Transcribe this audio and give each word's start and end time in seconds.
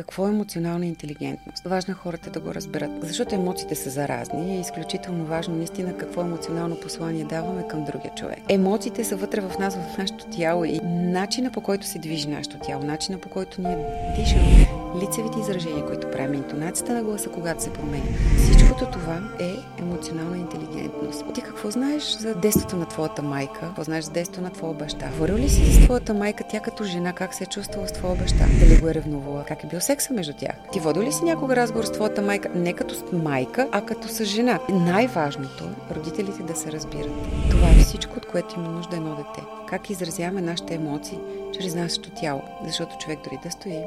какво 0.00 0.26
е 0.26 0.30
емоционална 0.30 0.86
интелигентност. 0.86 1.64
Важно 1.64 1.92
е 1.92 1.94
хората 1.94 2.30
да 2.30 2.40
го 2.40 2.54
разберат, 2.54 2.90
защото 3.02 3.34
емоциите 3.34 3.74
са 3.74 3.90
заразни 3.90 4.54
и 4.54 4.56
е 4.56 4.60
изключително 4.60 5.24
важно 5.24 5.56
наистина 5.56 5.96
какво 5.96 6.20
емоционално 6.20 6.80
послание 6.80 7.24
даваме 7.24 7.68
към 7.68 7.84
другия 7.84 8.14
човек. 8.14 8.38
Емоциите 8.48 9.04
са 9.04 9.16
вътре 9.16 9.40
в 9.40 9.58
нас, 9.58 9.76
в 9.76 9.98
нашето 9.98 10.24
тяло 10.26 10.64
и 10.64 10.80
начина 10.84 11.52
по 11.52 11.60
който 11.60 11.86
се 11.86 11.98
движи 11.98 12.28
нашето 12.28 12.58
тяло, 12.58 12.82
начина 12.82 13.18
по 13.18 13.28
който 13.28 13.60
ние 13.62 13.76
дишаме, 14.16 14.79
лицевите 14.96 15.40
изражения, 15.40 15.86
които 15.86 16.10
правим, 16.10 16.34
интонацията 16.34 16.94
на 16.94 17.02
гласа, 17.02 17.28
когато 17.28 17.62
се 17.62 17.72
променя. 17.72 18.04
Всичкото 18.36 18.86
това 18.86 19.20
е 19.40 19.56
емоционална 19.78 20.38
интелигентност. 20.38 21.24
Ти 21.34 21.42
какво 21.42 21.70
знаеш 21.70 22.16
за 22.18 22.34
детството 22.34 22.76
на 22.76 22.86
твоята 22.86 23.22
майка? 23.22 23.60
Какво 23.60 23.82
знаеш 23.82 24.04
за 24.04 24.10
детството 24.10 24.40
на 24.40 24.50
твоя 24.50 24.74
баща? 24.74 25.08
Говорил 25.10 25.36
ли 25.36 25.48
си 25.48 25.72
с 25.72 25.84
твоята 25.84 26.14
майка, 26.14 26.44
тя 26.50 26.60
като 26.60 26.84
жена, 26.84 27.12
как 27.12 27.34
се 27.34 27.44
е 27.44 27.46
чувствала 27.46 27.88
с 27.88 27.92
твоя 27.92 28.14
баща? 28.16 28.44
Дали 28.60 28.80
го 28.80 28.88
е 28.88 28.94
ревнувала? 28.94 29.44
Как 29.44 29.64
е 29.64 29.66
бил 29.66 29.80
секса 29.80 30.12
между 30.12 30.32
тях? 30.32 30.54
Ти 30.72 30.80
водил 30.80 31.02
ли 31.02 31.12
си 31.12 31.24
някога 31.24 31.56
разговор 31.56 31.84
с 31.84 31.92
твоята 31.92 32.22
майка? 32.22 32.48
Не 32.54 32.72
като 32.72 32.94
с 32.94 33.04
майка, 33.12 33.68
а 33.72 33.80
като 33.80 34.08
с 34.08 34.24
жена. 34.24 34.58
Най-важното 34.68 35.64
е 35.64 35.94
родителите 35.94 36.42
да 36.42 36.56
се 36.56 36.72
разбират. 36.72 37.12
Това 37.50 37.68
е 37.68 37.82
всичко, 37.84 38.16
от 38.16 38.26
което 38.26 38.54
има 38.58 38.68
нужда 38.68 38.96
едно 38.96 39.10
дете. 39.10 39.46
Как 39.68 39.90
изразяваме 39.90 40.40
нашите 40.40 40.74
емоции 40.74 41.18
чрез 41.52 41.74
нашето 41.74 42.10
тяло. 42.10 42.42
Защото 42.66 42.96
човек 42.98 43.18
дори 43.24 43.38
да 43.42 43.50
стои 43.50 43.82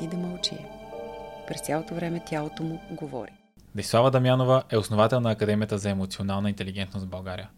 и 0.00 0.06
да 0.06 0.16
мълчи. 0.16 0.56
През 1.48 1.60
цялото 1.60 1.94
време 1.94 2.22
тялото 2.26 2.62
му 2.62 2.80
говори. 2.90 3.30
Десислава 3.74 4.10
Дамянова 4.10 4.62
е 4.70 4.76
основател 4.76 5.20
на 5.20 5.30
Академията 5.30 5.78
за 5.78 5.90
емоционална 5.90 6.48
интелигентност 6.48 7.06
в 7.06 7.08
България. 7.08 7.48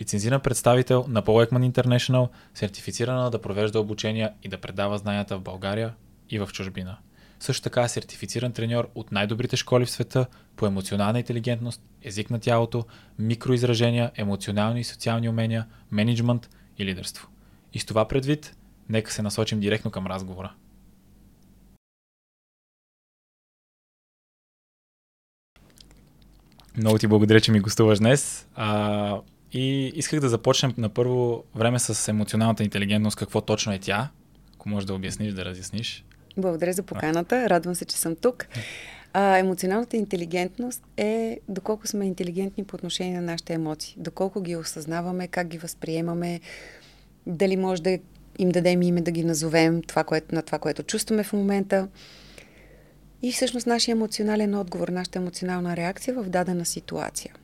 Лицензиран 0.00 0.40
представител 0.40 1.04
на 1.08 1.22
Paul 1.22 1.50
Ekman 1.50 1.72
International, 1.72 2.28
сертифицирана 2.54 3.30
да 3.30 3.42
провежда 3.42 3.80
обучения 3.80 4.32
и 4.42 4.48
да 4.48 4.58
предава 4.58 4.98
знанията 4.98 5.36
в 5.36 5.40
България 5.40 5.94
и 6.30 6.38
в 6.38 6.48
чужбина. 6.52 6.96
Също 7.40 7.62
така 7.62 7.82
е 7.82 7.88
сертифициран 7.88 8.52
треньор 8.52 8.88
от 8.94 9.12
най-добрите 9.12 9.56
школи 9.56 9.84
в 9.84 9.90
света 9.90 10.26
по 10.56 10.66
емоционална 10.66 11.18
интелигентност, 11.18 11.82
език 12.02 12.30
на 12.30 12.40
тялото, 12.40 12.84
микроизражения, 13.18 14.10
емоционални 14.16 14.80
и 14.80 14.84
социални 14.84 15.28
умения, 15.28 15.66
менеджмент 15.90 16.50
и 16.78 16.84
лидерство. 16.84 17.28
И 17.72 17.78
с 17.78 17.84
това 17.84 18.08
предвид, 18.08 18.56
нека 18.88 19.12
се 19.12 19.22
насочим 19.22 19.60
директно 19.60 19.90
към 19.90 20.06
разговора. 20.06 20.52
Много 26.76 26.98
ти 26.98 27.06
благодаря, 27.06 27.40
че 27.40 27.52
ми 27.52 27.60
гостуваш 27.60 27.98
днес. 27.98 28.46
А, 28.54 29.20
и 29.52 29.92
исках 29.94 30.20
да 30.20 30.28
започнем 30.28 30.74
на 30.78 30.88
първо 30.88 31.44
време 31.54 31.78
с 31.78 32.08
емоционалната 32.08 32.64
интелигентност. 32.64 33.16
Какво 33.16 33.40
точно 33.40 33.72
е 33.72 33.78
тя? 33.78 34.10
Ако 34.54 34.68
можеш 34.68 34.86
да 34.86 34.94
обясниш, 34.94 35.32
да 35.32 35.44
разясниш. 35.44 36.04
Благодаря 36.36 36.72
за 36.72 36.82
поканата. 36.82 37.50
Радвам 37.50 37.74
се, 37.74 37.84
че 37.84 37.96
съм 37.96 38.16
тук. 38.16 38.46
А, 39.12 39.38
емоционалната 39.38 39.96
интелигентност 39.96 40.82
е 40.96 41.40
доколко 41.48 41.86
сме 41.86 42.06
интелигентни 42.06 42.64
по 42.64 42.74
отношение 42.74 43.20
на 43.20 43.22
нашите 43.22 43.54
емоции. 43.54 43.94
Доколко 43.96 44.40
ги 44.40 44.56
осъзнаваме, 44.56 45.28
как 45.28 45.48
ги 45.48 45.58
възприемаме, 45.58 46.40
дали 47.26 47.56
може 47.56 47.82
да 47.82 47.98
им 48.38 48.48
дадем 48.48 48.82
име 48.82 49.00
да 49.00 49.10
ги 49.10 49.24
назовем 49.24 49.82
това, 49.82 50.04
което, 50.04 50.34
на 50.34 50.42
това, 50.42 50.58
което 50.58 50.82
чувстваме 50.82 51.24
в 51.24 51.32
момента. 51.32 51.88
И 53.22 53.32
всъщност 53.32 53.66
нашия 53.66 53.92
емоционален 53.92 54.54
отговор, 54.54 54.88
нашата 54.88 55.18
емоционална 55.18 55.76
реакция 55.76 56.14
в 56.14 56.28
дадена 56.28 56.64
ситуация. 56.64 57.34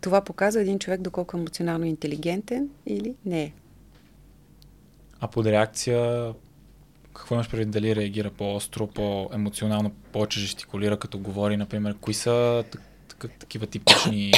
Това 0.00 0.20
показва 0.20 0.60
един 0.60 0.78
човек 0.78 1.00
доколко 1.00 1.36
е 1.36 1.40
емоционално 1.40 1.84
интелигентен 1.84 2.68
или 2.86 3.14
не 3.24 3.42
е. 3.42 3.52
А 5.20 5.28
под 5.28 5.46
реакция, 5.46 6.32
какво 7.14 7.34
имаш 7.34 7.50
предвид? 7.50 7.70
Дали 7.70 7.96
реагира 7.96 8.30
по-остро, 8.30 8.86
по-емоционално, 8.86 9.90
повече 9.90 10.40
жестикулира, 10.40 10.98
като 10.98 11.18
говори, 11.18 11.56
например? 11.56 11.96
Кои 12.00 12.14
са 12.14 12.64
такива 13.38 13.66
типични 13.66 14.32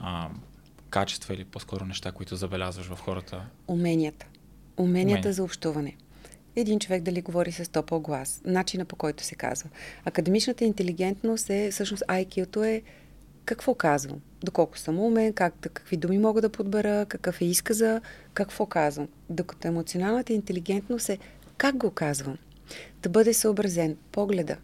а, 0.00 0.28
качества 0.90 1.34
или 1.34 1.44
по-скоро 1.44 1.84
неща, 1.84 2.12
които 2.12 2.36
забелязваш 2.36 2.86
в 2.86 3.00
хората? 3.00 3.42
Уменията. 3.68 4.26
Уменията 4.76 5.20
Умения. 5.20 5.32
за 5.32 5.44
общуване 5.44 5.96
един 6.56 6.78
човек 6.78 7.02
дали 7.02 7.22
говори 7.22 7.52
с 7.52 7.70
топъл 7.70 8.00
глас, 8.00 8.40
начина 8.44 8.84
по 8.84 8.96
който 8.96 9.24
се 9.24 9.34
казва. 9.34 9.68
Академичната 10.04 10.64
интелигентност 10.64 11.50
е, 11.50 11.70
всъщност 11.70 12.02
IQ-то 12.08 12.64
е 12.64 12.82
какво 13.44 13.74
казвам, 13.74 14.20
доколко 14.42 14.78
съм 14.78 14.98
умен, 14.98 15.32
как, 15.32 15.54
какви 15.60 15.96
думи 15.96 16.18
мога 16.18 16.40
да 16.40 16.48
подбера, 16.48 17.06
какъв 17.08 17.40
е 17.40 17.44
изказа, 17.44 18.00
какво 18.34 18.66
казвам. 18.66 19.08
Докато 19.30 19.68
емоционалната 19.68 20.32
интелигентност 20.32 21.08
е 21.08 21.18
как 21.56 21.76
го 21.76 21.90
казвам. 21.90 22.38
Да 23.02 23.08
бъде 23.08 23.34
съобразен 23.34 23.96
погледа, 24.12 24.56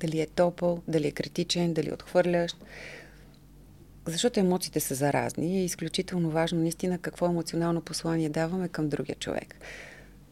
дали 0.00 0.20
е 0.20 0.26
топъл, 0.26 0.82
дали 0.88 1.06
е 1.06 1.12
критичен, 1.12 1.74
дали 1.74 1.88
е 1.88 1.92
отхвърлящ. 1.94 2.56
Защото 4.06 4.40
емоциите 4.40 4.80
са 4.80 4.94
заразни 4.94 5.54
и 5.54 5.60
е 5.60 5.64
изключително 5.64 6.30
важно 6.30 6.60
наистина 6.60 6.98
какво 6.98 7.26
емоционално 7.26 7.80
послание 7.80 8.28
даваме 8.28 8.68
към 8.68 8.88
другия 8.88 9.16
човек. 9.16 9.54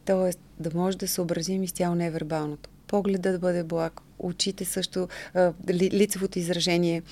Тоест 0.05 0.39
да 0.59 0.77
може 0.77 0.97
да 0.97 1.07
съобразим 1.07 1.63
изцяло 1.63 1.95
невербалното. 1.95 2.69
Погледа 2.87 3.31
да 3.31 3.39
бъде 3.39 3.63
благ, 3.63 4.01
очите 4.19 4.65
също, 4.65 5.07
лицевото 5.69 6.39
изражение, 6.39 7.03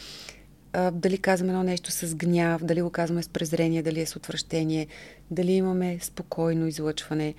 дали 0.91 1.17
казваме 1.17 1.51
едно 1.51 1.63
нещо 1.63 1.91
с 1.91 2.15
гняв, 2.15 2.63
дали 2.63 2.81
го 2.81 2.89
казваме 2.89 3.23
с 3.23 3.29
презрение, 3.29 3.83
дали 3.83 4.01
е 4.01 4.05
с 4.05 4.15
отвращение, 4.15 4.87
дали 5.31 5.51
имаме 5.51 5.99
спокойно 6.01 6.67
излъчване, 6.67 7.33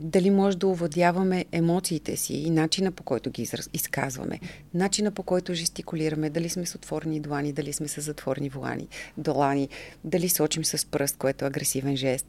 дали 0.00 0.30
може 0.30 0.58
да 0.58 0.66
овладяваме 0.66 1.44
емоциите 1.52 2.16
си 2.16 2.34
и 2.34 2.50
начина 2.50 2.92
по 2.92 3.02
който 3.02 3.30
ги 3.30 3.48
изказваме, 3.72 4.40
начина 4.74 5.10
по 5.10 5.22
който 5.22 5.54
жестикулираме, 5.54 6.30
дали 6.30 6.48
сме 6.48 6.66
с 6.66 6.74
отворени 6.74 7.20
длани, 7.20 7.52
дали 7.52 7.72
сме 7.72 7.88
с 7.88 8.00
затворени 8.00 8.48
влани, 8.48 8.88
долани, 9.18 9.68
дали 10.04 10.28
сочим 10.28 10.64
с 10.64 10.86
пръст, 10.86 11.16
което 11.16 11.44
е 11.44 11.48
агресивен 11.48 11.96
жест. 11.96 12.26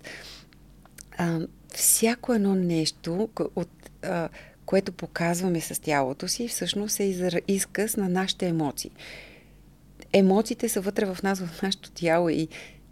А, 1.17 1.39
всяко 1.73 2.33
едно 2.33 2.55
нещо, 2.55 3.29
от, 3.55 3.69
а, 4.01 4.29
което 4.65 4.91
показваме 4.91 5.61
с 5.61 5.81
тялото 5.81 6.27
си, 6.27 6.47
всъщност 6.47 6.99
е 6.99 7.41
изказ 7.47 7.97
на 7.97 8.09
нашите 8.09 8.47
емоции. 8.47 8.91
Емоциите 10.13 10.69
са 10.69 10.81
вътре 10.81 11.05
в 11.05 11.23
нас, 11.23 11.39
в 11.39 11.61
нашето 11.61 11.91
тяло 11.91 12.29
и 12.29 12.47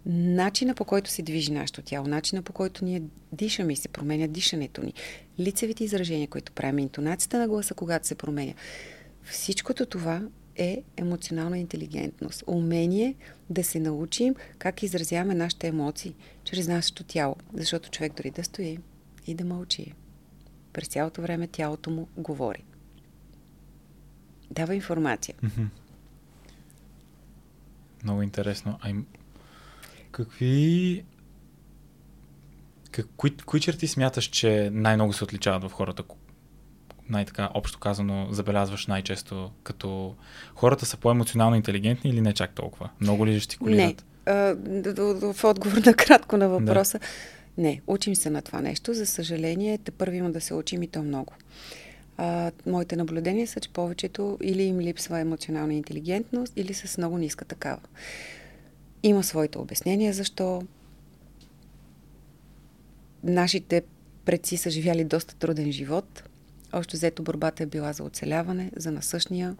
начина 0.06 0.74
по 0.74 0.84
който 0.84 1.10
се 1.10 1.22
движи 1.22 1.52
нашето 1.52 1.82
тяло, 1.82 2.06
начина 2.06 2.42
по 2.42 2.52
който 2.52 2.84
ние 2.84 3.02
дишаме 3.32 3.72
и 3.72 3.76
се 3.76 3.88
променя 3.88 4.26
дишането 4.26 4.82
ни, 4.82 4.92
лицевите 5.40 5.84
изражения, 5.84 6.28
които 6.28 6.52
правим, 6.52 6.78
интонацията 6.78 7.38
на 7.38 7.48
гласа, 7.48 7.74
когато 7.74 8.06
се 8.06 8.14
променя. 8.14 8.52
Всичкото 9.22 9.86
това 9.86 10.22
е 10.56 10.82
емоционална 10.96 11.58
интелигентност. 11.58 12.44
Умение 12.46 13.14
да 13.50 13.64
се 13.64 13.80
научим 13.80 14.34
как 14.58 14.82
изразяваме 14.82 15.34
нашите 15.34 15.66
емоции 15.66 16.14
чрез 16.44 16.68
нашето 16.68 17.04
тяло. 17.04 17.36
Защото 17.54 17.90
човек 17.90 18.12
дори 18.16 18.30
да 18.30 18.44
стои 18.44 18.78
и 19.26 19.34
да 19.34 19.44
мълчи. 19.44 19.92
През 20.72 20.88
цялото 20.88 21.22
време 21.22 21.46
тялото 21.46 21.90
му 21.90 22.08
говори. 22.16 22.64
Дава 24.50 24.74
информация. 24.74 25.34
Много 28.04 28.22
интересно. 28.22 28.78
А 28.80 28.90
им... 28.90 29.06
Какви... 30.10 31.04
Как... 32.90 33.06
Кои, 33.16 33.36
кои 33.36 33.60
черти 33.60 33.88
смяташ, 33.88 34.24
че 34.24 34.70
най-много 34.72 35.12
се 35.12 35.24
отличават 35.24 35.70
в 35.70 35.72
хората, 35.72 36.02
най-така 37.12 37.50
общо 37.54 37.78
казано 37.78 38.28
забелязваш 38.30 38.86
най-често, 38.86 39.50
като 39.62 40.14
хората 40.54 40.86
са 40.86 40.96
по-емоционално 40.96 41.56
интелигентни 41.56 42.10
или 42.10 42.20
не 42.20 42.32
чак 42.32 42.54
толкова? 42.54 42.90
Много 43.00 43.26
ли 43.26 43.32
жестикулират? 43.32 44.04
Не. 44.26 44.54
В 45.32 45.44
отговор 45.44 45.76
на 45.86 45.94
кратко 45.94 46.36
на 46.36 46.48
въпроса. 46.48 46.98
Да. 46.98 47.06
Не, 47.58 47.80
учим 47.86 48.14
се 48.14 48.30
на 48.30 48.42
това 48.42 48.60
нещо. 48.60 48.94
За 48.94 49.06
съжаление, 49.06 49.78
те 49.78 49.90
първи 49.90 50.16
има 50.16 50.30
да 50.30 50.40
се 50.40 50.54
учим 50.54 50.82
и 50.82 50.86
то 50.86 51.02
много. 51.02 51.32
А, 52.16 52.50
моите 52.66 52.96
наблюдения 52.96 53.46
са, 53.46 53.60
че 53.60 53.68
повечето 53.68 54.38
или 54.42 54.62
им 54.62 54.80
липсва 54.80 55.20
емоционална 55.20 55.74
интелигентност, 55.74 56.52
или 56.56 56.74
с 56.74 56.98
много 56.98 57.18
ниска 57.18 57.44
такава. 57.44 57.80
Има 59.02 59.22
своите 59.22 59.58
обяснения 59.58 60.12
защо. 60.12 60.62
Нашите 63.24 63.82
предци 64.24 64.56
са 64.56 64.70
живяли 64.70 65.04
доста 65.04 65.34
труден 65.34 65.72
живот. 65.72 66.22
Още 66.72 66.96
взето 66.96 67.22
борбата 67.22 67.62
е 67.62 67.66
била 67.66 67.92
за 67.92 68.02
оцеляване, 68.02 68.70
за 68.76 68.92
насъщния. 68.92 69.56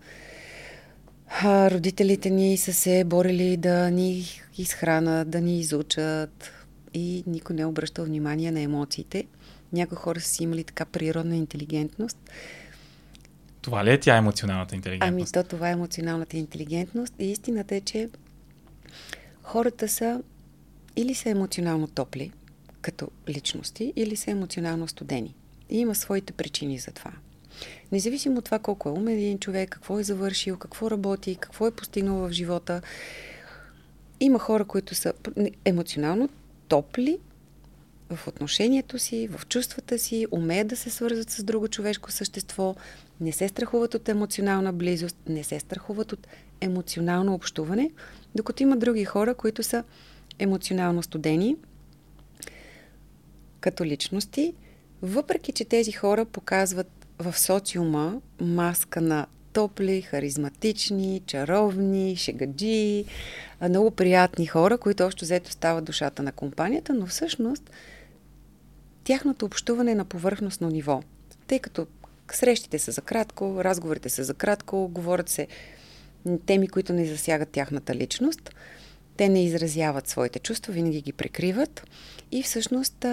А, 1.29 1.71
родителите 1.71 2.31
ни 2.31 2.57
са 2.57 2.73
се 2.73 3.05
борили 3.05 3.57
да 3.57 3.91
ни 3.91 4.27
изхранат, 4.59 5.31
да 5.31 5.41
ни 5.41 5.61
изучат 5.61 6.53
и 6.95 7.25
никой 7.27 7.57
не 7.57 7.63
е 7.63 7.67
обръщал 7.67 8.05
внимание 8.05 8.51
на 8.51 8.61
емоциите. 8.61 9.25
Някои 9.73 9.97
хора 9.97 10.21
са 10.21 10.29
си 10.29 10.43
имали 10.43 10.65
така 10.65 10.85
природна 10.85 11.37
интелигентност. 11.37 12.19
Това 13.63 13.85
ли 13.85 13.91
е 13.91 14.01
тя 14.01 14.17
емоционалната 14.17 14.75
интелигентност? 14.75 15.37
Ами 15.37 15.45
то 15.45 15.51
това 15.51 15.69
е 15.69 15.73
емоционалната 15.73 16.37
интелигентност 16.37 17.15
и 17.19 17.31
истината 17.31 17.77
е, 17.77 17.81
че 17.81 18.09
хората 19.43 19.89
са 19.89 20.23
или 20.97 21.15
са 21.15 21.31
емоционално 21.31 21.87
топли, 21.87 22.33
като 22.81 23.09
личности, 23.29 23.93
или 23.97 24.17
са 24.17 24.31
емоционално 24.31 24.89
студени. 24.89 25.35
И 25.73 25.79
има 25.79 25.95
своите 25.95 26.33
причини 26.33 26.79
за 26.79 26.91
това. 26.91 27.13
Независимо 27.93 28.39
от 28.39 28.45
това 28.45 28.59
колко 28.59 28.89
е 28.89 28.93
умен 28.93 29.19
един 29.19 29.39
човек, 29.39 29.71
какво 29.71 29.99
е 29.99 30.03
завършил, 30.03 30.57
какво 30.57 30.91
работи, 30.91 31.37
какво 31.41 31.67
е 31.67 31.71
постигнал 31.71 32.17
в 32.17 32.33
живота, 32.33 32.83
има 34.21 34.39
хора, 34.39 34.65
които 34.65 34.95
са 34.95 35.13
емоционално 35.65 36.29
топли 36.69 37.19
в 38.11 38.29
отношението 38.29 38.99
си, 38.99 39.29
в 39.29 39.47
чувствата 39.47 39.99
си, 39.99 40.27
умеят 40.31 40.69
да 40.69 40.77
се 40.77 40.91
свързват 40.91 41.31
с 41.31 41.43
друго 41.43 41.69
човешко 41.69 42.13
същество, 42.13 42.75
не 43.21 43.33
се 43.33 43.49
страхуват 43.49 43.95
от 43.95 44.09
емоционална 44.09 44.73
близост, 44.73 45.17
не 45.29 45.45
се 45.45 45.61
страхуват 45.61 46.13
от 46.13 46.27
емоционално 46.61 47.35
общуване, 47.35 47.91
докато 48.35 48.63
има 48.63 48.77
други 48.77 49.05
хора, 49.05 49.35
които 49.35 49.63
са 49.63 49.85
емоционално 50.39 51.03
студени 51.03 51.57
като 53.61 53.85
личности, 53.85 54.55
въпреки 55.03 55.53
че 55.53 55.65
тези 55.65 55.93
хора 55.93 56.25
показват 56.25 57.07
в 57.19 57.39
социума 57.39 58.21
маска 58.41 59.01
на 59.01 59.27
топли, 59.53 60.03
харизматични, 60.03 61.23
чаровни, 61.27 62.17
шегаджи, 62.17 63.05
много 63.69 63.91
приятни 63.91 64.47
хора, 64.47 64.79
които 64.79 65.05
още 65.05 65.25
взето 65.25 65.51
стават 65.51 65.85
душата 65.85 66.23
на 66.23 66.33
компанията, 66.33 66.95
но 66.95 67.07
всъщност 67.07 67.71
тяхното 69.05 69.47
общуване 69.47 69.91
е 69.91 69.95
на 69.95 70.05
повърхностно 70.05 70.69
ниво. 70.69 71.03
Тъй 71.47 71.59
като 71.59 71.87
срещите 72.33 72.79
са 72.79 72.93
за 72.93 73.01
кратко, 73.01 73.65
разговорите 73.65 74.09
са 74.09 74.25
за 74.25 74.35
кратко, 74.35 74.89
говорят 74.89 75.29
се 75.29 75.47
теми, 76.47 76.69
които 76.69 76.93
не 76.93 77.07
засягат 77.07 77.49
тяхната 77.49 77.95
личност. 77.95 78.51
Те 79.17 79.29
не 79.29 79.45
изразяват 79.45 80.09
своите 80.09 80.39
чувства, 80.39 80.73
винаги 80.73 81.01
ги 81.01 81.13
прикриват. 81.13 81.87
И 82.33 82.43
всъщност 82.43 83.07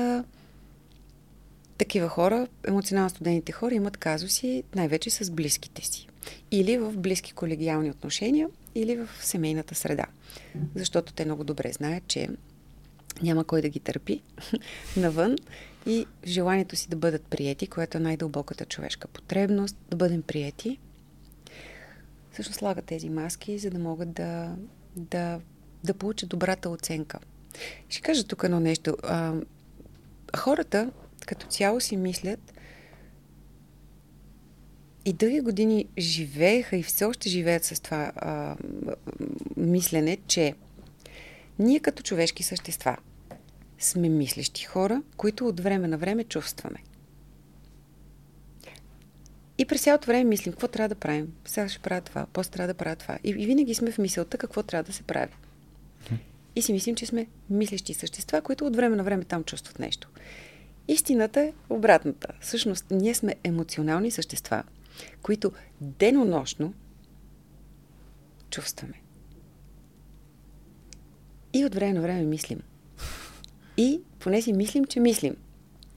такива 1.80 2.10
хора, 2.10 2.48
емоционално 2.68 3.10
студените 3.10 3.52
хора, 3.52 3.76
имат 3.76 3.98
казуси 3.98 4.64
най-вече 4.76 5.10
с 5.10 5.32
близките 5.32 5.86
си. 5.86 6.08
Или 6.52 6.78
в 6.78 6.98
близки 6.98 7.34
колегиални 7.34 7.92
отношения, 7.92 8.50
или 8.76 8.96
в 8.96 9.10
семейната 9.22 9.76
среда. 9.76 10.06
Защото 10.76 11.14
те 11.14 11.26
много 11.26 11.44
добре 11.44 11.72
знаят, 11.72 12.08
че 12.08 12.30
няма 13.22 13.44
кой 13.44 13.62
да 13.62 13.70
ги 13.70 13.80
търпи 13.80 14.22
навън 14.98 15.36
и 15.86 16.06
желанието 16.26 16.76
си 16.76 16.90
да 16.90 16.96
бъдат 16.96 17.24
приети, 17.24 17.68
което 17.68 17.98
е 17.98 18.02
най-дълбоката 18.02 18.66
човешка 18.66 19.08
потребност, 19.08 19.78
да 19.90 19.98
бъдем 19.98 20.22
приети, 20.22 20.80
всъщност 22.32 22.60
слагат 22.60 22.86
тези 22.86 23.10
маски, 23.10 23.58
за 23.58 23.70
да 23.70 23.80
могат 23.80 24.12
да, 24.12 24.56
да, 24.96 25.40
да 25.84 25.94
получат 25.94 26.30
добрата 26.30 26.70
оценка. 26.70 27.20
Ще 27.90 28.02
кажа 28.02 28.24
тук 28.24 28.44
едно 28.44 28.60
нещо. 28.60 28.98
А, 29.04 29.34
хората 30.38 30.92
като 31.26 31.48
цяло 31.48 31.82
си 31.82 31.98
мислят 31.98 32.54
и 35.06 35.14
дълги 35.14 35.40
години 35.40 35.86
живееха 35.98 36.78
и 36.78 36.84
все 36.84 37.06
още 37.06 37.30
живеят 37.30 37.64
с 37.64 37.80
това 37.80 38.12
а, 38.16 38.56
мислене, 39.58 40.18
че 40.28 40.54
ние 41.60 41.80
като 41.80 42.04
човешки 42.04 42.44
същества 42.44 42.98
сме 43.80 44.10
мислещи 44.10 44.66
хора, 44.66 45.02
които 45.18 45.48
от 45.48 45.60
време 45.60 45.88
на 45.88 45.98
време 45.98 46.24
чувстваме. 46.24 46.80
И 49.58 49.66
през 49.66 49.84
цялото 49.84 50.08
време 50.08 50.24
мислим, 50.24 50.54
какво 50.54 50.68
трябва 50.68 50.90
да 50.90 50.96
правим. 50.96 51.34
Сега 51.46 51.70
ще 51.70 51.80
правя 51.80 52.02
това, 52.02 52.28
после 52.34 52.52
трябва 52.52 52.68
да 52.68 52.78
правя 52.78 52.96
това. 52.96 53.18
И, 53.24 53.30
и 53.30 53.46
винаги 53.46 53.76
сме 53.76 53.92
в 53.92 53.98
мисълта 53.98 54.38
какво 54.38 54.64
трябва 54.64 54.84
да 54.84 54.94
се 54.94 55.04
прави. 55.04 55.34
И 56.56 56.62
си 56.62 56.74
мислим, 56.74 56.96
че 56.96 57.06
сме 57.06 57.28
мислещи 57.50 57.94
същества, 57.94 58.42
които 58.42 58.66
от 58.66 58.76
време 58.76 58.96
на 58.96 59.04
време 59.04 59.24
там 59.24 59.44
чувстват 59.44 59.80
нещо. 59.80 60.10
Истината 60.90 61.42
е 61.42 61.54
обратната. 61.70 62.28
Всъщност, 62.42 62.86
ние 62.92 63.14
сме 63.14 63.36
емоционални 63.44 64.12
същества, 64.12 64.64
които 65.22 65.52
денонощно 65.82 66.74
чувстваме. 68.50 69.02
И 71.54 71.66
от 71.66 71.76
време 71.76 71.94
на 71.94 72.02
време 72.02 72.24
мислим. 72.24 72.62
И 73.78 74.02
поне 74.20 74.42
си 74.42 74.54
мислим, 74.54 74.86
че 74.86 75.00
мислим. 75.00 75.36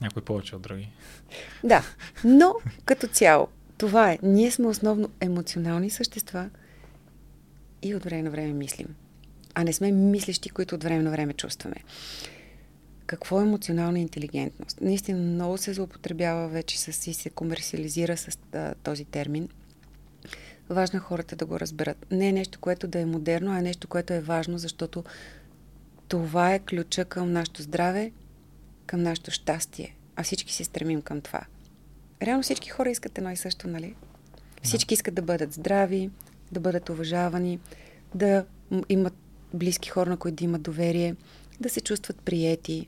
Някой 0.01 0.21
повече 0.21 0.55
от 0.55 0.61
други. 0.61 0.89
Да, 1.63 1.83
но 2.23 2.55
като 2.85 3.07
цяло, 3.07 3.47
това 3.77 4.11
е. 4.11 4.19
Ние 4.23 4.51
сме 4.51 4.67
основно 4.67 5.09
емоционални 5.19 5.89
същества 5.89 6.49
и 7.81 7.95
от 7.95 8.03
време 8.03 8.23
на 8.23 8.31
време 8.31 8.53
мислим. 8.53 8.95
А 9.55 9.63
не 9.63 9.73
сме 9.73 9.91
мислещи, 9.91 10.49
които 10.49 10.75
от 10.75 10.83
време 10.83 11.03
на 11.03 11.11
време 11.11 11.33
чувстваме. 11.33 11.75
Какво 13.13 13.39
е 13.39 13.43
емоционална 13.43 13.99
интелигентност? 13.99 14.81
Наистина 14.81 15.19
много 15.19 15.57
се 15.57 15.73
злоупотребява 15.73 16.47
вече 16.47 16.79
с 16.79 17.07
и 17.07 17.13
се 17.13 17.29
комерциализира 17.29 18.17
с 18.17 18.37
а, 18.53 18.73
този 18.83 19.05
термин. 19.05 19.49
Важно 20.69 20.97
е 20.97 20.99
хората 20.99 21.35
да 21.35 21.45
го 21.45 21.59
разберат. 21.59 22.05
Не 22.11 22.29
е 22.29 22.31
нещо, 22.31 22.59
което 22.59 22.87
да 22.87 22.99
е 22.99 23.05
модерно, 23.05 23.51
а 23.51 23.59
е 23.59 23.61
нещо, 23.61 23.87
което 23.87 24.13
е 24.13 24.19
важно, 24.19 24.57
защото 24.57 25.03
това 26.07 26.53
е 26.53 26.59
ключа 26.59 27.05
към 27.05 27.31
нашето 27.31 27.61
здраве, 27.61 28.11
към 28.85 29.03
нашето 29.03 29.31
щастие. 29.31 29.95
А 30.15 30.23
всички 30.23 30.53
се 30.53 30.63
стремим 30.63 31.01
към 31.01 31.21
това. 31.21 31.41
Реално 32.21 32.43
всички 32.43 32.69
хора 32.69 32.89
искат 32.89 33.17
едно 33.17 33.31
и 33.31 33.37
също, 33.37 33.67
нали? 33.67 33.95
Всички 34.63 34.93
искат 34.93 35.13
да 35.13 35.21
бъдат 35.21 35.53
здрави, 35.53 36.09
да 36.51 36.59
бъдат 36.59 36.89
уважавани, 36.89 37.59
да 38.15 38.45
имат 38.89 39.13
близки 39.53 39.89
хора, 39.89 40.09
на 40.09 40.17
които 40.17 40.35
да 40.35 40.43
имат 40.43 40.61
доверие, 40.61 41.15
да 41.59 41.69
се 41.69 41.81
чувстват 41.81 42.21
приети. 42.21 42.87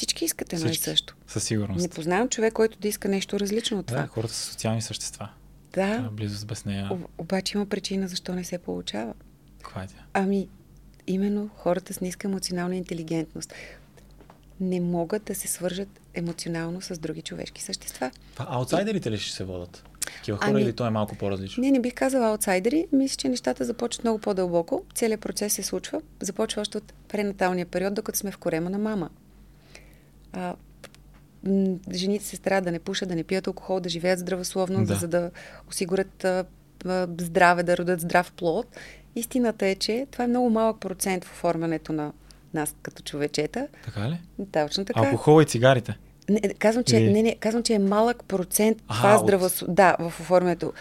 Всички 0.00 0.24
искат 0.24 0.52
едно 0.52 0.66
Всички. 0.66 0.82
и 0.82 0.92
също. 0.92 1.16
Със 1.26 1.44
сигурност. 1.44 1.82
Не 1.82 1.88
познавам 1.88 2.28
човек, 2.28 2.52
който 2.52 2.78
да 2.78 2.88
иска 2.88 3.08
нещо 3.08 3.40
различно 3.40 3.78
от 3.78 3.86
това. 3.86 4.00
Да, 4.00 4.06
хората 4.06 4.34
са 4.34 4.46
социални 4.46 4.82
същества. 4.82 5.28
Да. 5.72 6.08
Близост 6.12 6.46
без 6.46 6.64
нея. 6.64 6.90
Обаче 7.18 7.58
има 7.58 7.66
причина 7.66 8.08
защо 8.08 8.34
не 8.34 8.44
се 8.44 8.58
получава. 8.58 9.14
Каква 9.62 9.82
е 9.82 9.86
тя? 9.86 9.94
Ами, 10.12 10.48
именно 11.06 11.50
хората 11.56 11.94
с 11.94 12.00
ниска 12.00 12.28
емоционална 12.28 12.76
интелигентност 12.76 13.54
не 14.60 14.80
могат 14.80 15.24
да 15.24 15.34
се 15.34 15.48
свържат 15.48 16.00
емоционално 16.14 16.80
с 16.80 16.98
други 16.98 17.22
човешки 17.22 17.62
същества. 17.62 18.10
А 18.38 18.56
аутсайдерите 18.56 19.10
ли 19.10 19.18
ще 19.18 19.32
се 19.32 19.44
водят? 19.44 19.84
Такива 20.16 20.38
хора 20.38 20.50
ами, 20.50 20.62
или 20.62 20.72
то 20.72 20.86
е 20.86 20.90
малко 20.90 21.16
по-различно? 21.16 21.60
Не, 21.60 21.70
не 21.70 21.80
бих 21.80 21.94
казала 21.94 22.28
аутсайдери. 22.28 22.86
Мисля, 22.92 23.16
че 23.16 23.28
нещата 23.28 23.64
започват 23.64 24.04
много 24.04 24.18
по-дълбоко. 24.18 24.84
Целият 24.94 25.20
процес 25.20 25.52
се 25.52 25.62
случва. 25.62 26.02
Започва 26.20 26.60
още 26.60 26.78
от 26.78 26.92
пренаталния 27.08 27.66
период, 27.66 27.94
докато 27.94 28.18
сме 28.18 28.30
в 28.30 28.38
корема 28.38 28.70
на 28.70 28.78
мама. 28.78 29.10
А, 30.32 30.54
жените 31.92 32.24
се 32.24 32.36
старат 32.36 32.64
да 32.64 32.72
не 32.72 32.78
пушат, 32.78 33.08
да 33.08 33.14
не 33.14 33.24
пият 33.24 33.46
алкохол, 33.46 33.80
да 33.80 33.88
живеят 33.88 34.18
здравословно, 34.18 34.84
да. 34.84 34.94
за 34.94 35.08
да 35.08 35.30
осигурят 35.68 36.24
а, 36.24 36.44
здраве, 37.20 37.62
да 37.62 37.76
родят 37.76 38.00
здрав 38.00 38.32
плод. 38.32 38.66
Истината 39.16 39.66
е, 39.66 39.74
че 39.74 40.06
това 40.10 40.24
е 40.24 40.28
много 40.28 40.50
малък 40.50 40.80
процент 40.80 41.24
в 41.24 41.30
оформянето 41.30 41.92
на 41.92 42.12
нас 42.54 42.74
като 42.82 43.02
човечета. 43.02 43.68
Така 43.84 44.10
ли? 44.10 44.20
Точно 44.52 44.84
така. 44.84 45.00
Алкохол 45.00 45.42
и 45.42 45.46
цигарите? 45.46 45.98
Не, 46.28 46.40
казвам, 46.40 46.84
че, 46.84 46.96
и... 46.96 47.12
не, 47.12 47.22
не, 47.22 47.34
казвам, 47.34 47.62
че 47.62 47.74
е 47.74 47.78
малък 47.78 48.24
процент 48.24 48.78
а, 48.88 49.18
това. 49.18 49.36
От... 49.46 49.74
Да, 49.74 49.96
в 50.00 50.06
оформянето. 50.06 50.72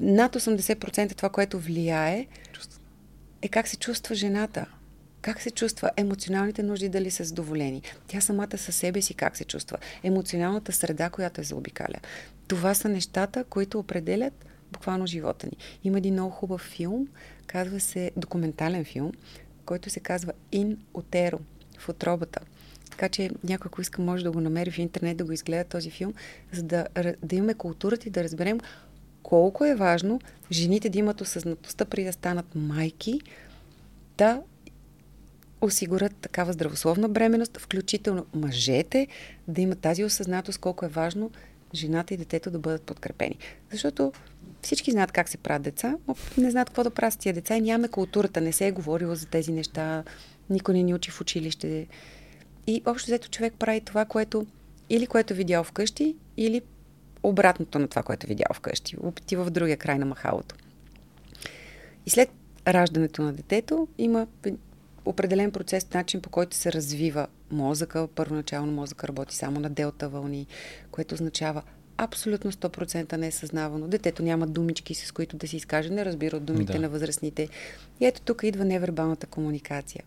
Над 0.00 0.36
80% 0.36 1.16
това, 1.16 1.28
което 1.28 1.58
влияе, 1.58 2.26
е 3.42 3.48
как 3.48 3.68
се 3.68 3.76
чувства 3.76 4.14
жената. 4.14 4.66
Как 5.26 5.40
се 5.40 5.50
чувства? 5.50 5.90
Емоционалните 5.96 6.62
нужди 6.62 6.88
дали 6.88 7.10
са 7.10 7.24
задоволени. 7.24 7.82
Тя 8.06 8.20
самата 8.20 8.58
със 8.58 8.76
себе 8.76 9.02
си 9.02 9.14
как 9.14 9.36
се 9.36 9.44
чувства. 9.44 9.78
Емоционалната 10.02 10.72
среда, 10.72 11.10
която 11.10 11.40
е 11.40 11.44
заобикаля. 11.44 12.00
Това 12.48 12.74
са 12.74 12.88
нещата, 12.88 13.44
които 13.44 13.78
определят 13.78 14.46
буквално 14.72 15.06
живота 15.06 15.46
ни. 15.46 15.56
Има 15.84 15.98
един 15.98 16.14
много 16.14 16.30
хубав 16.30 16.60
филм, 16.60 17.08
казва 17.46 17.80
се 17.80 18.10
документален 18.16 18.84
филм, 18.84 19.12
който 19.64 19.90
се 19.90 20.00
казва 20.00 20.32
In 20.52 20.76
Utero, 20.94 21.38
в 21.78 21.88
отробата. 21.88 22.40
Така 22.90 23.08
че 23.08 23.30
някой, 23.44 23.66
ако 23.66 23.80
иска, 23.80 24.02
може 24.02 24.24
да 24.24 24.30
го 24.30 24.40
намери 24.40 24.70
в 24.70 24.78
интернет, 24.78 25.16
да 25.16 25.24
го 25.24 25.32
изгледа 25.32 25.64
този 25.64 25.90
филм, 25.90 26.14
за 26.52 26.62
да, 26.62 26.86
да 27.22 27.36
имаме 27.36 27.54
културата 27.54 28.08
и 28.08 28.10
да 28.10 28.24
разберем 28.24 28.60
колко 29.22 29.64
е 29.64 29.74
важно 29.74 30.20
жените 30.52 30.88
да 30.88 30.98
имат 30.98 31.20
осъзнатостта 31.20 31.84
при 31.84 32.04
да 32.04 32.12
станат 32.12 32.54
майки, 32.54 33.20
да 34.18 34.42
осигурят 35.60 36.16
такава 36.16 36.52
здравословна 36.52 37.08
бременност, 37.08 37.58
включително 37.58 38.26
мъжете 38.34 39.06
да 39.48 39.60
имат 39.60 39.78
тази 39.78 40.04
осъзнатост, 40.04 40.58
колко 40.58 40.84
е 40.84 40.88
важно 40.88 41.30
жената 41.74 42.14
и 42.14 42.16
детето 42.16 42.50
да 42.50 42.58
бъдат 42.58 42.82
подкрепени. 42.82 43.38
Защото 43.70 44.12
всички 44.62 44.90
знаят 44.90 45.12
как 45.12 45.28
се 45.28 45.38
правят 45.38 45.62
деца, 45.62 45.96
но 46.08 46.16
не 46.38 46.50
знаят 46.50 46.70
какво 46.70 46.84
да 46.84 46.90
правят 46.90 47.14
с 47.14 47.16
тия 47.16 47.34
деца 47.34 47.56
и 47.56 47.60
нямаме 47.60 47.88
културата, 47.88 48.40
не 48.40 48.52
се 48.52 48.66
е 48.66 48.72
говорило 48.72 49.14
за 49.14 49.26
тези 49.26 49.52
неща, 49.52 50.04
никой 50.50 50.74
не 50.74 50.82
ни 50.82 50.94
учи 50.94 51.10
в 51.10 51.20
училище. 51.20 51.86
И 52.66 52.82
общо 52.86 53.06
взето 53.06 53.28
човек 53.28 53.54
прави 53.58 53.80
това, 53.80 54.04
което 54.04 54.46
или 54.90 55.06
което 55.06 55.34
е 55.34 55.36
видял 55.36 55.64
вкъщи, 55.64 56.16
или 56.36 56.62
обратното 57.22 57.78
на 57.78 57.88
това, 57.88 58.02
което 58.02 58.26
е 58.26 58.28
видял 58.28 58.54
вкъщи. 58.54 58.96
Опити 59.02 59.36
в 59.36 59.50
другия 59.50 59.76
край 59.76 59.98
на 59.98 60.06
махалото. 60.06 60.54
И 62.06 62.10
след 62.10 62.30
раждането 62.68 63.22
на 63.22 63.32
детето 63.32 63.88
има 63.98 64.26
определен 65.06 65.50
процес, 65.50 65.94
начин 65.94 66.20
по 66.20 66.30
който 66.30 66.56
се 66.56 66.72
развива 66.72 67.26
мозъка. 67.50 68.08
Първоначално 68.14 68.72
мозъка 68.72 69.08
работи 69.08 69.36
само 69.36 69.60
на 69.60 69.70
делта 69.70 70.08
вълни, 70.08 70.46
което 70.90 71.14
означава 71.14 71.62
абсолютно 71.96 72.52
100% 72.52 73.16
несъзнавано. 73.16 73.88
Детето 73.88 74.22
няма 74.22 74.46
думички, 74.46 74.94
с 74.94 75.12
които 75.12 75.36
да 75.36 75.48
си 75.48 75.56
изкаже, 75.56 75.90
не 75.90 76.04
разбира 76.04 76.36
от 76.36 76.44
думите 76.44 76.72
да. 76.72 76.78
на 76.80 76.88
възрастните. 76.88 77.48
И 78.00 78.06
ето 78.06 78.20
тук 78.20 78.42
идва 78.42 78.64
невербалната 78.64 79.26
комуникация. 79.26 80.04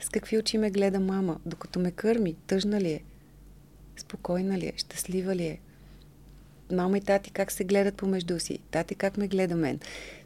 С 0.00 0.08
какви 0.08 0.38
очи 0.38 0.58
ме 0.58 0.70
гледа 0.70 1.00
мама, 1.00 1.40
докато 1.46 1.80
ме 1.80 1.90
кърми? 1.90 2.36
Тъжна 2.46 2.80
ли 2.80 2.90
е? 2.90 3.00
Спокойна 3.96 4.58
ли 4.58 4.66
е? 4.66 4.72
Щастлива 4.76 5.36
ли 5.36 5.46
е? 5.46 5.58
Мама 6.72 6.98
и 6.98 7.00
тати 7.00 7.30
как 7.30 7.52
се 7.52 7.64
гледат 7.64 7.94
помежду 7.94 8.40
си? 8.40 8.58
Тати 8.70 8.94
как 8.94 9.16
ме 9.16 9.28
гледа 9.28 9.56
мен? 9.56 9.80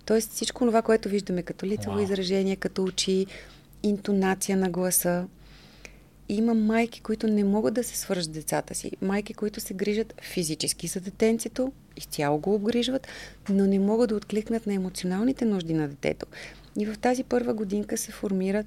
Тоест 0.04 0.32
всичко 0.32 0.66
това, 0.66 0.82
което 0.82 1.08
виждаме 1.08 1.42
като 1.42 1.66
лицево 1.66 1.96
wow. 1.96 2.02
изражение, 2.02 2.56
като 2.56 2.84
очи, 2.84 3.26
интонация 3.82 4.56
на 4.56 4.70
гласа. 4.70 5.26
И 6.28 6.34
има 6.34 6.54
майки, 6.54 7.00
които 7.00 7.26
не 7.26 7.44
могат 7.44 7.74
да 7.74 7.84
се 7.84 7.96
свържат 7.96 8.24
с 8.24 8.28
децата 8.28 8.74
си. 8.74 8.92
Майки, 9.02 9.34
които 9.34 9.60
се 9.60 9.74
грижат 9.74 10.14
физически 10.22 10.86
за 10.86 11.00
детенцето, 11.00 11.72
изцяло 11.96 12.38
го 12.38 12.54
обгрижват, 12.54 13.08
но 13.48 13.66
не 13.66 13.78
могат 13.78 14.08
да 14.08 14.16
откликнат 14.16 14.66
на 14.66 14.74
емоционалните 14.74 15.44
нужди 15.44 15.74
на 15.74 15.88
детето. 15.88 16.26
И 16.78 16.86
в 16.86 16.98
тази 16.98 17.24
първа 17.24 17.54
годинка 17.54 17.96
се 17.96 18.12
формират 18.12 18.66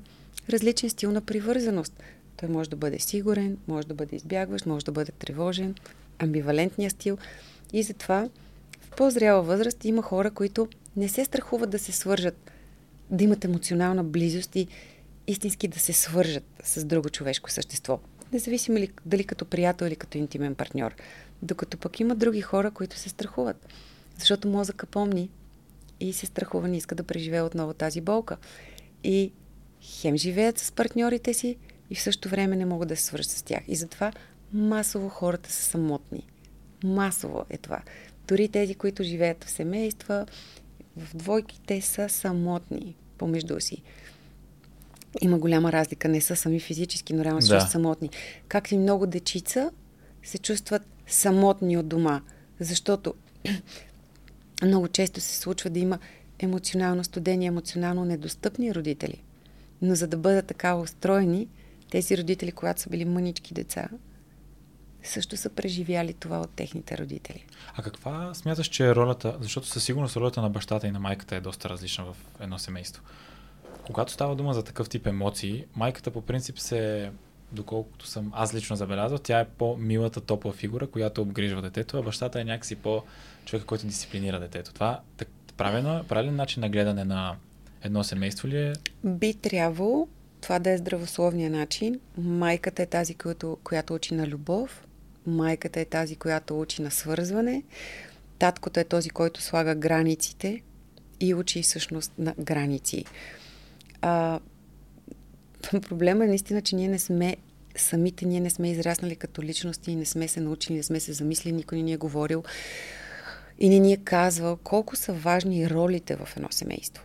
различен 0.50 0.90
стил 0.90 1.12
на 1.12 1.22
привързаност. 1.22 2.04
Той 2.38 2.50
може 2.50 2.70
да 2.70 2.76
бъде 2.76 3.00
сигурен, 3.00 3.58
може 3.68 3.88
да 3.88 3.94
бъде 3.94 4.16
избягващ, 4.16 4.66
може 4.66 4.86
да 4.86 4.92
бъде 4.92 5.12
тревожен, 5.12 5.76
амбивалентния 6.20 6.90
стил. 6.90 7.18
И 7.74 7.84
затова 7.84 8.30
в 8.82 8.96
по-зряла 8.96 9.42
възраст 9.42 9.86
има 9.86 10.02
хора, 10.02 10.32
които 10.32 10.68
не 10.98 11.10
се 11.10 11.26
страхуват 11.26 11.70
да 11.70 11.80
се 11.80 11.92
свържат, 11.92 12.52
да 13.10 13.24
имат 13.24 13.46
емоционална 13.46 14.04
близост 14.04 14.56
и 14.56 14.68
истински 15.28 15.68
да 15.68 15.80
се 15.80 15.94
свържат 15.94 16.44
с 16.64 16.86
друго 16.86 17.10
човешко 17.10 17.52
същество. 17.52 18.00
Независимо 18.34 18.78
ли, 18.78 18.92
дали 19.06 19.24
като 19.24 19.46
приятел 19.46 19.86
или 19.86 19.96
като 19.96 20.18
интимен 20.18 20.56
партньор. 20.56 20.96
Докато 21.42 21.78
пък 21.78 22.00
има 22.00 22.16
други 22.16 22.42
хора, 22.42 22.72
които 22.72 22.98
се 22.98 23.10
страхуват. 23.10 23.68
Защото 24.18 24.48
мозъка 24.48 24.86
помни 24.86 25.30
и 26.00 26.14
се 26.14 26.26
страхува, 26.26 26.68
не 26.68 26.78
иска 26.78 26.96
да 26.96 27.04
преживее 27.04 27.42
отново 27.42 27.74
тази 27.74 28.02
болка. 28.02 28.38
И 29.04 29.32
хем 29.82 30.18
живеят 30.18 30.60
с 30.60 30.72
партньорите 30.72 31.34
си 31.34 31.58
и 31.90 31.96
в 31.96 32.02
същото 32.02 32.30
време 32.30 32.56
не 32.56 32.66
могат 32.66 32.90
да 32.90 32.96
се 32.96 33.04
свържат 33.04 33.32
с 33.32 33.44
тях. 33.44 33.64
И 33.68 33.76
затова 33.76 34.12
масово 34.54 35.10
хората 35.10 35.52
са 35.52 35.64
самотни. 35.64 36.28
Масово 36.84 37.46
е 37.50 37.58
това. 37.58 37.82
Дори 38.28 38.48
тези, 38.48 38.76
които 38.76 39.04
живеят 39.04 39.44
в 39.44 39.50
семейства, 39.50 40.26
в 40.98 41.16
двойки, 41.16 41.62
те 41.68 41.82
са 41.82 42.10
самотни 42.10 42.96
помежду 43.18 43.60
си. 43.60 43.82
Има 45.22 45.40
голяма 45.40 45.72
разлика. 45.72 46.10
Не 46.10 46.22
са 46.22 46.36
сами 46.36 46.60
физически, 46.60 47.14
но 47.14 47.24
реално 47.24 47.40
да. 47.40 47.62
са 47.62 47.68
самотни. 47.68 48.10
Как 48.48 48.72
и 48.72 48.78
много 48.78 49.08
дечица 49.08 49.72
се 50.24 50.38
чувстват 50.38 50.82
самотни 51.08 51.78
от 51.78 51.88
дома. 51.88 52.22
Защото 52.60 53.14
много 54.64 54.88
често 54.88 55.22
се 55.22 55.38
случва 55.38 55.70
да 55.70 55.80
има 55.80 56.00
емоционално 56.40 57.04
студени, 57.04 57.46
емоционално 57.46 58.06
недостъпни 58.06 58.76
родители. 58.76 59.24
Но 59.82 59.96
за 59.96 60.08
да 60.08 60.18
бъдат 60.18 60.48
така 60.48 60.76
устроени, 60.76 61.48
тези 61.92 62.18
родители, 62.18 62.52
когато 62.52 62.82
са 62.82 62.90
били 62.90 63.06
мънички 63.06 63.54
деца, 63.54 63.90
също 65.04 65.38
са 65.38 65.50
преживяли 65.50 66.14
това 66.14 66.40
от 66.40 66.50
техните 66.50 66.98
родители. 66.98 67.46
А 67.76 67.84
каква 67.84 68.34
смяташ, 68.34 68.68
че 68.68 68.88
е 68.88 68.96
ролята, 68.96 69.38
защото 69.40 69.68
със 69.68 69.84
сигурност 69.84 70.16
ролята 70.16 70.42
на 70.42 70.50
бащата 70.50 70.88
и 70.88 70.92
на 70.92 71.00
майката 71.00 71.36
е 71.36 71.42
доста 71.42 71.70
различна 71.70 72.06
в 72.06 72.16
едно 72.40 72.60
семейство. 72.60 73.04
Когато 73.86 74.12
става 74.12 74.36
дума 74.36 74.54
за 74.54 74.64
такъв 74.64 74.90
тип 74.90 75.08
емоции, 75.08 75.66
майката 75.76 76.12
по 76.12 76.22
принцип 76.22 76.60
се, 76.60 77.12
доколкото 77.52 78.08
съм 78.08 78.32
аз 78.36 78.54
лично 78.54 78.76
забелязал, 78.76 79.18
тя 79.18 79.40
е 79.40 79.46
по-милата 79.46 80.22
топла 80.22 80.54
фигура, 80.54 80.88
която 80.88 81.22
обгрижва 81.22 81.62
детето, 81.62 81.98
а 81.98 82.02
бащата 82.02 82.42
е 82.42 82.44
някакси 82.44 82.76
по-човека, 82.76 83.66
който 83.66 83.86
дисциплинира 83.86 84.40
детето. 84.40 84.74
Това 84.74 85.00
правилно, 85.58 86.06
правилен 86.08 86.36
начин 86.36 86.62
на 86.62 86.70
гледане 86.70 87.04
на 87.04 87.36
едно 87.84 88.04
семейство 88.04 88.48
ли 88.48 88.58
е? 88.58 88.74
Би 89.04 89.34
трябвало 89.34 90.08
това 90.42 90.60
да 90.60 90.70
е 90.72 90.78
здравословния 90.78 91.50
начин. 91.50 92.00
Майката 92.18 92.84
е 92.84 92.86
тази, 92.86 93.16
която, 93.16 93.58
която 93.64 93.94
учи 93.94 94.14
на 94.14 94.28
любов, 94.28 94.88
майката 95.28 95.80
е 95.80 95.86
тази, 95.86 96.16
която 96.16 96.62
учи 96.62 96.82
на 96.82 96.92
свързване, 96.92 97.64
таткото 98.40 98.80
е 98.80 98.84
този, 98.84 99.10
който 99.10 99.42
слага 99.42 99.76
границите 99.76 100.62
и 101.20 101.34
учи 101.34 101.62
всъщност 101.62 102.12
на 102.18 102.34
граници. 102.40 103.06
А, 104.06 104.40
проблема 105.82 106.24
е 106.24 106.28
наистина, 106.28 106.62
че 106.62 106.76
ние 106.76 106.88
не 106.88 107.00
сме 107.00 107.38
самите 107.76 108.26
ние 108.26 108.40
не 108.40 108.50
сме 108.50 108.72
израснали 108.72 109.16
като 109.16 109.44
личности 109.44 109.92
и 109.92 109.96
не 109.96 110.06
сме 110.06 110.28
се 110.28 110.42
научили, 110.42 110.78
не 110.78 110.84
сме 110.84 111.00
се 111.00 111.14
замислили, 111.14 111.54
никой 111.54 111.78
не 111.78 111.84
ни 111.84 111.94
е 111.94 111.98
говорил 111.98 112.44
и 113.60 113.70
не 113.70 113.80
ни 113.80 113.94
е 113.94 113.98
казвал 113.98 114.58
колко 114.58 114.96
са 114.96 115.14
важни 115.14 115.70
ролите 115.70 116.16
в 116.16 116.30
едно 116.38 116.48
семейство. 116.52 117.04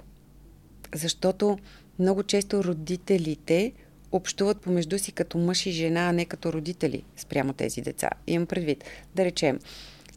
Защото 0.95 1.59
много 1.99 2.23
често 2.23 2.65
родителите 2.65 3.73
общуват 4.13 4.61
помежду 4.61 4.99
си 4.99 5.13
като 5.13 5.39
мъж 5.39 5.67
и 5.67 5.71
жена, 5.71 6.09
а 6.09 6.13
не 6.13 6.25
като 6.25 6.53
родители 6.53 7.03
спрямо 7.17 7.53
тези 7.53 7.81
деца. 7.81 8.11
Имам 8.27 8.47
предвид, 8.47 8.85
да 9.15 9.25
речем, 9.25 9.59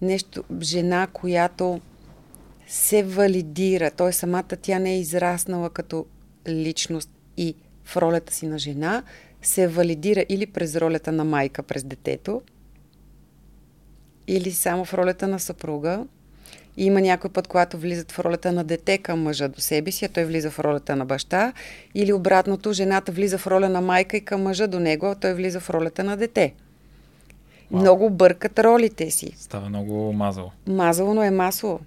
нещо, 0.01 0.43
жена, 0.61 1.07
която 1.13 1.81
се 2.67 3.03
валидира, 3.03 3.91
т.е. 3.91 4.11
самата 4.11 4.43
тя 4.43 4.79
не 4.79 4.93
е 4.93 4.99
израснала 4.99 5.69
като 5.69 6.05
личност 6.47 7.09
и 7.37 7.55
в 7.83 7.97
ролята 7.97 8.33
си 8.33 8.47
на 8.47 8.59
жена, 8.59 9.03
се 9.41 9.67
валидира 9.67 10.25
или 10.29 10.45
през 10.45 10.75
ролята 10.75 11.11
на 11.11 11.23
майка 11.23 11.63
през 11.63 11.83
детето, 11.83 12.41
или 14.27 14.51
само 14.51 14.85
в 14.85 14.93
ролята 14.93 15.27
на 15.27 15.39
съпруга, 15.39 16.05
и 16.77 16.85
има 16.85 17.01
някой 17.01 17.29
път, 17.29 17.47
когато 17.47 17.77
влизат 17.77 18.11
в 18.11 18.19
ролята 18.19 18.51
на 18.51 18.63
дете 18.63 18.97
към 18.97 19.21
мъжа 19.21 19.47
до 19.47 19.61
себе 19.61 19.91
си, 19.91 20.05
а 20.05 20.09
той 20.09 20.25
влиза 20.25 20.51
в 20.51 20.59
ролята 20.59 20.95
на 20.95 21.05
баща. 21.05 21.53
Или 21.95 22.13
обратното, 22.13 22.73
жената 22.73 23.11
влиза 23.11 23.37
в 23.37 23.47
роля 23.47 23.69
на 23.69 23.81
майка 23.81 24.17
и 24.17 24.21
към 24.21 24.41
мъжа 24.41 24.67
до 24.67 24.79
него, 24.79 25.05
а 25.05 25.15
той 25.15 25.33
влиза 25.33 25.59
в 25.59 25.69
ролята 25.69 26.03
на 26.03 26.17
дете. 26.17 26.53
Вау. 27.71 27.81
Много 27.81 28.09
бъркат 28.09 28.59
ролите 28.59 29.11
си. 29.11 29.33
Става 29.37 29.69
много 29.69 30.13
мазало. 30.13 30.51
Мазало, 30.67 31.13
но 31.13 31.23
е 31.23 31.31
масово. 31.31 31.79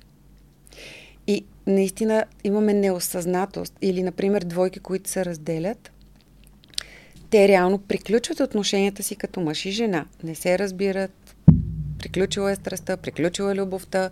Наистина 1.67 2.25
имаме 2.45 2.75
неосъзнатост. 2.75 3.75
Или, 3.83 4.03
например, 4.03 4.43
двойки, 4.43 4.81
които 4.81 5.11
се 5.11 5.25
разделят, 5.25 5.91
те 7.31 7.49
реално 7.49 7.79
приключват 7.79 8.41
отношенията 8.41 9.03
си 9.03 9.17
като 9.17 9.41
мъж 9.41 9.65
и 9.65 9.71
жена. 9.71 10.07
Не 10.25 10.35
се 10.35 10.59
разбират, 10.59 11.37
приключила 11.99 12.53
е 12.53 12.57
страстта, 12.57 12.97
приключила 12.97 13.53
е 13.53 13.55
любовта, 13.55 14.11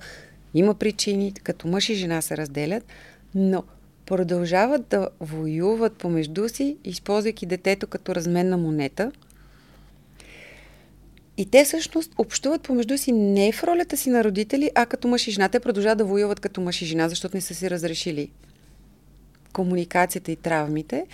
има 0.55 0.75
причини, 0.75 1.33
като 1.43 1.69
мъж 1.69 1.89
и 1.89 1.95
жена 1.95 2.23
се 2.23 2.37
разделят, 2.37 2.85
но 3.35 3.65
продължават 4.07 4.89
да 4.89 5.09
воюват 5.21 5.97
помежду 5.97 6.49
си, 6.49 6.77
използвайки 6.85 7.47
детето 7.47 7.87
като 7.87 8.15
разменна 8.15 8.57
монета. 8.57 9.13
И 11.37 11.47
те 11.47 11.65
всъщност 11.65 12.13
общуват 12.19 12.63
помежду 12.63 12.99
си 12.99 13.13
не 13.13 13.53
в 13.53 13.65
ролята 13.65 13.97
си 13.97 14.11
на 14.11 14.25
родители, 14.25 14.71
а 14.75 14.87
като 14.87 15.09
мъж 15.09 15.29
и 15.29 15.31
жена. 15.31 15.49
Те 15.49 15.61
продължават 15.61 15.99
да 15.99 16.05
воюват 16.05 16.41
като 16.41 16.61
мъж 16.61 16.83
и 16.83 16.87
жена, 16.87 17.09
защото 17.09 17.37
не 17.37 17.41
са 17.41 17.55
си 17.55 17.71
разрешили 17.71 18.31
комуникацията 19.53 20.33
и 20.33 20.37
травмите, 20.37 21.07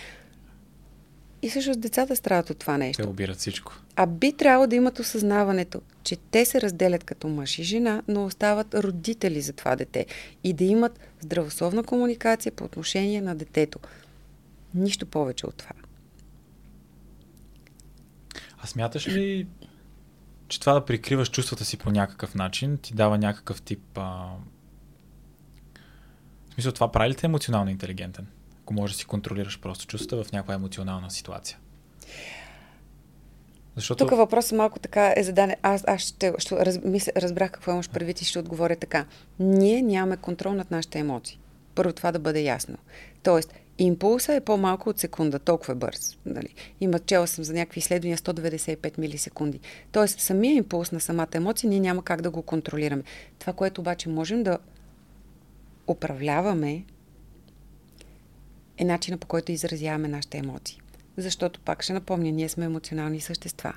и 1.41 1.49
всъщност 1.49 1.79
децата 1.79 2.15
страдат 2.15 2.49
от 2.49 2.57
това 2.57 2.77
нещо. 2.77 3.03
Те 3.03 3.09
обират 3.09 3.37
всичко. 3.37 3.73
А 3.95 4.05
би 4.05 4.33
трябвало 4.33 4.67
да 4.67 4.75
имат 4.75 4.99
осъзнаването, 4.99 5.81
че 6.03 6.15
те 6.31 6.45
се 6.45 6.61
разделят 6.61 7.03
като 7.03 7.27
мъж 7.27 7.59
и 7.59 7.63
жена, 7.63 8.01
но 8.07 8.25
остават 8.25 8.73
родители 8.73 9.41
за 9.41 9.53
това 9.53 9.75
дете. 9.75 10.05
И 10.43 10.53
да 10.53 10.63
имат 10.63 10.99
здравословна 11.21 11.83
комуникация 11.83 12.51
по 12.51 12.63
отношение 12.63 13.21
на 13.21 13.35
детето. 13.35 13.79
Нищо 14.73 15.05
повече 15.05 15.45
от 15.45 15.55
това. 15.55 15.71
А 18.61 18.67
смяташ 18.67 19.07
ли, 19.07 19.47
че 20.49 20.59
това 20.59 20.73
да 20.73 20.85
прикриваш 20.85 21.29
чувствата 21.29 21.65
си 21.65 21.77
по 21.77 21.91
някакъв 21.91 22.35
начин 22.35 22.77
ти 22.77 22.93
дава 22.93 23.17
някакъв 23.17 23.61
тип... 23.61 23.97
А... 23.97 24.25
В 26.49 26.53
смисъл, 26.53 26.71
това 26.71 26.91
прави 26.91 27.09
ли 27.09 27.15
те 27.15 27.25
емоционално 27.25 27.71
интелигентен? 27.71 28.27
ако 28.69 28.73
можеш 28.73 28.95
да 28.95 28.99
си 28.99 29.05
контролираш 29.05 29.59
просто 29.59 29.87
чувствата 29.87 30.23
в 30.23 30.31
някаква 30.31 30.53
емоционална 30.53 31.11
ситуация. 31.11 31.57
Защото... 33.75 34.05
Тук 34.05 34.17
въпросът 34.17 34.57
малко 34.57 34.79
така 34.79 35.13
е 35.15 35.23
задан. 35.23 35.51
Аз, 35.61 35.83
аз 35.87 36.01
ще, 36.01 36.33
ще 36.37 36.65
раз, 36.65 36.79
мисля, 36.83 37.11
разбрах 37.17 37.51
какво 37.51 37.71
имаш 37.71 37.89
предвид 37.89 38.21
и 38.21 38.25
ще 38.25 38.39
отговоря 38.39 38.75
така. 38.75 39.05
Ние 39.39 39.81
нямаме 39.81 40.17
контрол 40.17 40.53
над 40.53 40.71
нашите 40.71 40.99
емоции. 40.99 41.39
Първо 41.75 41.93
това 41.93 42.11
да 42.11 42.19
бъде 42.19 42.41
ясно. 42.41 42.77
Тоест, 43.23 43.53
импулса 43.83 44.33
е 44.33 44.41
по-малко 44.41 44.89
от 44.89 44.99
секунда, 44.99 45.39
толкова 45.39 45.73
е 45.73 45.75
бърз. 45.75 46.17
Нали? 46.25 46.55
Има, 46.81 46.99
чела 46.99 47.27
съм 47.27 47.43
за 47.43 47.53
някакви 47.53 47.79
изследвания 47.79 48.17
195 48.17 48.97
милисекунди. 48.97 49.59
Тоест, 49.91 50.19
самия 50.19 50.53
импулс 50.53 50.91
на 50.91 50.99
самата 50.99 51.27
емоция 51.33 51.69
ние 51.69 51.79
няма 51.79 52.03
как 52.03 52.21
да 52.21 52.29
го 52.29 52.41
контролираме. 52.41 53.03
Това, 53.39 53.53
което 53.53 53.81
обаче 53.81 54.09
можем 54.09 54.43
да 54.43 54.57
управляваме, 55.87 56.83
е 58.77 58.85
начина 58.85 59.17
по 59.17 59.27
който 59.27 59.51
изразяваме 59.51 60.07
нашите 60.07 60.37
емоции. 60.37 60.81
Защото, 61.17 61.59
пак 61.59 61.83
ще 61.83 61.93
напомня, 61.93 62.31
ние 62.31 62.49
сме 62.49 62.65
емоционални 62.65 63.21
същества. 63.21 63.73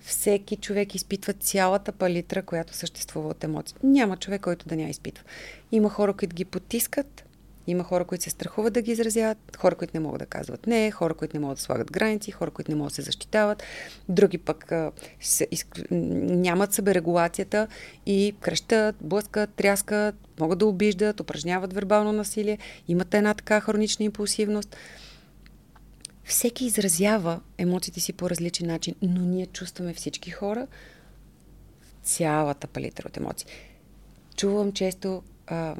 Всеки 0.00 0.56
човек 0.56 0.94
изпитва 0.94 1.32
цялата 1.32 1.92
палитра, 1.92 2.42
която 2.42 2.74
съществува 2.74 3.28
от 3.28 3.44
емоции. 3.44 3.76
Няма 3.82 4.16
човек, 4.16 4.40
който 4.40 4.68
да 4.68 4.76
няма 4.76 4.90
изпитва. 4.90 5.24
Има 5.72 5.88
хора, 5.88 6.12
които 6.12 6.36
ги 6.36 6.44
потискат, 6.44 7.21
има 7.66 7.84
хора, 7.84 8.04
които 8.04 8.24
се 8.24 8.30
страхуват 8.30 8.72
да 8.72 8.82
ги 8.82 8.92
изразяват, 8.92 9.56
хора, 9.56 9.74
които 9.74 9.90
не 9.94 10.00
могат 10.00 10.18
да 10.18 10.26
казват 10.26 10.66
не, 10.66 10.90
хора, 10.90 11.14
които 11.14 11.36
не 11.36 11.40
могат 11.40 11.56
да 11.56 11.62
слагат 11.62 11.92
граници, 11.92 12.30
хора, 12.30 12.50
които 12.50 12.70
не 12.70 12.74
могат 12.74 12.90
да 12.90 12.94
се 12.94 13.02
защитават, 13.02 13.62
други 14.08 14.38
пък 14.38 14.72
а, 14.72 14.92
се, 15.20 15.48
из, 15.50 15.66
нямат 15.90 16.72
съберегулацията 16.72 17.68
и 18.06 18.34
крещат, 18.40 18.96
блъскат, 19.00 19.50
тряскат, 19.54 20.14
могат 20.40 20.58
да 20.58 20.66
обиждат, 20.66 21.20
упражняват 21.20 21.72
вербално 21.72 22.12
насилие, 22.12 22.58
имат 22.88 23.14
една 23.14 23.34
така 23.34 23.60
хронична 23.60 24.04
импулсивност. 24.04 24.76
Всеки 26.24 26.64
изразява 26.64 27.40
емоциите 27.58 28.00
си 28.00 28.12
по 28.12 28.30
различен 28.30 28.66
начин, 28.66 28.94
но 29.02 29.20
ние 29.20 29.46
чувстваме 29.46 29.94
всички 29.94 30.30
хора 30.30 30.66
цялата 32.02 32.66
палитра 32.66 33.08
от 33.08 33.16
емоции. 33.16 33.46
Чувам 34.36 34.72
често 34.72 35.22
а, 35.46 35.76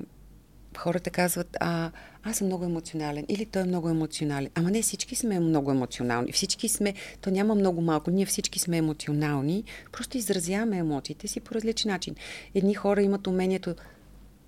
хората 0.78 1.10
казват, 1.10 1.56
а, 1.60 1.90
аз 2.22 2.36
съм 2.36 2.46
много 2.46 2.64
емоционален 2.64 3.24
или 3.28 3.46
той 3.46 3.62
е 3.62 3.64
много 3.64 3.88
емоционален. 3.88 4.50
Ама 4.54 4.70
не, 4.70 4.82
всички 4.82 5.16
сме 5.16 5.40
много 5.40 5.70
емоционални. 5.70 6.32
Всички 6.32 6.68
сме, 6.68 6.94
то 7.20 7.30
няма 7.30 7.54
много 7.54 7.80
малко, 7.80 8.10
ние 8.10 8.26
всички 8.26 8.58
сме 8.58 8.76
емоционални, 8.76 9.64
просто 9.92 10.16
изразяваме 10.18 10.76
емоциите 10.76 11.28
си 11.28 11.40
по 11.40 11.54
различен 11.54 11.90
начин. 11.90 12.14
Едни 12.54 12.74
хора 12.74 13.02
имат 13.02 13.26
умението 13.26 13.74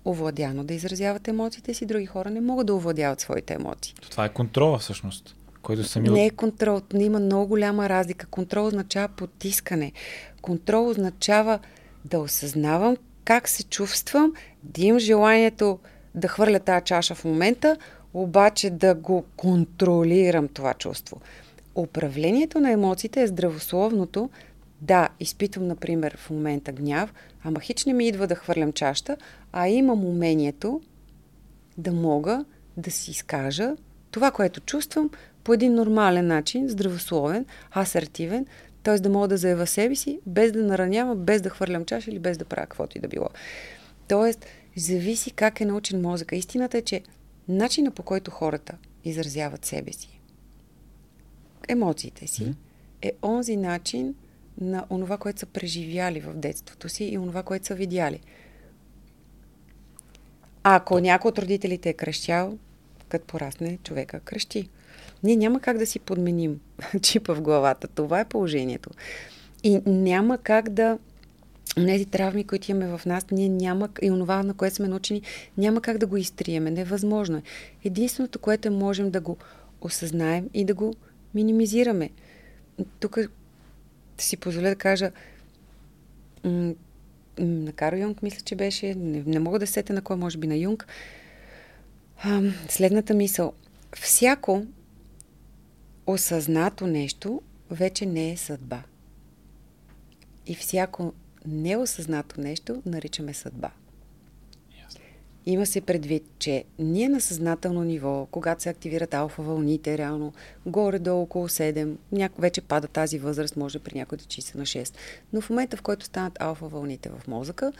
овладяно 0.05 0.63
да 0.63 0.73
изразяват 0.73 1.27
емоциите 1.27 1.73
си, 1.73 1.85
други 1.85 2.05
хора 2.05 2.29
не 2.29 2.41
могат 2.41 2.67
да 2.67 2.75
овладяват 2.75 3.19
своите 3.19 3.53
емоции. 3.53 3.95
Това 4.11 4.25
е 4.25 4.33
контрола 4.33 4.77
всъщност. 4.77 5.35
Който 5.61 5.83
сами... 5.83 6.09
Не 6.09 6.25
е 6.25 6.29
контрол, 6.29 6.81
не 6.93 7.03
има 7.03 7.19
много 7.19 7.47
голяма 7.47 7.89
разлика. 7.89 8.27
Контрол 8.27 8.67
означава 8.67 9.07
потискане. 9.07 9.91
Контрол 10.41 10.89
означава 10.89 11.59
да 12.05 12.19
осъзнавам 12.19 12.97
как 13.25 13.49
се 13.49 13.63
чувствам, 13.63 14.33
да 14.63 14.81
имам 14.81 14.99
желанието 14.99 15.79
да 16.15 16.27
хвърля 16.27 16.59
тази 16.59 16.85
чаша 16.85 17.15
в 17.15 17.25
момента, 17.25 17.77
обаче 18.13 18.69
да 18.69 18.95
го 18.95 19.25
контролирам 19.35 20.47
това 20.47 20.73
чувство. 20.73 21.21
Управлението 21.75 22.59
на 22.59 22.71
емоциите 22.71 23.21
е 23.21 23.27
здравословното. 23.27 24.29
Да, 24.81 25.09
изпитвам, 25.19 25.67
например, 25.67 26.17
в 26.17 26.29
момента 26.29 26.71
гняв, 26.71 27.13
ама 27.43 27.59
хич 27.59 27.85
не 27.85 27.93
ми 27.93 28.07
идва 28.07 28.27
да 28.27 28.35
хвърлям 28.35 28.73
чашата, 28.73 29.17
а 29.51 29.67
имам 29.67 30.05
умението 30.05 30.81
да 31.77 31.91
мога 31.91 32.45
да 32.77 32.91
си 32.91 33.11
изкажа 33.11 33.75
това, 34.11 34.31
което 34.31 34.59
чувствам, 34.59 35.09
по 35.43 35.53
един 35.53 35.73
нормален 35.73 36.27
начин, 36.27 36.69
здравословен, 36.69 37.45
асертивен, 37.75 38.45
т.е. 38.83 38.99
да 38.99 39.09
мога 39.09 39.27
да 39.27 39.37
заявя 39.37 39.67
себе 39.67 39.95
си, 39.95 40.19
без 40.25 40.51
да 40.51 40.63
наранявам, 40.63 41.17
без 41.17 41.41
да 41.41 41.49
хвърлям 41.49 41.85
чаша 41.85 42.11
или 42.11 42.19
без 42.19 42.37
да 42.37 42.45
правя 42.45 42.65
каквото 42.65 42.97
и 42.97 43.01
да 43.01 43.07
било. 43.07 43.29
Тоест, 44.07 44.45
зависи 44.75 45.31
как 45.31 45.61
е 45.61 45.65
научен 45.65 46.01
мозъка. 46.01 46.35
Истината 46.35 46.77
е, 46.77 46.81
че 46.81 47.01
начина 47.47 47.91
по 47.91 48.03
който 48.03 48.31
хората 48.31 48.77
изразяват 49.03 49.65
себе 49.65 49.93
си, 49.93 50.19
емоциите 51.67 52.27
си, 52.27 52.53
е 53.01 53.11
онзи 53.23 53.57
начин 53.57 54.15
на 54.61 54.85
онова, 54.89 55.17
което 55.17 55.39
са 55.39 55.45
преживяли 55.45 56.19
в 56.19 56.33
детството 56.33 56.89
си 56.89 57.05
и 57.05 57.17
онова, 57.17 57.43
което 57.43 57.65
са 57.65 57.75
видяли. 57.75 58.19
Ако 60.63 60.99
някой 60.99 61.29
от 61.29 61.39
родителите 61.39 61.89
е 61.89 61.93
крещял, 61.93 62.57
като 63.09 63.25
порасне, 63.25 63.77
човека 63.83 64.19
крещи. 64.19 64.69
Ние 65.23 65.35
няма 65.35 65.59
как 65.59 65.77
да 65.77 65.85
си 65.85 65.99
подменим 65.99 66.59
чипа 67.01 67.33
в 67.33 67.41
главата. 67.41 67.87
Това 67.87 68.19
е 68.19 68.25
положението. 68.25 68.89
И 69.63 69.81
няма 69.85 70.37
как 70.37 70.69
да 70.69 70.97
тези 71.75 72.05
травми, 72.05 72.43
които 72.43 72.71
имаме 72.71 72.97
в 72.97 73.05
нас, 73.05 73.25
ние 73.31 73.49
няма, 73.49 73.89
и 74.01 74.11
онова, 74.11 74.43
на 74.43 74.53
което 74.53 74.75
сме 74.75 74.87
научени, 74.87 75.21
няма 75.57 75.81
как 75.81 75.97
да 75.97 76.07
го 76.07 76.17
изтриеме. 76.17 76.71
Невъзможно 76.71 77.37
е. 77.37 77.43
Единственото, 77.83 78.39
което 78.39 78.71
можем 78.71 79.11
да 79.11 79.21
го 79.21 79.37
осъзнаем 79.81 80.49
и 80.53 80.65
да 80.65 80.73
го 80.73 80.95
минимизираме. 81.33 82.09
Тук 82.99 83.17
си 84.17 84.37
позволя 84.37 84.69
да 84.69 84.75
кажа, 84.75 85.11
м- 86.43 86.73
на 87.37 87.71
Каро 87.71 87.95
Юнг, 87.95 88.21
мисля, 88.21 88.41
че 88.41 88.55
беше, 88.55 88.95
не, 88.95 89.23
не 89.25 89.39
мога 89.39 89.59
да 89.59 89.67
сета 89.67 89.93
на 89.93 90.01
кой, 90.01 90.15
може 90.15 90.37
би 90.37 90.47
на 90.47 90.55
Юнг, 90.55 90.87
а, 92.23 92.41
следната 92.69 93.13
мисъл. 93.13 93.53
Всяко 93.95 94.65
осъзнато 96.07 96.87
нещо 96.87 97.41
вече 97.69 98.05
не 98.05 98.31
е 98.31 98.37
съдба. 98.37 98.83
И 100.47 100.55
всяко 100.55 101.13
неосъзнато 101.47 102.41
нещо 102.41 102.81
наричаме 102.85 103.33
съдба. 103.33 103.71
Има 105.45 105.65
се 105.65 105.81
предвид, 105.81 106.23
че 106.39 106.63
ние 106.79 107.09
на 107.09 107.21
съзнателно 107.21 107.83
ниво, 107.83 108.27
когато 108.31 108.63
се 108.63 108.69
активират 108.69 109.13
алфа 109.13 109.41
вълните, 109.43 109.97
реално 109.97 110.33
горе-долу 110.65 111.21
около 111.21 111.47
7, 111.47 111.95
няко 112.11 112.41
вече 112.41 112.61
пада 112.61 112.87
тази 112.87 113.19
възраст, 113.19 113.57
може 113.57 113.79
при 113.79 113.97
някои 113.97 114.17
да 114.17 114.25
чиса 114.25 114.57
на 114.57 114.63
6. 114.63 114.95
Но 115.33 115.41
в 115.41 115.49
момента, 115.49 115.77
в 115.77 115.81
който 115.81 116.05
станат 116.05 116.41
алфа 116.41 116.67
вълните 116.67 117.09
в 117.09 117.27
мозъка, 117.27 117.73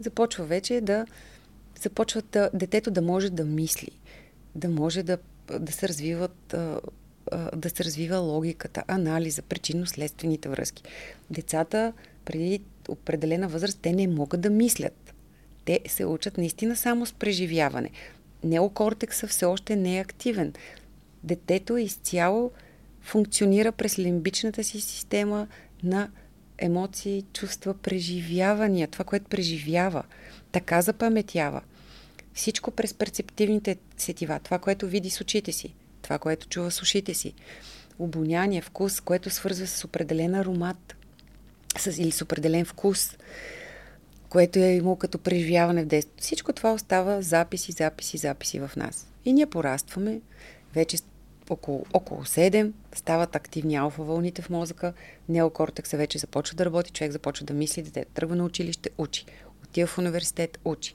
започва 0.00 0.44
вече 0.44 0.80
да 0.80 1.06
започва 1.82 2.22
да, 2.32 2.50
детето 2.54 2.90
да 2.90 3.02
може 3.02 3.30
да 3.30 3.44
мисли, 3.44 3.90
да 4.54 4.68
може 4.68 5.02
да, 5.02 5.18
да 5.58 5.72
се 5.72 5.88
развиват 5.88 6.54
да 7.56 7.70
се 7.70 7.84
развива 7.84 8.18
логиката, 8.18 8.84
анализа, 8.86 9.42
причинно-следствените 9.42 10.48
връзки. 10.48 10.82
Децата 11.30 11.92
преди 12.24 12.60
определена 12.88 13.48
възраст, 13.48 13.78
те 13.82 13.92
не 13.92 14.08
могат 14.08 14.40
да 14.40 14.50
мислят. 14.50 15.14
Те 15.64 15.80
се 15.88 16.04
учат 16.04 16.38
наистина 16.38 16.76
само 16.76 17.06
с 17.06 17.12
преживяване. 17.12 17.90
Неокортекса 18.44 19.26
все 19.26 19.44
още 19.44 19.76
не 19.76 19.96
е 19.96 20.00
активен. 20.00 20.52
Детето 21.24 21.76
изцяло 21.76 22.50
функционира 23.00 23.72
през 23.72 23.98
лимбичната 23.98 24.64
си 24.64 24.80
система 24.80 25.46
на 25.82 26.10
емоции, 26.58 27.24
чувства, 27.32 27.74
преживявания, 27.74 28.88
това, 28.88 29.04
което 29.04 29.28
преживява. 29.28 30.04
Така 30.52 30.82
запаметява. 30.82 31.62
Всичко 32.34 32.70
през 32.70 32.94
перцептивните 32.94 33.76
сетива, 33.96 34.40
това, 34.44 34.58
което 34.58 34.86
види 34.86 35.10
с 35.10 35.20
очите 35.20 35.52
си, 35.52 35.74
това, 36.02 36.18
което 36.18 36.48
чува 36.48 36.70
с 36.70 36.82
ушите 36.82 37.14
си. 37.14 37.34
Обоняние, 37.98 38.62
вкус, 38.62 39.00
което 39.00 39.30
свързва 39.30 39.66
с 39.66 39.84
определен 39.84 40.34
аромат, 40.34 40.96
с, 41.78 41.86
или 41.98 42.10
с 42.10 42.22
определен 42.22 42.64
вкус, 42.64 43.16
което 44.28 44.58
е 44.58 44.72
имало 44.72 44.96
като 44.96 45.18
преживяване 45.18 45.82
в 45.82 45.86
детството. 45.86 46.22
Всичко 46.22 46.52
това 46.52 46.72
остава 46.72 47.22
записи, 47.22 47.72
записи, 47.72 48.16
записи 48.16 48.60
в 48.60 48.70
нас. 48.76 49.06
И 49.24 49.32
ние 49.32 49.46
порастваме, 49.46 50.20
вече 50.74 50.98
около, 51.50 51.86
около 51.92 52.24
7, 52.24 52.72
стават 52.94 53.36
активни 53.36 53.76
алфа 53.76 54.02
вълните 54.02 54.42
в 54.42 54.50
мозъка, 54.50 54.92
неокортекса 55.28 55.96
вече 55.96 56.18
започва 56.18 56.56
да 56.56 56.64
работи, 56.64 56.92
човек 56.92 57.12
започва 57.12 57.46
да 57.46 57.54
мисли, 57.54 57.82
дете 57.82 58.04
тръгва 58.04 58.36
на 58.36 58.44
училище, 58.44 58.90
учи, 58.98 59.26
отива 59.64 59.86
в 59.86 59.98
университет, 59.98 60.58
учи. 60.64 60.94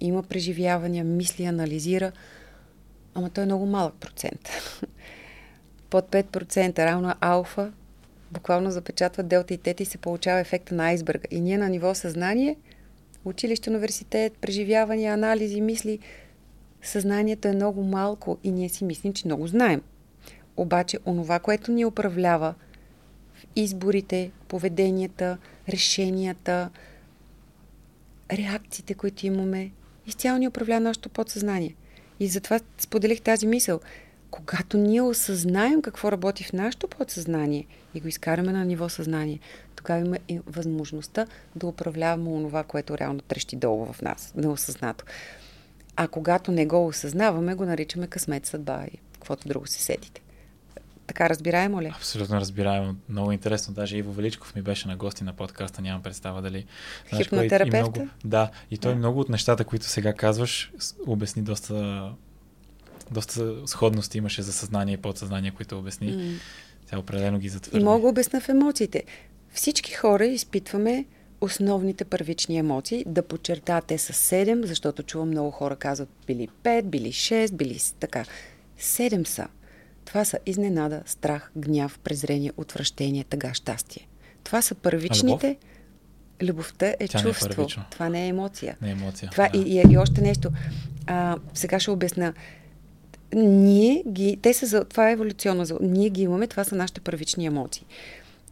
Има 0.00 0.22
преживявания, 0.22 1.04
мисли, 1.04 1.44
анализира, 1.44 2.12
ама 3.14 3.30
той 3.30 3.42
е 3.42 3.46
много 3.46 3.66
малък 3.66 3.94
процент. 3.94 4.48
Под 5.90 6.10
5% 6.10 6.78
равно 6.78 7.14
алфа 7.20 7.72
буквално 8.34 8.70
запечатват 8.70 9.28
делта 9.28 9.54
и 9.54 9.58
тета 9.58 9.82
и 9.82 9.86
се 9.86 9.98
получава 9.98 10.40
ефекта 10.40 10.74
на 10.74 10.84
айсберга. 10.84 11.28
И 11.30 11.40
ние 11.40 11.58
на 11.58 11.68
ниво 11.68 11.94
съзнание, 11.94 12.56
училище, 13.24 13.70
университет, 13.70 14.32
преживявания, 14.40 15.14
анализи, 15.14 15.60
мисли, 15.60 15.98
съзнанието 16.82 17.48
е 17.48 17.52
много 17.52 17.82
малко 17.82 18.38
и 18.44 18.50
ние 18.50 18.68
си 18.68 18.84
мислим, 18.84 19.12
че 19.12 19.26
много 19.26 19.46
знаем. 19.46 19.82
Обаче, 20.56 20.98
онова, 21.06 21.38
което 21.38 21.72
ни 21.72 21.84
управлява 21.84 22.54
в 23.34 23.46
изборите, 23.56 24.30
поведенията, 24.48 25.38
решенията, 25.68 26.70
реакциите, 28.32 28.94
които 28.94 29.26
имаме, 29.26 29.70
изцяло 30.06 30.38
ни 30.38 30.48
управлява 30.48 30.80
нашето 30.80 31.08
подсъзнание. 31.08 31.74
И 32.20 32.28
затова 32.28 32.60
споделих 32.78 33.20
тази 33.20 33.46
мисъл– 33.46 33.80
когато 34.34 34.76
ние 34.76 35.02
осъзнаем 35.02 35.82
какво 35.82 36.12
работи 36.12 36.44
в 36.44 36.52
нашето 36.52 36.88
подсъзнание 36.88 37.66
и 37.94 38.00
го 38.00 38.08
изкараме 38.08 38.52
на 38.52 38.64
ниво 38.64 38.88
съзнание, 38.88 39.40
тогава 39.76 40.00
има 40.00 40.16
и 40.28 40.40
възможността 40.46 41.26
да 41.56 41.66
управляваме 41.66 42.30
онова, 42.30 42.64
което 42.64 42.98
реално 42.98 43.20
трещи 43.20 43.56
долу 43.56 43.92
в 43.92 44.02
нас, 44.02 44.32
неосъзнато. 44.36 45.04
А 45.96 46.08
когато 46.08 46.52
не 46.52 46.66
го 46.66 46.86
осъзнаваме, 46.86 47.54
го 47.54 47.64
наричаме 47.64 48.06
късмет 48.06 48.46
съдба 48.46 48.84
и 48.94 48.98
каквото 49.12 49.48
друго 49.48 49.66
се 49.66 49.82
седите. 49.82 50.20
Така 51.06 51.28
разбираемо 51.28 51.82
ли? 51.82 51.92
Абсолютно 51.96 52.36
разбираемо. 52.36 52.96
Много 53.08 53.32
интересно. 53.32 53.74
Даже 53.74 53.96
Иво 53.96 54.12
Величков 54.12 54.54
ми 54.54 54.62
беше 54.62 54.88
на 54.88 54.96
гости 54.96 55.24
на 55.24 55.32
подкаста. 55.32 55.82
Нямам 55.82 56.02
представа 56.02 56.42
дали. 56.42 56.66
Хипнотерапевта? 57.16 58.00
много, 58.00 58.08
да. 58.24 58.50
И 58.70 58.78
той 58.78 58.92
да. 58.92 58.98
много 58.98 59.20
от 59.20 59.28
нещата, 59.28 59.64
които 59.64 59.86
сега 59.86 60.12
казваш, 60.12 60.72
обясни 61.06 61.42
доста 61.42 62.10
доста 63.10 63.66
сходности 63.66 64.18
имаше 64.18 64.42
за 64.42 64.52
съзнание 64.52 64.94
и 64.94 64.96
подсъзнание, 64.96 65.50
които 65.50 65.78
обясни. 65.78 66.12
Mm. 66.12 66.38
Тя 66.90 66.98
определено 66.98 67.38
ги 67.38 67.48
затвърди. 67.48 67.82
И 67.82 67.84
мога 67.84 68.08
обясна 68.08 68.40
в 68.40 68.48
емоциите. 68.48 69.02
Всички 69.54 69.92
хора 69.92 70.26
изпитваме 70.26 71.04
основните 71.40 72.04
първични 72.04 72.58
емоции. 72.58 73.04
Да 73.06 73.22
подчерта, 73.22 73.80
те 73.80 73.98
са 73.98 74.12
7, 74.12 74.64
защото 74.64 75.02
чувам 75.02 75.28
много 75.28 75.50
хора 75.50 75.76
казват 75.76 76.08
били 76.26 76.48
5, 76.62 76.82
били 76.82 77.12
6, 77.12 77.52
били 77.52 77.78
така. 78.00 78.24
7 78.80 79.26
са. 79.26 79.48
Това 80.04 80.24
са 80.24 80.38
изненада, 80.46 81.02
страх, 81.06 81.50
гняв, 81.56 81.98
презрение, 81.98 82.52
отвращение, 82.56 83.24
тъга, 83.24 83.54
щастие. 83.54 84.08
Това 84.44 84.62
са 84.62 84.74
първичните. 84.74 85.48
любов? 85.48 85.56
Любовта 86.42 86.86
е 87.00 87.08
Тя 87.08 87.22
не 87.22 87.30
е 87.30 87.32
чувство. 87.32 87.48
първично. 87.48 87.84
това 87.90 88.08
не 88.08 88.24
е 88.24 88.28
емоция. 88.28 88.76
Не 88.82 88.88
е 88.88 88.92
емоция. 88.92 89.30
Това 89.30 89.48
да. 89.48 89.58
и, 89.58 89.62
и, 89.62 89.92
и 89.92 89.98
още 89.98 90.20
нещо. 90.20 90.50
А, 91.06 91.36
сега 91.54 91.80
ще 91.80 91.90
обясна. 91.90 92.34
Ние 93.34 94.02
ги, 94.08 94.38
те 94.42 94.54
са 94.54 94.66
за, 94.66 94.84
това 94.84 95.08
е 95.08 95.12
еволюционно, 95.12 95.64
ние 95.80 96.10
ги 96.10 96.22
имаме, 96.22 96.46
това 96.46 96.64
са 96.64 96.74
нашите 96.74 97.00
първични 97.00 97.46
емоции. 97.46 97.86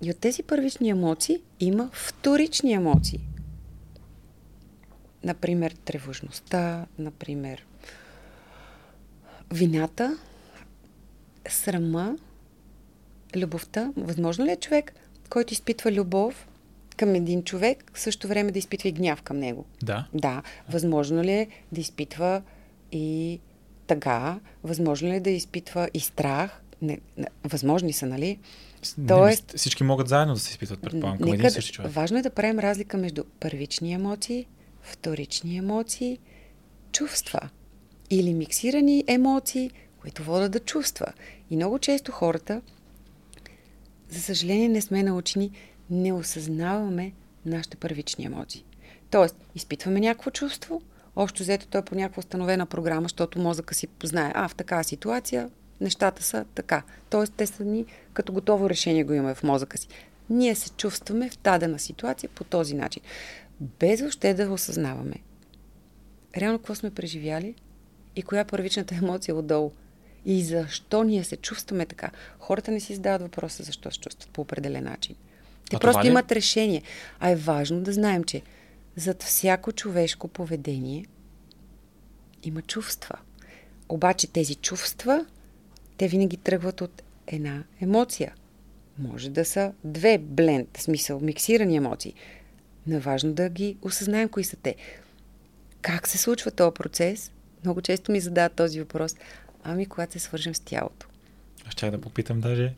И 0.02 0.10
от 0.10 0.18
тези 0.18 0.42
първични 0.42 0.88
емоции 0.88 1.38
има 1.60 1.90
вторични 1.92 2.72
емоции. 2.72 3.20
Например, 5.24 5.74
тревожността, 5.84 6.86
например, 6.98 7.66
вината, 9.52 10.18
срама, 11.48 12.16
любовта. 13.36 13.92
Възможно 13.96 14.46
ли 14.46 14.50
е 14.50 14.56
човек, 14.56 14.92
който 15.30 15.52
изпитва 15.52 15.92
любов 15.92 16.48
към 16.96 17.14
един 17.14 17.44
човек, 17.44 17.90
в 17.94 18.00
същото 18.00 18.28
време 18.28 18.52
да 18.52 18.58
изпитва 18.58 18.88
и 18.88 18.92
гняв 18.92 19.22
към 19.22 19.38
него? 19.38 19.64
Да. 19.82 20.06
Да. 20.14 20.42
Възможно 20.68 21.22
ли 21.22 21.32
е 21.32 21.48
да 21.72 21.80
изпитва 21.80 22.42
и 22.92 23.40
тъга? 23.94 24.40
Възможно 24.64 25.08
ли 25.08 25.14
е 25.14 25.20
да 25.20 25.30
изпитва 25.30 25.88
и 25.94 26.00
страх? 26.00 26.62
Не, 26.82 26.98
не, 27.16 27.26
възможни 27.44 27.92
са, 27.92 28.06
нали? 28.06 28.38
Не, 28.98 29.06
Тоест- 29.06 29.52
мис- 29.52 29.56
всички 29.56 29.84
могат 29.84 30.08
заедно 30.08 30.34
да 30.34 30.40
се 30.40 30.50
изпитват, 30.50 30.80
предполагам, 30.82 31.18
към 31.18 31.32
един 31.32 31.50
същи 31.50 31.72
човек. 31.72 31.90
Важно 31.92 32.18
е 32.18 32.22
да 32.22 32.30
правим 32.30 32.58
разлика 32.58 32.96
между 32.96 33.24
първични 33.40 33.92
емоции, 33.92 34.46
вторични 34.82 35.56
емоции, 35.56 36.18
чувства 36.92 37.40
или 38.10 38.34
миксирани 38.34 39.04
емоции, 39.06 39.70
които 40.00 40.22
водят 40.22 40.52
да 40.52 40.60
чувства. 40.60 41.06
И 41.50 41.56
много 41.56 41.78
често 41.78 42.12
хората, 42.12 42.62
за 44.08 44.20
съжаление, 44.20 44.68
не 44.68 44.80
сме 44.80 45.02
научени, 45.02 45.50
не 45.90 46.12
осъзнаваме 46.12 47.12
нашите 47.46 47.76
първични 47.76 48.24
емоции. 48.24 48.64
Тоест, 49.10 49.36
изпитваме 49.54 50.00
някакво 50.00 50.30
чувство, 50.30 50.82
общо 51.16 51.42
взето 51.42 51.66
то 51.66 51.78
е 51.78 51.84
по 51.84 51.94
някаква 51.94 52.20
установена 52.20 52.66
програма, 52.66 53.02
защото 53.02 53.38
мозъка 53.38 53.74
си 53.74 53.88
знае, 54.02 54.32
а 54.34 54.48
в 54.48 54.54
такава 54.54 54.84
ситуация 54.84 55.50
нещата 55.80 56.22
са 56.22 56.44
така. 56.54 56.82
Тоест, 57.10 57.32
те 57.36 57.46
са 57.46 57.64
ни 57.64 57.84
като 58.12 58.32
готово 58.32 58.70
решение 58.70 59.04
го 59.04 59.12
имаме 59.12 59.34
в 59.34 59.42
мозъка 59.42 59.78
си. 59.78 59.88
Ние 60.30 60.54
се 60.54 60.70
чувстваме 60.70 61.30
в 61.30 61.38
дадена 61.38 61.78
ситуация 61.78 62.30
по 62.34 62.44
този 62.44 62.74
начин, 62.74 63.02
без 63.60 64.00
въобще 64.00 64.34
да 64.34 64.50
осъзнаваме. 64.50 65.14
Реално 66.36 66.58
какво 66.58 66.74
сме 66.74 66.90
преживяли 66.90 67.54
и 68.16 68.22
коя 68.22 68.40
е 68.40 68.44
първичната 68.44 68.94
емоция 68.94 69.36
отдолу. 69.36 69.70
И 70.24 70.44
защо 70.44 71.04
ние 71.04 71.24
се 71.24 71.36
чувстваме 71.36 71.86
така. 71.86 72.10
Хората 72.38 72.70
не 72.70 72.80
си 72.80 72.94
задават 72.94 73.22
въпроса 73.22 73.62
защо 73.62 73.90
се 73.90 74.00
чувстват 74.00 74.28
по 74.28 74.40
определен 74.40 74.84
начин. 74.84 75.16
Те 75.70 75.76
А 75.76 75.78
просто 75.78 76.04
ли- 76.04 76.08
имат 76.08 76.32
решение. 76.32 76.82
А 77.20 77.30
е 77.30 77.36
важно 77.36 77.80
да 77.80 77.92
знаем, 77.92 78.24
че 78.24 78.42
зад 78.96 79.22
всяко 79.22 79.72
човешко 79.72 80.28
поведение 80.28 81.06
има 82.42 82.62
чувства. 82.62 83.18
Обаче 83.88 84.26
тези 84.26 84.54
чувства, 84.54 85.26
те 85.96 86.08
винаги 86.08 86.36
тръгват 86.36 86.80
от 86.80 87.02
една 87.26 87.64
емоция. 87.80 88.34
Може 88.98 89.30
да 89.30 89.44
са 89.44 89.72
две 89.84 90.18
бленд, 90.18 90.76
в 90.76 90.82
смисъл, 90.82 91.20
миксирани 91.20 91.76
емоции. 91.76 92.14
Но 92.86 92.96
е 92.96 93.00
важно 93.00 93.32
да 93.32 93.48
ги 93.48 93.76
осъзнаем 93.82 94.28
кои 94.28 94.44
са 94.44 94.56
те. 94.56 94.76
Как 95.80 96.08
се 96.08 96.18
случва 96.18 96.50
този 96.50 96.74
процес? 96.74 97.32
Много 97.64 97.82
често 97.82 98.12
ми 98.12 98.20
задават 98.20 98.52
този 98.52 98.80
въпрос. 98.80 99.16
Ами, 99.64 99.86
когато 99.86 100.12
се 100.12 100.18
свържем 100.18 100.54
с 100.54 100.60
тялото. 100.60 101.08
Аз 101.66 101.74
чак 101.74 101.90
да 101.90 102.00
попитам 102.00 102.40
даже. 102.40 102.74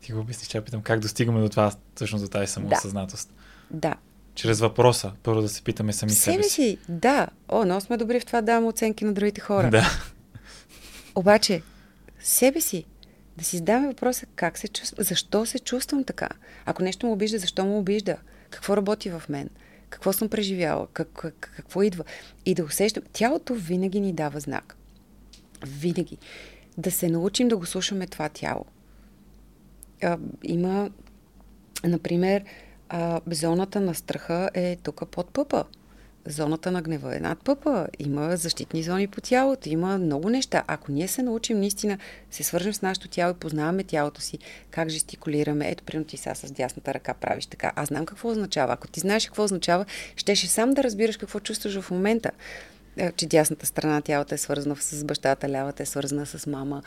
Ти 0.00 0.12
го 0.12 0.20
обясниш, 0.20 0.48
че 0.48 0.60
питам 0.60 0.82
как 0.82 1.00
достигаме 1.00 1.40
до 1.40 1.48
това, 1.48 1.72
всъщност 1.94 2.24
до 2.24 2.30
тази 2.30 2.52
самоосъзнатост. 2.52 3.32
Да. 3.70 3.96
Чрез 4.38 4.60
въпроса. 4.60 5.12
Първо 5.22 5.42
да 5.42 5.48
се 5.48 5.62
питаме 5.62 5.92
сами 5.92 6.12
Себе 6.12 6.42
си, 6.42 6.78
да. 6.88 7.28
О, 7.48 7.64
но 7.64 7.80
сме 7.80 7.96
добри 7.96 8.20
в 8.20 8.26
това 8.26 8.40
да 8.40 8.46
даваме 8.46 8.66
оценки 8.66 9.04
на 9.04 9.12
другите 9.12 9.40
хора. 9.40 9.70
Да. 9.70 9.86
Обаче, 11.14 11.62
себе 12.20 12.60
си, 12.60 12.84
да 13.36 13.44
си 13.44 13.56
задаваме 13.56 13.88
въпроса 13.88 14.26
как 14.36 14.58
се 14.58 14.68
чувствам, 14.68 15.04
защо 15.04 15.46
се 15.46 15.58
чувствам 15.58 16.04
така. 16.04 16.28
Ако 16.66 16.82
нещо 16.82 17.06
му 17.06 17.12
обижда, 17.12 17.38
защо 17.38 17.64
му 17.64 17.78
обижда? 17.78 18.16
Какво 18.50 18.76
работи 18.76 19.10
в 19.10 19.22
мен? 19.28 19.50
Какво 19.90 20.12
съм 20.12 20.28
преживяла? 20.28 20.86
Как, 20.92 21.08
как, 21.08 21.52
какво 21.56 21.82
идва? 21.82 22.04
И 22.46 22.54
да 22.54 22.64
усещам. 22.64 23.02
Тялото 23.12 23.54
винаги 23.54 24.00
ни 24.00 24.12
дава 24.12 24.40
знак. 24.40 24.76
Винаги. 25.66 26.18
Да 26.76 26.90
се 26.90 27.08
научим 27.08 27.48
да 27.48 27.56
го 27.56 27.66
слушаме 27.66 28.06
това 28.06 28.28
тяло. 28.28 28.64
А, 30.02 30.18
има, 30.42 30.90
например, 31.84 32.44
а, 32.88 33.20
зоната 33.26 33.80
на 33.80 33.94
страха 33.94 34.50
е 34.54 34.76
тук 34.82 35.02
под 35.10 35.30
пъпа. 35.30 35.64
Зоната 36.26 36.70
на 36.70 36.82
гнева 36.82 37.16
е 37.16 37.20
над 37.20 37.44
пъпа. 37.44 37.86
Има 37.98 38.36
защитни 38.36 38.82
зони 38.82 39.06
по 39.06 39.20
тялото. 39.20 39.68
Има 39.68 39.98
много 39.98 40.30
неща. 40.30 40.64
Ако 40.66 40.92
ние 40.92 41.08
се 41.08 41.22
научим 41.22 41.60
наистина, 41.60 41.98
се 42.30 42.42
свържем 42.42 42.74
с 42.74 42.82
нашето 42.82 43.08
тяло 43.08 43.30
и 43.32 43.38
познаваме 43.38 43.84
тялото 43.84 44.20
си, 44.20 44.38
как 44.70 44.88
жестикулираме. 44.88 45.70
Ето, 45.70 45.84
примерно 45.84 46.06
ти 46.06 46.16
сега 46.16 46.34
с 46.34 46.52
дясната 46.52 46.94
ръка 46.94 47.14
правиш 47.14 47.46
така. 47.46 47.72
Аз 47.76 47.88
знам 47.88 48.06
какво 48.06 48.28
означава. 48.28 48.72
Ако 48.72 48.88
ти 48.88 49.00
знаеш 49.00 49.26
какво 49.26 49.44
означава, 49.44 49.84
щеше 50.16 50.48
сам 50.48 50.70
да 50.70 50.84
разбираш 50.84 51.16
какво 51.16 51.40
чувстваш 51.40 51.80
в 51.80 51.90
момента. 51.90 52.30
Е, 52.96 53.12
Че 53.12 53.26
дясната 53.26 53.66
страна 53.66 53.94
на 53.94 54.02
тялото 54.02 54.34
е 54.34 54.38
свързана 54.38 54.76
с 54.76 55.04
бащата, 55.04 55.48
лявата 55.48 55.82
е 55.82 55.86
свързана 55.86 56.26
с 56.26 56.46
мама. 56.46 56.82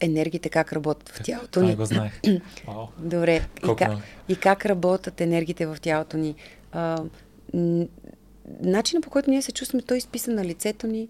Енергиите 0.00 0.48
как 0.48 0.72
работят 0.72 1.08
в 1.08 1.22
тялото 1.22 1.50
Това 1.50 1.66
не 1.66 1.70
ни. 1.70 1.76
го 1.76 1.84
знаех. 1.84 2.12
Добре. 2.98 3.46
И 3.64 3.76
как, 3.76 3.88
много. 3.88 4.02
и 4.28 4.36
как 4.36 4.66
работят 4.66 5.20
енергиите 5.20 5.66
в 5.66 5.76
тялото 5.80 6.16
ни. 6.16 6.34
А, 6.72 7.02
начинът 8.62 9.04
по 9.04 9.10
който 9.10 9.30
ние 9.30 9.42
се 9.42 9.52
чувстваме, 9.52 9.82
той 9.82 9.96
е 9.96 9.98
изписан 9.98 10.34
на 10.34 10.44
лицето 10.44 10.86
ни. 10.86 11.08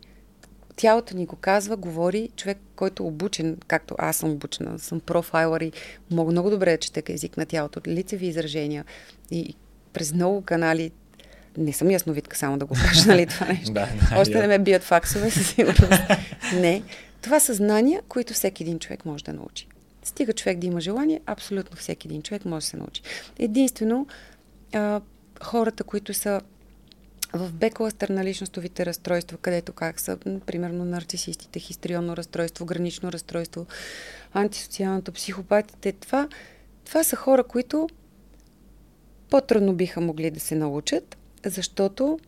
Тялото 0.76 1.16
ни 1.16 1.26
го 1.26 1.36
казва, 1.36 1.76
говори 1.76 2.28
човек, 2.36 2.58
който 2.76 3.02
е 3.02 3.06
обучен, 3.06 3.56
както 3.66 3.94
аз 3.98 4.16
съм 4.16 4.30
обучена, 4.30 4.78
съм 4.78 5.00
профайлър 5.00 5.60
и 5.60 5.72
мога 6.10 6.32
много 6.32 6.50
добре 6.50 6.70
да 6.70 6.78
чета 6.78 7.12
език 7.12 7.36
на 7.36 7.46
тялото, 7.46 7.80
лицеви 7.86 8.26
изражения 8.26 8.84
и 9.30 9.54
през 9.92 10.12
много 10.12 10.42
канали 10.42 10.90
не 11.58 11.72
съм 11.72 11.90
ясновидка, 11.90 12.36
само 12.36 12.58
да 12.58 12.66
го 12.66 12.74
кажа, 12.74 13.08
нали, 13.08 13.26
това 13.26 13.46
нещо. 13.52 13.72
Да, 13.72 13.88
да, 14.10 14.20
Още 14.20 14.40
не 14.40 14.46
ме 14.46 14.58
бият 14.58 14.82
факсове, 14.82 15.30
със 15.30 15.50
сигурност. 15.50 16.02
не. 16.54 16.82
Това 17.22 17.40
са 17.40 17.54
знания, 17.54 18.02
които 18.08 18.34
всеки 18.34 18.62
един 18.62 18.78
човек 18.78 19.04
може 19.04 19.24
да 19.24 19.32
научи. 19.32 19.68
Стига 20.02 20.32
човек 20.32 20.58
да 20.58 20.66
има 20.66 20.80
желание, 20.80 21.20
абсолютно 21.26 21.76
всеки 21.76 22.08
един 22.08 22.22
човек 22.22 22.44
може 22.44 22.64
да 22.64 22.70
се 22.70 22.76
научи. 22.76 23.02
Единствено, 23.38 24.06
а, 24.72 25.00
хората, 25.42 25.84
които 25.84 26.14
са 26.14 26.40
в 27.32 27.52
бекластър 27.52 28.08
на 28.08 28.24
личностовите 28.24 28.86
разстройства, 28.86 29.38
където 29.38 29.72
как 29.72 30.00
са, 30.00 30.16
примерно, 30.46 30.84
нарцисистите, 30.84 31.58
хистрионно 31.58 32.16
разстройство, 32.16 32.66
гранично 32.66 33.12
разстройство, 33.12 33.66
антисоциалното, 34.32 35.12
психопатите, 35.12 35.92
това, 35.92 36.28
това 36.84 37.04
са 37.04 37.16
хора, 37.16 37.44
които 37.44 37.88
по-трудно 39.30 39.74
биха 39.74 40.00
могли 40.00 40.30
да 40.30 40.40
се 40.40 40.54
научат, 40.54 41.16
защото 41.46 42.18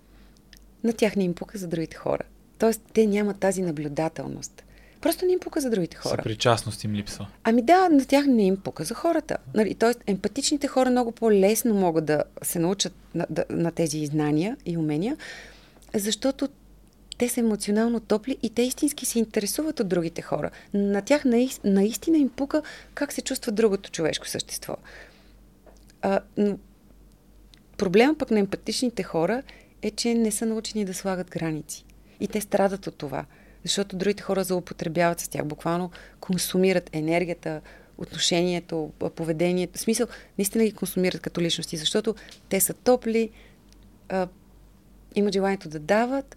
на 0.84 0.92
тях 0.92 1.16
не 1.16 1.24
им 1.24 1.34
пука 1.34 1.58
за 1.58 1.68
другите 1.68 1.96
хора. 1.96 2.22
Тоест, 2.58 2.82
те 2.92 3.06
нямат 3.06 3.38
тази 3.38 3.62
наблюдателност. 3.62 4.62
Просто 5.02 5.26
не 5.26 5.32
им 5.32 5.40
пука 5.40 5.60
за 5.60 5.70
другите 5.70 5.96
хора. 5.96 6.16
Съпричастност 6.16 6.84
им 6.84 6.94
липсва. 6.94 7.26
Ами 7.44 7.62
да, 7.62 7.88
на 7.88 8.04
тях 8.04 8.26
не 8.26 8.46
им 8.46 8.56
пука 8.56 8.84
за 8.84 8.94
хората. 8.94 9.36
Нали, 9.54 9.74
тоест, 9.74 10.00
емпатичните 10.06 10.68
хора 10.68 10.90
много 10.90 11.12
по-лесно 11.12 11.74
могат 11.74 12.04
да 12.04 12.24
се 12.42 12.58
научат 12.58 12.92
на, 13.14 13.26
да, 13.30 13.44
на 13.50 13.72
тези 13.72 14.06
знания 14.06 14.56
и 14.66 14.78
умения, 14.78 15.16
защото 15.94 16.48
те 17.18 17.28
са 17.28 17.40
емоционално 17.40 18.00
топли 18.00 18.36
и 18.42 18.50
те 18.50 18.62
истински 18.62 19.06
се 19.06 19.18
интересуват 19.18 19.80
от 19.80 19.88
другите 19.88 20.22
хора. 20.22 20.50
На 20.74 21.02
тях 21.02 21.24
наис, 21.24 21.60
наистина 21.64 22.18
им 22.18 22.28
пука 22.28 22.62
как 22.94 23.12
се 23.12 23.22
чувства 23.22 23.52
другото 23.52 23.90
човешко 23.90 24.28
същество. 24.28 24.76
А, 26.02 26.20
но 26.36 26.58
проблема 27.76 28.14
пък 28.18 28.30
на 28.30 28.38
емпатичните 28.38 29.02
хора 29.02 29.42
е, 29.82 29.90
че 29.90 30.14
не 30.14 30.30
са 30.30 30.46
научени 30.46 30.84
да 30.84 30.94
слагат 30.94 31.30
граници. 31.30 31.84
И 32.20 32.28
те 32.28 32.40
страдат 32.40 32.86
от 32.86 32.94
това, 32.96 33.24
защото 33.62 33.96
другите 33.96 34.22
хора 34.22 34.44
злоупотребяват 34.44 35.20
с 35.20 35.28
тях, 35.28 35.44
буквално 35.44 35.90
консумират 36.20 36.90
енергията, 36.92 37.60
отношението, 37.98 38.92
поведението. 39.16 39.78
В 39.78 39.80
смисъл, 39.80 40.06
наистина 40.38 40.64
ги 40.64 40.72
консумират 40.72 41.20
като 41.20 41.40
личности, 41.40 41.76
защото 41.76 42.14
те 42.48 42.60
са 42.60 42.74
топли, 42.74 43.30
а, 44.08 44.28
имат 45.14 45.32
желанието 45.32 45.68
да 45.68 45.78
дават. 45.78 46.36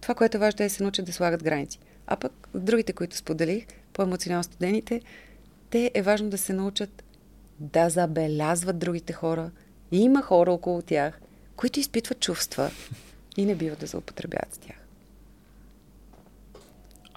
Това, 0.00 0.14
което 0.14 0.36
е 0.36 0.40
важно 0.40 0.64
е 0.64 0.68
да 0.68 0.70
се 0.70 0.82
научат 0.82 1.06
да 1.06 1.12
слагат 1.12 1.42
граници. 1.42 1.78
А 2.06 2.16
пък 2.16 2.48
другите, 2.54 2.92
които 2.92 3.16
споделих, 3.16 3.66
по-емоционално 3.92 4.44
студените, 4.44 5.00
те 5.70 5.90
е 5.94 6.02
важно 6.02 6.30
да 6.30 6.38
се 6.38 6.52
научат 6.52 7.04
да 7.60 7.90
забелязват 7.90 8.78
другите 8.78 9.12
хора. 9.12 9.50
И 9.92 10.02
има 10.02 10.22
хора 10.22 10.52
около 10.52 10.82
тях, 10.82 11.20
които 11.56 11.80
изпитват 11.80 12.20
чувства 12.20 12.70
и 13.36 13.44
не 13.44 13.54
бива 13.54 13.76
да 13.76 13.86
злоупотребяват 13.86 14.54
с 14.54 14.58
тях. 14.58 14.77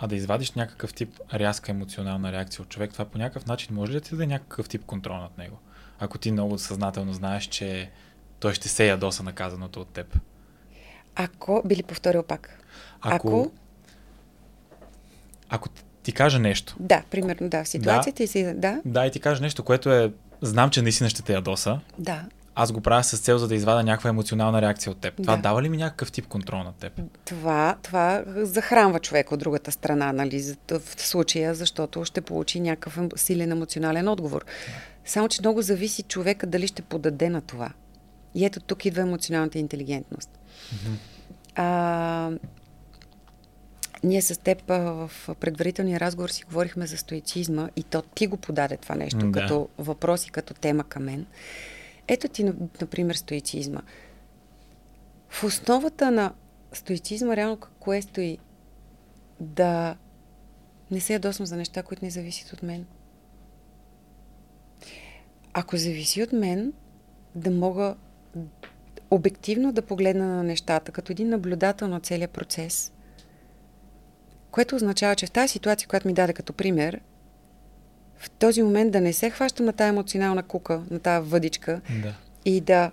А 0.04 0.08
да 0.08 0.16
извадиш 0.16 0.52
някакъв 0.52 0.94
тип 0.94 1.20
рязка 1.34 1.72
емоционална 1.72 2.32
реакция 2.32 2.62
от 2.62 2.70
човек, 2.70 2.92
това 2.92 3.06
по 3.06 3.18
някакъв 3.18 3.46
начин 3.46 3.76
може 3.76 3.92
ли 3.92 3.96
да 3.96 4.02
ти 4.02 4.12
даде 4.12 4.28
някакъв 4.28 4.70
тип 4.70 4.86
контрол 4.86 5.18
над 5.18 5.38
него? 5.38 5.60
Ако 6.00 6.18
ти 6.18 6.32
много 6.32 6.60
съзнателно 6.60 7.14
знаеш, 7.14 7.46
че 7.46 7.92
той 8.40 8.54
ще 8.54 8.70
се 8.70 8.88
ядоса 8.88 9.24
наказаното 9.24 9.82
от 9.82 9.88
теб. 9.88 10.18
Ако, 11.16 11.62
би 11.66 11.76
ли 11.76 11.84
повторил 11.84 12.24
пак? 12.24 12.60
Ако, 13.02 13.16
ако, 13.16 13.52
ако 15.50 15.70
ти 16.04 16.12
кажа 16.12 16.40
нещо. 16.40 16.76
Да, 16.80 17.04
примерно, 17.12 17.50
да, 17.50 17.64
в 17.64 17.68
ситуацията 17.68 18.18
да, 18.18 18.24
и 18.24 18.28
си, 18.28 18.54
да. 18.56 18.82
Да, 18.86 19.06
и 19.06 19.12
ти 19.12 19.20
кажа 19.20 19.42
нещо, 19.42 19.64
което 19.64 19.94
е, 19.94 20.12
знам, 20.42 20.70
че 20.70 20.82
наистина 20.82 21.10
ще 21.10 21.22
те 21.22 21.34
ядоса. 21.34 21.80
Да. 22.00 22.26
Аз 22.56 22.72
го 22.72 22.82
правя 22.82 23.04
с 23.04 23.20
цел, 23.20 23.38
за 23.38 23.48
да 23.48 23.56
извада 23.56 23.84
някаква 23.84 24.10
емоционална 24.10 24.62
реакция 24.62 24.92
от 24.92 24.98
теб. 24.98 25.14
Това 25.18 25.36
да. 25.36 25.42
дава 25.42 25.62
ли 25.62 25.70
ми 25.70 25.78
някакъв 25.78 26.12
тип 26.12 26.28
контрол 26.28 26.64
на 26.64 26.74
теб? 26.74 27.02
Това, 27.26 27.76
това 27.84 28.24
захранва 28.28 29.00
човек 29.00 29.32
от 29.32 29.40
другата 29.40 29.72
страна, 29.72 30.14
нали, 30.14 30.56
в 30.70 30.82
случая, 30.98 31.56
защото 31.56 32.06
ще 32.06 32.22
получи 32.22 32.60
някакъв 32.60 33.00
силен 33.16 33.52
емоционален 33.52 34.08
отговор. 34.08 34.46
Да. 34.46 34.74
Само, 35.06 35.28
че 35.28 35.42
много 35.42 35.62
зависи 35.62 36.04
човека 36.04 36.48
дали 36.48 36.68
ще 36.68 36.82
подаде 36.82 37.30
на 37.30 37.42
това. 37.42 37.70
И 38.36 38.46
ето 38.46 38.60
тук 38.60 38.86
идва 38.86 39.02
емоционалната 39.02 39.60
интелигентност. 39.60 40.30
Mm-hmm. 40.30 40.96
А, 41.56 42.32
ние 44.04 44.22
с 44.22 44.40
теб 44.40 44.62
в 44.68 45.12
предварителния 45.40 46.00
разговор 46.00 46.30
си 46.30 46.44
говорихме 46.44 46.88
за 46.88 46.98
стоицизма 46.98 47.70
и 47.76 47.84
то 47.84 48.02
ти 48.02 48.28
го 48.28 48.38
подаде 48.38 48.78
това 48.78 48.96
нещо 48.96 49.18
да. 49.18 49.32
като 49.32 49.70
въпрос 49.78 50.28
и 50.28 50.32
като 50.32 50.54
тема 50.54 50.84
към 50.84 51.04
мен. 51.04 51.26
Ето 52.14 52.28
ти, 52.28 52.44
например, 52.82 53.16
стоицизма. 53.16 53.82
В 55.30 55.44
основата 55.44 56.12
на 56.12 56.34
стоицизма 56.74 57.36
реално 57.36 57.58
кое 57.80 58.02
стои? 58.02 58.38
Да 59.40 59.98
не 60.92 61.00
се 61.00 61.14
ядосвам 61.14 61.46
за 61.46 61.56
неща, 61.56 61.84
които 61.84 62.06
не 62.06 62.12
зависят 62.12 62.54
от 62.54 62.64
мен. 62.64 62.86
Ако 65.54 65.78
зависи 65.78 66.24
от 66.24 66.34
мен, 66.34 66.74
да 67.36 67.52
мога 67.52 67.96
обективно 69.12 69.74
да 69.74 69.82
погледна 69.82 70.28
на 70.28 70.44
нещата, 70.44 70.92
като 70.92 71.12
един 71.12 71.30
наблюдател 71.30 71.88
на 71.88 72.00
целия 72.00 72.28
процес, 72.28 72.92
което 74.52 74.76
означава, 74.76 75.16
че 75.16 75.26
в 75.26 75.32
тази 75.32 75.52
ситуация, 75.52 75.88
която 75.88 76.08
ми 76.08 76.14
даде 76.14 76.34
като 76.34 76.54
пример, 76.54 77.02
в 78.22 78.30
този 78.30 78.64
момент 78.64 78.92
да 78.92 79.02
не 79.02 79.14
се 79.14 79.30
хващам 79.30 79.66
на 79.66 79.74
тази 79.74 79.90
емоционална 79.90 80.44
кука, 80.44 80.82
на 80.92 81.00
тази 81.00 81.30
въдичка 81.30 81.82
да. 82.04 82.14
и 82.46 82.62
да 82.62 82.92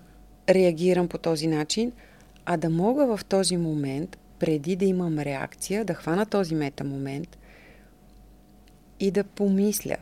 реагирам 0.49 1.09
по 1.09 1.19
този 1.19 1.47
начин, 1.47 1.93
а 2.45 2.57
да 2.57 2.71
мога 2.71 3.17
в 3.17 3.25
този 3.25 3.57
момент, 3.57 4.19
преди 4.39 4.77
да 4.77 4.85
имам 4.85 5.19
реакция, 5.19 5.85
да 5.85 5.95
хвана 5.95 6.27
този 6.27 6.55
мета 6.55 6.85
момент 6.85 7.39
и 9.01 9.11
да 9.11 9.25
помисля. 9.25 9.97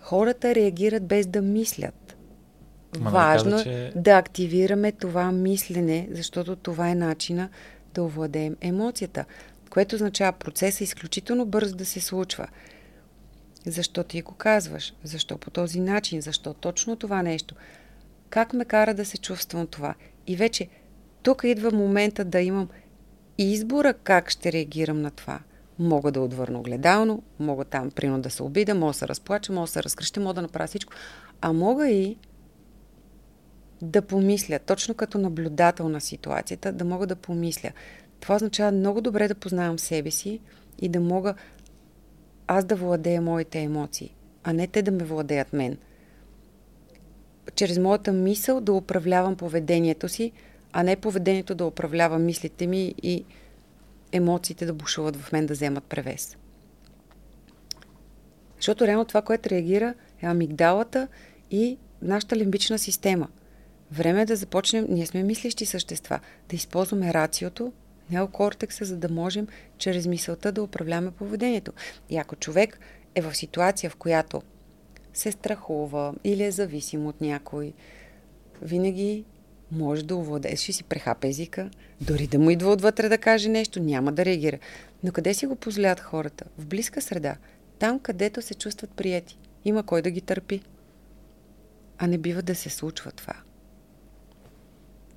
Хората 0.00 0.54
реагират 0.54 1.06
без 1.06 1.26
да 1.26 1.42
мислят. 1.42 2.16
Ма 3.00 3.10
Важно 3.10 3.50
каза, 3.50 3.64
че... 3.64 3.92
да 3.96 4.10
активираме 4.10 4.92
това 4.92 5.32
мислене, 5.32 6.08
защото 6.10 6.56
това 6.56 6.90
е 6.90 6.94
начина 6.94 7.48
да 7.94 8.02
овладеем 8.02 8.56
емоцията, 8.60 9.24
което 9.70 9.96
означава 9.96 10.32
процеса 10.32 10.84
изключително 10.84 11.46
бързо 11.46 11.76
да 11.76 11.84
се 11.84 12.00
случва. 12.00 12.46
Защо 13.66 14.04
ти 14.04 14.22
го 14.22 14.34
казваш? 14.34 14.94
Защо 15.04 15.38
по 15.38 15.50
този 15.50 15.80
начин? 15.80 16.20
Защо 16.20 16.54
точно 16.54 16.96
това 16.96 17.22
нещо? 17.22 17.54
Как 18.30 18.52
ме 18.52 18.64
кара 18.64 18.94
да 18.94 19.04
се 19.04 19.18
чувствам 19.18 19.66
това? 19.66 19.94
И 20.26 20.36
вече 20.36 20.68
тук 21.22 21.44
идва 21.44 21.70
момента 21.70 22.24
да 22.24 22.40
имам 22.40 22.68
избора 23.38 23.94
как 23.94 24.30
ще 24.30 24.52
реагирам 24.52 25.02
на 25.02 25.10
това. 25.10 25.40
Мога 25.78 26.12
да 26.12 26.20
отвърна 26.20 26.58
огледално, 26.58 27.22
мога 27.38 27.64
там 27.64 27.90
прино 27.90 28.20
да 28.20 28.30
се 28.30 28.42
обида, 28.42 28.74
мога 28.74 28.90
да 28.90 28.98
се 28.98 29.08
разплача, 29.08 29.52
мога 29.52 29.66
да 29.66 29.72
се 29.72 29.82
разкръща, 29.82 30.20
мога 30.20 30.34
да 30.34 30.42
направя 30.42 30.66
всичко. 30.66 30.92
А 31.40 31.52
мога 31.52 31.88
и 31.88 32.16
да 33.82 34.02
помисля, 34.02 34.58
точно 34.58 34.94
като 34.94 35.18
наблюдател 35.18 35.88
на 35.88 36.00
ситуацията, 36.00 36.72
да 36.72 36.84
мога 36.84 37.06
да 37.06 37.16
помисля. 37.16 37.70
Това 38.20 38.34
означава 38.34 38.72
много 38.72 39.00
добре 39.00 39.28
да 39.28 39.34
познавам 39.34 39.78
себе 39.78 40.10
си 40.10 40.40
и 40.78 40.88
да 40.88 41.00
мога 41.00 41.34
аз 42.46 42.64
да 42.64 42.76
владея 42.76 43.22
моите 43.22 43.60
емоции, 43.60 44.14
а 44.44 44.52
не 44.52 44.66
те 44.66 44.82
да 44.82 44.90
ме 44.90 45.04
владеят 45.04 45.52
мен. 45.52 45.78
Чрез 47.54 47.78
моята 47.78 48.12
мисъл 48.12 48.60
да 48.60 48.72
управлявам 48.72 49.36
поведението 49.36 50.08
си, 50.08 50.32
а 50.72 50.82
не 50.82 50.96
поведението 50.96 51.54
да 51.54 51.66
управлява 51.66 52.18
мислите 52.18 52.66
ми 52.66 52.94
и 53.02 53.24
емоциите 54.12 54.66
да 54.66 54.74
бушуват 54.74 55.16
в 55.16 55.32
мен 55.32 55.46
да 55.46 55.54
вземат 55.54 55.84
превес. 55.84 56.36
Защото 58.56 58.86
реално 58.86 59.04
това, 59.04 59.22
което 59.22 59.50
реагира 59.50 59.94
е 60.22 60.26
амигдалата 60.26 61.08
и 61.50 61.78
нашата 62.02 62.36
лимбична 62.36 62.78
система. 62.78 63.28
Време 63.92 64.22
е 64.22 64.26
да 64.26 64.36
започнем, 64.36 64.86
ние 64.88 65.06
сме 65.06 65.22
мислещи 65.22 65.66
същества, 65.66 66.20
да 66.48 66.56
използваме 66.56 67.14
рациото, 67.14 67.72
неокортекса, 68.10 68.84
за 68.84 68.96
да 68.96 69.08
можем 69.08 69.46
чрез 69.78 70.06
мисълта 70.06 70.52
да 70.52 70.62
управляваме 70.62 71.10
поведението. 71.10 71.72
И 72.10 72.16
ако 72.16 72.36
човек 72.36 72.78
е 73.14 73.22
в 73.22 73.34
ситуация, 73.34 73.90
в 73.90 73.96
която 73.96 74.42
се 75.14 75.32
страхува 75.32 76.14
или 76.24 76.44
е 76.44 76.50
зависим 76.50 77.06
от 77.06 77.20
някой, 77.20 77.72
винаги 78.62 79.24
може 79.72 80.04
да 80.04 80.16
овладееш 80.16 80.68
и 80.68 80.72
си 80.72 80.84
прехапа 80.84 81.28
езика, 81.28 81.70
дори 82.00 82.26
да 82.26 82.38
му 82.38 82.50
идва 82.50 82.70
отвътре 82.72 83.08
да 83.08 83.18
каже 83.18 83.48
нещо, 83.48 83.80
няма 83.80 84.12
да 84.12 84.24
реагира. 84.24 84.58
Но 85.04 85.12
къде 85.12 85.34
си 85.34 85.46
го 85.46 85.56
позволяват 85.56 86.00
хората? 86.00 86.44
В 86.58 86.66
близка 86.66 87.00
среда. 87.00 87.36
Там, 87.78 87.98
където 87.98 88.42
се 88.42 88.54
чувстват 88.54 88.90
прияти. 88.90 89.38
Има 89.64 89.82
кой 89.82 90.02
да 90.02 90.10
ги 90.10 90.20
търпи. 90.20 90.62
А 91.98 92.06
не 92.06 92.18
бива 92.18 92.42
да 92.42 92.54
се 92.54 92.70
случва 92.70 93.12
това. 93.12 93.34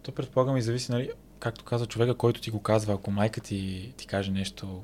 То 0.01 0.11
предполагам 0.11 0.57
и 0.57 0.61
зависи, 0.61 0.91
нали, 0.91 1.09
както 1.39 1.65
каза 1.65 1.85
човека, 1.85 2.15
който 2.15 2.41
ти 2.41 2.49
го 2.49 2.59
казва, 2.59 2.93
ако 2.93 3.11
майка 3.11 3.41
ти 3.41 3.93
ти 3.97 4.07
каже 4.07 4.31
нещо, 4.31 4.81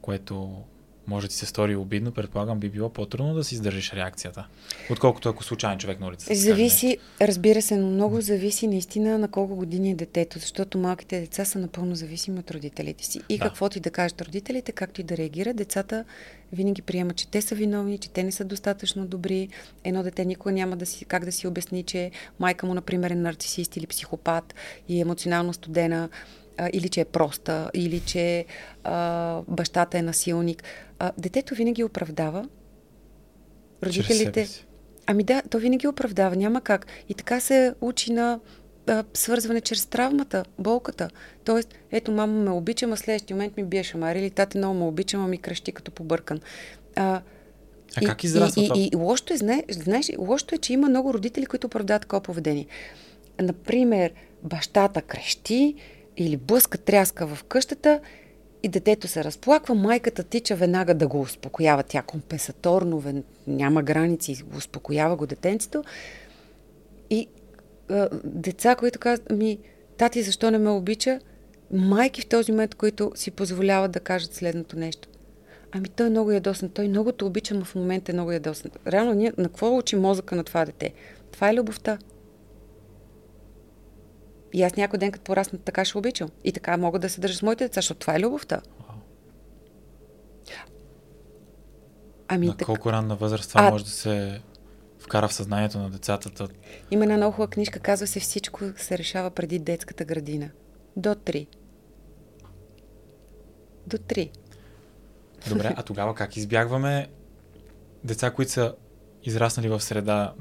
което 0.00 0.62
може 1.06 1.26
да 1.26 1.30
ти 1.30 1.36
се 1.36 1.46
стори 1.46 1.76
обидно, 1.76 2.12
предполагам 2.12 2.60
би 2.60 2.68
било 2.68 2.88
по-трудно 2.88 3.34
да 3.34 3.44
си 3.44 3.54
издържиш 3.54 3.92
реакцията, 3.92 4.46
отколкото 4.90 5.28
ако 5.28 5.44
случайен 5.44 5.78
човек 5.78 6.00
на 6.00 6.06
улицата. 6.06 6.34
Зависи, 6.34 6.98
разбира 7.20 7.62
се, 7.62 7.76
но 7.76 7.88
много 7.88 8.20
зависи 8.20 8.66
наистина 8.66 9.18
на 9.18 9.28
колко 9.28 9.56
години 9.56 9.90
е 9.90 9.94
детето, 9.94 10.38
защото 10.38 10.78
малките 10.78 11.20
деца 11.20 11.44
са 11.44 11.58
напълно 11.58 11.94
зависими 11.94 12.38
от 12.38 12.50
родителите 12.50 13.04
си. 13.04 13.20
И 13.28 13.38
да. 13.38 13.44
какво 13.44 13.68
ти 13.68 13.80
да 13.80 13.90
кажат 13.90 14.22
родителите, 14.22 14.72
както 14.72 15.00
и 15.00 15.04
да 15.04 15.16
реагират, 15.16 15.56
децата 15.56 16.04
винаги 16.52 16.82
приемат, 16.82 17.16
че 17.16 17.28
те 17.28 17.42
са 17.42 17.54
виновни, 17.54 17.98
че 17.98 18.10
те 18.10 18.22
не 18.22 18.32
са 18.32 18.44
достатъчно 18.44 19.06
добри. 19.06 19.48
Едно 19.84 20.02
дете 20.02 20.24
никога 20.24 20.52
няма 20.52 20.76
да 20.76 20.86
си, 20.86 21.04
как 21.04 21.24
да 21.24 21.32
си 21.32 21.46
обясни, 21.46 21.82
че 21.82 22.10
майка 22.38 22.66
му, 22.66 22.74
например, 22.74 23.10
е 23.10 23.14
нарцисист 23.14 23.76
или 23.76 23.86
психопат 23.86 24.54
и 24.88 24.96
е 24.98 25.00
емоционално 25.00 25.52
студена 25.52 26.08
или 26.72 26.88
че 26.88 27.00
е 27.00 27.04
проста, 27.04 27.70
или 27.74 28.00
че 28.00 28.44
а, 28.84 29.40
бащата 29.48 29.98
е 29.98 30.02
насилник. 30.02 30.62
А, 30.98 31.12
детето 31.18 31.54
винаги 31.54 31.84
оправдава. 31.84 32.48
Родителите. 33.82 34.48
Ами 35.06 35.24
да, 35.24 35.42
то 35.50 35.58
винаги 35.58 35.88
оправдава, 35.88 36.36
няма 36.36 36.60
как. 36.60 36.86
И 37.08 37.14
така 37.14 37.40
се 37.40 37.74
учи 37.80 38.12
на 38.12 38.40
а, 38.86 39.04
свързване 39.14 39.60
чрез 39.60 39.86
травмата, 39.86 40.44
болката. 40.58 41.10
Тоест, 41.44 41.74
ето, 41.90 42.12
мама 42.12 42.32
ме 42.32 42.50
обича, 42.50 42.86
а 42.86 42.96
следващия 42.96 43.36
момент 43.36 43.56
ми 43.56 43.64
бие 43.64 43.82
шамари, 43.82 44.18
или 44.18 44.30
тате 44.30 44.58
много 44.58 44.74
ме 44.74 44.84
обича, 44.84 45.18
ма 45.18 45.28
ми 45.28 45.38
крещи 45.38 45.72
като 45.72 45.90
побъркан. 45.90 46.40
А, 46.96 47.20
а 47.96 48.00
и, 48.00 48.06
как 48.06 48.24
израства 48.24 48.62
и, 48.62 48.68
това? 48.68 48.80
И, 48.80 48.90
и, 48.92 48.96
лошото, 48.96 49.34
е, 49.34 49.36
знаеш, 49.36 49.62
знаеш, 49.70 50.10
лошото 50.18 50.54
е, 50.54 50.58
че 50.58 50.72
има 50.72 50.88
много 50.88 51.14
родители, 51.14 51.46
които 51.46 51.66
оправдават 51.66 52.02
такова 52.02 52.20
поведение. 52.20 52.66
Например, 53.40 54.12
бащата 54.42 55.02
крещи, 55.02 55.74
или 56.16 56.36
блъска 56.36 56.78
тряска 56.78 57.26
в 57.26 57.44
къщата 57.44 58.00
и 58.62 58.68
детето 58.68 59.08
се 59.08 59.24
разплаква, 59.24 59.74
майката 59.74 60.22
тича 60.22 60.56
веднага 60.56 60.94
да 60.94 61.08
го 61.08 61.20
успокоява. 61.20 61.82
Тя 61.82 62.02
компенсаторно, 62.02 63.22
няма 63.46 63.82
граници, 63.82 64.42
успокоява 64.56 65.16
го 65.16 65.26
детенцето. 65.26 65.84
И 67.10 67.28
а, 67.90 68.08
деца, 68.24 68.76
които 68.76 68.98
казват, 68.98 69.30
ми, 69.30 69.58
тати, 69.96 70.22
защо 70.22 70.50
не 70.50 70.58
ме 70.58 70.70
обича? 70.70 71.20
Майки 71.72 72.20
в 72.20 72.26
този 72.26 72.52
момент, 72.52 72.74
които 72.74 73.12
си 73.14 73.30
позволяват 73.30 73.90
да 73.90 74.00
кажат 74.00 74.34
следното 74.34 74.78
нещо. 74.78 75.08
Ами 75.72 75.88
той 75.88 76.06
е 76.06 76.10
много 76.10 76.30
ядосен, 76.30 76.68
той 76.68 76.88
много 76.88 77.12
те 77.12 77.24
обича, 77.24 77.54
но 77.54 77.64
в 77.64 77.74
момента 77.74 78.12
е 78.12 78.14
много 78.14 78.32
ядосен. 78.32 78.70
Реално 78.86 79.12
ние 79.14 79.32
на 79.38 79.44
какво 79.44 79.76
учи 79.76 79.96
мозъка 79.96 80.36
на 80.36 80.44
това 80.44 80.64
дете? 80.64 80.92
Това 81.32 81.50
е 81.50 81.54
любовта. 81.54 81.98
И 84.52 84.62
аз 84.62 84.76
някой 84.76 84.98
ден, 84.98 85.12
като 85.12 85.24
порасна, 85.24 85.58
така 85.58 85.84
ще 85.84 85.98
обичам. 85.98 86.30
И 86.44 86.52
така 86.52 86.76
мога 86.76 86.98
да 86.98 87.08
се 87.08 87.20
държа 87.20 87.36
с 87.36 87.42
моите 87.42 87.64
деца, 87.64 87.78
защото 87.78 88.00
това 88.00 88.16
е 88.16 88.20
любовта. 88.20 88.60
Ами, 92.28 92.46
на 92.46 92.56
так... 92.56 92.66
колко 92.66 92.92
ранна 92.92 93.16
възраст 93.16 93.48
това 93.48 93.60
а... 93.62 93.70
може 93.70 93.84
да 93.84 93.90
се 93.90 94.40
вкара 95.02 95.28
в 95.28 95.32
съзнанието 95.32 95.78
на 95.78 95.90
децата? 95.90 96.48
Има 96.90 97.04
една 97.04 97.16
много 97.16 97.32
хубава 97.32 97.50
книжка, 97.50 97.80
казва 97.80 98.06
се 98.06 98.20
Всичко 98.20 98.64
се 98.76 98.98
решава 98.98 99.30
преди 99.30 99.58
детската 99.58 100.04
градина. 100.04 100.50
До 100.96 101.08
3. 101.08 101.46
До 103.86 103.96
3. 103.96 104.30
Добре, 105.48 105.74
а 105.76 105.82
тогава 105.82 106.14
как 106.14 106.36
избягваме 106.36 107.08
деца, 108.04 108.30
които 108.30 108.52
са 108.52 108.74
израснали 109.22 109.68
в 109.68 109.80
среда, 109.80 110.34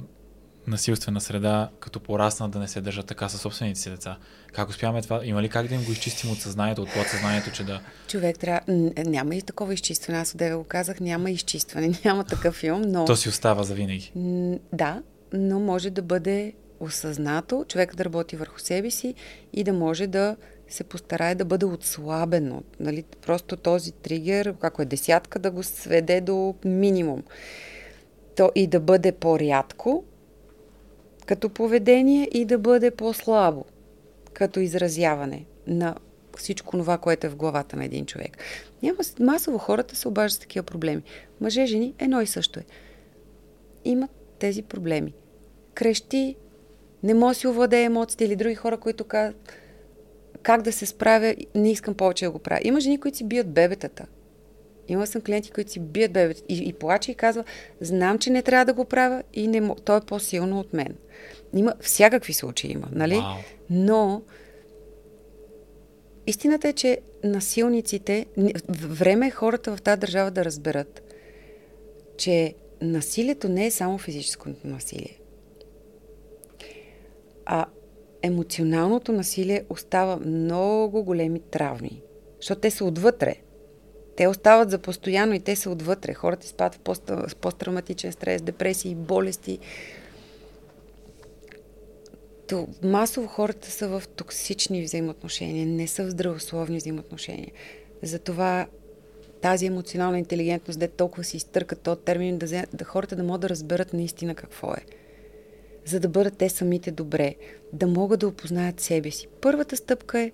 насилствена 0.67 1.21
среда, 1.21 1.69
като 1.79 1.99
пораснат 1.99 2.51
да 2.51 2.59
не 2.59 2.67
се 2.67 2.81
държат 2.81 3.05
така 3.05 3.29
със 3.29 3.41
собствените 3.41 3.79
си 3.79 3.89
деца? 3.89 4.17
Как 4.53 4.69
успяваме 4.69 5.01
това? 5.01 5.21
Има 5.23 5.41
ли 5.41 5.49
как 5.49 5.67
да 5.67 5.75
им 5.75 5.83
го 5.83 5.91
изчистим 5.91 6.31
от 6.31 6.37
съзнанието, 6.37 6.81
от 6.81 6.93
подсъзнанието, 6.93 7.51
че 7.51 7.63
да... 7.63 7.81
Човек 8.07 8.39
трябва... 8.39 8.61
Няма 9.05 9.35
и 9.35 9.41
такова 9.41 9.73
изчистване. 9.73 10.19
Аз 10.19 10.33
отдеве 10.33 10.55
го 10.55 10.63
казах, 10.63 10.99
няма 10.99 11.31
изчистване, 11.31 11.99
няма 12.05 12.23
такъв 12.23 12.55
филм, 12.55 12.81
но... 12.81 13.05
То 13.05 13.15
си 13.15 13.29
остава 13.29 13.63
за 13.63 13.73
винаги. 13.73 14.11
Да, 14.73 15.01
но 15.33 15.59
може 15.59 15.89
да 15.89 16.01
бъде 16.01 16.53
осъзнато, 16.79 17.65
човек 17.67 17.95
да 17.95 18.05
работи 18.05 18.35
върху 18.35 18.59
себе 18.59 18.91
си 18.91 19.15
и 19.53 19.63
да 19.63 19.73
може 19.73 20.07
да 20.07 20.35
се 20.69 20.83
постарае 20.83 21.35
да 21.35 21.45
бъде 21.45 21.65
отслабено. 21.65 22.63
Нали? 22.79 23.03
Просто 23.21 23.57
този 23.57 23.91
тригер, 23.91 24.55
ако 24.61 24.81
е 24.81 24.85
десятка, 24.85 25.39
да 25.39 25.51
го 25.51 25.63
сведе 25.63 26.21
до 26.21 26.55
минимум. 26.65 27.23
То 28.35 28.51
и 28.55 28.67
да 28.67 28.79
бъде 28.79 29.11
по-рядко 29.11 30.03
като 31.31 31.49
поведение 31.49 32.29
и 32.33 32.45
да 32.45 32.57
бъде 32.57 32.91
по-слабо 32.91 33.65
като 34.33 34.59
изразяване 34.59 35.45
на 35.67 35.95
всичко 36.37 36.77
това, 36.77 36.97
което 36.97 37.27
е 37.27 37.29
в 37.29 37.35
главата 37.35 37.75
на 37.75 37.85
един 37.85 38.05
човек. 38.05 38.37
Няма, 38.83 38.97
масово 39.19 39.57
хората 39.57 39.95
се 39.95 40.07
обаждат 40.07 40.37
с 40.37 40.39
такива 40.39 40.63
проблеми. 40.63 41.01
Мъже, 41.41 41.65
жени, 41.65 41.93
едно 41.99 42.21
и 42.21 42.27
също 42.27 42.59
е. 42.59 42.63
Имат 43.85 44.09
тези 44.39 44.61
проблеми. 44.61 45.13
Крещи, 45.73 46.35
не 47.03 47.13
може 47.13 47.39
си 47.39 47.47
овладее 47.47 47.83
емоциите 47.83 48.25
или 48.25 48.35
други 48.35 48.55
хора, 48.55 48.77
които 48.77 49.03
казват 49.03 49.53
как 50.43 50.61
да 50.61 50.71
се 50.71 50.85
справя, 50.85 51.35
не 51.55 51.71
искам 51.71 51.93
повече 51.93 52.25
да 52.25 52.31
го 52.31 52.39
правя. 52.39 52.61
Има 52.63 52.79
жени, 52.79 52.99
които 52.99 53.17
си 53.17 53.23
бият 53.23 53.53
бебетата. 53.53 54.05
Има 54.87 55.07
съм 55.07 55.21
клиенти, 55.21 55.51
които 55.51 55.71
си 55.71 55.79
бият 55.79 56.13
бебетата 56.13 56.45
и, 56.49 56.69
и 56.69 56.73
плаче 56.73 57.11
и 57.11 57.15
казва, 57.15 57.43
знам, 57.81 58.19
че 58.19 58.29
не 58.29 58.41
трябва 58.41 58.65
да 58.65 58.73
го 58.73 58.85
правя 58.85 59.23
и 59.33 59.47
не, 59.47 59.75
той 59.85 59.97
е 59.97 60.01
по-силно 60.01 60.59
от 60.59 60.73
мен. 60.73 60.95
Има 61.53 61.73
всякакви 61.81 62.33
случаи 62.33 62.71
има, 62.71 62.87
нали? 62.91 63.15
Wow. 63.15 63.37
Но 63.69 64.21
истината 66.27 66.67
е, 66.67 66.73
че 66.73 66.97
насилниците, 67.23 68.25
време 68.69 69.27
е 69.27 69.31
хората 69.31 69.75
в 69.75 69.81
тази 69.81 69.99
държава 69.99 70.31
да 70.31 70.45
разберат, 70.45 71.01
че 72.17 72.55
насилието 72.81 73.49
не 73.49 73.65
е 73.65 73.71
само 73.71 73.97
физическото 73.97 74.67
насилие. 74.67 75.19
А 77.45 77.65
емоционалното 78.21 79.11
насилие 79.11 79.63
остава 79.69 80.17
много 80.25 81.03
големи 81.03 81.39
травми. 81.39 82.01
Защото 82.37 82.61
те 82.61 82.71
са 82.71 82.85
отвътре. 82.85 83.35
Те 84.21 84.27
остават 84.27 84.71
за 84.71 84.77
постоянно 84.77 85.33
и 85.33 85.39
те 85.39 85.55
са 85.55 85.69
отвътре. 85.69 86.13
Хората 86.13 86.45
изпадат 86.45 86.75
в 86.75 86.79
пост, 86.79 87.11
посттравматичен 87.41 88.11
стрес, 88.11 88.41
депресии, 88.41 88.95
болести. 88.95 89.59
То, 92.47 92.67
масово 92.83 93.27
хората 93.27 93.71
са 93.71 93.87
в 93.87 94.03
токсични 94.15 94.83
взаимоотношения, 94.83 95.65
не 95.65 95.87
са 95.87 96.03
в 96.03 96.09
здравословни 96.09 96.77
взаимоотношения. 96.77 97.51
Затова 98.03 98.67
тази 99.41 99.65
емоционална 99.65 100.19
интелигентност, 100.19 100.79
де 100.79 100.87
толкова 100.87 101.23
си 101.23 101.37
изтъркат 101.37 101.81
този 101.81 102.01
термин, 102.01 102.37
да, 102.37 102.65
да 102.73 102.85
хората 102.85 103.15
да 103.15 103.23
могат 103.23 103.41
да 103.41 103.49
разберат 103.49 103.93
наистина 103.93 104.35
какво 104.35 104.73
е 104.73 104.85
за 105.85 105.99
да 105.99 106.09
бъдат 106.09 106.37
те 106.37 106.49
самите 106.49 106.91
добре, 106.91 107.35
да 107.73 107.87
могат 107.87 108.19
да 108.19 108.27
опознаят 108.27 108.79
себе 108.79 109.11
си. 109.11 109.27
Първата 109.41 109.77
стъпка 109.77 110.19
е 110.19 110.31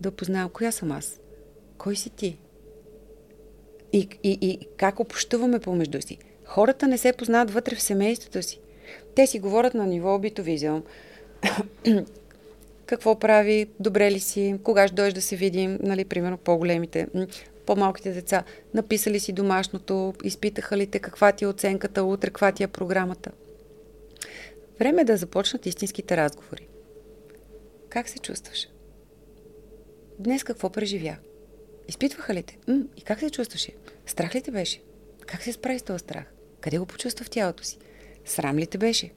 да 0.00 0.08
опознавам 0.08 0.50
коя 0.50 0.72
съм 0.72 0.92
аз, 0.92 1.20
кой 1.78 1.96
си 1.96 2.10
ти 2.10 2.38
и, 3.92 4.08
и, 4.22 4.38
и 4.40 4.58
как 4.76 5.00
общуваме 5.00 5.58
помежду 5.58 6.02
си. 6.02 6.18
Хората 6.44 6.88
не 6.88 6.98
се 6.98 7.12
познават 7.12 7.50
вътре 7.50 7.76
в 7.76 7.82
семейството 7.82 8.42
си. 8.42 8.60
Те 9.14 9.26
си 9.26 9.38
говорят 9.38 9.74
на 9.74 9.86
ниво 9.86 10.18
битовизъм. 10.18 10.84
Какво 12.86 13.18
прави, 13.18 13.66
добре 13.80 14.10
ли 14.10 14.20
си, 14.20 14.54
кога 14.64 14.86
ще 14.86 14.94
дойдеш 14.94 15.14
да 15.14 15.22
се 15.22 15.36
видим, 15.36 15.78
нали, 15.82 16.04
примерно 16.04 16.36
по-големите, 16.36 17.06
по-малките 17.66 18.12
деца, 18.12 18.44
написали 18.74 19.20
си 19.20 19.32
домашното, 19.32 20.14
изпитаха 20.24 20.76
ли 20.76 20.86
те 20.86 20.98
каква 20.98 21.32
ти 21.32 21.44
е 21.44 21.48
оценката 21.48 22.04
утре, 22.04 22.26
каква 22.26 22.52
ти 22.52 22.62
е 22.62 22.68
програмата. 22.68 23.30
Време 24.78 25.02
е 25.02 25.04
да 25.04 25.16
започнат 25.16 25.66
истинските 25.66 26.16
разговори. 26.16 26.68
Как 27.88 28.08
се 28.08 28.18
чувстваш? 28.18 28.68
Днес 30.18 30.44
какво 30.44 30.70
преживя? 30.70 31.16
Изпитваха 31.90 32.34
ли 32.34 32.42
те? 32.42 32.58
М- 32.68 32.82
и 32.96 33.02
как 33.02 33.20
се 33.20 33.30
чувстваше? 33.30 33.72
Страх 34.06 34.34
ли 34.34 34.42
те 34.42 34.50
беше? 34.50 34.82
Как 35.26 35.42
се 35.42 35.52
справи 35.52 35.78
с 35.78 35.82
този 35.82 35.98
страх? 35.98 36.24
Къде 36.60 36.78
го 36.78 36.86
почувства 36.86 37.24
в 37.24 37.30
тялото 37.30 37.64
си? 37.64 37.78
Срам 38.24 38.58
ли 38.58 38.66
те 38.66 38.78
беше? 38.78 39.10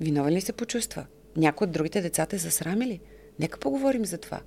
Виновен 0.00 0.34
ли 0.34 0.40
се 0.40 0.52
почувства? 0.52 1.06
Някой 1.36 1.64
от 1.64 1.72
другите 1.72 2.00
деца 2.00 2.26
те 2.26 2.38
засрамили? 2.38 3.00
Нека 3.38 3.58
поговорим 3.58 4.04
за 4.04 4.18
това 4.18 4.40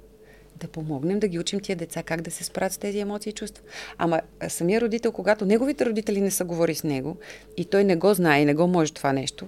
да 0.55 0.67
помогнем 0.67 1.19
да 1.19 1.27
ги 1.27 1.39
учим 1.39 1.59
тия 1.59 1.75
деца 1.75 2.03
как 2.03 2.21
да 2.21 2.31
се 2.31 2.43
справят 2.43 2.73
с 2.73 2.77
тези 2.77 2.99
емоции 2.99 3.29
и 3.29 3.33
чувства. 3.33 3.63
Ама 3.97 4.21
самия 4.47 4.81
родител, 4.81 5.12
когато 5.12 5.45
неговите 5.45 5.86
родители 5.86 6.21
не 6.21 6.31
са 6.31 6.45
говори 6.45 6.75
с 6.75 6.83
него 6.83 7.17
и 7.57 7.65
той 7.65 7.83
не 7.83 7.95
го 7.95 8.13
знае 8.13 8.41
и 8.41 8.45
не 8.45 8.53
го 8.53 8.67
може 8.67 8.93
това 8.93 9.13
нещо, 9.13 9.47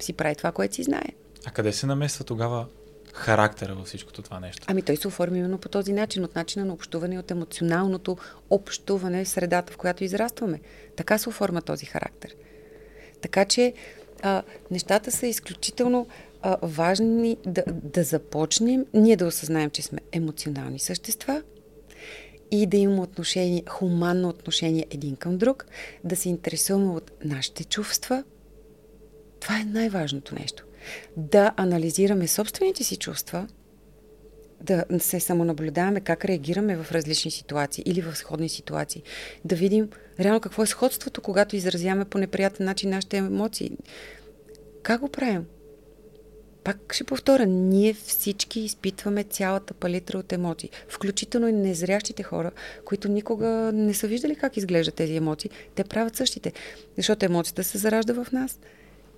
си 0.00 0.12
прави 0.12 0.34
това, 0.34 0.52
което 0.52 0.74
си 0.74 0.82
знае. 0.82 1.08
А 1.46 1.50
къде 1.50 1.72
се 1.72 1.86
намества 1.86 2.24
тогава 2.24 2.66
характера 3.18 3.74
във 3.74 3.86
всичкото 3.86 4.22
това 4.22 4.40
нещо? 4.40 4.66
Ами 4.70 4.82
той 4.82 4.96
се 4.96 5.08
оформи 5.08 5.38
именно 5.38 5.58
по 5.58 5.68
този 5.68 5.92
начин, 5.92 6.24
от 6.24 6.34
начина 6.34 6.64
на 6.64 6.72
общуване 6.72 7.18
от 7.18 7.30
емоционалното 7.30 8.16
общуване 8.50 9.24
в 9.24 9.28
средата, 9.28 9.72
в 9.72 9.76
която 9.76 10.04
израстваме. 10.04 10.60
Така 10.96 11.18
се 11.18 11.28
оформя 11.28 11.62
този 11.62 11.86
характер. 11.86 12.34
Така 13.20 13.44
че 13.44 13.74
а, 14.22 14.42
нещата 14.70 15.10
са 15.10 15.26
изключително 15.26 16.06
а, 16.42 16.56
важни 16.62 17.36
да, 17.46 17.62
да 17.66 18.02
започнем, 18.04 18.86
ние 18.94 19.16
да 19.16 19.26
осъзнаем, 19.26 19.70
че 19.70 19.82
сме 19.82 19.98
емоционални 20.12 20.78
същества 20.78 21.42
и 22.50 22.66
да 22.66 22.76
имаме 22.76 23.00
отношение, 23.00 23.62
хуманно 23.68 24.28
отношение 24.28 24.86
един 24.90 25.16
към 25.16 25.38
друг, 25.38 25.66
да 26.04 26.16
се 26.16 26.28
интересуваме 26.28 26.92
от 26.92 27.10
нашите 27.24 27.64
чувства. 27.64 28.24
Това 29.40 29.60
е 29.60 29.64
най-важното 29.64 30.34
нещо. 30.34 30.67
Да 31.16 31.52
анализираме 31.56 32.28
собствените 32.28 32.84
си 32.84 32.96
чувства, 32.96 33.46
да 34.60 34.84
се 34.98 35.20
самонаблюдаваме 35.20 36.00
как 36.00 36.24
реагираме 36.24 36.76
в 36.76 36.92
различни 36.92 37.30
ситуации 37.30 37.84
или 37.86 38.00
в 38.00 38.16
сходни 38.16 38.48
ситуации. 38.48 39.02
Да 39.44 39.56
видим 39.56 39.88
реално 40.20 40.40
какво 40.40 40.62
е 40.62 40.66
сходството, 40.66 41.20
когато 41.20 41.56
изразяваме 41.56 42.04
по 42.04 42.18
неприятен 42.18 42.66
начин 42.66 42.90
нашите 42.90 43.16
емоции. 43.16 43.70
Как 44.82 45.00
го 45.00 45.08
правим? 45.08 45.46
Пак 46.64 46.94
ще 46.94 47.04
повторя, 47.04 47.46
ние 47.46 47.94
всички 47.94 48.60
изпитваме 48.60 49.24
цялата 49.24 49.74
палитра 49.74 50.18
от 50.18 50.32
емоции, 50.32 50.70
включително 50.88 51.48
и 51.48 51.52
незрящите 51.52 52.22
хора, 52.22 52.50
които 52.84 53.08
никога 53.08 53.48
не 53.74 53.94
са 53.94 54.06
виждали 54.06 54.36
как 54.36 54.56
изглеждат 54.56 54.94
тези 54.94 55.16
емоции. 55.16 55.50
Те 55.74 55.84
правят 55.84 56.16
същите, 56.16 56.52
защото 56.96 57.26
емоцията 57.26 57.64
се 57.64 57.78
заражда 57.78 58.24
в 58.24 58.32
нас. 58.32 58.58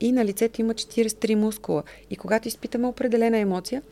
И 0.00 0.12
на 0.12 0.24
лицето 0.24 0.60
има 0.60 0.74
43 0.74 1.34
мускула. 1.34 1.82
И 2.10 2.16
когато 2.16 2.48
изпитаме 2.48 2.86
определена 2.86 3.38
емоция, 3.38 3.82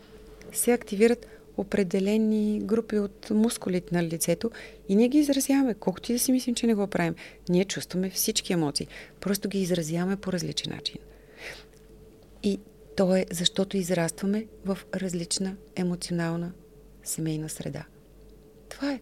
се 0.53 0.73
активират 0.73 1.27
определени 1.57 2.61
групи 2.61 2.99
от 2.99 3.31
мускулите 3.31 3.95
на 3.95 4.03
лицето 4.03 4.51
и 4.89 4.97
ние 4.97 5.09
ги 5.09 5.19
изразяваме. 5.19 5.75
Колкото 5.75 6.13
и 6.13 6.15
да 6.15 6.19
си 6.19 6.33
мислим, 6.33 6.55
че 6.55 6.67
не 6.67 6.75
го 6.75 6.87
правим, 6.87 7.15
ние 7.49 7.65
чувстваме 7.65 8.11
всички 8.11 8.53
емоции. 8.53 8.89
Просто 9.21 9.49
ги 9.49 9.61
изразяваме 9.61 10.17
по 10.17 10.33
различен 10.33 10.73
начин. 10.73 10.97
И 12.43 12.61
то 12.97 13.17
е 13.17 13.27
защото 13.31 13.77
израстваме 13.77 14.47
в 14.65 14.79
различна 14.95 15.57
емоционална 15.77 16.53
семейна 17.03 17.49
среда. 17.49 17.85
Това 18.69 18.93
е. 18.93 19.01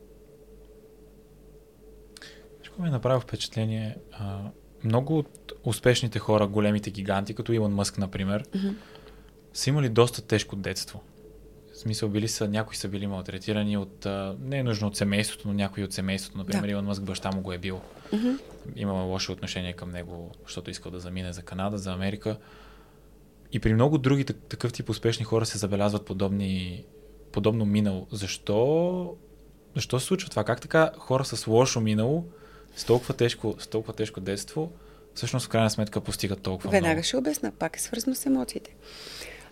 Всичко 2.61 2.83
ми 2.83 2.91
направи 2.91 3.21
впечатление. 3.21 3.97
А, 4.13 4.51
много 4.87 5.19
от 5.19 5.53
успешните 5.65 6.19
хора, 6.19 6.47
големите 6.47 6.91
гиганти, 6.91 7.35
като 7.35 7.53
Илон 7.53 7.75
Мъск, 7.75 7.99
например, 7.99 8.45
mm-hmm. 8.45 8.75
са 9.53 9.71
имали 9.71 9.89
доста 9.89 10.23
тежко 10.23 10.57
детство. 10.57 11.03
В 11.73 11.79
смисъл, 11.79 12.09
били 12.09 12.29
са, 12.29 12.49
някои 12.49 12.77
са 12.77 12.89
били 12.89 13.07
малтретирани 13.07 13.77
от, 13.77 14.07
а, 14.07 14.37
не 14.41 14.59
е 14.59 14.63
нужно 14.63 14.89
от 14.89 14.97
семейството, 14.97 15.49
но 15.49 15.55
някои 15.55 15.85
от 15.85 15.93
семейството. 15.93 16.39
Например, 16.39 16.67
да. 16.67 16.71
Илон 16.73 16.85
Мъск 16.85 17.03
баща 17.03 17.31
му 17.33 17.41
го 17.41 17.53
е 17.53 17.59
бил. 17.59 17.81
Mm-hmm. 18.13 18.39
Имала 18.77 19.03
лошо 19.03 19.33
отношение 19.33 19.73
към 19.73 19.91
него, 19.91 20.31
защото 20.45 20.71
искал 20.71 20.93
да 20.93 21.01
замине 21.01 21.33
за 21.33 21.43
Канада, 21.43 21.79
за 21.79 21.93
Америка. 21.93 22.37
И 23.53 23.61
при 23.61 23.75
много 23.75 23.99
други 23.99 24.25
такъв 24.25 24.73
тип 24.73 24.89
успешни 24.89 25.25
хора 25.25 25.47
се 25.47 25.59
забелязват 25.59 26.07
подобни, 26.07 26.85
подобно 27.33 27.65
минало. 27.65 28.07
Защо, 28.13 29.17
защо 29.75 30.01
се 30.01 30.07
случва 30.07 30.31
това? 30.31 30.45
Как 30.45 30.61
така 30.61 30.91
хора 30.99 31.25
с 31.25 31.47
лошо 31.47 31.81
минало 31.81 32.25
с 32.77 32.85
толкова 32.85 33.15
тежко, 33.15 33.55
с 33.59 33.67
толкова 33.67 33.93
тежко 33.93 34.21
детство, 34.21 34.73
всъщност 35.15 35.47
в 35.47 35.49
крайна 35.49 35.71
сметка 35.71 36.01
постигат 36.01 36.41
толкова 36.41 36.71
Веднага 36.71 36.95
много. 36.95 37.05
ще 37.05 37.17
обясна. 37.17 37.53
Пак 37.53 37.77
е 37.77 37.81
свързано 37.81 38.15
с 38.17 38.27
емоциите. 38.27 38.75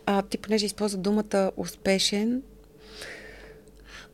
А, 0.07 0.23
ти 0.23 0.39
понеже 0.39 0.67
използва 0.67 0.99
думата 0.99 1.51
успешен, 1.57 2.43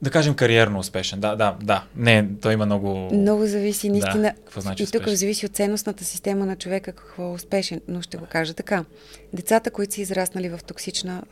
Да 0.03 0.11
кажем 0.11 0.35
кариерно 0.35 0.79
успешен. 0.79 1.21
Да, 1.21 1.37
да, 1.37 1.57
да. 1.63 1.85
Не, 1.97 2.29
той 2.41 2.53
има 2.53 2.67
много... 2.67 3.15
много 3.15 3.47
зависи 3.47 3.91
наистина. 3.91 4.23
Да, 4.23 4.33
какво 4.33 4.61
значи 4.61 4.83
и 4.83 4.87
тук 4.87 5.09
зависи 5.09 5.47
от 5.47 5.53
ценностната 5.53 6.05
система 6.05 6.47
на 6.47 6.57
човека 6.57 6.93
какво 6.93 7.23
е 7.23 7.33
успешен. 7.33 7.81
Но 7.89 8.03
ще 8.03 8.17
го 8.17 8.27
кажа 8.27 8.55
така. 8.55 8.85
Децата, 9.33 9.71
които 9.71 9.95
са 9.95 10.01
израснали 10.01 10.49
в 10.49 10.61
токсична 10.67 11.23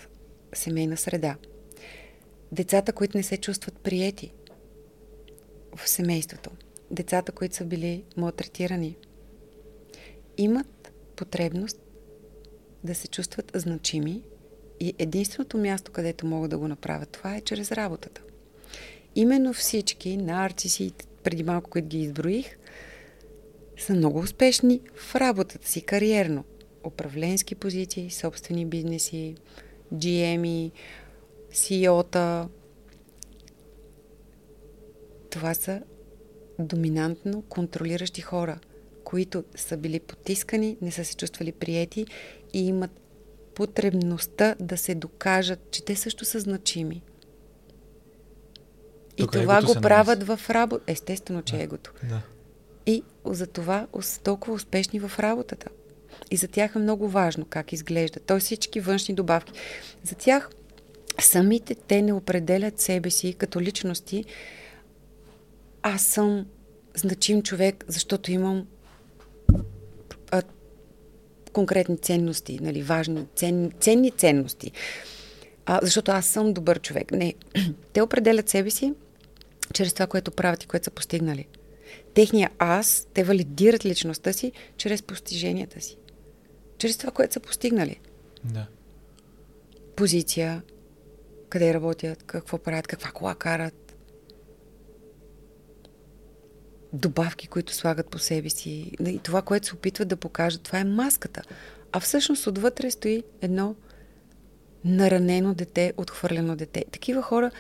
семейна 0.52 0.96
среда, 0.96 1.36
децата, 2.52 2.92
които 2.92 3.16
не 3.16 3.22
се 3.22 3.36
чувстват 3.36 3.74
приети 3.78 4.32
в 5.76 5.88
семейството, 5.88 6.50
децата, 6.90 7.32
които 7.32 7.56
са 7.56 7.64
били 7.64 8.04
малтретирани, 8.16 8.96
имат 10.36 10.92
потребност 11.16 11.80
да 12.84 12.94
се 12.94 13.08
чувстват 13.08 13.52
значими 13.54 14.22
и 14.80 14.94
единственото 14.98 15.58
място, 15.58 15.92
където 15.92 16.26
могат 16.26 16.50
да 16.50 16.58
го 16.58 16.68
направят, 16.68 17.08
това 17.08 17.36
е 17.36 17.40
чрез 17.40 17.72
работата. 17.72 18.22
Именно 19.14 19.52
всички 19.52 20.16
нарциси, 20.16 20.92
преди 21.22 21.42
малко, 21.42 21.70
които 21.70 21.88
ги 21.88 21.98
изброих, 21.98 22.58
са 23.78 23.94
много 23.94 24.18
успешни 24.18 24.80
в 24.94 25.14
работата 25.14 25.68
си, 25.68 25.82
кариерно. 25.82 26.44
Управленски 26.84 27.54
позиции, 27.54 28.10
собствени 28.10 28.66
бизнеси, 28.66 29.34
GM-и, 29.94 30.70
CEO-та. 31.52 32.48
Това 35.30 35.54
са 35.54 35.82
доминантно 36.58 37.42
контролиращи 37.42 38.20
хора, 38.20 38.58
които 39.04 39.44
са 39.56 39.76
били 39.76 40.00
потискани, 40.00 40.76
не 40.82 40.90
са 40.90 41.04
се 41.04 41.16
чувствали 41.16 41.52
приети 41.52 42.06
и 42.52 42.66
имат 42.66 42.90
потребността 43.54 44.54
да 44.60 44.76
се 44.76 44.94
докажат, 44.94 45.70
че 45.70 45.84
те 45.84 45.96
също 45.96 46.24
са 46.24 46.40
значими. 46.40 47.02
И 49.16 49.22
Тук 49.22 49.32
това 49.32 49.62
го 49.62 49.74
правят 49.74 50.22
в 50.22 50.40
работа. 50.50 50.84
Естествено, 50.86 51.42
че 51.42 51.56
е 51.56 51.62
егото. 51.62 51.92
Да. 52.08 52.20
И 52.86 53.02
за 53.24 53.46
това 53.46 53.86
са 54.00 54.20
толкова 54.20 54.54
успешни 54.54 55.00
в 55.00 55.12
работата. 55.18 55.68
И 56.30 56.36
за 56.36 56.48
тях 56.48 56.74
е 56.74 56.78
много 56.78 57.08
важно 57.08 57.44
как 57.44 57.72
изглежда. 57.72 58.20
Той 58.20 58.40
всички 58.40 58.80
външни 58.80 59.14
добавки. 59.14 59.52
За 60.02 60.14
тях 60.14 60.50
самите 61.20 61.74
те 61.74 62.02
не 62.02 62.12
определят 62.12 62.80
себе 62.80 63.10
си 63.10 63.34
като 63.34 63.60
личности. 63.60 64.24
Аз 65.94 66.02
съм 66.02 66.46
значим 66.96 67.42
човек, 67.42 67.84
защото 67.88 68.32
имам 68.32 68.66
а, 70.30 70.42
конкретни 71.52 71.98
ценности, 71.98 72.58
нали, 72.62 72.82
важни, 72.82 73.26
ценни, 73.36 73.70
ценни 73.80 74.10
ценности. 74.10 74.72
А, 75.66 75.80
защото 75.82 76.10
аз 76.10 76.26
съм 76.26 76.52
добър 76.52 76.80
човек. 76.80 77.12
Не. 77.12 77.34
Те 77.92 78.02
определят 78.02 78.48
себе 78.48 78.70
си 78.70 78.94
чрез 79.74 79.94
това, 79.94 80.06
което 80.06 80.30
правят 80.30 80.64
и 80.64 80.66
което 80.66 80.84
са 80.84 80.90
постигнали. 80.90 81.46
Техния 82.14 82.50
аз, 82.58 83.06
те 83.14 83.24
валидират 83.24 83.84
личността 83.84 84.32
си 84.32 84.52
чрез 84.76 85.02
постиженията 85.02 85.80
си. 85.80 85.96
Чрез 86.78 86.96
това, 86.96 87.10
което 87.10 87.34
са 87.34 87.40
постигнали. 87.40 88.00
Да. 88.44 88.66
Позиция, 89.96 90.62
къде 91.48 91.74
работят, 91.74 92.22
какво 92.22 92.58
правят, 92.58 92.86
каква 92.86 93.10
кола 93.10 93.34
карат. 93.34 93.87
Добавки, 96.92 97.46
които 97.46 97.74
слагат 97.74 98.10
по 98.10 98.18
себе 98.18 98.50
си. 98.50 98.92
И 99.06 99.18
това, 99.18 99.42
което 99.42 99.66
се 99.66 99.74
опитват 99.74 100.08
да 100.08 100.16
покажат, 100.16 100.62
това 100.62 100.78
е 100.78 100.84
маската. 100.84 101.42
А 101.92 102.00
всъщност 102.00 102.46
отвътре 102.46 102.90
стои 102.90 103.22
едно 103.42 103.74
наранено 104.84 105.54
дете, 105.54 105.92
отхвърлено 105.96 106.56
дете. 106.56 106.84
Такива 106.92 107.22
хора 107.22 107.50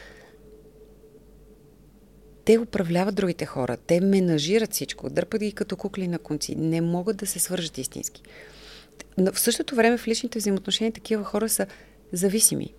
те 2.44 2.58
управляват 2.58 3.14
другите 3.14 3.46
хора, 3.46 3.76
те 3.76 4.00
менажират 4.00 4.72
всичко, 4.72 5.10
дърпат 5.10 5.40
ги 5.40 5.52
като 5.52 5.76
кукли 5.76 6.08
на 6.08 6.18
конци, 6.18 6.54
не 6.54 6.80
могат 6.80 7.16
да 7.16 7.26
се 7.26 7.38
свържат 7.38 7.78
истински. 7.78 8.22
Но 9.18 9.32
в 9.32 9.40
същото 9.40 9.74
време 9.74 9.98
в 9.98 10.08
личните 10.08 10.38
взаимоотношения 10.38 10.92
такива 10.92 11.24
хора 11.24 11.48
са 11.48 11.66
зависими. 12.12 12.74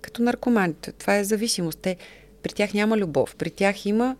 Като 0.00 0.22
наркоманите. 0.22 0.92
Това 0.92 1.16
е 1.16 1.24
зависимост. 1.24 1.78
Те, 1.78 1.96
при 2.42 2.52
тях 2.52 2.74
няма 2.74 2.98
любов. 2.98 3.36
При 3.36 3.50
тях 3.50 3.86
има 3.86 4.16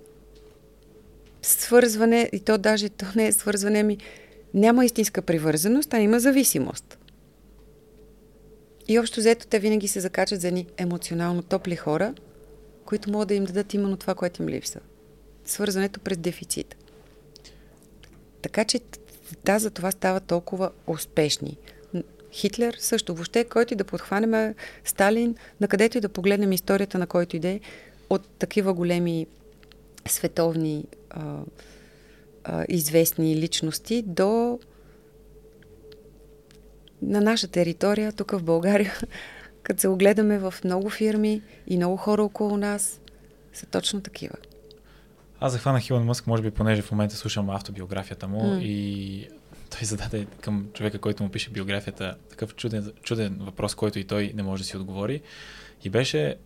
свързване, 1.45 2.30
и 2.32 2.40
то 2.40 2.59
даже 2.59 2.88
то 2.88 3.07
не 3.16 3.26
е 3.26 3.32
свързване, 3.32 3.80
ами 3.80 3.99
няма 4.55 4.84
истинска 4.84 5.22
привързаност, 5.22 5.95
а 5.95 6.01
има 6.01 6.20
зависимост. 6.20 6.99
И 8.88 8.99
общо 8.99 9.20
взето 9.20 9.47
те 9.47 9.59
винаги 9.59 9.88
се 9.88 10.01
закачат 10.01 10.40
за 10.40 10.49
едни 10.49 10.66
емоционално 10.76 11.42
топли 11.42 11.76
хора, 11.76 12.14
които 12.84 13.11
могат 13.11 13.28
да 13.28 13.34
им 13.34 13.45
дадат 13.45 13.74
именно 13.74 13.97
това, 13.97 14.14
което 14.14 14.42
им 14.42 14.49
липсва. 14.49 14.80
Свързването 15.45 16.01
през 16.01 16.18
дефицит. 16.18 16.76
Така 18.42 18.64
че 18.64 18.80
да, 19.45 19.59
за 19.59 19.70
това 19.70 19.90
става 19.90 20.20
толкова 20.20 20.70
успешни. 20.86 21.59
Хитлер 22.32 22.76
също. 22.78 23.14
Въобще, 23.14 23.45
който 23.45 23.74
и 23.74 23.76
да 23.76 23.84
подхванем 23.84 24.55
Сталин, 24.84 25.36
на 25.61 25.68
където 25.68 25.99
и 25.99 26.01
да 26.01 26.09
погледнем 26.09 26.53
историята 26.53 26.99
на 26.99 27.07
който 27.07 27.36
иде, 27.36 27.61
от 28.11 28.28
такива 28.28 28.74
големи 28.74 29.26
световни 30.09 30.84
а, 31.11 31.38
а, 32.44 32.64
известни 32.68 33.36
личности 33.36 34.02
до 34.07 34.59
на 37.02 37.20
наша 37.20 37.48
територия, 37.48 38.12
тук 38.12 38.30
в 38.30 38.42
България, 38.42 38.94
като 39.62 39.80
се 39.80 39.88
огледаме 39.88 40.38
в 40.38 40.55
много 40.64 40.90
фирми 40.90 41.42
и 41.66 41.76
много 41.76 41.96
хора 41.96 42.22
около 42.22 42.57
нас, 42.57 43.00
са 43.52 43.66
точно 43.66 44.00
такива. 44.00 44.34
Аз 45.40 45.52
захванах 45.52 45.88
Илон 45.88 46.05
Мъск, 46.05 46.26
може 46.26 46.42
би, 46.42 46.50
понеже 46.50 46.82
в 46.82 46.90
момента 46.90 47.16
слушам 47.16 47.50
автобиографията 47.50 48.28
му 48.28 48.44
М. 48.44 48.61
и 48.62 49.28
той 49.70 49.84
зададе 49.84 50.26
към 50.40 50.68
човека, 50.72 50.98
който 50.98 51.22
му 51.22 51.28
пише 51.28 51.50
биографията, 51.50 52.16
такъв 52.30 52.55
чуден, 52.55 52.92
чуден 53.02 53.36
въпрос, 53.40 53.74
който 53.74 53.98
и 53.98 54.05
той 54.05 54.32
не 54.34 54.42
може 54.42 54.62
да 54.62 54.66
си 54.66 54.76
отговори. 54.76 55.20
И 55.84 55.90
беше 55.90 56.36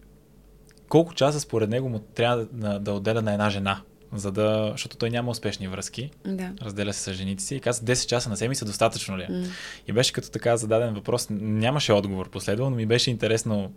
колко 0.89 1.15
часа 1.15 1.41
според 1.41 1.71
него 1.71 1.89
му 1.89 1.99
трябва 1.99 2.47
да, 2.53 2.79
да 2.79 2.93
отделя 2.93 3.23
на 3.23 3.33
една 3.33 3.51
жена, 3.51 3.81
за 4.13 4.33
да, 4.33 4.69
защото 4.73 4.97
той 4.97 5.11
няма 5.11 5.31
успешни 5.31 5.69
връзки, 5.69 6.11
Да. 6.27 6.53
разделя 6.63 6.93
се 6.93 7.01
с 7.01 7.13
жените 7.13 7.43
си 7.43 7.57
и 7.57 7.61
каза 7.61 7.83
10 7.83 8.07
часа 8.07 8.31
на 8.31 8.37
седмица 8.37 8.65
достатъчно 8.65 9.19
ли 9.19 9.23
е? 9.23 9.33
М. 9.33 9.45
И 9.89 9.93
беше 9.93 10.13
като 10.13 10.31
така 10.31 10.57
зададен 10.57 10.95
въпрос, 10.95 11.27
нямаше 11.31 11.93
отговор 11.93 12.31
последвал, 12.31 12.71
но 12.71 12.77
ми 12.77 12.87
беше 12.87 13.11
интересно, 13.11 13.73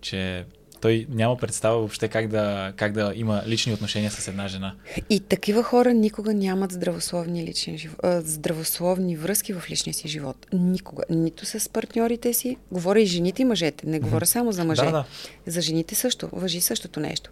че 0.00 0.44
той 0.80 1.06
няма 1.10 1.36
представа 1.36 1.78
въобще 1.78 2.08
как 2.08 2.28
да, 2.28 2.72
как 2.76 2.92
да 2.92 3.12
има 3.14 3.42
лични 3.46 3.72
отношения 3.72 4.10
с 4.10 4.28
една 4.28 4.48
жена. 4.48 4.74
И 5.10 5.20
такива 5.20 5.62
хора 5.62 5.94
никога 5.94 6.34
нямат 6.34 6.72
здравословни, 6.72 7.44
лични, 7.44 7.88
здравословни 8.04 9.16
връзки 9.16 9.52
в 9.52 9.70
личния 9.70 9.94
си 9.94 10.08
живот. 10.08 10.46
Никога. 10.52 11.02
Нито 11.10 11.46
с 11.46 11.68
партньорите 11.68 12.32
си. 12.32 12.56
Говоря 12.72 13.00
и 13.00 13.06
жените 13.06 13.42
и 13.42 13.44
мъжете. 13.44 13.86
Не 13.86 14.00
говоря 14.00 14.26
само 14.26 14.52
за 14.52 14.64
мъже. 14.64 14.84
Да, 14.84 14.90
да. 14.90 15.04
За 15.46 15.60
жените 15.60 15.94
също. 15.94 16.28
Въжи 16.32 16.60
същото 16.60 17.00
нещо. 17.00 17.30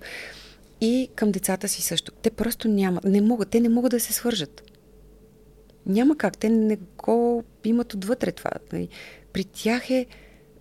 И 0.80 1.08
към 1.14 1.32
децата 1.32 1.68
си 1.68 1.82
също. 1.82 2.12
Те 2.12 2.30
просто 2.30 2.68
нямат. 2.68 3.04
Не 3.04 3.20
могат. 3.20 3.48
Те 3.48 3.60
не 3.60 3.68
могат 3.68 3.90
да 3.90 4.00
се 4.00 4.12
свържат. 4.12 4.62
Няма 5.86 6.16
как. 6.16 6.38
Те 6.38 6.48
не 6.48 6.78
го 6.96 7.44
имат 7.64 7.94
отвътре 7.94 8.32
това. 8.32 8.50
Нали? 8.72 8.88
При 9.32 9.44
тях 9.44 9.90
е 9.90 10.06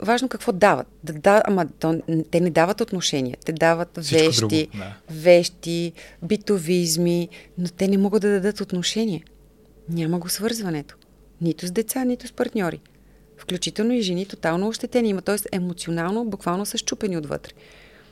важно 0.04 0.30
какво 0.30 0.52
дават. 0.52 0.88
Да, 1.04 1.14
да, 1.14 1.42
ама 1.46 1.68
то, 1.80 2.02
те 2.32 2.40
не 2.40 2.50
дават 2.50 2.82
отношения. 2.82 3.38
Те 3.46 3.54
дават 3.54 4.00
Всичко 4.02 4.26
вещи, 4.26 4.42
друго, 4.42 4.78
да. 4.78 4.96
вещи, 5.10 5.94
битовизми, 6.24 7.30
но 7.58 7.68
те 7.68 7.88
не 7.88 7.98
могат 7.98 8.22
да 8.22 8.30
дадат 8.30 8.62
отношение. 8.62 9.24
Няма 9.90 10.20
го 10.20 10.30
свързването. 10.30 10.96
Нито 11.42 11.68
с 11.68 11.72
деца, 11.72 12.04
нито 12.04 12.28
с 12.28 12.32
партньори. 12.32 12.80
Включително 13.38 13.94
и 13.94 14.02
жени 14.02 14.26
тотално 14.26 14.68
ощетени 14.68 15.10
има, 15.10 15.22
т.е. 15.22 15.38
емоционално, 15.52 16.26
буквално 16.26 16.66
са 16.66 16.78
щупени 16.78 17.18
отвътре. 17.18 17.52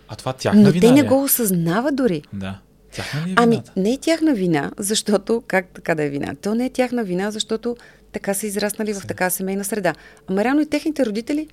А 0.07 0.15
това 0.15 0.33
тяхна 0.33 0.61
Но 0.61 0.71
вина 0.71 0.87
те 0.87 0.91
не 0.91 0.99
е? 0.99 1.03
го 1.03 1.23
осъзнават 1.23 1.95
дори. 1.95 2.21
Да. 2.33 2.59
Тяхна 2.91 3.27
ли 3.27 3.31
е 3.31 3.35
Ами, 3.37 3.61
не 3.77 3.93
е 3.93 3.97
тяхна 3.97 4.33
вина, 4.33 4.71
защото, 4.77 5.43
как 5.47 5.67
така 5.73 5.95
да 5.95 6.03
е 6.03 6.09
вина? 6.09 6.35
То 6.41 6.55
не 6.55 6.65
е 6.65 6.69
тяхна 6.69 7.03
вина, 7.03 7.31
защото 7.31 7.77
така 8.11 8.33
са 8.33 8.47
израснали 8.47 8.93
в 8.93 9.07
така 9.07 9.29
семейна 9.29 9.63
среда. 9.63 9.93
Ама 10.27 10.43
реално 10.43 10.61
и 10.61 10.65
техните 10.65 11.05
родители, 11.05 11.47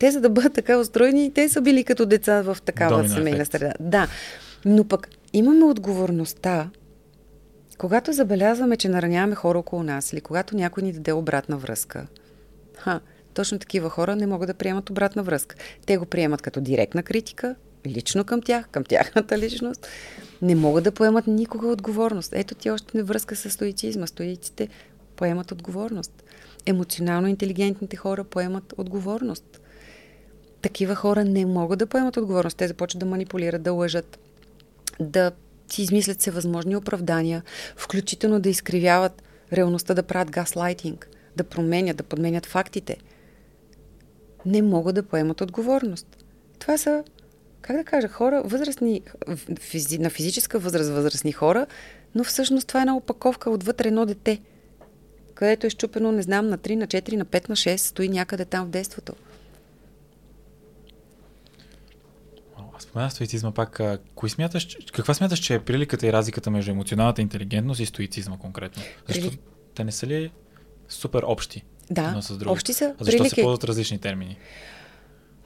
те 0.00 0.10
за 0.10 0.20
да 0.20 0.30
бъдат 0.30 0.52
така 0.52 0.78
устроени, 0.78 1.32
те 1.34 1.48
са 1.48 1.60
били 1.60 1.84
като 1.84 2.06
деца 2.06 2.42
в 2.42 2.58
такава 2.64 2.96
Домино 2.96 3.14
семейна 3.14 3.42
ефект. 3.42 3.52
среда. 3.52 3.72
Да, 3.80 4.08
но 4.64 4.84
пък 4.84 5.08
имаме 5.32 5.64
отговорността, 5.64 6.70
когато 7.78 8.12
забелязваме, 8.12 8.76
че 8.76 8.88
нараняваме 8.88 9.34
хора 9.34 9.58
около 9.58 9.82
нас 9.82 10.12
или 10.12 10.20
когато 10.20 10.56
някой 10.56 10.82
ни 10.82 10.92
даде 10.92 11.12
обратна 11.12 11.56
връзка. 11.56 12.06
Ха, 12.76 13.00
точно 13.34 13.58
такива 13.58 13.90
хора 13.90 14.16
не 14.16 14.26
могат 14.26 14.46
да 14.46 14.54
приемат 14.54 14.90
обратна 14.90 15.22
връзка. 15.22 15.56
Те 15.86 15.96
го 15.96 16.06
приемат 16.06 16.42
като 16.42 16.60
директна 16.60 17.02
критика 17.02 17.54
лично 17.86 18.24
към 18.24 18.42
тях, 18.42 18.68
към 18.68 18.84
тяхната 18.84 19.38
личност, 19.38 19.86
не 20.42 20.54
могат 20.54 20.84
да 20.84 20.92
поемат 20.92 21.26
никога 21.26 21.68
отговорност. 21.68 22.32
Ето 22.34 22.54
ти 22.54 22.70
още 22.70 22.96
не 22.96 23.02
връзка 23.02 23.36
с 23.36 23.50
стоицизма. 23.50 24.06
Стоиците 24.06 24.68
поемат 25.16 25.52
отговорност. 25.52 26.24
Емоционално 26.66 27.28
интелигентните 27.28 27.96
хора 27.96 28.24
поемат 28.24 28.74
отговорност. 28.78 29.59
Такива 30.62 30.94
хора 30.94 31.24
не 31.24 31.46
могат 31.46 31.78
да 31.78 31.86
поемат 31.86 32.16
отговорност. 32.16 32.56
Те 32.56 32.68
започват 32.68 33.00
да 33.00 33.06
манипулират, 33.06 33.62
да 33.62 33.72
лъжат, 33.72 34.18
да 35.00 35.32
си 35.72 35.82
измислят 35.82 36.20
всевъзможни 36.20 36.76
оправдания, 36.76 37.42
включително 37.76 38.40
да 38.40 38.48
изкривяват 38.48 39.22
реалността, 39.52 39.94
да 39.94 40.02
правят 40.02 40.30
газлайтинг, 40.30 41.08
да 41.36 41.44
променят, 41.44 41.96
да 41.96 42.02
подменят 42.02 42.46
фактите. 42.46 42.96
Не 44.46 44.62
могат 44.62 44.94
да 44.94 45.02
поемат 45.02 45.40
отговорност. 45.40 46.24
Това 46.58 46.78
са, 46.78 47.04
как 47.60 47.76
да 47.76 47.84
кажа, 47.84 48.08
хора, 48.08 48.42
възрастни, 48.44 49.02
физи, 49.60 49.98
на 49.98 50.10
физическа 50.10 50.58
възраст 50.58 50.90
възрастни 50.90 51.32
хора, 51.32 51.66
но 52.14 52.24
всъщност 52.24 52.68
това 52.68 52.80
е 52.80 52.82
една 52.82 52.96
опаковка 52.96 53.50
отвътре 53.50 53.88
едно 53.88 54.06
дете, 54.06 54.40
където 55.34 55.66
е 55.66 55.70
щупено, 55.70 56.12
не 56.12 56.22
знам, 56.22 56.48
на 56.48 56.58
3, 56.58 56.74
на 56.74 56.86
4, 56.86 57.16
на 57.16 57.24
5, 57.24 57.48
на 57.48 57.56
6, 57.56 57.76
стои 57.76 58.08
някъде 58.08 58.44
там 58.44 58.66
в 58.66 58.70
детството. 58.70 59.12
Спомена 62.80 63.10
стоицизма 63.10 63.52
пак. 63.52 63.80
Кои 64.14 64.30
смяташ, 64.30 64.76
каква 64.92 65.14
смяташ, 65.14 65.38
че 65.38 65.54
е 65.54 65.60
приликата 65.60 66.06
и 66.06 66.12
разликата 66.12 66.50
между 66.50 66.70
емоционалната 66.70 67.22
интелигентност 67.22 67.80
и 67.80 67.86
стоицизма 67.86 68.38
конкретно? 68.38 68.82
Защо 69.08 69.28
Прили... 69.28 69.38
те 69.74 69.84
не 69.84 69.92
са 69.92 70.06
ли 70.06 70.30
супер 70.88 71.22
общи? 71.26 71.64
Да, 71.90 72.18
с 72.22 72.36
други? 72.36 72.52
общи 72.52 72.72
са. 72.72 72.94
А 73.00 73.04
защо 73.04 73.18
прилики... 73.18 73.34
се 73.34 73.42
ползват 73.42 73.64
различни 73.64 73.98
термини? 73.98 74.36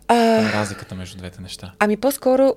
А... 0.09 0.14
Е 0.16 0.53
разликата 0.53 0.95
между 0.95 1.18
двете 1.18 1.43
неща. 1.43 1.72
Ами 1.78 1.97
по-скоро, 1.97 2.55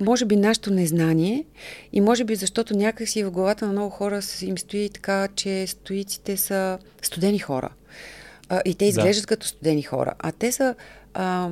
може 0.00 0.24
би 0.24 0.36
нашето 0.36 0.72
незнание 0.72 1.44
и 1.92 2.00
може 2.00 2.24
би 2.24 2.34
защото 2.34 2.76
някакси 2.76 3.24
в 3.24 3.30
главата 3.30 3.66
на 3.66 3.72
много 3.72 3.90
хора 3.90 4.20
им 4.42 4.58
стои 4.58 4.90
така, 4.90 5.28
че 5.28 5.66
стоиците 5.66 6.36
са 6.36 6.78
студени 7.02 7.38
хора. 7.38 7.68
А, 8.48 8.62
и 8.64 8.74
те 8.74 8.84
изглеждат 8.84 9.22
да. 9.22 9.26
като 9.26 9.46
студени 9.46 9.82
хора. 9.82 10.14
А 10.18 10.32
те 10.32 10.52
са 10.52 10.74
а, 11.14 11.50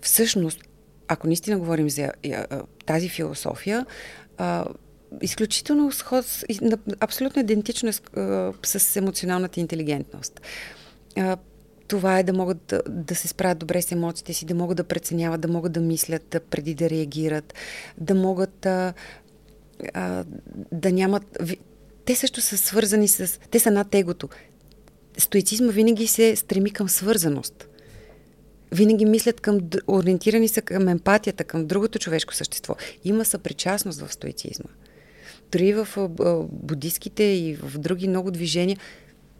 всъщност 0.00 0.67
ако 1.08 1.26
наистина 1.26 1.58
говорим 1.58 1.90
за 1.90 2.12
а, 2.32 2.62
тази 2.86 3.08
философия, 3.08 3.86
изключително 5.22 5.92
сход, 5.92 6.24
абсолютно 7.00 7.42
идентично 7.42 7.88
е 7.88 7.92
с, 8.62 8.96
емоционалната 8.96 9.60
интелигентност. 9.60 10.40
Това 11.88 12.18
е 12.18 12.22
да 12.22 12.32
могат 12.32 12.58
да, 12.68 12.82
да 12.88 13.14
се 13.14 13.28
справят 13.28 13.58
добре 13.58 13.82
с 13.82 13.92
емоциите 13.92 14.32
си, 14.32 14.44
да 14.44 14.54
могат 14.54 14.76
да 14.76 14.84
преценяват, 14.84 15.40
да 15.40 15.48
могат 15.48 15.72
да 15.72 15.80
мислят 15.80 16.36
преди 16.50 16.74
да 16.74 16.90
реагират, 16.90 17.54
да 17.98 18.14
могат 18.14 18.66
а, 18.66 18.94
а, 19.94 20.24
да 20.72 20.92
нямат. 20.92 21.38
Те 22.04 22.14
също 22.14 22.40
са 22.40 22.58
свързани 22.58 23.08
с. 23.08 23.40
Те 23.50 23.58
са 23.58 23.70
над 23.70 23.94
егото. 23.94 24.28
Стоицизма 25.18 25.72
винаги 25.72 26.06
се 26.06 26.36
стреми 26.36 26.70
към 26.70 26.88
свързаност 26.88 27.68
винаги 28.72 29.04
мислят 29.04 29.40
към, 29.40 29.60
ориентирани 29.88 30.48
са 30.48 30.62
към 30.62 30.88
емпатията, 30.88 31.44
към 31.44 31.66
другото 31.66 31.98
човешко 31.98 32.34
същество. 32.34 32.76
Има 33.04 33.24
съпричастност 33.24 34.00
в 34.00 34.12
стоицизма. 34.12 34.70
Дори 35.52 35.72
в 35.72 35.88
будистските 36.50 37.22
и 37.22 37.54
в 37.62 37.78
други 37.78 38.08
много 38.08 38.30
движения 38.30 38.78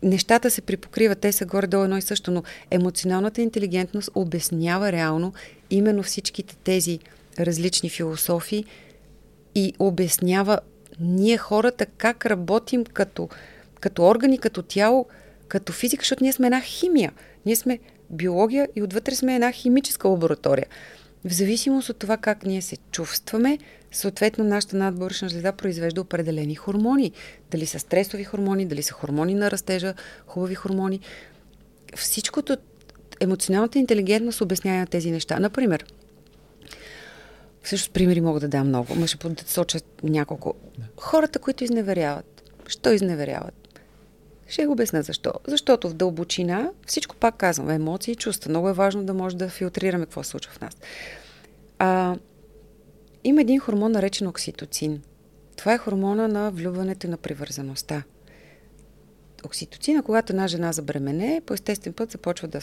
нещата 0.03 0.51
се 0.51 0.63
припокриват, 0.63 1.19
те 1.19 1.33
са 1.33 1.47
горе-долу 1.47 1.85
едно 1.85 1.97
и 1.97 2.03
също, 2.03 2.31
но 2.31 2.43
емоционалната 2.71 3.43
интелигентност 3.43 4.11
обяснява 4.15 4.93
реално 4.93 5.33
именно 5.71 6.03
всичките 6.03 6.57
тези 6.57 6.99
различни 7.41 7.91
философии 7.91 8.65
и 9.55 9.73
обяснява 9.79 10.61
ние 11.01 11.37
хората 11.37 11.87
как 11.87 12.27
работим 12.27 12.85
като, 12.85 13.29
като 13.81 14.05
органи, 14.05 14.39
като 14.39 14.63
тяло, 14.63 15.07
като 15.49 15.73
физика, 15.73 16.01
защото 16.01 16.25
ние 16.25 16.33
сме 16.33 16.47
една 16.47 16.61
химия. 16.61 17.13
Ние 17.47 17.57
сме 17.57 17.79
биология 18.11 18.69
и 18.77 18.83
отвътре 18.83 19.15
сме 19.15 19.35
една 19.35 19.53
химическа 19.53 20.09
лаборатория. 20.09 20.67
В 21.25 21.33
зависимост 21.33 21.89
от 21.89 21.97
това 21.97 22.17
как 22.17 22.47
ние 22.47 22.63
се 22.63 22.77
чувстваме, 22.77 23.59
съответно 23.93 24.45
нашата 24.45 24.77
надбършна 24.77 25.29
жлеза 25.29 25.53
произвежда 25.53 26.01
определени 26.01 26.55
хормони. 26.55 27.13
Дали 27.51 27.67
са 27.67 27.79
стресови 27.79 28.25
хормони, 28.25 28.67
дали 28.67 28.83
са 28.83 28.95
хормони 28.95 29.35
на 29.35 29.51
растежа, 29.51 29.95
хубави 30.27 30.55
хормони. 30.55 31.01
Всичкото, 31.97 32.57
емоционалната 33.21 33.79
интелигентност 33.79 34.41
обяснява 34.41 34.87
тези 34.87 35.11
неща. 35.11 35.39
Например, 35.39 35.85
всъщност 37.63 37.93
примери 37.93 38.21
мога 38.21 38.41
да 38.41 38.49
дам 38.49 38.69
много, 38.69 38.95
но 38.97 39.07
ще 39.07 39.17
подсоча 39.17 39.79
няколко. 40.03 40.55
Хората, 40.97 41.39
които 41.39 41.65
изневеряват. 41.65 42.43
Що 42.67 42.93
изневеряват? 42.93 43.68
Ще 44.49 44.67
го 44.67 44.73
обясня 44.73 45.03
защо. 45.03 45.33
Защото 45.47 45.89
в 45.89 45.95
дълбочина, 45.95 46.71
всичко 46.87 47.17
пак 47.17 47.37
казвам, 47.37 47.71
емоции 47.71 48.13
и 48.13 48.17
чувства. 48.17 48.51
Много 48.51 48.69
е 48.69 48.73
важно 48.73 49.05
да 49.05 49.15
може 49.15 49.37
да 49.37 49.49
филтрираме 49.49 50.05
какво 50.05 50.23
се 50.23 50.31
случва 50.31 50.53
в 50.53 50.61
нас. 50.61 50.77
А, 51.79 52.17
има 53.25 53.41
един 53.41 53.61
хормон, 53.61 53.93
наречен 53.93 54.27
окситоцин. 54.27 55.03
Това 55.57 55.75
е 55.75 55.79
хормона 55.79 56.29
на 56.29 56.51
влюбването 56.51 57.07
и 57.07 57.11
на 57.11 57.17
привързаността. 57.17 58.03
Окситоцина, 59.45 60.03
когато 60.03 60.33
една 60.33 60.47
жена 60.47 60.73
забремене, 60.73 61.43
по 61.47 61.55
естествен 61.55 61.93
път 61.93 62.11
започва 62.11 62.49
да 62.49 62.61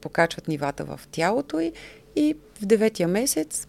покачват 0.00 0.48
нивата 0.48 0.84
в 0.84 1.00
тялото 1.10 1.60
й 1.60 1.72
и 2.16 2.36
в 2.60 2.66
деветия 2.66 3.08
месец 3.08 3.66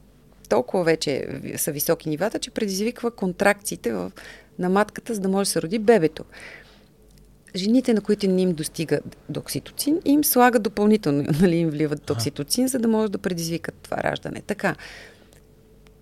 толкова 0.50 0.84
вече 0.84 1.28
са 1.58 1.72
високи 1.72 2.10
нивата, 2.10 2.40
че 2.40 2.52
предизвиква 2.52 3.12
контракциите 3.12 3.94
в, 3.94 4.12
на 4.60 4.70
матката, 4.70 5.14
за 5.14 5.22
да 5.22 5.30
може 5.30 5.48
да 5.48 5.52
се 5.52 5.62
роди 5.62 5.80
бебето 5.80 6.26
жените, 7.56 7.94
на 7.94 8.02
които 8.02 8.28
не 8.28 8.42
им 8.42 8.54
достига 8.54 9.00
до 9.30 9.40
окситоцин, 9.40 10.00
им 10.06 10.24
слагат 10.24 10.64
допълнително, 10.64 11.24
нали, 11.42 11.56
им 11.56 11.70
вливат 11.70 12.10
окситоцин, 12.10 12.68
за 12.68 12.80
да 12.80 12.88
може 12.88 13.12
да 13.12 13.18
предизвикат 13.18 13.76
това 13.76 13.98
раждане. 13.98 14.42
Така. 14.48 14.76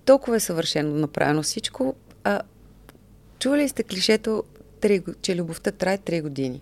Толкова 0.05 0.35
е 0.35 0.39
съвършено 0.39 0.95
направено 0.95 1.43
всичко. 1.43 1.95
А, 2.23 2.41
чували 3.39 3.69
сте 3.69 3.83
клишето, 3.83 4.43
че 5.21 5.35
любовта 5.35 5.71
трае 5.71 5.97
3 5.97 6.21
години? 6.21 6.61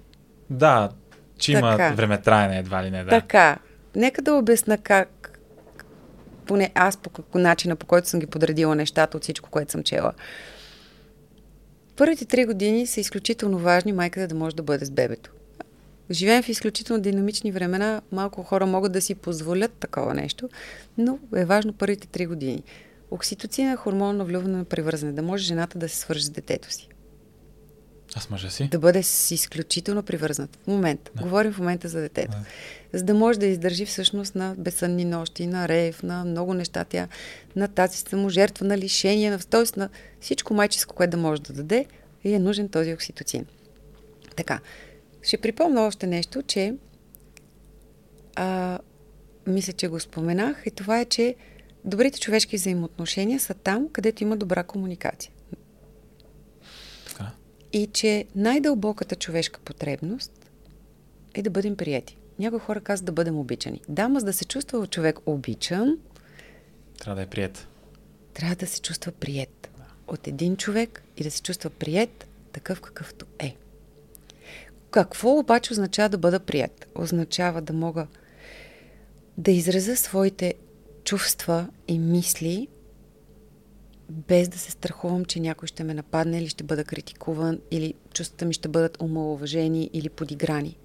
Да, 0.49 0.89
че 1.37 1.51
има 1.51 1.93
време 1.95 2.21
траене, 2.21 2.59
едва 2.59 2.83
ли 2.83 2.91
не, 2.91 3.03
да. 3.03 3.09
Така. 3.09 3.57
Нека 3.95 4.21
да 4.21 4.33
обясна 4.33 4.77
как, 4.77 5.39
поне 6.45 6.71
аз 6.75 6.97
по 7.31 7.39
начина, 7.39 7.75
по 7.75 7.85
който 7.85 8.09
съм 8.09 8.19
ги 8.19 8.27
подредила 8.27 8.75
нещата 8.75 9.17
от 9.17 9.23
всичко, 9.23 9.49
което 9.49 9.71
съм 9.71 9.83
чела. 9.83 10.11
Първите 11.97 12.25
три 12.25 12.45
години 12.45 12.87
са 12.87 12.99
изключително 12.99 13.59
важни 13.59 13.93
майката 13.93 14.27
да 14.27 14.35
може 14.35 14.55
да 14.55 14.63
бъде 14.63 14.85
с 14.85 14.91
бебето. 14.91 15.31
Живеем 16.11 16.43
в 16.43 16.49
изключително 16.49 17.01
динамични 17.01 17.51
времена, 17.51 18.01
малко 18.11 18.43
хора 18.43 18.65
могат 18.65 18.91
да 18.91 19.01
си 19.01 19.15
позволят 19.15 19.71
такова 19.71 20.13
нещо, 20.13 20.49
но 20.97 21.19
е 21.35 21.45
важно 21.45 21.73
първите 21.73 22.07
три 22.07 22.25
години. 22.25 22.63
Окситоцина 23.11 23.71
е 23.71 23.75
хормон 23.75 24.17
на 24.17 24.25
влюбване 24.25 24.57
на 24.57 24.65
превързане, 24.65 25.11
да 25.11 25.21
може 25.21 25.43
жената 25.43 25.79
да 25.79 25.89
се 25.89 25.97
свържи 25.97 26.23
с 26.23 26.29
детето 26.29 26.71
си. 26.71 26.89
Аз 28.15 28.29
мъжа 28.29 28.49
си? 28.49 28.67
Да 28.67 28.79
бъде 28.79 29.03
с 29.03 29.31
изключително 29.31 30.03
привързнат. 30.03 30.57
В 30.63 30.67
момента. 30.67 31.11
Да. 31.15 31.23
Говорим 31.23 31.53
в 31.53 31.59
момента 31.59 31.87
за 31.87 32.01
детето. 32.01 32.31
Да. 32.31 32.97
За 32.97 33.03
да 33.03 33.13
може 33.13 33.39
да 33.39 33.45
издържи 33.45 33.85
всъщност 33.85 34.35
на 34.35 34.55
безсънни 34.57 35.05
нощи, 35.05 35.47
на 35.47 35.67
рейв, 35.67 36.03
на 36.03 36.25
много 36.25 36.53
неща. 36.53 36.85
Тя 36.85 37.07
на 37.55 37.67
тази 37.67 37.97
саможертва, 37.97 38.65
на 38.65 38.77
лишение, 38.77 39.29
на, 39.29 39.39
т.е. 39.39 39.79
на 39.79 39.89
всичко 40.21 40.53
майческо, 40.53 40.95
което 40.95 41.11
да 41.11 41.17
може 41.17 41.41
да 41.41 41.53
даде, 41.53 41.85
и 42.23 42.33
е 42.33 42.39
нужен 42.39 42.69
този 42.69 42.93
окситоцин. 42.93 43.45
Така. 44.35 44.59
Ще 45.21 45.37
припомня 45.37 45.81
още 45.81 46.07
нещо, 46.07 46.41
че 46.41 46.73
а, 48.35 48.79
мисля, 49.47 49.73
че 49.73 49.87
го 49.87 49.99
споменах 49.99 50.63
и 50.65 50.71
това 50.71 50.99
е, 50.99 51.05
че 51.05 51.35
добрите 51.85 52.19
човешки 52.19 52.55
взаимоотношения 52.55 53.39
са 53.39 53.53
там, 53.53 53.89
където 53.93 54.23
има 54.23 54.37
добра 54.37 54.63
комуникация 54.63 55.31
и 57.75 57.87
че 57.87 58.25
най-дълбоката 58.35 59.15
човешка 59.15 59.59
потребност 59.59 60.49
е 61.33 61.41
да 61.41 61.49
бъдем 61.49 61.77
прияти. 61.77 62.17
Някои 62.39 62.59
хора 62.59 62.81
казват 62.81 63.05
да 63.05 63.11
бъдем 63.11 63.39
обичани. 63.39 63.81
Да, 63.89 64.11
за 64.15 64.25
да 64.25 64.33
се 64.33 64.45
чувства 64.45 64.87
човек 64.87 65.19
обичан, 65.25 65.97
трябва 66.99 67.15
да 67.15 67.21
е 67.21 67.25
прият. 67.25 67.67
Трябва 68.33 68.55
да 68.55 68.67
се 68.67 68.81
чувства 68.81 69.11
прият 69.11 69.69
от 70.07 70.27
един 70.27 70.57
човек 70.57 71.03
и 71.17 71.23
да 71.23 71.31
се 71.31 71.41
чувства 71.41 71.69
прият 71.69 72.27
такъв 72.51 72.81
какъвто 72.81 73.25
е. 73.39 73.55
Какво 74.91 75.39
обаче 75.39 75.73
означава 75.73 76.09
да 76.09 76.17
бъда 76.17 76.39
прият? 76.39 76.87
Означава 76.95 77.61
да 77.61 77.73
мога 77.73 78.07
да 79.37 79.51
изразя 79.51 79.95
своите 79.95 80.53
чувства 81.03 81.67
и 81.87 81.99
мисли 81.99 82.67
без 84.09 84.47
да 84.47 84.57
се 84.57 84.71
страхувам, 84.71 85.25
че 85.25 85.39
някой 85.39 85.67
ще 85.67 85.83
ме 85.83 85.93
нападне 85.93 86.37
или 86.37 86.47
ще 86.47 86.63
бъда 86.63 86.83
критикуван, 86.83 87.59
или 87.71 87.93
чувствата 88.13 88.45
ми 88.45 88.53
ще 88.53 88.67
бъдат 88.67 89.01
омалуважени 89.01 89.89
или 89.93 90.09
подиграни. 90.09 90.77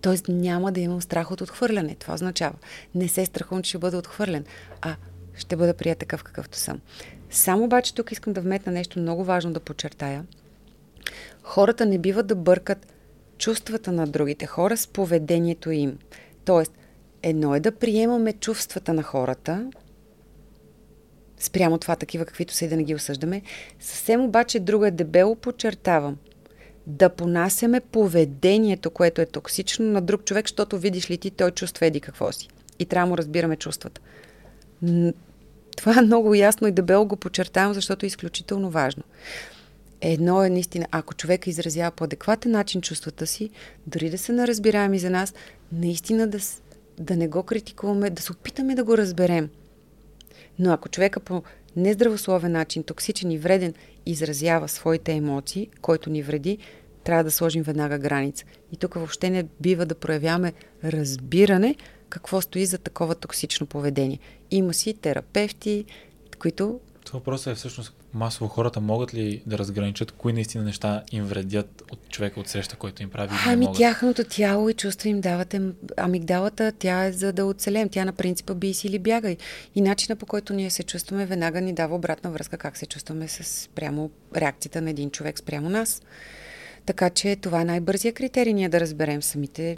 Тоест 0.00 0.28
няма 0.28 0.72
да 0.72 0.80
имам 0.80 1.02
страх 1.02 1.30
от 1.30 1.40
отхвърляне. 1.40 1.94
Това 1.94 2.14
означава. 2.14 2.54
Не 2.94 3.08
се 3.08 3.26
страхувам, 3.26 3.62
че 3.62 3.68
ще 3.68 3.78
бъда 3.78 3.98
отхвърлен, 3.98 4.44
а 4.82 4.96
ще 5.34 5.56
бъда 5.56 5.74
прият 5.74 5.98
такъв 5.98 6.24
какъвто 6.24 6.58
съм. 6.58 6.80
Само 7.30 7.64
обаче 7.64 7.94
тук 7.94 8.12
искам 8.12 8.32
да 8.32 8.40
вметна 8.40 8.72
нещо 8.72 8.98
много 8.98 9.24
важно 9.24 9.52
да 9.52 9.60
подчертая. 9.60 10.24
Хората 11.42 11.86
не 11.86 11.98
биват 11.98 12.26
да 12.26 12.34
бъркат 12.34 12.92
чувствата 13.38 13.92
на 13.92 14.06
другите 14.06 14.46
хора 14.46 14.76
с 14.76 14.86
поведението 14.86 15.70
им. 15.70 15.98
Тоест, 16.44 16.72
едно 17.22 17.54
е 17.54 17.60
да 17.60 17.72
приемаме 17.72 18.32
чувствата 18.32 18.94
на 18.94 19.02
хората, 19.02 19.70
спрямо 21.44 21.78
това 21.78 21.96
такива, 21.96 22.24
каквито 22.24 22.54
са 22.54 22.64
и 22.64 22.68
да 22.68 22.76
не 22.76 22.84
ги 22.84 22.94
осъждаме. 22.94 23.42
Съвсем 23.80 24.24
обаче 24.24 24.60
друго 24.60 24.84
е 24.84 24.90
дебело 24.90 25.36
подчертавам. 25.36 26.16
Да 26.86 27.08
понасяме 27.08 27.80
поведението, 27.80 28.90
което 28.90 29.20
е 29.20 29.26
токсично 29.26 29.86
на 29.86 30.00
друг 30.00 30.24
човек, 30.24 30.48
защото 30.48 30.78
видиш 30.78 31.10
ли 31.10 31.18
ти, 31.18 31.30
той 31.30 31.50
чувства 31.50 31.86
еди 31.86 32.00
какво 32.00 32.32
си. 32.32 32.48
И 32.78 32.86
трябва 32.86 33.08
му 33.08 33.18
разбираме 33.18 33.56
чувствата. 33.56 34.00
Това 35.76 35.98
е 35.98 36.02
много 36.02 36.34
ясно 36.34 36.68
и 36.68 36.72
дебело 36.72 37.06
го 37.06 37.16
подчертавам, 37.16 37.74
защото 37.74 38.06
е 38.06 38.08
изключително 38.08 38.70
важно. 38.70 39.02
Едно 40.00 40.44
е 40.44 40.50
наистина, 40.50 40.86
ако 40.90 41.14
човек 41.14 41.46
изразява 41.46 41.90
по 41.90 42.04
адекватен 42.04 42.52
начин 42.52 42.80
чувствата 42.80 43.26
си, 43.26 43.50
дори 43.86 44.10
да 44.10 44.18
са 44.18 44.32
неразбираеми 44.32 44.98
за 44.98 45.10
нас, 45.10 45.34
наистина 45.72 46.26
да, 46.26 46.38
да 46.98 47.16
не 47.16 47.28
го 47.28 47.42
критикуваме, 47.42 48.10
да 48.10 48.22
се 48.22 48.32
опитаме 48.32 48.74
да 48.74 48.84
го 48.84 48.98
разберем. 48.98 49.50
Но 50.58 50.72
ако 50.72 50.88
човека 50.88 51.20
по 51.20 51.42
нездравословен 51.76 52.52
начин, 52.52 52.82
токсичен 52.82 53.30
и 53.30 53.38
вреден, 53.38 53.74
изразява 54.06 54.68
своите 54.68 55.12
емоции, 55.12 55.68
който 55.80 56.10
ни 56.10 56.22
вреди, 56.22 56.58
трябва 57.04 57.24
да 57.24 57.30
сложим 57.30 57.62
веднага 57.62 57.98
граница. 57.98 58.44
И 58.72 58.76
тук 58.76 58.94
въобще 58.94 59.30
не 59.30 59.44
бива 59.60 59.86
да 59.86 59.94
проявяваме 59.94 60.52
разбиране 60.84 61.76
какво 62.08 62.40
стои 62.40 62.66
за 62.66 62.78
такова 62.78 63.14
токсично 63.14 63.66
поведение. 63.66 64.18
Има 64.50 64.74
си 64.74 64.94
терапевти, 64.94 65.84
които 66.38 66.80
Въпросът 67.12 67.52
е 67.52 67.54
всъщност 67.54 68.03
масово 68.14 68.48
хората 68.48 68.80
могат 68.80 69.14
ли 69.14 69.42
да 69.46 69.58
разграничат 69.58 70.12
кои 70.12 70.32
наистина 70.32 70.64
неща 70.64 71.02
им 71.12 71.24
вредят 71.24 71.82
от 71.92 72.08
човека 72.08 72.40
от 72.40 72.48
среща, 72.48 72.76
който 72.76 73.02
им 73.02 73.10
прави? 73.10 73.34
Ами 73.46 73.66
тяхното 73.74 74.24
тяло 74.24 74.68
и 74.68 74.74
чувства 74.74 75.08
им 75.08 75.20
дават 75.20 75.56
амигдалата, 75.96 76.72
тя 76.78 77.04
е 77.04 77.12
за 77.12 77.32
да 77.32 77.46
оцелем. 77.46 77.88
Тя 77.88 78.04
на 78.04 78.12
принципа 78.12 78.54
би 78.54 78.74
си 78.74 78.86
или 78.86 78.98
бягай. 78.98 79.36
И 79.74 79.80
начина 79.80 80.16
по 80.16 80.26
който 80.26 80.52
ние 80.52 80.70
се 80.70 80.82
чувстваме 80.82 81.26
веднага 81.26 81.60
ни 81.60 81.72
дава 81.72 81.96
обратна 81.96 82.30
връзка 82.30 82.58
как 82.58 82.76
се 82.76 82.86
чувстваме 82.86 83.28
с 83.28 83.68
прямо 83.74 84.10
реакцията 84.36 84.80
на 84.80 84.90
един 84.90 85.10
човек 85.10 85.38
спрямо 85.38 85.68
нас. 85.68 86.02
Така 86.86 87.10
че 87.10 87.36
това 87.36 87.60
е 87.60 87.64
най-бързия 87.64 88.12
критерий 88.12 88.52
ние 88.52 88.68
да 88.68 88.80
разберем 88.80 89.22
самите 89.22 89.76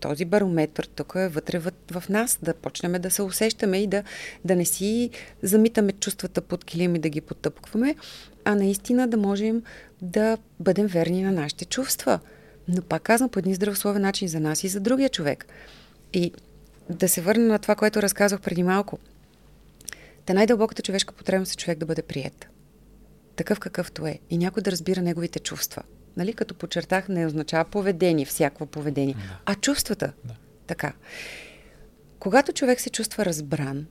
този 0.00 0.24
барометр 0.24 0.86
тук 0.94 1.12
е 1.16 1.28
вътре 1.28 1.58
в, 1.58 1.72
в 1.90 2.08
нас, 2.08 2.38
да 2.42 2.54
почнем 2.54 2.92
да 2.92 3.10
се 3.10 3.22
усещаме 3.22 3.78
и 3.78 3.86
да, 3.86 4.02
да 4.44 4.56
не 4.56 4.64
си 4.64 5.10
замитаме 5.42 5.92
чувствата 5.92 6.40
под 6.40 6.64
килим 6.64 6.96
и 6.96 6.98
да 6.98 7.08
ги 7.08 7.20
потъпкваме, 7.20 7.96
а 8.44 8.54
наистина 8.54 9.08
да 9.08 9.16
можем 9.16 9.62
да 10.02 10.38
бъдем 10.60 10.86
верни 10.86 11.22
на 11.22 11.32
нашите 11.32 11.64
чувства. 11.64 12.20
Но 12.68 12.82
пак 12.82 13.02
казвам 13.02 13.28
по 13.30 13.38
един 13.38 13.54
здравословен 13.54 14.02
начин 14.02 14.28
за 14.28 14.40
нас 14.40 14.64
и 14.64 14.68
за 14.68 14.80
другия 14.80 15.08
човек. 15.08 15.46
И 16.12 16.32
да 16.90 17.08
се 17.08 17.20
върна 17.20 17.44
на 17.44 17.58
това, 17.58 17.74
което 17.74 18.02
разказах 18.02 18.40
преди 18.40 18.62
малко. 18.62 18.98
Та 20.26 20.34
най-дълбоката 20.34 20.82
човешка 20.82 21.14
потребност 21.14 21.52
е 21.52 21.56
човек 21.56 21.78
да 21.78 21.86
бъде 21.86 22.02
прият. 22.02 22.46
Такъв 23.36 23.60
какъвто 23.60 24.06
е. 24.06 24.18
И 24.30 24.38
някой 24.38 24.62
да 24.62 24.72
разбира 24.72 25.02
неговите 25.02 25.38
чувства 25.38 25.82
нали, 26.16 26.32
като 26.32 26.54
подчертах, 26.54 27.08
не 27.08 27.26
означава 27.26 27.64
поведение, 27.64 28.24
всякакво 28.24 28.66
поведение, 28.66 29.14
да. 29.14 29.38
а 29.46 29.54
чувствата. 29.54 30.12
Да. 30.24 30.34
Така. 30.66 30.92
Когато 32.18 32.52
човек 32.52 32.80
се 32.80 32.90
чувства 32.90 33.24
разбран 33.24 33.86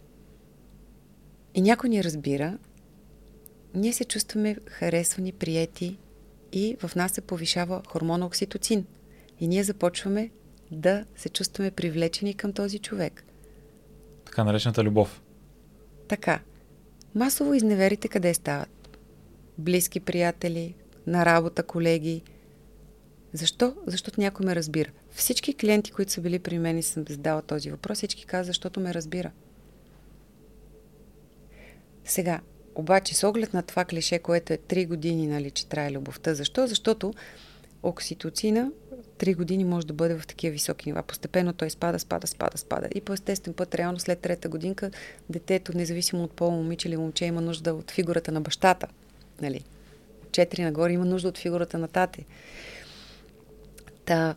и 1.56 1.62
някой 1.62 1.90
ни 1.90 2.04
разбира, 2.04 2.58
ние 3.74 3.94
се 3.94 4.06
чувстваме 4.06 4.58
харесвани, 4.66 5.32
приети 5.32 5.98
и 6.52 6.78
в 6.80 6.96
нас 6.96 7.12
се 7.12 7.22
повишава 7.22 7.82
хормона 7.88 8.26
окситоцин. 8.26 8.86
И 9.40 9.48
ние 9.48 9.64
започваме 9.64 10.30
да 10.72 11.06
се 11.16 11.30
чувстваме 11.30 11.72
привлечени 11.72 12.34
към 12.34 12.54
този 12.54 12.80
човек. 12.80 13.24
Така 14.26 14.44
наречената 14.44 14.84
любов. 14.84 15.22
Така. 16.08 16.40
Масово 17.16 17.54
изневерите 17.54 18.08
къде 18.08 18.34
стават? 18.34 18.98
Близки 19.58 20.00
приятели, 20.00 20.76
на 21.10 21.26
работа, 21.26 21.64
колеги. 21.64 22.22
Защо? 23.34 23.76
Защото 23.88 24.22
някой 24.22 24.46
ме 24.46 24.56
разбира. 24.56 24.90
Всички 25.12 25.54
клиенти, 25.54 25.92
които 25.92 26.12
са 26.12 26.22
били 26.22 26.40
при 26.40 26.60
мен 26.60 26.78
и 26.78 26.84
съм 26.84 27.06
задала 27.10 27.42
този 27.42 27.72
въпрос, 27.72 27.98
всички 27.98 28.26
казват, 28.26 28.48
защото 28.48 28.80
ме 28.80 28.94
разбира. 28.94 29.32
Сега, 32.06 32.40
обаче, 32.76 33.16
с 33.16 33.28
оглед 33.28 33.54
на 33.54 33.64
това 33.64 33.86
клише, 33.86 34.20
което 34.20 34.54
е 34.54 34.58
3 34.58 34.88
години, 34.88 35.28
нали, 35.28 35.52
че 35.52 35.68
трае 35.68 35.92
любовта. 35.92 36.34
Защо? 36.34 36.68
Защото 36.68 37.14
окситоцина 37.84 38.72
3 39.18 39.36
години 39.36 39.66
може 39.66 39.88
да 39.88 39.94
бъде 39.94 40.16
в 40.16 40.28
такива 40.28 40.54
високи 40.54 40.90
нива. 40.90 41.04
Постепенно 41.04 41.54
той 41.54 41.70
спада, 41.70 42.00
спада, 42.00 42.28
спада, 42.28 42.58
спада. 42.58 42.88
И 42.96 43.02
по 43.02 43.14
естествен 43.14 43.54
път, 43.54 43.76
реално 43.76 44.00
след 44.00 44.20
трета 44.20 44.50
годинка, 44.50 44.92
детето, 45.30 45.78
независимо 45.78 46.24
от 46.24 46.32
пол, 46.32 46.52
момиче 46.52 46.88
или 46.88 46.98
момче, 46.98 47.26
има 47.26 47.42
нужда 47.42 47.74
от 47.74 47.92
фигурата 47.92 48.32
на 48.32 48.42
бащата. 48.42 48.88
Нали? 49.42 49.64
4 50.32 50.64
нагоре 50.64 50.94
има 50.94 51.06
нужда 51.06 51.30
от 51.30 51.38
фигурата 51.38 51.78
на 51.78 51.88
тате. 51.88 52.26
Та, 54.06 54.36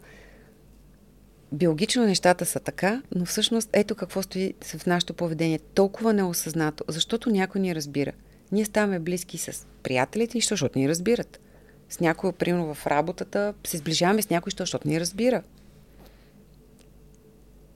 биологично 1.53 2.05
нещата 2.05 2.47
са 2.47 2.61
така, 2.61 3.03
но 3.15 3.25
всъщност 3.25 3.71
ето 3.73 3.95
какво 3.95 4.23
стои 4.23 4.55
в 4.63 4.87
нашето 4.87 5.15
поведение. 5.15 5.59
Толкова 5.59 6.13
неосъзнато, 6.13 6.85
защото 6.89 7.31
някой 7.31 7.61
ни 7.61 7.75
разбира. 7.75 8.13
Ние 8.53 8.65
ставаме 8.65 8.99
близки 8.99 9.39
с 9.39 9.67
приятелите, 9.83 10.41
защото 10.41 10.79
ни 10.79 10.89
разбират. 10.89 11.41
С 11.89 12.01
някой, 12.01 12.33
примерно 12.33 12.75
в 12.75 12.87
работата, 12.87 13.55
се 13.67 13.77
сближаваме 13.77 14.23
с 14.23 14.31
някой, 14.31 14.53
защото 14.59 14.89
ни 14.89 15.01
разбира. 15.01 15.43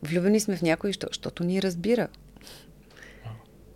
Влюбени 0.02 0.40
сме 0.40 0.56
в 0.56 0.62
някой, 0.62 0.92
защото 1.08 1.44
ни 1.44 1.62
разбира. 1.62 2.08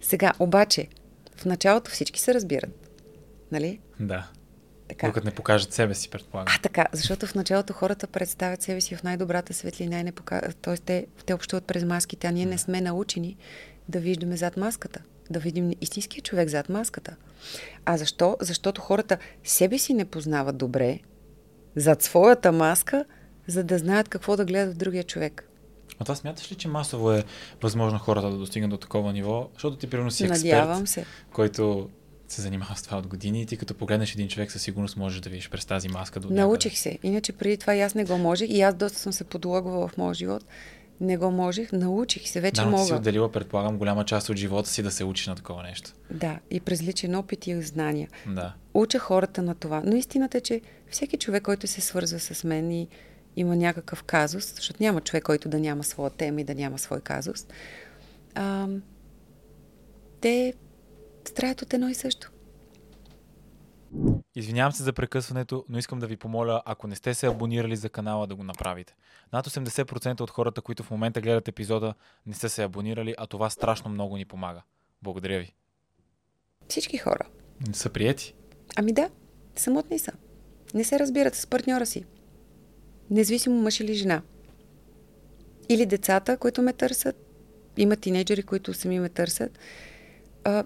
Сега, 0.00 0.32
обаче, 0.38 0.88
в 1.36 1.44
началото 1.44 1.90
всички 1.90 2.20
се 2.20 2.34
разбират. 2.34 2.88
Нали? 3.52 3.80
Да. 4.00 4.28
Така. 4.88 5.06
Докато 5.06 5.26
не 5.26 5.34
покажат 5.34 5.72
себе 5.72 5.94
си, 5.94 6.10
предполагам. 6.10 6.54
А, 6.58 6.62
така, 6.62 6.86
защото 6.92 7.26
в 7.26 7.34
началото 7.34 7.72
хората 7.72 8.06
представят 8.06 8.62
себе 8.62 8.80
си 8.80 8.96
в 8.96 9.02
най-добрата 9.02 9.54
светлина 9.54 10.00
и 10.00 10.04
не 10.04 10.12
покажат. 10.12 10.56
Тоест, 10.62 10.82
те, 10.82 11.06
те 11.26 11.34
общуват 11.34 11.64
през 11.64 11.84
маските, 11.84 12.26
а 12.26 12.30
ние 12.30 12.46
не 12.46 12.58
сме 12.58 12.80
научени 12.80 13.36
да 13.88 14.00
виждаме 14.00 14.36
зад 14.36 14.56
маската. 14.56 15.00
Да 15.30 15.38
видим 15.38 15.72
истинския 15.80 16.22
човек 16.22 16.48
зад 16.48 16.68
маската. 16.68 17.16
А 17.84 17.96
защо? 17.96 18.36
Защото 18.40 18.80
хората 18.80 19.18
себе 19.44 19.78
си 19.78 19.94
не 19.94 20.04
познават 20.04 20.56
добре 20.56 20.98
зад 21.76 22.02
своята 22.02 22.52
маска, 22.52 23.04
за 23.46 23.64
да 23.64 23.78
знаят 23.78 24.08
какво 24.08 24.36
да 24.36 24.44
гледат 24.44 24.74
в 24.74 24.78
другия 24.78 25.04
човек. 25.04 25.48
А 25.98 26.04
това 26.04 26.14
смяташ 26.14 26.52
ли, 26.52 26.56
че 26.56 26.68
масово 26.68 27.12
е 27.12 27.24
възможно 27.62 27.98
хората 27.98 28.30
да 28.30 28.36
достигнат 28.36 28.70
до 28.70 28.76
такова 28.76 29.12
ниво? 29.12 29.48
Защото 29.52 29.76
ти 29.76 29.90
примерно 29.90 30.10
си 30.10 30.24
експерт, 30.24 30.42
Надявам 30.44 30.86
се. 30.86 31.04
който 31.32 31.90
се 32.32 32.42
занимава 32.42 32.76
с 32.76 32.82
това 32.82 32.98
от 32.98 33.06
години 33.06 33.42
и 33.42 33.46
ти 33.46 33.56
като 33.56 33.74
погледнеш 33.74 34.14
един 34.14 34.28
човек 34.28 34.52
със 34.52 34.62
сигурност 34.62 34.96
можеш 34.96 35.20
да 35.20 35.30
видиш 35.30 35.50
през 35.50 35.66
тази 35.66 35.88
маска 35.88 36.20
до 36.20 36.30
Научих 36.30 36.78
се. 36.78 36.98
Иначе 37.02 37.32
преди 37.32 37.56
това 37.56 37.74
и 37.74 37.80
аз 37.80 37.94
не 37.94 38.04
го 38.04 38.18
можех 38.18 38.50
и 38.50 38.60
аз 38.60 38.74
доста 38.74 38.98
съм 38.98 39.12
се 39.12 39.24
подлъгвала 39.24 39.88
в 39.88 39.96
моя 39.96 40.14
живот. 40.14 40.44
Не 41.00 41.16
го 41.16 41.30
можех, 41.30 41.72
научих 41.72 42.28
се, 42.28 42.40
вече 42.40 42.60
да, 42.60 42.66
мога. 42.66 42.82
Да, 42.82 42.86
си 42.86 42.94
отделила, 42.94 43.32
предполагам, 43.32 43.78
голяма 43.78 44.04
част 44.04 44.28
от 44.28 44.36
живота 44.36 44.68
си 44.68 44.82
да 44.82 44.90
се 44.90 45.04
учиш 45.04 45.26
на 45.26 45.34
такова 45.34 45.62
нещо. 45.62 45.92
Да, 46.10 46.38
и 46.50 46.60
през 46.60 46.82
личен 46.82 47.14
опит 47.14 47.46
и 47.46 47.62
знания. 47.62 48.08
Да. 48.26 48.54
Уча 48.74 48.98
хората 48.98 49.42
на 49.42 49.54
това. 49.54 49.82
Но 49.84 49.96
истината 49.96 50.38
е, 50.38 50.40
че 50.40 50.60
всеки 50.90 51.16
човек, 51.16 51.42
който 51.42 51.66
се 51.66 51.80
свързва 51.80 52.20
с 52.20 52.44
мен 52.44 52.72
и 52.72 52.88
има 53.36 53.56
някакъв 53.56 54.02
казус, 54.02 54.54
защото 54.54 54.82
няма 54.82 55.00
човек, 55.00 55.24
който 55.24 55.48
да 55.48 55.60
няма 55.60 55.84
своя 55.84 56.10
тема 56.10 56.40
и 56.40 56.44
да 56.44 56.54
няма 56.54 56.78
свой 56.78 57.00
казус, 57.00 57.46
а, 58.34 58.68
те 60.20 60.54
страдат 61.30 61.62
от 61.62 61.74
едно 61.74 61.88
и 61.88 61.94
също. 61.94 62.30
Извинявам 64.34 64.72
се 64.72 64.82
за 64.82 64.92
прекъсването, 64.92 65.64
но 65.68 65.78
искам 65.78 65.98
да 65.98 66.06
ви 66.06 66.16
помоля, 66.16 66.62
ако 66.64 66.86
не 66.86 66.96
сте 66.96 67.14
се 67.14 67.26
абонирали 67.26 67.76
за 67.76 67.88
канала, 67.88 68.26
да 68.26 68.34
го 68.34 68.44
направите. 68.44 68.94
Над 69.32 69.46
80% 69.46 70.20
от 70.20 70.30
хората, 70.30 70.62
които 70.62 70.82
в 70.82 70.90
момента 70.90 71.20
гледат 71.20 71.48
епизода, 71.48 71.94
не 72.26 72.34
са 72.34 72.48
се 72.48 72.62
абонирали, 72.62 73.14
а 73.18 73.26
това 73.26 73.50
страшно 73.50 73.90
много 73.90 74.16
ни 74.16 74.24
помага. 74.24 74.62
Благодаря 75.02 75.38
ви. 75.38 75.54
Всички 76.68 76.98
хора. 76.98 77.26
Не 77.68 77.74
са 77.74 77.90
приети? 77.90 78.34
Ами 78.76 78.92
да, 78.92 79.10
самотни 79.56 79.98
са. 79.98 80.12
Не 80.74 80.84
се 80.84 80.98
разбират 80.98 81.34
с 81.34 81.46
партньора 81.46 81.86
си. 81.86 82.04
Независимо 83.10 83.62
мъж 83.62 83.80
или 83.80 83.94
жена. 83.94 84.22
Или 85.68 85.86
децата, 85.86 86.36
които 86.36 86.62
ме 86.62 86.72
търсят. 86.72 87.16
Има 87.76 87.96
тинейджери, 87.96 88.42
които 88.42 88.74
сами 88.74 89.00
ме 89.00 89.08
търсят. 89.08 89.58
А, 90.44 90.64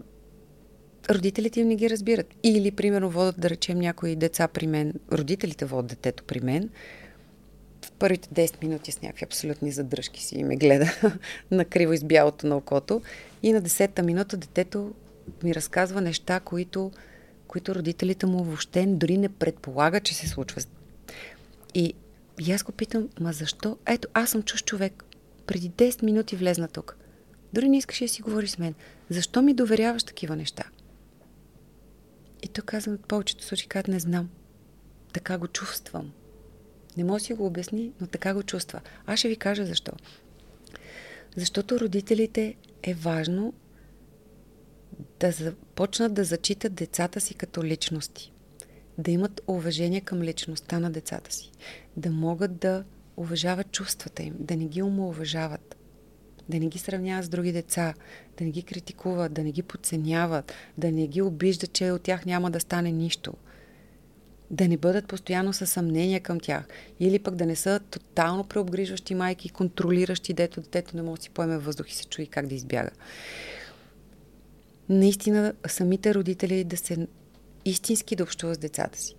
родителите 1.10 1.60
им 1.60 1.68
не 1.68 1.76
ги 1.76 1.90
разбират. 1.90 2.34
Или, 2.42 2.70
примерно, 2.70 3.10
водят, 3.10 3.40
да 3.40 3.50
речем, 3.50 3.78
някои 3.78 4.16
деца 4.16 4.48
при 4.48 4.66
мен, 4.66 4.94
родителите 5.12 5.64
водят 5.64 5.90
детето 5.90 6.24
при 6.24 6.40
мен, 6.40 6.70
в 7.84 7.92
първите 7.92 8.28
10 8.28 8.62
минути 8.62 8.92
с 8.92 9.02
някакви 9.02 9.24
абсолютни 9.24 9.72
задръжки 9.72 10.22
си 10.22 10.38
и 10.38 10.44
ме 10.44 10.56
гледа 10.56 10.86
на 11.50 11.64
криво 11.64 11.92
из 11.92 12.04
бялото 12.04 12.46
на 12.46 12.56
окото. 12.56 13.02
И 13.42 13.52
на 13.52 13.60
десетта 13.60 14.02
минута 14.02 14.36
детето 14.36 14.94
ми 15.42 15.54
разказва 15.54 16.00
неща, 16.00 16.40
които, 16.40 16.92
които 17.46 17.74
родителите 17.74 18.26
му 18.26 18.44
въобще 18.44 18.86
дори 18.86 19.18
не 19.18 19.28
предполагат, 19.28 20.04
че 20.04 20.14
се 20.14 20.28
случват. 20.28 20.68
И, 21.74 21.94
и 22.40 22.52
аз 22.52 22.62
го 22.62 22.72
питам, 22.72 23.08
ма 23.20 23.32
защо? 23.32 23.78
Ето, 23.86 24.08
аз 24.14 24.30
съм 24.30 24.42
чуж 24.42 24.64
човек. 24.64 25.04
Преди 25.46 25.70
10 25.70 26.02
минути 26.02 26.36
влезна 26.36 26.68
тук. 26.68 26.96
Дори 27.52 27.68
не 27.68 27.76
искаш 27.78 27.98
да 27.98 28.08
си 28.08 28.22
говори 28.22 28.48
с 28.48 28.58
мен. 28.58 28.74
Защо 29.10 29.42
ми 29.42 29.54
доверяваш 29.54 30.04
такива 30.04 30.36
неща? 30.36 30.64
И 32.44 32.48
той 32.48 32.64
казва, 32.64 32.96
в 32.96 32.98
повечето 32.98 33.44
случаи 33.44 33.68
казват, 33.68 33.88
не 33.88 34.00
знам. 34.00 34.30
Така 35.12 35.38
го 35.38 35.48
чувствам. 35.48 36.12
Не 36.96 37.04
може 37.04 37.22
да 37.22 37.26
си 37.26 37.34
го 37.34 37.46
обясни, 37.46 37.92
но 38.00 38.06
така 38.06 38.34
го 38.34 38.42
чувства. 38.42 38.80
Аз 39.06 39.18
ще 39.18 39.28
ви 39.28 39.36
кажа 39.36 39.66
защо. 39.66 39.92
Защото 41.36 41.80
родителите 41.80 42.54
е 42.82 42.94
важно 42.94 43.54
да 45.20 45.30
започнат 45.30 46.14
да 46.14 46.24
зачитат 46.24 46.74
децата 46.74 47.20
си 47.20 47.34
като 47.34 47.64
личности. 47.64 48.32
Да 48.98 49.10
имат 49.10 49.40
уважение 49.46 50.00
към 50.00 50.22
личността 50.22 50.78
на 50.78 50.90
децата 50.90 51.32
си. 51.32 51.52
Да 51.96 52.10
могат 52.10 52.56
да 52.56 52.84
уважават 53.16 53.72
чувствата 53.72 54.22
им, 54.22 54.34
да 54.38 54.56
не 54.56 54.64
ги 54.64 54.82
умоуважават, 54.82 55.76
да 56.48 56.58
не 56.58 56.66
ги 56.66 56.78
сравняват 56.78 57.24
с 57.24 57.28
други 57.28 57.52
деца, 57.52 57.94
да 58.38 58.44
не 58.44 58.50
ги 58.50 58.62
критикуват, 58.62 59.32
да 59.32 59.44
не 59.44 59.52
ги 59.52 59.62
подценяват, 59.62 60.52
да 60.78 60.92
не 60.92 61.06
ги 61.06 61.22
обиждат, 61.22 61.72
че 61.72 61.90
от 61.90 62.02
тях 62.02 62.26
няма 62.26 62.50
да 62.50 62.60
стане 62.60 62.92
нищо. 62.92 63.34
Да 64.50 64.68
не 64.68 64.76
бъдат 64.76 65.08
постоянно 65.08 65.52
със 65.52 65.70
съмнения 65.70 66.20
към 66.20 66.40
тях. 66.40 66.68
Или 67.00 67.18
пък 67.18 67.34
да 67.34 67.46
не 67.46 67.56
са 67.56 67.80
тотално 67.90 68.44
преобгрижващи 68.44 69.14
майки, 69.14 69.48
контролиращи, 69.48 70.32
дето 70.32 70.60
детето 70.60 70.96
не 70.96 71.02
може 71.02 71.18
да 71.18 71.22
си 71.22 71.30
поеме 71.30 71.58
въздух 71.58 71.90
и 71.90 71.94
се 71.94 72.04
чуи 72.04 72.26
как 72.26 72.46
да 72.46 72.54
избяга. 72.54 72.90
Наистина, 74.88 75.54
самите 75.66 76.14
родители 76.14 76.64
да 76.64 76.76
се 76.76 77.06
истински 77.64 78.16
да 78.16 78.22
общуват 78.22 78.56
с 78.56 78.58
децата 78.58 78.98
си 78.98 79.16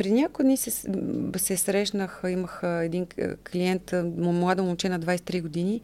преди 0.00 0.12
няколко 0.12 0.42
дни 0.42 0.56
се, 0.56 0.70
се 1.36 1.56
срещнах, 1.56 2.22
имах 2.28 2.60
един 2.62 3.06
клиент, 3.52 3.94
младо 4.16 4.64
момче 4.64 4.88
на 4.88 5.00
23 5.00 5.42
години. 5.42 5.80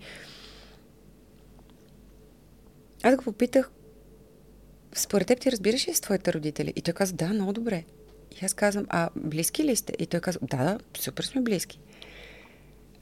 Аз 3.03 3.17
го 3.17 3.25
попитах, 3.25 3.71
според 4.95 5.27
теб 5.27 5.41
ти 5.41 5.53
разбираш 5.53 5.89
ли 5.89 5.95
с 5.95 6.01
твоите 6.01 6.33
родители? 6.33 6.73
И 6.77 6.83
той 6.83 6.95
каза, 6.95 7.15
да, 7.15 7.29
много 7.29 7.53
добре. 7.53 7.85
И 8.43 8.45
аз 8.45 8.55
казвам, 8.55 8.87
а 8.89 9.09
близки 9.17 9.65
ли 9.65 9.77
сте? 9.77 9.93
И 9.99 10.07
той 10.07 10.21
каза, 10.21 10.39
да, 10.43 10.57
да, 10.57 10.79
супер 10.99 11.25
сме 11.25 11.41
близки. 11.41 11.81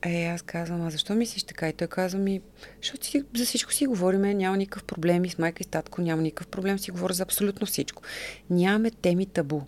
Е, 0.03 0.25
аз 0.25 0.43
казвам, 0.43 0.87
а 0.87 0.91
защо 0.91 1.15
мислиш 1.15 1.43
така? 1.43 1.69
И 1.69 1.73
той 1.73 1.89
казва 1.89 2.19
ми, 2.19 2.41
защото 2.83 3.07
за 3.37 3.45
всичко 3.45 3.73
си 3.73 3.87
говориме, 3.87 4.35
няма 4.35 4.57
никакъв 4.57 4.85
проблем 4.85 5.25
и 5.25 5.31
с 5.31 5.39
майка 5.39 5.63
и 5.63 5.67
татко, 5.67 6.03
няма 6.03 6.23
никакъв 6.23 6.47
проблем, 6.47 6.79
си 6.79 6.91
говоря 6.91 7.15
за 7.15 7.23
абсолютно 7.23 7.67
всичко. 7.67 8.03
Нямаме 8.51 8.91
теми 8.91 9.27
табу. 9.27 9.61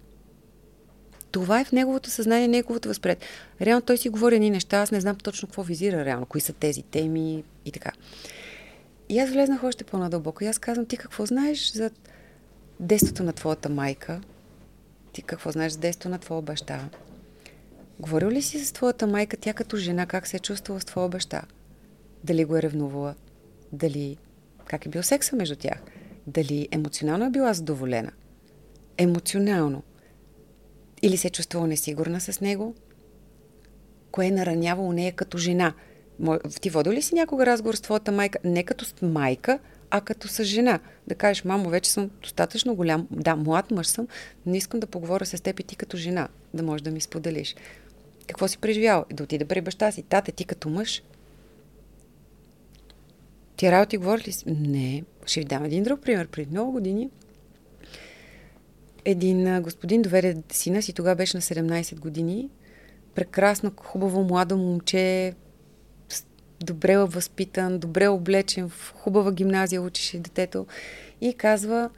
Това 1.31 1.61
е 1.61 1.65
в 1.65 1.73
неговото 1.73 2.11
съзнание, 2.11 2.49
неговото 2.49 2.89
възпред. 2.89 3.25
Реално 3.61 3.83
той 3.83 3.97
си 3.97 4.09
говори 4.09 4.35
едни 4.35 4.51
неща, 4.51 4.77
аз 4.77 4.91
не 4.91 5.01
знам 5.01 5.17
точно 5.17 5.49
какво 5.49 5.63
визира 5.63 6.05
реално, 6.05 6.27
кои 6.27 6.41
са 6.41 6.53
тези 6.53 6.83
теми 6.83 7.45
и 7.65 7.73
така. 7.73 7.93
И 9.09 9.19
аз 9.19 9.31
влезнах 9.31 9.65
още 9.65 9.85
по-надълбоко 9.85 10.45
и 10.45 10.47
аз 10.47 10.59
казвам, 10.59 10.87
ти 10.87 10.97
какво 10.97 11.27
знаеш 11.27 11.73
за 11.73 11.91
детството 12.81 13.23
на 13.23 13.33
твоята 13.33 13.69
майка? 13.69 14.21
Ти 15.13 15.23
какво 15.23 15.51
знаеш 15.51 15.73
за 15.73 15.79
детството 15.79 16.09
на 16.09 16.19
твоя 16.19 16.43
баща? 16.43 16.89
Говорил 18.01 18.29
ли 18.29 18.43
си 18.43 18.65
с 18.65 18.73
твоята 18.73 19.07
майка, 19.07 19.37
тя 19.37 19.55
като 19.55 19.77
жена, 19.77 20.07
как 20.07 20.27
се 20.27 20.37
е 20.37 20.41
чувствала 20.41 20.81
с 20.81 20.85
твоя 20.85 21.09
баща? 21.09 21.43
Дали 22.25 22.45
го 22.45 22.57
е 22.57 22.63
ревнувала? 22.63 23.15
Дали... 23.73 24.17
Как 24.67 24.87
е 24.87 24.89
бил 24.89 25.03
секса 25.03 25.37
между 25.37 25.57
тях? 25.57 25.83
Дали 26.27 26.69
емоционално 26.71 27.25
е 27.25 27.31
била 27.31 27.55
задоволена? 27.55 28.13
Емоционално– 28.99 29.83
или 31.03 31.17
се 31.17 31.29
е 31.29 31.31
чувствала 31.31 31.67
несигурна 31.67 32.21
с 32.21 32.41
него? 32.41 32.75
Кое 34.11 34.27
е 34.27 34.31
наранявало 34.31 34.93
нея 34.93 35.13
като 35.13 35.39
жена? 35.39 35.75
Ти 36.61 36.71
водил 36.71 36.93
ли 36.93 37.03
си 37.03 37.15
някога 37.15 37.47
разговор 37.47 37.75
с 37.75 37.81
твоята 37.81 38.13
майка? 38.13 38.39
Не 38.45 38.65
като 38.65 38.85
с 38.85 38.95
майка, 39.03 39.59
а 39.91 40.01
като 40.01 40.29
с 40.29 40.45
жена. 40.45 40.81
Да 41.07 41.15
кажеш, 41.15 41.45
мамо, 41.45 41.71
вече 41.71 41.91
съм 41.91 42.11
достатъчно 42.23 42.75
голям. 42.75 43.09
Да, 43.11 43.37
млад 43.37 43.71
мъж 43.71 43.87
съм, 43.87 44.09
но 44.47 44.55
искам 44.55 44.81
да 44.81 44.87
поговоря 44.87 45.27
с 45.27 45.43
теб 45.43 45.61
и 45.61 45.63
ти 45.63 45.77
като 45.77 45.97
жена, 45.97 46.29
да 46.55 46.63
можеш 46.63 46.83
да 46.83 46.91
ми 46.91 47.01
споделиш. 47.01 47.57
Какво 48.27 48.49
си 48.49 48.59
преживял? 48.59 49.05
Да 49.13 49.23
отида 49.23 49.45
при 49.45 49.61
баща 49.61 49.93
си. 49.93 50.03
Тате, 50.03 50.33
ти 50.33 50.45
като 50.45 50.69
мъж. 50.69 51.03
Ти 53.57 53.71
работи 53.71 53.97
говори 53.97 54.23
ли 54.27 54.33
си? 54.33 54.45
Не. 54.47 55.05
Ще 55.27 55.41
ви 55.41 55.47
дам 55.47 55.65
един 55.65 55.83
друг 55.83 56.01
пример. 56.01 56.27
Преди 56.27 56.51
много 56.51 56.73
години 56.73 57.11
един 59.07 59.63
господин 59.63 60.03
доведе 60.03 60.37
сина 60.53 60.83
си, 60.83 60.93
тогава 60.93 61.17
беше 61.17 61.37
на 61.37 61.41
17 61.41 61.99
години. 61.99 62.49
Прекрасно, 63.15 63.73
хубаво, 63.81 64.25
младо 64.25 64.57
момче, 64.57 65.35
добре 66.61 66.99
възпитан, 66.99 67.79
добре 67.79 68.09
облечен, 68.09 68.69
в 68.69 68.95
хубава 68.97 69.33
гимназия 69.33 69.83
учеше 69.83 70.19
детето. 70.19 70.67
И 71.21 71.35
казва, 71.35 71.91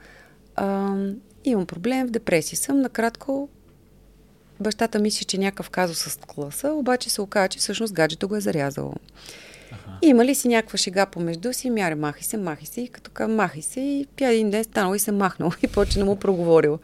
имам 1.43 1.65
проблем, 1.65 2.07
в 2.07 2.11
депресия 2.11 2.57
съм. 2.57 2.81
Накратко, 2.81 3.49
бащата 4.59 4.99
мисли, 4.99 5.25
че 5.25 5.37
някакъв 5.37 5.69
казус 5.69 5.97
с 5.97 6.17
класа, 6.17 6.73
обаче 6.73 7.09
се 7.09 7.21
оказа, 7.21 7.47
че 7.47 7.59
всъщност 7.59 7.93
гаджето 7.93 8.27
го 8.27 8.35
е 8.35 8.41
зарязало. 8.41 8.93
Има 10.01 10.25
ли 10.25 10.35
си 10.35 10.47
някаква 10.47 10.77
шега 10.77 11.05
помежду 11.05 11.53
си, 11.53 11.69
мяре, 11.69 11.95
махай 11.95 12.23
се, 12.23 12.37
махай 12.37 12.65
се, 12.65 12.81
и 12.81 12.87
като 12.87 13.11
казва, 13.11 13.35
махай 13.35 13.61
се, 13.61 13.79
и 13.79 14.07
пя 14.17 14.31
един 14.31 14.49
ден 14.49 14.63
станал 14.63 14.95
и 14.95 14.99
се 14.99 15.11
махнал 15.11 15.51
и 15.63 15.67
почна 15.67 16.05
му 16.05 16.15
проговорил. 16.15 16.79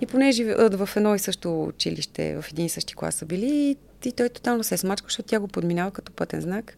И 0.00 0.06
понеже 0.06 0.44
в 0.54 0.88
едно 0.96 1.14
и 1.14 1.18
също 1.18 1.64
училище, 1.64 2.36
в 2.42 2.44
един 2.50 2.66
и 2.66 2.68
същи 2.68 2.94
клас 2.94 3.14
са 3.14 3.26
били, 3.26 3.76
и 4.04 4.12
той 4.12 4.28
тотално 4.28 4.64
се 4.64 4.74
е 4.74 4.78
смачкал, 4.78 5.06
защото 5.06 5.28
тя 5.28 5.40
го 5.40 5.48
подминава 5.48 5.90
като 5.90 6.12
пътен 6.12 6.40
знак. 6.40 6.76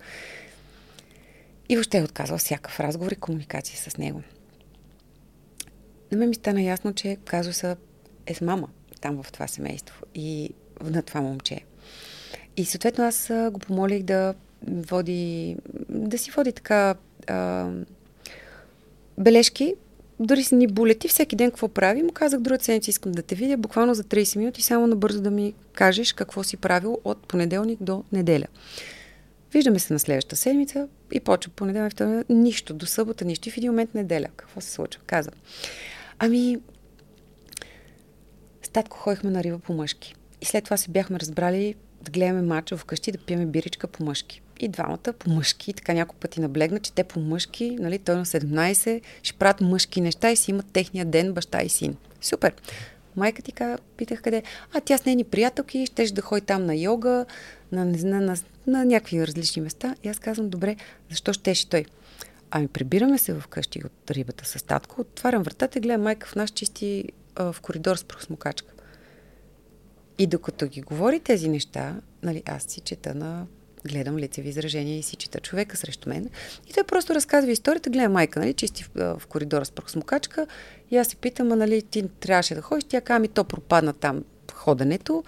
И 1.68 1.76
въобще 1.76 1.99
е 1.99 2.03
отказал 2.03 2.39
всякакъв 2.39 2.80
разговор 2.80 3.12
и 3.12 3.16
комуникация 3.16 3.78
с 3.78 3.97
него. 3.97 4.22
На 6.12 6.18
мен 6.18 6.28
ми 6.28 6.34
стана 6.34 6.62
ясно, 6.62 6.95
че 6.95 7.16
казуса 7.24 7.76
е 8.26 8.34
с 8.34 8.41
мама 8.41 8.68
там 9.01 9.22
в 9.22 9.32
това 9.32 9.47
семейство 9.47 10.03
и 10.14 10.51
на 10.84 11.03
това 11.03 11.20
момче. 11.20 11.61
И 12.57 12.64
съответно 12.64 13.05
аз 13.05 13.30
го 13.51 13.59
помолих 13.59 14.03
да 14.03 14.34
води, 14.69 15.57
да 15.89 16.19
си 16.19 16.31
води 16.31 16.53
така 16.53 16.95
а, 17.27 17.71
бележки, 19.19 19.75
дори 20.21 20.45
си 20.45 20.55
ни 20.55 20.67
булети 20.67 21.09
всеки 21.09 21.37
ден 21.37 21.51
какво 21.51 21.69
прави. 21.69 22.03
Му 22.03 22.12
казах, 22.12 22.41
друга 22.41 22.59
седмица 22.61 22.91
искам 22.91 23.12
да 23.12 23.23
те 23.23 23.35
видя, 23.35 23.57
буквално 23.57 23.95
за 23.95 24.05
30 24.05 24.39
минути, 24.39 24.62
само 24.62 24.87
набързо 24.87 25.21
да 25.21 25.31
ми 25.31 25.55
кажеш 25.73 26.12
какво 26.12 26.43
си 26.43 26.57
правил 26.57 26.99
от 27.05 27.27
понеделник 27.27 27.83
до 27.83 28.05
неделя. 28.12 28.47
Виждаме 29.53 29.79
се 29.79 29.93
на 29.93 29.99
следващата 29.99 30.37
седмица 30.37 30.89
и 31.12 31.21
почва 31.21 31.53
понеделник, 31.57 31.93
вторник, 31.93 32.27
нищо, 32.29 32.75
до 32.75 32.87
събота, 32.87 33.25
нищо 33.25 33.49
и 33.49 33.53
в 33.53 33.57
един 33.57 33.71
момент 33.71 33.95
неделя. 33.95 34.27
Какво 34.37 34.61
се 34.61 34.71
случва? 34.71 35.03
Каза. 35.07 35.31
Ами, 36.19 36.59
с 38.62 38.69
татко 38.69 38.97
ходихме 38.97 39.31
на 39.31 39.43
риба 39.43 39.59
по 39.59 39.73
мъжки. 39.73 40.14
И 40.41 40.45
след 40.45 40.64
това 40.64 40.77
се 40.77 40.91
бяхме 40.91 41.21
разбрали 41.21 41.75
да 42.03 42.11
гледаме 42.11 42.43
мача 42.43 42.77
вкъщи, 42.77 43.12
да 43.12 43.19
пиеме 43.19 43.47
биричка 43.47 43.87
по 43.87 44.05
мъжки 44.05 44.43
и 44.61 44.68
двамата 44.68 45.12
по 45.18 45.30
мъжки, 45.30 45.72
така 45.72 45.92
няколко 45.92 46.20
пъти 46.20 46.40
наблегна, 46.40 46.80
че 46.80 46.92
те 46.92 47.04
по 47.04 47.20
мъжки, 47.20 47.76
нали, 47.80 47.98
той 47.98 48.16
на 48.16 48.26
17, 48.26 49.00
ще 49.22 49.38
правят 49.38 49.61
мъжки 49.61 50.00
неща 50.00 50.30
и 50.30 50.36
си 50.36 50.50
имат 50.50 50.66
техния 50.72 51.04
ден 51.04 51.32
баща 51.32 51.62
и 51.62 51.68
син. 51.68 51.96
Супер! 52.20 52.54
Майка 53.16 53.42
ти 53.42 53.52
каза, 53.52 53.78
питах 53.96 54.22
къде. 54.22 54.42
А 54.74 54.80
тя 54.80 54.98
с 54.98 55.04
нейни 55.04 55.24
приятелки, 55.24 55.86
щеше 55.86 56.14
да 56.14 56.22
ходи 56.22 56.40
там 56.40 56.66
на 56.66 56.74
йога, 56.74 57.26
на, 57.72 57.84
на, 57.84 57.98
на, 58.04 58.20
на, 58.20 58.36
на 58.66 58.84
някакви 58.84 59.26
различни 59.26 59.62
места. 59.62 59.94
И 60.04 60.09
аз 60.09 60.18
казвам, 60.18 60.48
добре, 60.48 60.76
защо 61.11 61.32
щеше 61.32 61.68
той? 61.68 61.84
Ами 62.50 62.68
прибираме 62.68 63.18
се 63.18 63.34
вкъщи 63.34 63.82
от 63.84 64.11
рибата 64.11 64.44
с 64.44 64.62
татко, 64.62 65.00
отварям 65.00 65.42
вратата 65.42 65.78
и 65.78 65.82
гледам 65.82 66.02
майка 66.02 66.26
в 66.26 66.34
нас 66.34 66.50
чисти 66.50 67.04
а, 67.34 67.52
в 67.52 67.61
коридор 67.61 67.96
с 67.96 68.04
просмокачка. 68.04 68.72
И 70.18 70.26
докато 70.26 70.66
ги 70.66 70.80
говори 70.80 71.20
тези 71.20 71.48
неща, 71.48 71.96
нали, 72.22 72.42
аз 72.46 72.62
си 72.62 72.80
чета 72.80 73.14
на 73.14 73.46
гледам 73.87 74.18
лицеви 74.18 74.49
изражения 74.49 74.99
и 74.99 75.03
си 75.03 75.16
чита 75.16 75.41
човека 75.41 75.76
срещу 75.76 76.09
мен. 76.09 76.30
И 76.70 76.72
той 76.72 76.84
просто 76.84 77.14
разказва 77.14 77.51
историята, 77.51 77.91
гледа 77.91 78.09
майка, 78.09 78.41
нали, 78.41 78.55
чисти 78.55 78.84
в, 78.84 79.18
в 79.18 79.26
коридора 79.26 79.64
с 79.64 79.70
прахосмокачка. 79.70 80.47
И 80.91 80.97
аз 80.97 81.09
се 81.09 81.16
питам, 81.16 81.53
а, 81.53 81.57
нали, 81.57 81.82
ти 81.82 82.09
трябваше 82.20 82.55
да 82.55 82.62
ходиш, 82.62 82.84
тя 82.84 83.01
казва 83.01 83.18
ми, 83.18 83.28
то 83.28 83.45
пропадна 83.45 83.93
там 83.93 84.24
ходенето. 84.53 85.24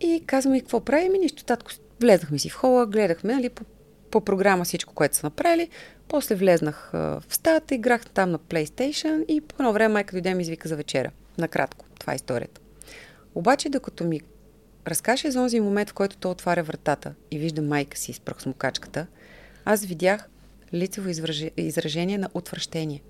И 0.00 0.22
казвам 0.26 0.54
и 0.54 0.60
какво 0.60 0.80
правим, 0.80 1.14
и 1.14 1.18
нищо. 1.18 1.44
Татко, 1.44 1.70
влезнахме 2.00 2.38
си 2.38 2.50
в 2.50 2.54
хола, 2.54 2.86
гледахме, 2.86 3.34
нали, 3.34 3.48
по, 3.48 3.64
по 4.10 4.20
програма 4.20 4.64
всичко, 4.64 4.94
което 4.94 5.16
са 5.16 5.26
направили. 5.26 5.68
После 6.08 6.34
влезнах 6.34 6.94
а, 6.94 6.98
в 6.98 7.34
стаята, 7.34 7.74
играх 7.74 8.06
там 8.06 8.30
на 8.30 8.38
PlayStation 8.38 9.26
и 9.26 9.40
по 9.40 9.54
едно 9.58 9.72
време 9.72 9.92
майка 9.92 10.12
дойде 10.12 10.34
ми 10.34 10.42
извика 10.42 10.68
за 10.68 10.76
вечера. 10.76 11.10
Накратко, 11.38 11.84
това 11.98 12.12
е 12.12 12.16
историята. 12.16 12.60
Обаче, 13.34 13.68
докато 13.68 14.04
ми 14.04 14.20
разкаже 14.86 15.30
за 15.30 15.38
този 15.38 15.60
момент, 15.60 15.90
в 15.90 15.94
който 15.94 16.16
той 16.16 16.30
отваря 16.32 16.62
вратата 16.62 17.14
и 17.30 17.38
вижда 17.38 17.62
майка 17.62 17.96
си 17.96 18.12
с 18.12 18.20
прахосмокачката, 18.20 19.06
аз 19.64 19.84
видях 19.84 20.28
лицево 20.74 21.08
изражение 21.56 22.18
на 22.18 22.28
отвращение. 22.34 23.02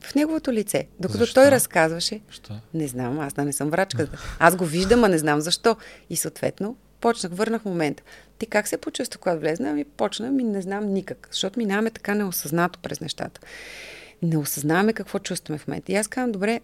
В 0.00 0.14
неговото 0.14 0.52
лице. 0.52 0.86
Докато 1.00 1.18
защо? 1.18 1.40
той 1.40 1.50
разказваше, 1.50 2.20
защо? 2.28 2.54
не 2.74 2.88
знам, 2.88 3.20
аз 3.20 3.32
да 3.32 3.44
не 3.44 3.52
съм 3.52 3.70
врачка. 3.70 4.08
Аз 4.38 4.56
го 4.56 4.64
виждам, 4.64 5.04
а 5.04 5.08
не 5.08 5.18
знам 5.18 5.40
защо. 5.40 5.76
И 6.10 6.16
съответно, 6.16 6.76
почнах, 7.00 7.32
върнах 7.32 7.64
момента. 7.64 8.02
Ти 8.38 8.46
как 8.46 8.68
се 8.68 8.76
почувства, 8.76 9.20
когато 9.20 9.40
влезна? 9.40 9.70
Ами 9.70 9.84
почна, 9.84 10.30
ми 10.30 10.44
не 10.44 10.62
знам 10.62 10.92
никак, 10.92 11.28
защото 11.30 11.58
минаваме 11.58 11.90
така 11.90 12.14
неосъзнато 12.14 12.78
през 12.78 13.00
нещата. 13.00 13.40
Не 14.22 14.38
осъзнаваме 14.38 14.92
какво 14.92 15.18
чувстваме 15.18 15.58
в 15.58 15.66
момента. 15.68 15.92
И 15.92 15.96
аз 15.96 16.08
казвам, 16.08 16.32
добре, 16.32 16.60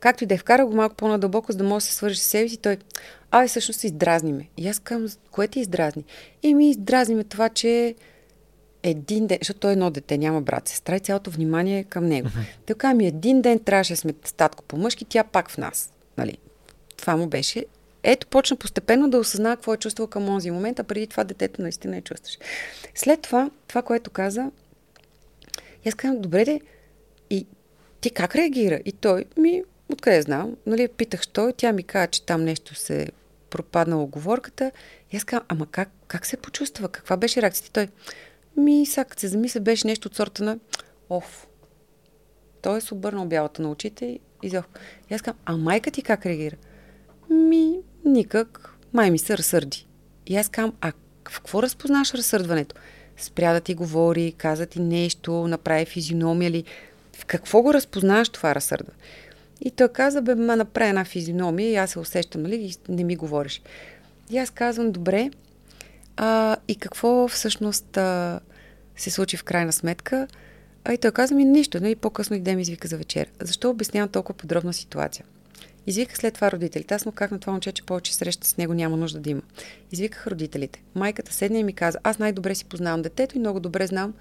както 0.00 0.24
и 0.24 0.26
да 0.26 0.34
е 0.34 0.38
вкара 0.38 0.66
го 0.66 0.74
малко 0.76 0.94
по-надълбоко, 0.94 1.52
за 1.52 1.58
да 1.58 1.64
може 1.64 1.84
да 1.84 1.86
се 1.86 1.94
свържи 1.94 2.20
с 2.20 2.22
себе 2.22 2.48
си, 2.48 2.56
той, 2.56 2.76
ай, 3.30 3.48
всъщност 3.48 3.84
издразни 3.84 4.32
ме. 4.32 4.48
И 4.56 4.68
аз 4.68 4.78
казвам, 4.78 5.08
кое 5.30 5.48
ти 5.48 5.60
издразни? 5.60 6.04
И 6.42 6.54
ми 6.54 6.70
издразни 6.70 7.14
ме 7.14 7.24
това, 7.24 7.48
че 7.48 7.94
един 8.82 9.26
ден, 9.26 9.38
защото 9.40 9.60
той 9.60 9.70
е 9.70 9.72
едно 9.72 9.90
дете, 9.90 10.18
няма 10.18 10.42
брат, 10.42 10.68
сестра 10.68 10.96
и 10.96 11.00
цялото 11.00 11.30
внимание 11.30 11.78
е 11.78 11.84
към 11.84 12.06
него. 12.06 12.28
Mm-hmm. 12.28 12.66
Така 12.66 12.94
ми 12.94 13.06
един 13.06 13.42
ден 13.42 13.58
трябваше 13.58 13.92
да 13.92 13.96
сме 13.96 14.14
статко 14.24 14.64
по 14.64 14.76
мъжки, 14.76 15.04
тя 15.04 15.24
пак 15.24 15.50
в 15.50 15.58
нас. 15.58 15.92
Нали? 16.18 16.38
Това 16.96 17.16
му 17.16 17.26
беше. 17.26 17.64
Ето, 18.02 18.26
почна 18.26 18.56
постепенно 18.56 19.10
да 19.10 19.18
осъзнава 19.18 19.56
какво 19.56 19.74
е 19.74 19.76
чувствал 19.76 20.06
към 20.08 20.26
този 20.26 20.50
момент, 20.50 20.78
а 20.78 20.84
преди 20.84 21.06
това 21.06 21.24
детето 21.24 21.62
наистина 21.62 21.96
е 21.96 22.00
чувстваш. 22.00 22.38
След 22.94 23.20
това, 23.20 23.50
това, 23.66 23.82
което 23.82 24.10
каза, 24.10 24.50
аз 25.86 25.94
казвам, 25.94 26.20
добре 26.20 26.44
де, 26.44 26.60
и 27.30 27.46
ти 28.00 28.10
как 28.10 28.34
реагира? 28.34 28.80
И 28.84 28.92
той 28.92 29.24
ми, 29.36 29.62
откъде 29.92 30.22
знам, 30.22 30.56
нали, 30.66 30.88
питах, 30.88 31.22
що 31.22 31.48
и 31.48 31.52
тя 31.52 31.72
ми 31.72 31.82
каза, 31.82 32.06
че 32.06 32.26
там 32.26 32.44
нещо 32.44 32.74
се 32.74 33.08
пропаднала 33.50 34.02
оговорката. 34.02 34.72
И 35.12 35.16
аз 35.16 35.24
казвам, 35.24 35.46
ама 35.48 35.66
как, 35.70 35.88
как 36.06 36.26
се 36.26 36.36
почувства? 36.36 36.88
Каква 36.88 37.16
беше 37.16 37.42
реакцията? 37.42 37.72
той, 37.72 37.88
ми, 38.56 38.86
сега 38.86 39.04
се 39.16 39.28
замисля, 39.28 39.60
беше 39.60 39.86
нещо 39.86 40.08
от 40.08 40.14
сорта 40.14 40.44
на 40.44 40.58
оф. 41.10 41.46
Той 42.62 42.78
е 42.78 42.80
обърнал 42.92 43.26
бялата 43.26 43.62
на 43.62 43.70
очите 43.70 44.06
и 44.06 44.20
изох. 44.42 44.64
И 45.10 45.14
аз 45.14 45.22
казвам, 45.22 45.40
а 45.44 45.56
майка 45.56 45.90
ти 45.90 46.02
как 46.02 46.26
реагира? 46.26 46.56
Ми, 47.30 47.78
никак. 48.04 48.74
Май 48.92 49.10
ми 49.10 49.18
се 49.18 49.38
разсърди. 49.38 49.86
И 50.26 50.36
аз 50.36 50.48
казвам, 50.48 50.76
а 50.80 50.92
в 51.30 51.40
какво 51.40 51.62
разпознаш 51.62 52.14
разсърдването? 52.14 52.76
Спря 53.16 53.52
да 53.52 53.60
ти 53.60 53.74
говори, 53.74 54.34
каза 54.38 54.66
ти 54.66 54.80
нещо, 54.80 55.32
направи 55.32 55.84
физиономия 55.84 56.50
ли? 56.50 56.64
В 57.16 57.24
какво 57.24 57.62
го 57.62 57.74
разпознаваш 57.74 58.28
това 58.28 58.54
разсърдване? 58.54 58.98
И 59.60 59.70
той 59.70 59.88
каза, 59.88 60.22
бе, 60.22 60.34
ма 60.34 60.56
направи 60.56 60.88
една 60.88 61.04
физиономия 61.04 61.70
и 61.70 61.76
аз 61.76 61.90
се 61.90 61.98
усещам, 61.98 62.42
нали, 62.42 62.54
и 62.56 62.92
не 62.92 63.04
ми 63.04 63.16
говориш. 63.16 63.62
И 64.30 64.38
аз 64.38 64.50
казвам, 64.50 64.92
добре, 64.92 65.30
а, 66.16 66.56
и 66.68 66.76
какво 66.76 67.28
всъщност 67.28 67.96
а, 67.96 68.40
се 68.96 69.10
случи 69.10 69.36
в 69.36 69.44
крайна 69.44 69.72
сметка? 69.72 70.26
А 70.84 70.92
и 70.92 70.98
той 70.98 71.12
каза 71.12 71.34
ми 71.34 71.44
нищо, 71.44 71.76
и 71.76 71.80
нали, 71.80 71.96
по-късно 71.96 72.36
идем 72.36 72.58
извика 72.58 72.88
за 72.88 72.96
вечер. 72.96 73.30
Защо 73.40 73.70
обяснявам 73.70 74.08
толкова 74.08 74.36
подробна 74.36 74.72
ситуация? 74.72 75.24
Извиках 75.86 76.16
след 76.16 76.34
това 76.34 76.50
родителите. 76.50 76.94
Аз 76.94 77.06
му 77.06 77.12
как 77.12 77.30
на 77.30 77.38
това 77.38 77.52
момче, 77.52 77.72
че 77.72 77.82
повече 77.82 78.14
среща 78.14 78.46
с 78.46 78.56
него 78.56 78.74
няма 78.74 78.96
нужда 78.96 79.20
да 79.20 79.30
има. 79.30 79.42
Извиках 79.92 80.26
родителите. 80.26 80.82
Майката 80.94 81.32
седна 81.32 81.58
и 81.58 81.64
ми 81.64 81.72
каза, 81.72 81.98
аз 82.02 82.18
най-добре 82.18 82.54
си 82.54 82.64
познавам 82.64 83.02
детето 83.02 83.36
и 83.36 83.40
много 83.40 83.60
добре 83.60 83.86
знам 83.86 84.14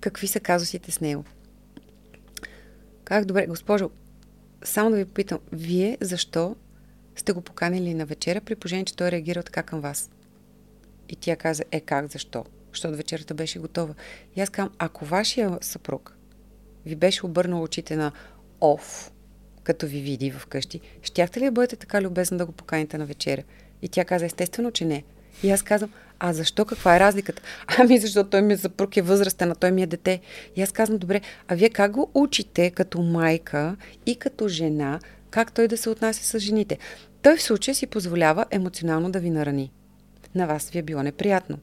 какви 0.00 0.26
са 0.26 0.40
казусите 0.40 0.90
с 0.90 1.00
него. 1.00 1.24
Как 3.04 3.24
добре, 3.24 3.46
госпожо, 3.46 3.90
само 4.62 4.90
да 4.90 4.96
ви 4.96 5.04
попитам, 5.04 5.38
вие 5.52 5.98
защо 6.00 6.56
сте 7.16 7.32
го 7.32 7.40
поканили 7.40 7.94
на 7.94 8.06
вечеря, 8.06 8.40
при 8.40 8.54
положение, 8.54 8.84
че 8.84 8.96
той 8.96 9.10
реагира 9.10 9.42
така 9.42 9.62
към 9.62 9.80
вас? 9.80 10.10
И 11.08 11.16
тя 11.16 11.36
каза, 11.36 11.64
е 11.72 11.80
как, 11.80 12.12
защо? 12.12 12.44
Защото 12.72 12.96
вечерата 12.96 13.34
беше 13.34 13.58
готова. 13.58 13.94
И 14.36 14.40
аз 14.40 14.50
казвам, 14.50 14.74
ако 14.78 15.04
вашия 15.04 15.58
съпруг 15.60 16.16
ви 16.86 16.96
беше 16.96 17.26
обърнал 17.26 17.62
очите 17.62 17.96
на 17.96 18.12
оф, 18.60 19.10
като 19.62 19.86
ви 19.86 20.00
види 20.00 20.30
вкъщи, 20.30 20.80
щяхте 21.02 21.40
ли 21.40 21.44
да 21.44 21.52
бъдете 21.52 21.76
така 21.76 22.02
любезна 22.02 22.38
да 22.38 22.46
го 22.46 22.52
поканите 22.52 22.98
на 22.98 23.06
вечеря? 23.06 23.42
И 23.82 23.88
тя 23.88 24.04
каза, 24.04 24.26
естествено, 24.26 24.70
че 24.70 24.84
не. 24.84 25.04
И 25.42 25.50
аз 25.50 25.62
казвам, 25.62 25.92
а 26.20 26.32
защо? 26.32 26.64
Каква 26.64 26.96
е 26.96 27.00
разликата? 27.00 27.42
Ами 27.78 27.98
защото 27.98 28.30
той 28.30 28.42
ми 28.42 28.52
е 28.52 28.58
съпруг 28.58 28.96
е 28.96 29.02
възрастен, 29.02 29.50
а 29.50 29.54
той 29.54 29.70
ми 29.70 29.82
е 29.82 29.86
дете. 29.86 30.20
И 30.56 30.62
аз 30.62 30.72
казвам, 30.72 30.98
добре, 30.98 31.20
а 31.48 31.54
вие 31.54 31.70
как 31.70 31.92
го 31.92 32.10
учите 32.14 32.70
като 32.70 33.02
майка 33.02 33.76
и 34.06 34.16
като 34.16 34.48
жена, 34.48 35.00
как 35.30 35.52
той 35.52 35.68
да 35.68 35.76
се 35.76 35.90
отнася 35.90 36.24
с 36.24 36.38
жените? 36.38 36.78
Той 37.22 37.36
в 37.36 37.42
случая 37.42 37.74
си 37.74 37.86
позволява 37.86 38.46
емоционално 38.50 39.10
да 39.10 39.20
ви 39.20 39.30
нарани. 39.30 39.72
На 40.34 40.46
вас 40.46 40.70
ви 40.70 40.78
е 40.78 40.82
било 40.82 41.02
неприятно. 41.02 41.58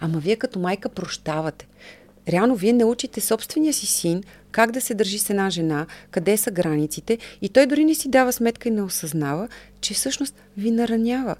Ама 0.00 0.18
вие 0.18 0.36
като 0.36 0.58
майка 0.58 0.88
прощавате. 0.88 1.68
Реално 2.28 2.56
вие 2.56 2.72
не 2.72 2.84
учите 2.84 3.20
собствения 3.20 3.72
си 3.72 3.86
син 3.86 4.22
как 4.50 4.70
да 4.70 4.80
се 4.80 4.94
държи 4.94 5.18
с 5.18 5.30
една 5.30 5.50
жена, 5.50 5.86
къде 6.10 6.36
са 6.36 6.50
границите 6.50 7.18
и 7.42 7.48
той 7.48 7.66
дори 7.66 7.84
не 7.84 7.94
си 7.94 8.08
дава 8.08 8.32
сметка 8.32 8.68
и 8.68 8.72
не 8.72 8.82
осъзнава, 8.82 9.48
че 9.80 9.94
всъщност 9.94 10.34
ви 10.56 10.70
наранява. 10.70 11.36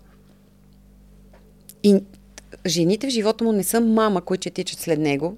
И 1.82 2.02
жените 2.66 3.06
в 3.06 3.10
живота 3.10 3.44
му 3.44 3.52
не 3.52 3.64
са 3.64 3.80
мама, 3.80 4.20
които 4.20 4.42
ще 4.42 4.50
тичат 4.50 4.78
след 4.78 4.98
него 4.98 5.36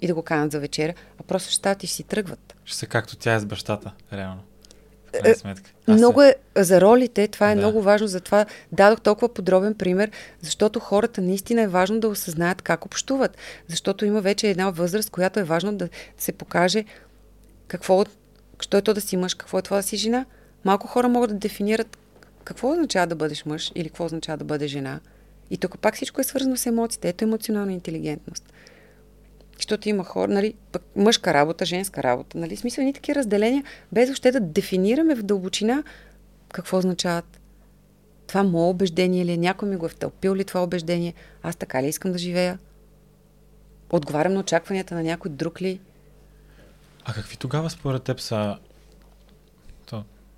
и 0.00 0.06
да 0.06 0.14
го 0.14 0.22
канат 0.22 0.52
за 0.52 0.60
вечеря, 0.60 0.94
а 1.20 1.22
просто 1.22 1.50
ще 1.50 1.56
стават 1.56 1.84
и 1.84 1.86
си 1.86 2.02
тръгват. 2.02 2.54
Ще 2.64 2.76
се 2.76 2.86
както 2.86 3.16
тя 3.16 3.34
е 3.34 3.40
с 3.40 3.46
бащата, 3.46 3.92
реално. 4.12 4.40
Е, 5.24 5.34
сметка. 5.34 5.70
много 5.88 6.22
е 6.22 6.34
за 6.56 6.80
ролите, 6.80 7.28
това 7.28 7.50
е 7.50 7.54
да. 7.54 7.60
много 7.60 7.82
важно, 7.82 8.06
затова 8.06 8.46
дадох 8.72 9.00
толкова 9.00 9.34
подробен 9.34 9.74
пример, 9.74 10.10
защото 10.40 10.80
хората 10.80 11.20
наистина 11.20 11.62
е 11.62 11.68
важно 11.68 12.00
да 12.00 12.08
осъзнаят 12.08 12.62
как 12.62 12.86
общуват, 12.86 13.36
защото 13.68 14.04
има 14.04 14.20
вече 14.20 14.50
една 14.50 14.70
възраст, 14.70 15.10
която 15.10 15.40
е 15.40 15.44
важно 15.44 15.76
да 15.76 15.88
се 16.18 16.32
покаже 16.32 16.84
какво, 17.68 18.04
що 18.60 18.76
е 18.76 18.82
то 18.82 18.94
да 18.94 19.00
си 19.00 19.16
мъж, 19.16 19.34
какво 19.34 19.58
е 19.58 19.62
това 19.62 19.76
да 19.76 19.82
си 19.82 19.96
жена. 19.96 20.24
Малко 20.64 20.86
хора 20.86 21.08
могат 21.08 21.30
да 21.30 21.36
дефинират 21.36 21.98
какво 22.44 22.70
означава 22.70 23.06
да 23.06 23.14
бъдеш 23.14 23.44
мъж 23.44 23.72
или 23.74 23.88
какво 23.88 24.04
означава 24.04 24.38
да 24.38 24.44
бъдеш 24.44 24.70
жена. 24.70 25.00
И 25.50 25.56
тук 25.56 25.78
пак 25.78 25.94
всичко 25.94 26.20
е 26.20 26.24
свързано 26.24 26.56
с 26.56 26.66
емоциите. 26.66 27.08
Ето 27.08 27.24
емоционална 27.24 27.72
интелигентност. 27.72 28.52
Защото 29.56 29.88
има 29.88 30.04
хора, 30.04 30.32
нали, 30.32 30.54
пък 30.72 30.82
мъжка 30.96 31.34
работа, 31.34 31.64
женска 31.64 32.02
работа, 32.02 32.38
нали, 32.38 32.56
смисъл 32.56 32.84
ни 32.84 32.92
такива 32.92 33.14
разделения, 33.14 33.64
без 33.92 34.08
въобще 34.08 34.32
да 34.32 34.40
дефинираме 34.40 35.14
в 35.14 35.22
дълбочина 35.22 35.82
какво 36.52 36.78
означават. 36.78 37.40
Това 38.26 38.42
мое 38.42 38.68
убеждение 38.68 39.24
ли 39.24 39.32
е? 39.32 39.36
Някой 39.36 39.68
ми 39.68 39.76
го 39.76 39.86
е 39.86 39.88
втълпил 39.88 40.34
ли 40.34 40.44
това 40.44 40.62
убеждение? 40.62 41.14
Аз 41.42 41.56
така 41.56 41.82
ли 41.82 41.86
искам 41.86 42.12
да 42.12 42.18
живея? 42.18 42.58
Отговарям 43.90 44.32
на 44.32 44.40
очакванията 44.40 44.94
на 44.94 45.02
някой 45.02 45.30
друг 45.30 45.62
ли? 45.62 45.80
А 47.04 47.12
какви 47.14 47.36
тогава 47.36 47.70
според 47.70 48.02
теб 48.02 48.20
са 48.20 48.58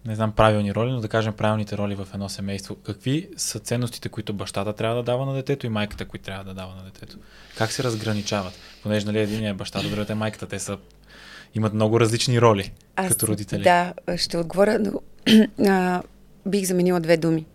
не 0.08 0.14
знам 0.14 0.32
правилни 0.32 0.74
роли, 0.74 0.90
но 0.90 1.00
да 1.00 1.08
кажем 1.08 1.32
правилните 1.32 1.78
роли 1.78 1.94
в 1.94 2.08
едно 2.14 2.28
семейство. 2.28 2.74
Какви 2.74 3.28
са 3.36 3.58
ценностите, 3.58 4.08
които 4.08 4.32
бащата 4.32 4.72
трябва 4.72 4.96
да 4.96 5.02
дава 5.02 5.26
на 5.26 5.34
детето 5.34 5.66
и 5.66 5.68
майката, 5.68 6.04
които 6.04 6.24
трябва 6.24 6.44
да 6.44 6.54
дава 6.54 6.74
на 6.74 6.84
детето? 6.84 7.16
Как 7.58 7.72
се 7.72 7.82
разграничават? 7.82 8.52
Понеже 8.82 9.06
нали, 9.06 9.18
един 9.18 9.46
е 9.46 9.54
баща, 9.54 9.82
добре, 9.82 10.04
те 10.04 10.14
майката, 10.14 10.46
те 10.46 10.58
са 10.58 10.78
имат 11.54 11.74
много 11.74 12.00
различни 12.00 12.40
роли 12.40 12.72
Аз, 12.96 13.08
като 13.08 13.26
родители. 13.26 13.62
Да, 13.62 13.94
ще 14.16 14.38
отговоря, 14.38 14.78
но 14.78 15.00
а, 15.68 16.02
бих 16.46 16.64
заменила 16.64 17.00
две 17.00 17.16
думи. 17.16 17.46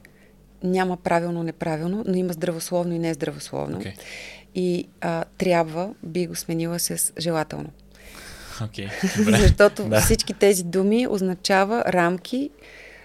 Няма 0.63 0.97
правилно, 0.97 1.43
неправилно, 1.43 2.03
но 2.07 2.15
има 2.15 2.33
здравословно 2.33 2.93
и 2.93 2.99
нездравословно. 2.99 3.79
Okay. 3.79 3.93
И 4.55 4.87
а, 5.01 5.23
трябва, 5.37 5.93
би 6.03 6.27
го 6.27 6.35
сменила 6.35 6.79
с 6.79 7.13
желателно. 7.19 7.69
Okay, 8.61 8.89
Защото 9.41 9.89
да. 9.89 10.01
всички 10.01 10.33
тези 10.33 10.63
думи 10.63 11.07
означава 11.07 11.83
рамки. 11.87 12.49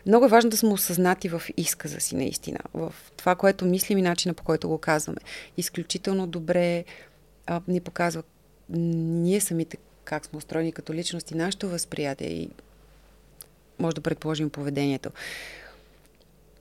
Много 0.07 0.25
е 0.25 0.29
важно 0.29 0.51
да 0.51 0.57
сме 0.57 0.69
осъзнати 0.69 1.29
в 1.29 1.43
изказа 1.57 2.01
си 2.01 2.17
наистина, 2.17 2.59
в 2.75 2.95
това, 3.17 3.35
което 3.35 3.65
мислим 3.65 3.99
и 3.99 4.03
начина 4.03 4.35
по 4.35 4.45
който 4.45 4.69
го 4.69 4.79
казваме. 4.79 5.21
Изключително 5.57 6.27
добре 6.27 6.85
а, 7.47 7.61
ни 7.69 7.81
показва 7.81 8.23
ние 8.69 9.41
самите 9.41 9.77
как 10.05 10.27
сме 10.27 10.37
устроени 10.37 10.73
като 10.73 10.95
личности, 10.95 11.35
нашето 11.35 11.69
възприятие 11.69 12.29
и 12.29 12.51
може 13.79 13.95
да 13.95 14.01
предположим 14.01 14.51
поведението. 14.51 15.11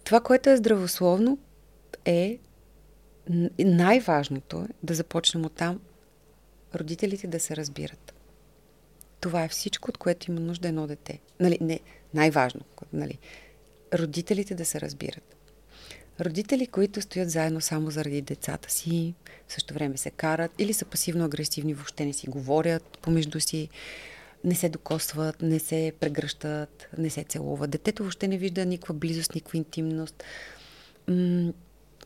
Това, 0.03 0.19
което 0.19 0.49
е 0.49 0.57
здравословно, 0.57 1.37
е 2.05 2.37
най-важното 3.59 4.57
е 4.57 4.73
да 4.83 4.93
започнем 4.93 5.45
от 5.45 5.53
там 5.53 5.79
родителите 6.75 7.27
да 7.27 7.39
се 7.39 7.55
разбират. 7.55 8.13
Това 9.19 9.43
е 9.43 9.47
всичко, 9.47 9.89
от 9.89 9.97
което 9.97 10.31
има 10.31 10.39
нужда 10.39 10.67
едно 10.67 10.87
дете. 10.87 11.19
Нали, 11.39 11.57
не, 11.61 11.79
най-важно. 12.13 12.61
Нали. 12.93 13.17
Родителите 13.93 14.55
да 14.55 14.65
се 14.65 14.81
разбират. 14.81 15.35
Родители, 16.21 16.67
които 16.67 17.01
стоят 17.01 17.29
заедно 17.29 17.61
само 17.61 17.91
заради 17.91 18.21
децата 18.21 18.71
си, 18.71 19.13
в 19.47 19.53
същото 19.53 19.73
време 19.73 19.97
се 19.97 20.09
карат 20.09 20.51
или 20.57 20.73
са 20.73 20.85
пасивно-агресивни, 20.85 21.73
въобще 21.73 22.05
не 22.05 22.13
си 22.13 22.27
говорят 22.27 22.97
помежду 23.01 23.39
си, 23.39 23.69
не 24.43 24.55
се 24.55 24.69
докосват, 24.69 25.41
не 25.41 25.59
се 25.59 25.93
прегръщат, 25.99 26.87
не 26.97 27.09
се 27.09 27.23
целуват. 27.23 27.69
Детето 27.69 28.03
въобще 28.03 28.27
не 28.27 28.37
вижда 28.37 28.65
никаква 28.65 28.93
близост, 28.93 29.35
никаква 29.35 29.57
интимност. 29.57 30.23
М- 31.07 31.53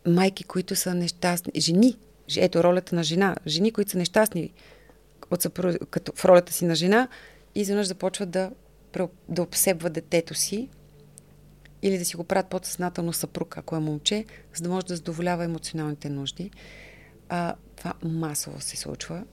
майки, 0.07 0.43
които 0.43 0.75
са 0.75 0.95
нещастни, 0.95 1.51
жени, 1.61 1.97
Ето 2.37 2.63
ролята 2.63 2.95
на 2.95 3.03
жена. 3.03 3.35
Жени, 3.47 3.71
които 3.71 3.91
са 3.91 3.97
нещастни 3.97 4.53
от 5.31 5.41
съпруг, 5.41 5.75
като 5.89 6.11
в 6.15 6.25
ролята 6.25 6.53
си 6.53 6.65
на 6.65 6.75
жена, 6.75 7.07
изведнъж 7.55 7.87
започват 7.87 8.29
да, 8.29 8.51
да 9.29 9.41
обсебват 9.41 9.93
детето 9.93 10.33
си 10.33 10.69
или 11.81 11.97
да 11.97 12.05
си 12.05 12.15
го 12.15 12.23
правят 12.23 12.47
подсъзнателно 12.47 13.13
съпруг, 13.13 13.57
ако 13.57 13.75
е 13.75 13.79
момче, 13.79 14.25
за 14.53 14.63
да 14.63 14.69
може 14.69 14.85
да 14.85 14.95
задоволява 14.95 15.43
емоционалните 15.43 16.09
нужди. 16.09 16.51
А, 17.29 17.55
това 17.75 17.93
масово 18.03 18.61
се 18.61 18.77
случва. 18.77 19.23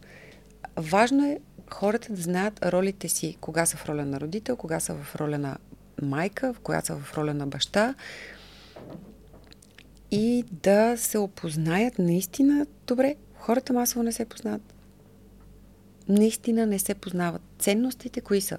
Важно 0.77 1.27
е 1.27 1.41
хората 1.71 2.13
да 2.13 2.23
знаят 2.23 2.67
ролите 2.67 3.09
си, 3.09 3.37
кога 3.41 3.67
са 3.67 3.77
в 3.77 3.89
роля 3.89 4.05
на 4.05 4.21
родител, 4.21 4.57
кога 4.57 4.81
са 4.81 4.95
в 4.95 5.17
роля 5.17 5.39
на 5.39 5.59
майка, 6.03 6.55
кога 6.63 6.81
са 6.81 6.97
в 6.97 7.15
роля 7.19 7.35
на 7.35 7.47
баща 7.47 7.95
и 10.11 10.45
да 10.53 10.97
се 10.97 11.19
опознаят 11.19 11.99
наистина 11.99 12.67
добре. 12.87 13.15
Хората 13.35 13.73
масово 13.73 14.03
не 14.03 14.13
се 14.13 14.25
познават. 14.25 14.75
Наистина 16.09 16.67
не 16.67 16.79
се 16.79 16.95
познават. 16.95 17.43
Ценностите 17.59 18.21
кои 18.21 18.41
са? 18.41 18.59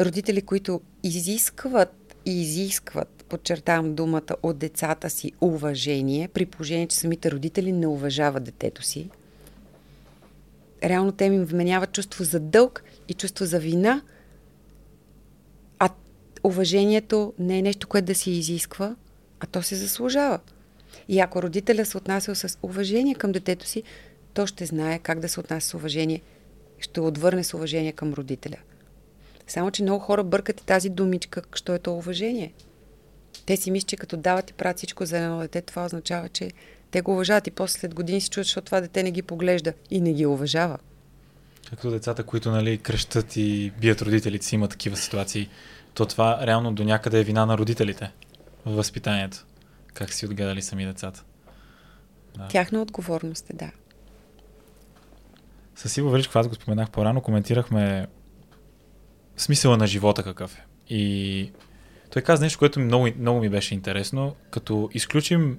Родители, 0.00 0.42
които 0.42 0.80
изискват 1.02 2.16
и 2.26 2.42
изискват, 2.42 3.24
подчертавам 3.28 3.94
думата, 3.94 4.36
от 4.42 4.58
децата 4.58 5.10
си 5.10 5.32
уважение, 5.40 6.28
при 6.28 6.46
положение, 6.46 6.86
че 6.86 6.96
самите 6.96 7.30
родители 7.30 7.72
не 7.72 7.86
уважават 7.86 8.44
детето 8.44 8.82
си. 8.82 9.10
Реално 10.84 11.12
те 11.12 11.24
им 11.24 11.44
вменяват 11.44 11.92
чувство 11.92 12.24
за 12.24 12.40
дълг 12.40 12.84
и 13.08 13.14
чувство 13.14 13.44
за 13.44 13.58
вина, 13.58 14.02
а 15.78 15.90
уважението 16.44 17.32
не 17.38 17.58
е 17.58 17.62
нещо, 17.62 17.88
което 17.88 18.06
да 18.06 18.14
се 18.14 18.30
изисква, 18.30 18.96
а 19.40 19.46
то 19.46 19.62
се 19.62 19.76
заслужава. 19.76 20.40
И 21.08 21.20
ако 21.20 21.42
родителя 21.42 21.84
се 21.84 21.96
отнася 21.96 22.34
с 22.34 22.58
уважение 22.62 23.14
към 23.14 23.32
детето 23.32 23.66
си, 23.66 23.82
то 24.34 24.46
ще 24.46 24.66
знае 24.66 24.98
как 24.98 25.20
да 25.20 25.28
се 25.28 25.40
отнася 25.40 25.68
с 25.68 25.74
уважение. 25.74 26.22
Ще 26.78 27.00
отвърне 27.00 27.44
с 27.44 27.54
уважение 27.54 27.92
към 27.92 28.12
родителя. 28.12 28.56
Само, 29.46 29.70
че 29.70 29.82
много 29.82 30.04
хора 30.04 30.24
бъркат 30.24 30.60
и 30.60 30.66
тази 30.66 30.90
думичка, 30.90 31.42
що 31.54 31.74
е 31.74 31.78
то 31.78 31.94
уважение. 31.94 32.52
Те 33.46 33.56
си 33.56 33.70
мислят, 33.70 33.88
че 33.88 33.96
като 33.96 34.16
дават 34.16 34.50
и 34.50 34.52
правят 34.52 34.76
всичко 34.76 35.06
за 35.06 35.18
едно 35.18 35.38
дете, 35.38 35.60
това 35.60 35.84
означава, 35.84 36.28
че 36.28 36.50
те 36.90 37.00
го 37.00 37.12
уважават 37.12 37.46
и 37.46 37.50
после 37.50 37.78
след 37.78 37.94
години 37.94 38.20
си 38.20 38.28
чуят, 38.28 38.46
защото 38.46 38.64
това 38.64 38.80
дете 38.80 39.02
не 39.02 39.10
ги 39.10 39.22
поглежда 39.22 39.72
и 39.90 40.00
не 40.00 40.12
ги 40.12 40.26
уважава. 40.26 40.78
Както 41.70 41.90
децата, 41.90 42.24
които 42.24 42.50
нали, 42.50 42.78
кръщат 42.78 43.36
и 43.36 43.72
бият 43.80 44.02
родителите 44.02 44.46
си, 44.46 44.54
има 44.54 44.68
такива 44.68 44.96
ситуации, 44.96 45.48
то 45.94 46.06
това 46.06 46.46
реално 46.46 46.72
до 46.72 46.84
някъде 46.84 47.20
е 47.20 47.24
вина 47.24 47.46
на 47.46 47.58
родителите 47.58 48.12
в 48.66 48.76
възпитанието. 48.76 49.46
Как 49.94 50.12
си 50.12 50.26
отгледали 50.26 50.62
сами 50.62 50.86
децата. 50.86 51.24
Да. 52.36 52.48
Тяхна 52.48 52.82
отговорност 52.82 53.50
е, 53.50 53.52
да. 53.52 53.70
С 55.74 55.96
Иво 55.96 56.10
Величков, 56.10 56.36
аз 56.36 56.48
го 56.48 56.54
споменах 56.54 56.90
по-рано, 56.90 57.20
коментирахме 57.20 58.06
смисъла 59.36 59.76
на 59.76 59.86
живота 59.86 60.22
какъв 60.22 60.58
е. 60.58 60.64
И 60.94 61.52
той 62.12 62.22
каза 62.22 62.44
нещо, 62.44 62.58
което 62.58 62.80
много, 62.80 63.08
много 63.18 63.40
ми 63.40 63.48
беше 63.48 63.74
интересно, 63.74 64.36
като 64.50 64.90
изключим 64.92 65.58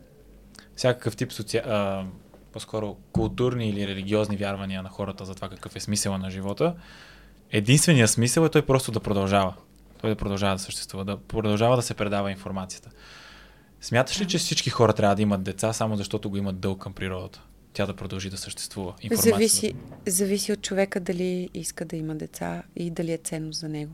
всякакъв 0.76 1.16
тип 1.16 1.32
соци... 1.32 1.58
а, 1.58 2.06
по-скоро 2.52 2.98
културни 3.12 3.70
или 3.70 3.88
религиозни 3.88 4.38
вярвания 4.38 4.84
на 4.84 4.90
хората 4.90 5.26
за 5.26 5.36
това 5.36 5.50
какъв 5.50 5.76
е 5.76 5.80
смисъла 5.80 6.18
на 6.18 6.30
живота, 6.30 6.76
единственият 7.52 8.10
смисъл 8.10 8.46
е 8.46 8.50
той 8.50 8.62
просто 8.62 8.92
да 8.92 9.00
продължава. 9.00 9.54
Той 10.02 10.10
да 10.10 10.16
продължава 10.16 10.56
да 10.56 10.60
съществува, 10.60 11.06
да 11.06 11.18
продължава 11.18 11.76
да 11.76 11.82
се 11.82 11.94
предава 11.94 12.32
информацията. 12.32 12.90
Смяташ 13.82 14.22
ли, 14.22 14.28
че 14.28 14.38
всички 14.38 14.70
хора 14.70 14.94
трябва 14.94 15.16
да 15.16 15.22
имат 15.22 15.44
деца, 15.44 15.74
само 15.74 15.96
защото 15.96 16.30
го 16.30 16.38
имат 16.38 16.60
дълг 16.60 16.82
към 16.82 16.94
природата? 16.94 17.42
Тя 17.74 17.86
да 17.86 17.96
продължи 17.96 18.30
да 18.30 18.38
съществува. 18.38 18.96
Зависи, 19.12 19.74
зависи 20.08 20.52
от 20.52 20.62
човека 20.62 21.00
дали 21.00 21.50
иска 21.54 21.86
да 21.86 21.96
има 21.96 22.16
деца 22.16 22.64
и 22.76 22.92
дали 22.92 23.12
е 23.12 23.18
ценно 23.18 23.54
за 23.54 23.70
него. 23.70 23.94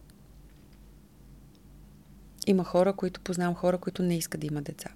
Има 2.47 2.63
хора, 2.63 2.93
които 2.93 3.21
познавам 3.21 3.55
хора, 3.55 3.77
които 3.77 4.03
не 4.03 4.17
искат 4.17 4.41
да 4.41 4.47
имат 4.47 4.63
деца. 4.63 4.89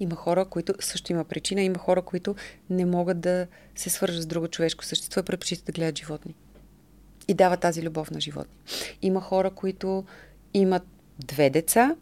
Има 0.00 0.14
хора, 0.14 0.44
които 0.44 0.74
също 0.80 1.12
има 1.12 1.24
причина, 1.24 1.62
има 1.62 1.78
хора, 1.78 2.02
които 2.02 2.34
не 2.70 2.84
могат 2.84 3.20
да 3.20 3.46
се 3.74 3.90
свържат 3.90 4.22
с 4.22 4.26
друго 4.26 4.48
човешко 4.48 4.84
същество 4.84 5.20
и 5.20 5.24
предпочитат 5.24 5.66
да 5.66 5.72
гледат 5.72 5.98
животни. 5.98 6.34
И 7.28 7.34
дават 7.34 7.60
тази 7.60 7.82
любов 7.82 8.10
на 8.10 8.20
животни. 8.20 8.54
Има 9.02 9.20
хора, 9.20 9.50
които 9.50 10.04
имат 10.54 10.82
две 11.18 11.50
деца, 11.50 11.96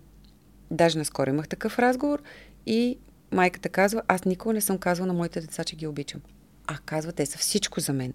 даже 0.71 0.99
наскоро 0.99 1.31
имах 1.31 1.49
такъв 1.49 1.79
разговор 1.79 2.23
и 2.67 2.99
майката 3.33 3.69
казва, 3.69 4.03
аз 4.09 4.25
никога 4.25 4.55
не 4.55 4.61
съм 4.61 4.79
казвала 4.79 5.07
на 5.07 5.13
моите 5.13 5.41
деца, 5.41 5.65
че 5.65 5.77
ги 5.77 5.87
обичам. 5.87 6.21
А 6.67 6.79
казва, 6.79 7.13
те 7.13 7.27
са 7.27 7.39
всичко 7.39 7.81
за 7.81 7.93
мен. 7.93 8.13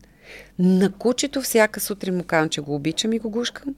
На 0.59 0.91
кучето 0.91 1.41
всяка 1.41 1.80
сутрин 1.80 2.18
му 2.18 2.24
казвам, 2.24 2.49
че 2.49 2.61
го 2.61 2.76
обичам 2.76 3.13
и 3.13 3.20
го 3.20 3.30
гушкам. 3.30 3.76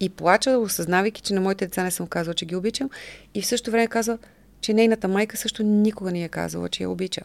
И 0.00 0.08
плача, 0.08 0.58
осъзнавайки, 0.58 1.22
че 1.22 1.34
на 1.34 1.40
моите 1.40 1.66
деца 1.66 1.82
не 1.82 1.90
съм 1.90 2.06
казвала, 2.06 2.34
че 2.34 2.46
ги 2.46 2.56
обичам. 2.56 2.90
И 3.34 3.42
в 3.42 3.46
същото 3.46 3.70
време 3.70 3.86
казва, 3.86 4.18
че 4.60 4.74
нейната 4.74 5.08
майка 5.08 5.36
също 5.36 5.62
никога 5.62 6.12
не 6.12 6.24
е 6.24 6.28
казала, 6.28 6.68
че 6.68 6.82
я 6.82 6.90
обича. 6.90 7.22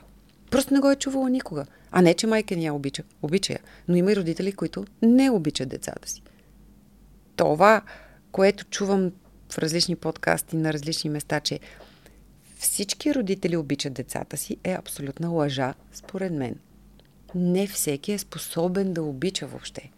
Просто 0.52 0.74
не 0.74 0.80
го 0.80 0.92
е 0.92 0.96
чувала 0.96 1.30
никога. 1.30 1.66
А 1.92 2.02
не, 2.02 2.14
че 2.14 2.28
майка 2.28 2.56
ни 2.56 2.66
я 2.66 2.74
обича. 2.74 3.04
Обича 3.22 3.54
я. 3.54 3.60
Но 3.88 3.96
има 3.96 4.12
и 4.12 4.16
родители, 4.16 4.52
които 4.52 4.86
не 5.02 5.30
обичат 5.30 5.70
децата 5.70 6.10
си. 6.10 6.22
Това, 7.36 7.82
което 8.32 8.66
чувам 8.66 9.12
в 9.50 9.58
различни 9.58 9.96
подкасти 9.96 10.56
на 10.56 10.74
различни 10.74 11.10
места, 11.10 11.40
че 11.40 11.60
всички 12.60 13.16
родители 13.16 13.58
обичат 13.58 13.94
децата 13.94 14.38
си, 14.38 14.58
е 14.64 14.74
абсолютна 14.74 15.30
лъжа, 15.30 15.74
според 15.94 16.34
мен. 16.34 16.56
Не 17.36 17.68
всеки 17.68 18.12
е 18.12 18.18
способен 18.18 18.94
да 18.94 19.04
обича 19.04 19.48
въобще. 19.48 19.92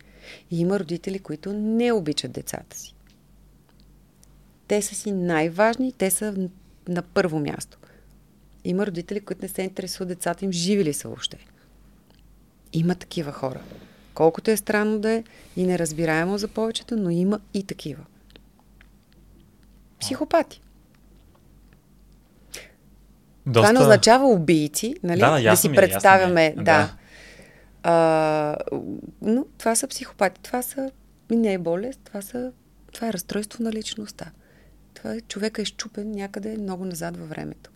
И 0.52 0.60
има 0.60 0.80
родители, 0.80 1.20
които 1.20 1.54
не 1.54 1.92
обичат 1.92 2.32
децата 2.32 2.78
си. 2.78 2.96
Те 4.68 4.82
са 4.82 4.96
си 4.96 5.12
най-важни, 5.12 5.94
те 5.94 6.12
са 6.12 6.50
на 6.88 7.02
първо 7.02 7.40
място. 7.40 7.78
Има 8.64 8.88
родители, 8.88 9.20
които 9.20 9.42
не 9.42 9.48
се 9.48 9.62
интересуват 9.62 10.08
децата 10.08 10.46
им, 10.46 10.52
живи 10.52 10.86
ли 10.86 10.94
са 10.94 11.08
въобще. 11.08 11.38
Има 12.74 12.96
такива 12.96 13.32
хора. 13.32 13.62
Колкото 14.14 14.52
е 14.52 14.58
странно 14.58 15.00
да 15.00 15.12
е 15.12 15.24
и 15.56 15.66
неразбираемо 15.66 16.38
за 16.38 16.48
повечето, 16.48 16.96
но 16.96 17.10
има 17.10 17.40
и 17.54 17.64
такива. 17.64 18.06
Психопати. 20.00 20.62
Доста... 23.46 23.68
Това 23.68 23.80
не 23.80 23.80
означава 23.80 24.28
убийци, 24.28 24.96
нали? 25.04 25.20
Да, 25.20 25.42
да 25.42 25.56
си 25.56 25.70
ми, 25.70 25.76
представяме. 25.76 26.46
Е, 26.46 26.54
да. 26.56 26.64
да. 26.64 26.94
А, 27.84 28.56
но 29.22 29.46
това 29.58 29.76
са 29.76 29.88
психопати. 29.88 30.42
Това 30.42 30.62
са 30.62 30.92
не 31.32 31.54
е 31.54 31.58
болест, 31.58 32.00
това, 32.04 32.22
са, 32.22 32.52
това 32.94 33.08
е 33.08 33.14
разстройство 33.14 33.64
на 33.64 33.72
личността. 33.72 34.32
Това 34.94 35.14
е, 35.14 35.22
човека 35.22 35.62
е 35.62 35.66
щупен 35.66 36.12
някъде 36.12 36.58
много 36.58 36.86
назад 36.86 37.18
във 37.18 37.30
времето. 37.30 37.70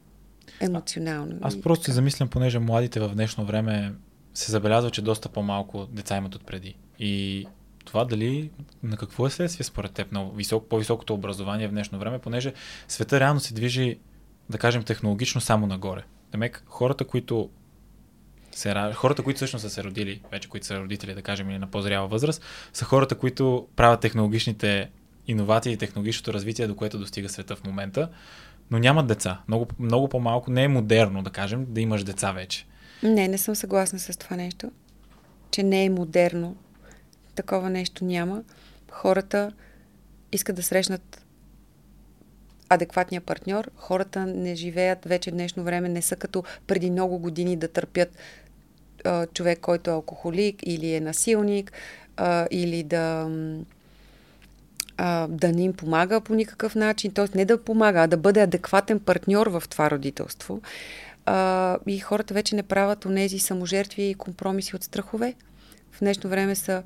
Емоционално. 0.59 1.35
А, 1.41 1.47
аз 1.47 1.61
просто 1.61 1.85
се 1.85 1.91
замислям, 1.91 2.29
понеже 2.29 2.59
младите 2.59 2.99
в 2.99 3.09
днешно 3.09 3.45
време 3.45 3.93
се 4.33 4.51
забелязва, 4.51 4.91
че 4.91 5.01
доста 5.01 5.29
по-малко 5.29 5.85
деца 5.85 6.17
имат 6.17 6.35
отпреди. 6.35 6.75
И 6.99 7.45
това 7.85 8.05
дали 8.05 8.51
на 8.83 8.97
какво 8.97 9.27
е 9.27 9.29
следствие 9.29 9.63
според 9.63 9.91
теб 9.91 10.11
на 10.11 10.29
висок, 10.35 10.69
по-високото 10.69 11.13
образование 11.13 11.67
в 11.67 11.71
днешно 11.71 11.99
време, 11.99 12.19
понеже 12.19 12.53
света 12.87 13.19
реално 13.19 13.39
се 13.39 13.53
движи 13.53 13.99
да 14.49 14.57
кажем, 14.57 14.83
технологично 14.83 15.41
само 15.41 15.67
нагоре. 15.67 16.03
Демек, 16.31 16.63
хората, 16.67 17.05
които 17.05 17.49
се, 18.51 18.91
хората, 18.93 19.23
които 19.23 19.37
всъщност 19.37 19.63
са 19.63 19.69
се 19.69 19.83
родили, 19.83 20.21
вече 20.31 20.49
които 20.49 20.65
са 20.65 20.79
родители, 20.79 21.13
да 21.13 21.21
кажем, 21.21 21.49
или 21.49 21.57
на 21.57 21.67
по-зряла 21.67 22.07
възраст, 22.07 22.43
са 22.73 22.85
хората, 22.85 23.15
които 23.15 23.67
правят 23.75 23.99
технологичните 23.99 24.89
иновации 25.27 25.73
и 25.73 25.77
технологичното 25.77 26.33
развитие, 26.33 26.67
до 26.67 26.75
което 26.75 26.99
достига 26.99 27.29
света 27.29 27.55
в 27.55 27.63
момента, 27.63 28.09
но 28.71 28.79
нямат 28.79 29.07
деца. 29.07 29.41
Много, 29.47 29.67
много 29.79 30.09
по-малко. 30.09 30.51
Не 30.51 30.63
е 30.63 30.67
модерно, 30.67 31.23
да 31.23 31.29
кажем, 31.29 31.65
да 31.69 31.81
имаш 31.81 32.03
деца 32.03 32.31
вече. 32.31 32.65
Не, 33.03 33.27
не 33.27 33.37
съм 33.37 33.55
съгласна 33.55 33.99
с 33.99 34.17
това 34.17 34.35
нещо. 34.35 34.71
Че 35.51 35.63
не 35.63 35.85
е 35.85 35.89
модерно. 35.89 36.55
Такова 37.35 37.69
нещо 37.69 38.05
няма. 38.05 38.43
Хората 38.91 39.51
искат 40.31 40.55
да 40.55 40.63
срещнат 40.63 41.22
адекватния 42.73 43.21
партньор. 43.21 43.71
Хората 43.75 44.25
не 44.25 44.55
живеят 44.55 45.05
вече 45.05 45.31
в 45.31 45.33
днешно 45.33 45.63
време, 45.63 45.89
не 45.89 46.01
са 46.01 46.15
като 46.15 46.43
преди 46.67 46.91
много 46.91 47.19
години 47.19 47.55
да 47.55 47.67
търпят 47.67 48.09
а, 49.03 49.25
човек, 49.25 49.59
който 49.59 49.89
е 49.89 49.93
алкохолик 49.93 50.59
или 50.63 50.93
е 50.93 51.01
насилник, 51.01 51.71
а, 52.17 52.47
или 52.51 52.83
да, 52.83 53.29
а, 54.97 55.27
да 55.27 55.51
не 55.51 55.63
им 55.63 55.73
помага 55.73 56.21
по 56.21 56.35
никакъв 56.35 56.75
начин. 56.75 57.13
Т.е. 57.13 57.37
не 57.37 57.45
да 57.45 57.63
помага, 57.63 57.99
а 57.99 58.07
да 58.07 58.17
бъде 58.17 58.41
адекватен 58.41 58.99
партньор 58.99 59.47
в 59.47 59.63
това 59.69 59.91
родителство. 59.91 60.61
А, 61.25 61.77
и 61.87 61.99
хората 61.99 62.33
вече 62.33 62.55
не 62.55 62.63
правят 62.63 63.05
онези 63.05 63.39
саможертви 63.39 64.03
и 64.03 64.15
компромиси 64.15 64.75
от 64.75 64.83
страхове. 64.83 65.33
В 65.91 65.99
днешно 65.99 66.29
време 66.29 66.55
са 66.55 66.83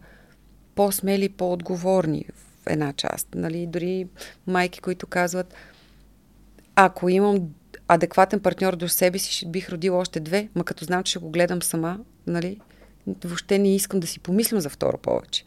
по-смели, 0.75 1.29
по-отговорни 1.29 2.25
в 2.35 2.67
една 2.67 2.93
част. 2.93 3.27
Нали? 3.35 3.67
Дори 3.67 4.07
майки, 4.47 4.79
които 4.79 5.07
казват, 5.07 5.53
ако 6.79 7.09
имам, 7.09 7.49
адекватен 7.87 8.39
партньор 8.39 8.75
до 8.75 8.89
себе 8.89 9.19
си, 9.19 9.51
бих 9.51 9.69
родила 9.69 9.97
още 9.97 10.19
две, 10.19 10.49
ма 10.55 10.63
като 10.63 10.85
знам, 10.85 11.03
че 11.03 11.09
ще 11.09 11.19
го 11.19 11.29
гледам 11.29 11.61
сама, 11.61 11.99
нали, 12.27 12.59
въобще 13.23 13.59
не 13.59 13.75
искам 13.75 13.99
да 13.99 14.07
си 14.07 14.19
помислям 14.19 14.61
за 14.61 14.69
второ 14.69 14.97
повече. 14.97 15.43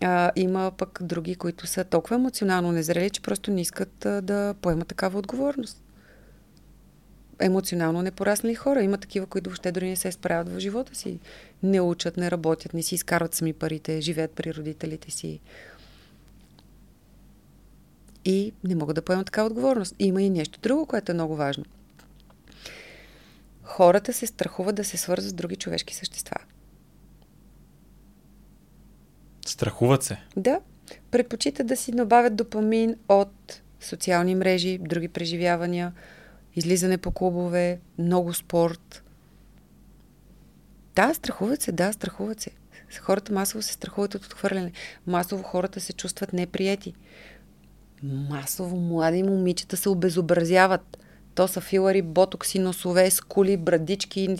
А, 0.00 0.30
има 0.36 0.72
пък 0.78 0.98
други, 1.02 1.34
които 1.34 1.66
са 1.66 1.84
толкова 1.84 2.16
емоционално 2.16 2.72
незрели, 2.72 3.10
че 3.10 3.22
просто 3.22 3.50
не 3.50 3.60
искат 3.60 4.06
а, 4.06 4.22
да 4.22 4.54
поемат 4.62 4.88
такава 4.88 5.18
отговорност. 5.18 5.82
Емоционално 7.40 8.02
непораснали 8.02 8.54
хора. 8.54 8.82
Има 8.82 8.98
такива, 8.98 9.26
които 9.26 9.50
въобще 9.50 9.72
дори 9.72 9.88
не 9.88 9.96
се 9.96 10.12
справят 10.12 10.48
в 10.48 10.58
живота 10.58 10.94
си. 10.94 11.18
Не 11.62 11.80
учат, 11.80 12.16
не 12.16 12.30
работят, 12.30 12.74
не 12.74 12.82
си 12.82 12.94
изкарват 12.94 13.34
сами 13.34 13.52
парите, 13.52 14.00
живеят 14.00 14.30
при 14.30 14.54
родителите 14.54 15.10
си. 15.10 15.40
И 18.28 18.52
не 18.64 18.74
могат 18.74 18.94
да 18.94 19.02
поемат 19.02 19.26
такава 19.26 19.46
отговорност. 19.46 19.94
Има 19.98 20.22
и 20.22 20.30
нещо 20.30 20.60
друго, 20.60 20.86
което 20.86 21.12
е 21.12 21.14
много 21.14 21.36
важно. 21.36 21.64
Хората 23.62 24.12
се 24.12 24.26
страхуват 24.26 24.74
да 24.74 24.84
се 24.84 24.96
свързват 24.96 25.30
с 25.30 25.32
други 25.32 25.56
човешки 25.56 25.94
същества. 25.94 26.36
Страхуват 29.46 30.02
се. 30.02 30.18
Да. 30.36 30.60
Предпочитат 31.10 31.66
да 31.66 31.76
си 31.76 31.92
набавят 31.92 32.36
допамин 32.36 32.96
от 33.08 33.62
социални 33.80 34.34
мрежи, 34.34 34.78
други 34.78 35.08
преживявания, 35.08 35.92
излизане 36.56 36.98
по 36.98 37.10
клубове, 37.10 37.80
много 37.98 38.34
спорт. 38.34 39.02
Да, 40.94 41.14
страхуват 41.14 41.62
се, 41.62 41.72
да, 41.72 41.92
страхуват 41.92 42.40
се. 42.40 42.50
Хората 43.00 43.32
масово 43.32 43.62
се 43.62 43.72
страхуват 43.72 44.14
от 44.14 44.24
отхвърляне. 44.24 44.72
Масово 45.06 45.42
хората 45.42 45.80
се 45.80 45.92
чувстват 45.92 46.32
неприяти. 46.32 46.94
Масово 48.02 48.76
млади 48.76 49.22
момичета 49.22 49.76
се 49.76 49.88
обезобразяват. 49.88 50.98
То 51.34 51.48
са 51.48 51.60
филари, 51.60 52.02
ботокси, 52.02 52.58
носове, 52.58 53.10
скули, 53.10 53.56
брадички, 53.56 54.36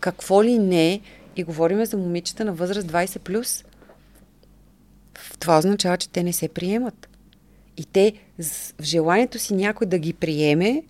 какво 0.00 0.44
ли 0.44 0.58
не. 0.58 1.00
И 1.36 1.44
говориме 1.44 1.86
за 1.86 1.96
момичета 1.96 2.44
на 2.44 2.52
възраст 2.52 2.88
20+. 2.88 3.64
Това 5.38 5.58
означава, 5.58 5.96
че 5.96 6.08
те 6.08 6.22
не 6.22 6.32
се 6.32 6.48
приемат. 6.48 7.08
И 7.76 7.84
те 7.84 8.12
в 8.38 8.82
желанието 8.82 9.38
си 9.38 9.54
някой 9.54 9.86
да 9.86 9.98
ги 9.98 10.12
приеме, 10.12 10.82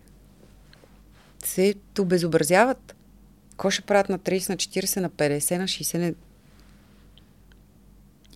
се 1.45 1.75
обезобразяват. 2.01 2.95
Какво 3.51 3.71
ще 3.71 3.83
правят 3.83 4.09
на 4.09 4.19
30, 4.19 4.49
на 4.49 4.57
40, 4.57 5.01
на 5.01 5.11
50, 5.11 5.59
на 5.59 5.65
60? 5.65 5.99
Не... 5.99 6.15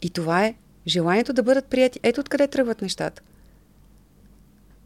И 0.02 0.10
това 0.10 0.46
е 0.46 0.54
желанието 0.86 1.32
да 1.32 1.42
бъдат 1.42 1.66
прияти. 1.66 2.00
Ето 2.02 2.20
откъде 2.20 2.48
тръгват 2.48 2.82
нещата. 2.82 3.22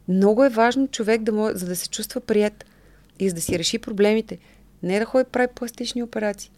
Много 0.09 0.43
е 0.43 0.49
важно 0.49 0.87
човек, 0.87 1.21
да 1.21 1.31
може, 1.31 1.55
за 1.55 1.65
да 1.65 1.75
се 1.75 1.89
чувства 1.89 2.21
прият 2.21 2.65
и 3.19 3.29
за 3.29 3.35
да 3.35 3.41
си 3.41 3.59
реши 3.59 3.79
проблемите. 3.79 4.37
Не 4.83 4.99
да 4.99 5.05
ходи 5.05 5.29
прави 5.31 5.47
пластични 5.55 6.03
операции 6.03 6.51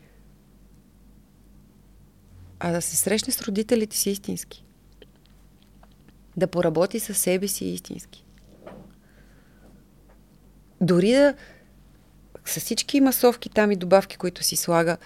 а 2.64 2.72
да 2.72 2.82
се 2.82 2.96
срещне 2.96 3.34
с 3.34 3.42
родителите 3.42 3.98
си 3.98 4.10
истински. 4.10 4.66
Да 6.38 6.48
поработи 6.48 7.00
със 7.00 7.18
себе 7.18 7.48
си 7.48 7.66
истински. 7.66 8.26
Дори 10.82 11.12
да 11.12 11.34
с 12.46 12.60
всички 12.60 13.02
масовки 13.02 13.50
там 13.50 13.72
и 13.72 13.76
добавки, 13.76 14.18
които 14.18 14.44
си 14.44 14.56
слага, 14.56 14.98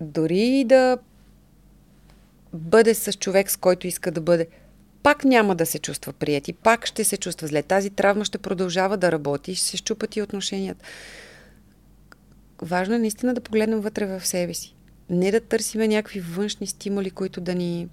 дори 0.00 0.64
да 0.64 0.98
бъде 2.52 2.94
с 2.94 3.12
човек, 3.12 3.50
с 3.50 3.56
който 3.56 3.86
иска 3.86 4.10
да 4.10 4.20
бъде, 4.20 4.46
пак 5.02 5.24
няма 5.24 5.54
да 5.54 5.66
се 5.66 5.78
чувства 5.78 6.12
прияти, 6.12 6.52
пак 6.52 6.86
ще 6.86 7.04
се 7.04 7.16
чувства 7.16 7.48
зле. 7.48 7.62
Тази 7.62 7.90
травма 7.90 8.24
ще 8.24 8.38
продължава 8.38 8.96
да 8.96 9.12
работи 9.12 9.52
и 9.52 9.54
ще 9.54 9.66
се 9.66 9.76
щупат 9.76 10.16
и 10.16 10.22
отношенията. 10.22 10.84
Важно 12.62 12.94
е 12.94 12.98
наистина 12.98 13.34
да 13.34 13.40
погледнем 13.40 13.80
вътре 13.80 14.06
в 14.06 14.26
себе 14.26 14.54
си 14.54 14.74
не 15.12 15.30
да 15.30 15.40
търсиме 15.40 15.88
някакви 15.88 16.20
външни 16.20 16.66
стимули, 16.66 17.10
които 17.10 17.40
да 17.40 17.54
ни 17.54 17.88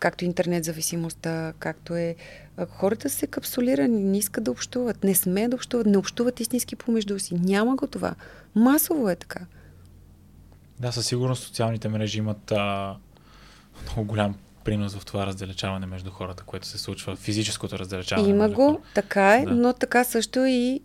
както 0.00 0.24
интернет 0.24 0.64
зависимостта, 0.64 1.52
както 1.58 1.96
е. 1.96 2.16
Хората 2.68 3.10
са 3.10 3.26
капсулирани, 3.26 4.04
не 4.04 4.18
искат 4.18 4.44
да 4.44 4.50
общуват, 4.50 5.04
не 5.04 5.14
сме 5.14 5.48
да 5.48 5.56
общуват, 5.56 5.86
не 5.86 5.98
общуват 5.98 6.40
истински 6.40 6.76
помежду 6.76 7.18
си. 7.18 7.34
Няма 7.34 7.76
го 7.76 7.86
това. 7.86 8.14
Масово 8.54 9.08
е 9.08 9.16
така. 9.16 9.40
Да, 10.80 10.92
със 10.92 11.06
сигурност 11.06 11.42
социалните 11.42 11.88
мрежи 11.88 12.18
имат 12.18 12.52
а, 12.52 12.96
много 13.82 14.08
голям 14.08 14.36
принос 14.64 14.94
в 14.94 15.04
това 15.04 15.26
раздалечаване 15.26 15.86
между 15.86 16.10
хората, 16.10 16.42
което 16.42 16.66
се 16.66 16.78
случва, 16.78 17.16
физическото 17.16 17.78
раздалечаване. 17.78 18.28
Има 18.28 18.48
го, 18.48 18.54
хора. 18.54 18.78
така 18.94 19.34
е, 19.34 19.44
да. 19.44 19.54
но 19.54 19.72
така 19.72 20.04
също 20.04 20.44
и 20.44 20.80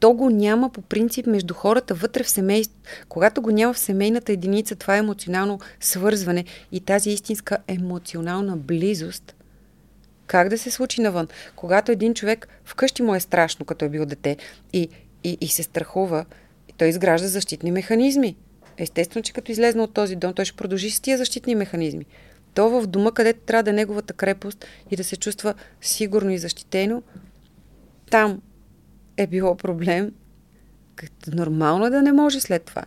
то 0.00 0.12
го 0.12 0.30
няма 0.30 0.70
по 0.70 0.82
принцип 0.82 1.26
между 1.26 1.54
хората 1.54 1.94
вътре 1.94 2.22
в 2.22 2.30
семейство. 2.30 2.76
Когато 3.08 3.42
го 3.42 3.50
няма 3.50 3.74
в 3.74 3.78
семейната 3.78 4.32
единица, 4.32 4.76
това 4.76 4.96
е 4.96 4.98
емоционално 4.98 5.60
свързване 5.80 6.44
и 6.72 6.80
тази 6.80 7.10
истинска 7.10 7.58
емоционална 7.68 8.56
близост, 8.56 9.34
как 10.26 10.48
да 10.48 10.58
се 10.58 10.70
случи 10.70 11.00
навън? 11.00 11.28
Когато 11.56 11.92
един 11.92 12.14
човек 12.14 12.48
вкъщи 12.64 13.02
му 13.02 13.14
е 13.14 13.20
страшно, 13.20 13.66
като 13.66 13.84
е 13.84 13.88
бил 13.88 14.06
дете 14.06 14.36
и, 14.72 14.88
и, 15.24 15.38
и 15.40 15.48
се 15.48 15.62
страхува, 15.62 16.24
той 16.78 16.88
изгражда 16.88 17.28
защитни 17.28 17.70
механизми. 17.70 18.36
Естествено, 18.78 19.22
че 19.22 19.32
като 19.32 19.52
излезна 19.52 19.82
от 19.82 19.94
този 19.94 20.16
дом, 20.16 20.32
той 20.34 20.44
ще 20.44 20.56
продължи 20.56 20.90
с 20.90 21.00
тия 21.00 21.18
защитни 21.18 21.54
механизми. 21.54 22.06
То 22.54 22.70
в 22.70 22.86
дома, 22.86 23.12
където 23.12 23.40
трябва 23.40 23.62
да 23.62 23.70
е 23.70 23.72
неговата 23.72 24.12
крепост 24.12 24.66
и 24.90 24.96
да 24.96 25.04
се 25.04 25.16
чувства 25.16 25.54
сигурно 25.80 26.30
и 26.30 26.38
защитено, 26.38 27.02
там 28.10 28.42
е 29.16 29.26
било 29.26 29.56
проблем, 29.56 30.12
нормално 31.32 31.86
е 31.86 31.90
да 31.90 32.02
не 32.02 32.12
може 32.12 32.40
след 32.40 32.62
това. 32.62 32.82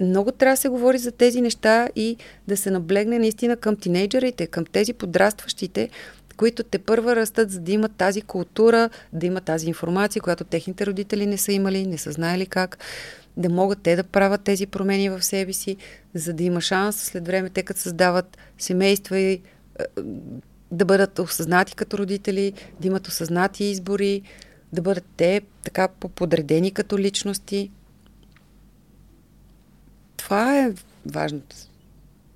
Много 0.00 0.32
трябва 0.32 0.52
да 0.52 0.60
се 0.60 0.68
говори 0.68 0.98
за 0.98 1.12
тези 1.12 1.40
неща 1.40 1.88
и 1.96 2.16
да 2.48 2.56
се 2.56 2.70
наблегне 2.70 3.18
наистина 3.18 3.56
към 3.56 3.76
тинейджерите, 3.76 4.46
към 4.46 4.64
тези 4.64 4.92
подрастващите, 4.92 5.90
които 6.36 6.62
те 6.62 6.78
първа 6.78 7.16
растат, 7.16 7.50
за 7.50 7.60
да 7.60 7.72
имат 7.72 7.92
тази 7.92 8.22
култура, 8.22 8.90
да 9.12 9.26
имат 9.26 9.44
тази 9.44 9.68
информация, 9.68 10.22
която 10.22 10.44
техните 10.44 10.86
родители 10.86 11.26
не 11.26 11.38
са 11.38 11.52
имали, 11.52 11.86
не 11.86 11.98
са 11.98 12.12
знаели 12.12 12.46
как, 12.46 12.78
да 13.36 13.48
могат 13.48 13.82
те 13.82 13.96
да 13.96 14.04
правят 14.04 14.42
тези 14.42 14.66
промени 14.66 15.08
в 15.08 15.22
себе 15.22 15.52
си, 15.52 15.76
за 16.14 16.32
да 16.32 16.44
има 16.44 16.60
шанс 16.60 16.96
след 16.96 17.26
време 17.26 17.50
те 17.50 17.62
като 17.62 17.80
създават 17.80 18.38
семейства 18.58 19.18
и 19.18 19.42
да 20.70 20.84
бъдат 20.84 21.18
осъзнати 21.18 21.74
като 21.74 21.98
родители, 21.98 22.52
да 22.80 22.86
имат 22.86 23.08
осъзнати 23.08 23.64
избори, 23.64 24.22
да 24.72 24.82
бъдат 24.82 25.04
те 25.16 25.40
така 25.62 25.88
подредени 25.88 26.70
като 26.70 26.98
личности. 26.98 27.70
Това 30.16 30.58
е 30.58 30.72
важното, 31.06 31.56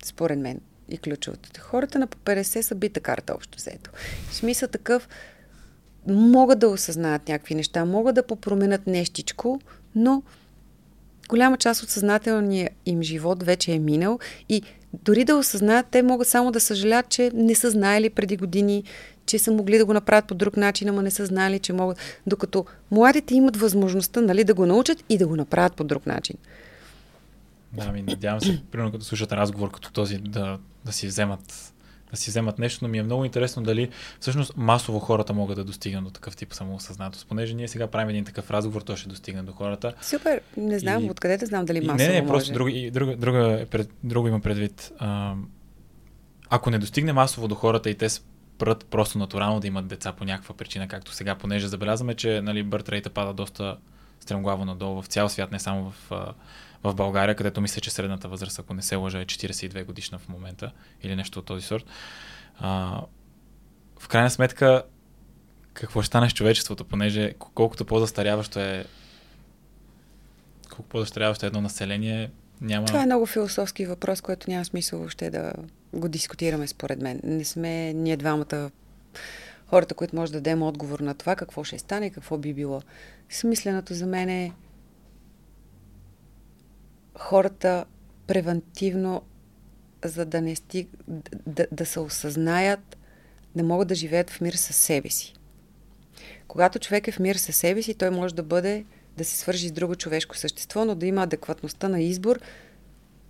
според 0.03 0.39
мен, 0.39 0.61
и 0.89 0.97
ключовото. 0.97 1.49
Хората 1.59 1.99
на 1.99 2.07
по 2.07 2.17
50 2.17 2.61
са 2.61 2.75
бита 2.75 2.99
карта 2.99 3.33
общо 3.33 3.57
взето. 3.57 3.91
Смисъл 4.31 4.69
такъв, 4.69 5.09
могат 6.07 6.59
да 6.59 6.69
осъзнаят 6.69 7.27
някакви 7.27 7.55
неща, 7.55 7.85
могат 7.85 8.15
да 8.15 8.27
попроменят 8.27 8.87
нещичко, 8.87 9.61
но 9.95 10.23
голяма 11.31 11.57
част 11.57 11.83
от 11.83 11.89
съзнателния 11.89 12.69
им 12.85 13.01
живот 13.03 13.43
вече 13.43 13.71
е 13.71 13.79
минал 13.79 14.19
и 14.49 14.61
дори 14.93 15.23
да 15.23 15.35
осъзнаят, 15.35 15.87
те 15.91 16.03
могат 16.03 16.27
само 16.27 16.51
да 16.51 16.59
съжалят, 16.59 17.09
че 17.09 17.31
не 17.33 17.55
са 17.55 17.69
знаели 17.69 18.09
преди 18.09 18.37
години, 18.37 18.83
че 19.25 19.39
са 19.39 19.51
могли 19.51 19.77
да 19.77 19.85
го 19.85 19.93
направят 19.93 20.27
по 20.27 20.35
друг 20.35 20.57
начин, 20.57 20.89
ама 20.89 21.01
не 21.01 21.11
са 21.11 21.25
знали, 21.25 21.59
че 21.59 21.73
могат. 21.73 21.97
Докато 22.27 22.65
младите 22.91 23.35
имат 23.35 23.57
възможността 23.57 24.21
нали, 24.21 24.43
да 24.43 24.53
го 24.53 24.65
научат 24.65 25.03
и 25.09 25.17
да 25.17 25.27
го 25.27 25.35
направят 25.35 25.75
по 25.75 25.83
друг 25.83 26.05
начин. 26.05 26.35
Да, 27.73 27.91
ми 27.91 28.01
надявам 28.01 28.41
се, 28.41 28.61
примерно 28.71 28.91
като 28.91 29.05
слушат 29.05 29.31
разговор 29.31 29.71
като 29.71 29.91
този, 29.91 30.17
да, 30.17 30.59
да 30.85 30.91
си 30.91 31.07
вземат 31.07 31.73
да 32.11 32.17
си 32.17 32.29
вземат 32.29 32.59
нещо, 32.59 32.85
но 32.85 32.87
ми 32.87 32.97
е 32.97 33.03
много 33.03 33.25
интересно 33.25 33.63
дали 33.63 33.89
всъщност 34.19 34.53
масово 34.57 34.99
хората 34.99 35.33
могат 35.33 35.55
да 35.55 35.63
достигнат 35.63 36.03
до 36.03 36.09
такъв 36.09 36.35
тип 36.35 36.53
самоосъзнатост. 36.53 37.27
Понеже 37.27 37.53
ние 37.53 37.67
сега 37.67 37.87
правим 37.87 38.09
един 38.09 38.25
такъв 38.25 38.51
разговор, 38.51 38.81
то 38.81 38.95
ще 38.95 39.09
достигне 39.09 39.43
до 39.43 39.51
хората. 39.51 39.93
Супер, 40.01 40.41
не 40.57 40.79
знам, 40.79 41.05
и... 41.05 41.09
откъде 41.09 41.37
да 41.37 41.45
знам 41.45 41.65
дали 41.65 41.81
масово 41.81 41.97
Не, 41.97 42.07
не, 42.07 42.21
може. 42.21 42.27
просто 42.27 42.53
друго, 42.53 42.69
друго, 42.91 43.15
друго, 43.15 43.37
е 43.37 43.65
пред, 43.65 43.89
друго 44.03 44.27
има 44.27 44.39
предвид. 44.39 44.91
А, 44.99 45.33
ако 46.49 46.69
не 46.69 46.79
достигне 46.79 47.13
масово 47.13 47.47
до 47.47 47.55
хората 47.55 47.89
и 47.89 47.95
те 47.95 48.09
спрат 48.09 48.85
просто 48.85 49.17
натурално 49.17 49.59
да 49.59 49.67
имат 49.67 49.87
деца 49.87 50.11
по 50.11 50.23
някаква 50.23 50.55
причина, 50.55 50.87
както 50.87 51.11
сега, 51.11 51.35
понеже 51.35 51.67
забелязваме, 51.67 52.15
че 52.15 52.41
нали, 52.41 52.63
бърт 52.63 52.89
рейта 52.89 53.09
пада 53.09 53.33
доста 53.33 53.77
стремглаво 54.19 54.65
надолу 54.65 55.01
в 55.01 55.07
цял 55.07 55.29
свят, 55.29 55.51
не 55.51 55.59
само 55.59 55.91
в 55.91 56.11
в 56.83 56.95
България, 56.95 57.35
където 57.35 57.61
мисля, 57.61 57.81
че 57.81 57.91
средната 57.91 58.27
възраст, 58.27 58.59
ако 58.59 58.73
не 58.73 58.81
се 58.81 58.95
лъжа, 58.95 59.19
е 59.19 59.25
42 59.25 59.85
годишна 59.85 60.19
в 60.19 60.29
момента 60.29 60.71
или 61.03 61.15
нещо 61.15 61.39
от 61.39 61.45
този 61.45 61.65
сорт. 61.65 61.85
А, 62.59 63.01
в 63.99 64.07
крайна 64.07 64.29
сметка, 64.29 64.83
какво 65.73 66.01
ще 66.01 66.07
стане 66.07 66.29
с 66.29 66.33
човечеството, 66.33 66.85
понеже 66.85 67.33
колкото 67.53 67.85
по-застаряващо 67.85 68.59
е 68.59 68.85
колко 70.69 70.89
по-застаряващо 70.89 71.45
е 71.45 71.47
едно 71.47 71.61
население, 71.61 72.31
няма... 72.61 72.85
Това 72.85 73.03
е 73.03 73.05
много 73.05 73.25
философски 73.25 73.85
въпрос, 73.85 74.21
който 74.21 74.49
няма 74.49 74.65
смисъл 74.65 74.99
въобще 74.99 75.29
да 75.29 75.53
го 75.93 76.09
дискутираме, 76.09 76.67
според 76.67 77.01
мен. 77.01 77.19
Не 77.23 77.45
сме 77.45 77.93
ние 77.93 78.17
двамата 78.17 78.71
хората, 79.67 79.93
които 79.93 80.15
може 80.15 80.31
да 80.31 80.37
дадем 80.37 80.61
отговор 80.61 80.99
на 80.99 81.13
това, 81.13 81.35
какво 81.35 81.63
ще 81.63 81.79
стане, 81.79 82.09
какво 82.09 82.37
би 82.37 82.53
било. 82.53 82.81
Смисленото 83.29 83.93
за 83.93 84.05
мен 84.05 84.29
е 84.29 84.51
хората 87.17 87.85
превентивно, 88.27 89.21
за 90.05 90.25
да 90.25 90.41
не 90.41 90.55
стиг, 90.55 90.89
да, 91.47 91.67
да 91.71 91.85
се 91.85 91.99
осъзнаят, 91.99 92.97
да 93.55 93.63
могат 93.63 93.87
да 93.87 93.95
живеят 93.95 94.29
в 94.29 94.41
мир 94.41 94.53
със 94.53 94.75
себе 94.75 95.09
си. 95.09 95.33
Когато 96.47 96.79
човек 96.79 97.07
е 97.07 97.11
в 97.11 97.19
мир 97.19 97.35
със 97.35 97.55
себе 97.55 97.81
си, 97.81 97.93
той 97.93 98.09
може 98.09 98.35
да 98.35 98.43
бъде, 98.43 98.85
да 99.17 99.25
се 99.25 99.37
свържи 99.37 99.67
с 99.67 99.71
друго 99.71 99.95
човешко 99.95 100.37
същество, 100.37 100.85
но 100.85 100.95
да 100.95 101.05
има 101.05 101.23
адекватността 101.23 101.89
на 101.89 102.01
избор 102.01 102.39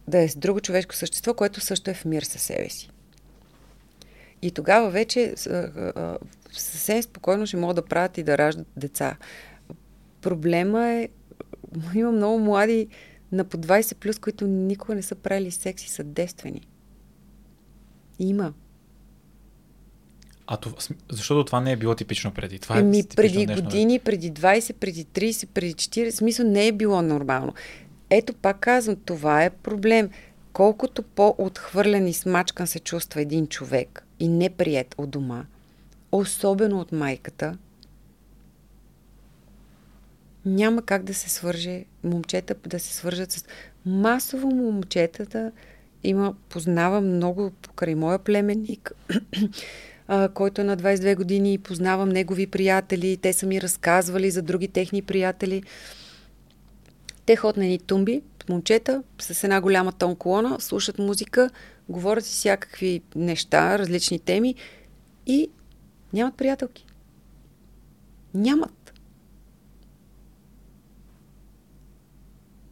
да 0.07 0.19
е 0.19 0.29
с 0.29 0.35
друго 0.35 0.61
човешко 0.61 0.95
същество, 0.95 1.33
което 1.33 1.59
също 1.59 1.91
е 1.91 1.93
в 1.93 2.05
мир 2.05 2.23
със 2.23 2.41
себе 2.41 2.69
си. 2.69 2.89
И 4.41 4.51
тогава 4.51 4.89
вече 4.89 5.33
съвсем 6.51 7.03
спокойно 7.03 7.47
ще 7.47 7.57
могат 7.57 7.75
да 7.75 7.85
правят 7.85 8.17
и 8.17 8.23
да 8.23 8.37
раждат 8.37 8.67
деца. 8.77 9.17
Проблема 10.21 10.89
е, 10.89 11.09
има 11.95 12.11
много 12.11 12.39
млади 12.39 12.87
на 13.31 13.43
по 13.43 13.57
20 13.57 13.95
плюс, 13.95 14.19
които 14.19 14.47
никога 14.47 14.95
не 14.95 15.01
са 15.01 15.15
правили 15.15 15.51
секс 15.51 15.83
и 15.83 15.89
са 15.89 16.03
девствени. 16.03 16.67
Има. 18.19 18.53
А 20.47 20.57
това, 20.57 20.77
защото 21.09 21.45
това 21.45 21.61
не 21.61 21.71
е 21.71 21.75
било 21.75 21.95
типично 21.95 22.31
преди. 22.33 22.59
Това 22.59 22.79
Еми, 22.79 22.99
е 22.99 23.03
преди 23.15 23.45
години, 23.45 23.99
преди 23.99 24.31
20, 24.31 24.73
преди 24.73 25.05
30, 25.05 25.47
преди 25.47 25.73
40, 25.73 26.09
смисъл 26.09 26.47
не 26.47 26.67
е 26.67 26.71
било 26.71 27.01
нормално. 27.01 27.53
Ето 28.09 28.33
пак 28.33 28.59
казвам, 28.59 28.95
това 29.05 29.43
е 29.43 29.49
проблем. 29.49 30.09
Колкото 30.53 31.03
по-отхвърлен 31.03 32.07
и 32.07 32.13
смачкан 32.13 32.67
се 32.67 32.79
чувства 32.79 33.21
един 33.21 33.47
човек 33.47 34.05
и 34.19 34.27
неприят 34.27 34.95
от 34.97 35.09
дома, 35.09 35.45
особено 36.11 36.79
от 36.79 36.91
майката, 36.91 37.57
няма 40.45 40.81
как 40.81 41.03
да 41.03 41.13
се 41.13 41.29
свърже 41.29 41.85
момчета, 42.03 42.55
да 42.67 42.79
се 42.79 42.93
свържат 42.93 43.31
с... 43.31 43.45
Масово 43.85 44.47
момчетата 44.47 45.51
има, 46.03 46.35
познавам 46.49 47.15
много 47.15 47.51
покрай 47.61 47.95
моя 47.95 48.19
племенник, 48.19 48.91
който 50.33 50.61
е 50.61 50.63
на 50.63 50.77
22 50.77 51.15
години 51.15 51.53
и 51.53 51.57
познавам 51.57 52.09
негови 52.09 52.47
приятели. 52.47 53.17
Те 53.17 53.33
са 53.33 53.45
ми 53.45 53.61
разказвали 53.61 54.31
за 54.31 54.41
други 54.41 54.67
техни 54.67 55.01
приятели. 55.01 55.63
Те 57.25 57.35
ходят 57.35 57.57
на 57.57 57.63
едни 57.63 57.79
тумби, 57.79 58.21
момчета, 58.49 59.03
с 59.19 59.43
една 59.43 59.61
голяма 59.61 59.91
тон 59.91 60.15
колона, 60.15 60.59
слушат 60.59 60.99
музика, 60.99 61.49
говорят 61.89 62.25
си 62.25 62.33
всякакви 62.33 63.01
неща, 63.15 63.79
различни 63.79 64.19
теми 64.19 64.55
и 65.25 65.49
нямат 66.13 66.35
приятелки. 66.35 66.85
Нямат. 68.33 68.80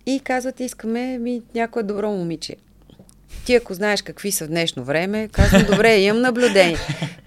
И 0.10 0.20
казват, 0.20 0.60
искаме 0.60 1.18
ми 1.18 1.42
някое 1.56 1.84
добро 1.84 2.12
момиче. 2.12 2.56
Ти 3.46 3.56
ако 3.56 3.74
знаеш 3.74 4.02
какви 4.02 4.32
са 4.32 4.46
в 4.46 4.48
днешно 4.48 4.84
време, 4.84 5.28
казвам, 5.28 5.64
добре, 5.72 5.98
имам 5.98 6.22
наблюдение. 6.22 6.78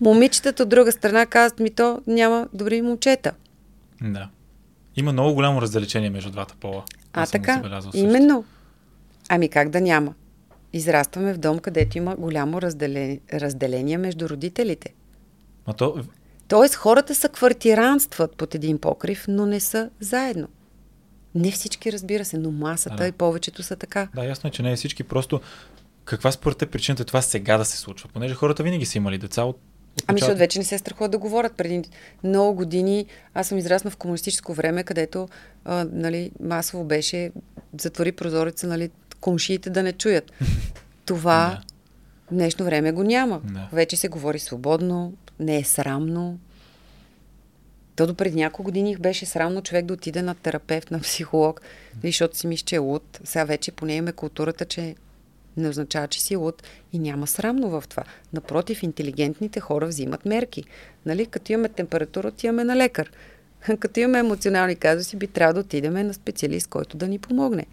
Момичетата 0.01 0.63
от 0.63 0.69
друга 0.69 0.93
страна 0.93 1.27
казват 1.27 1.61
ми 1.61 1.71
то, 1.71 2.03
няма 2.07 2.49
добри 2.53 2.83
момчета. 2.83 3.33
Да. 4.01 4.29
Има 4.97 5.13
много 5.13 5.35
голямо 5.35 5.63
раздалечение 5.63 6.11
между 6.11 6.31
двата 6.31 6.55
пола. 6.61 6.85
А, 7.13 7.27
така, 7.27 7.63
именно. 7.95 8.45
Ами 9.29 9.49
как 9.49 9.69
да 9.69 9.81
няма? 9.81 10.15
Израстваме 10.73 11.35
в 11.35 11.39
дом, 11.39 11.59
където 11.59 11.99
има 11.99 12.17
голямо 12.17 12.63
разделение, 12.63 13.21
разделение 13.35 13.99
между 13.99 14.29
родителите. 14.29 14.95
А 15.67 15.73
то... 15.73 16.05
Тоест 16.49 16.75
хората 16.75 17.15
са 17.15 17.29
квартиранстват 17.29 18.37
под 18.37 18.55
един 18.55 18.79
покрив, 18.79 19.25
но 19.29 19.47
не 19.47 19.61
са 19.61 19.91
заедно. 20.01 20.49
Не 21.35 21.51
всички, 21.51 21.93
разбира 21.93 22.25
се, 22.25 22.39
но 22.39 22.51
масата 22.51 22.97
да, 22.97 23.03
да. 23.03 23.09
и 23.09 23.13
повечето 23.13 23.63
са 23.63 23.77
така. 23.77 24.09
Да, 24.15 24.25
ясно 24.25 24.49
е, 24.49 24.51
че 24.51 24.63
не 24.63 24.73
е 24.73 24.77
всички. 24.77 25.05
Просто 25.05 25.41
каква 26.05 26.33
според 26.33 26.63
е 26.63 26.67
причината 26.67 27.05
това 27.05 27.23
сега 27.23 27.59
да 27.59 27.65
се 27.65 27.77
случва? 27.77 28.09
Понеже 28.13 28.35
хората 28.35 28.63
винаги 28.63 28.87
са 28.87 28.99
имали 28.99 29.19
деца 29.19 29.45
от 29.45 29.59
Ами, 30.07 30.21
защото 30.21 30.39
вече 30.39 30.59
не 30.59 30.65
се 30.65 30.79
страхуват 30.79 31.11
да 31.11 31.19
говорят. 31.19 31.53
Преди 31.57 31.83
много 32.25 32.55
години 32.55 33.07
аз 33.35 33.49
съм 33.49 33.59
израсна 33.59 33.91
в 33.91 33.97
комунистическо 33.97 34.55
време, 34.55 34.85
където 34.85 35.29
а, 35.65 35.87
нали, 35.93 36.31
масово 36.41 36.85
беше 36.85 37.31
затвори 37.81 38.13
прозореца, 38.13 38.67
нали, 38.67 38.91
комшиите 39.21 39.71
да 39.71 39.83
не 39.83 39.93
чуят. 39.93 40.33
Това 41.05 41.61
да. 42.31 42.37
днешно 42.37 42.65
време 42.65 42.93
го 42.93 43.03
няма. 43.03 43.41
Да. 43.45 43.69
Вече 43.73 43.97
се 43.97 44.09
говори 44.09 44.39
свободно, 44.39 45.13
не 45.41 45.57
е 45.57 45.65
срамно. 45.65 46.39
То 48.03 48.07
до 48.07 48.15
преди 48.15 48.37
няколко 48.37 48.62
години 48.62 48.97
беше 48.97 49.27
срамно 49.27 49.62
човек 49.62 49.85
да 49.85 49.95
отиде 49.95 50.23
на 50.23 50.35
терапевт, 50.35 50.91
на 50.91 51.01
психолог, 51.01 51.61
защото 52.05 52.37
си 52.37 52.47
мисля, 52.47 52.65
че 52.65 52.77
е 52.77 52.79
луд. 52.79 53.20
Сега 53.24 53.45
вече 53.45 53.73
поне 53.73 53.95
имаме 53.95 54.12
културата, 54.12 54.65
че 54.65 54.95
не 55.57 55.69
означава, 55.69 56.09
че 56.09 56.23
си 56.23 56.37
луд 56.37 56.62
и 56.93 56.99
няма 56.99 57.27
срамно 57.27 57.70
в 57.70 57.85
това. 57.89 58.05
Напротив, 58.33 58.83
интелигентните 58.83 59.61
хора 59.61 59.87
взимат 59.87 60.24
мерки. 60.27 60.65
Нали? 61.07 61.27
Като 61.27 61.53
имаме 61.53 61.69
температура, 61.69 62.29
отиваме 62.29 62.65
на 62.65 62.77
лекар. 62.77 63.11
Като 63.81 64.01
имаме 64.01 64.19
емоционални 64.19 64.77
казуси, 64.77 65.16
би 65.16 65.27
трябвало 65.27 65.55
да 65.55 65.61
отидем 65.61 65.93
на 65.93 66.15
специалист, 66.15 66.69
който 66.69 66.97
да 66.97 67.09
ни 67.09 67.19
помогне. 67.19 67.66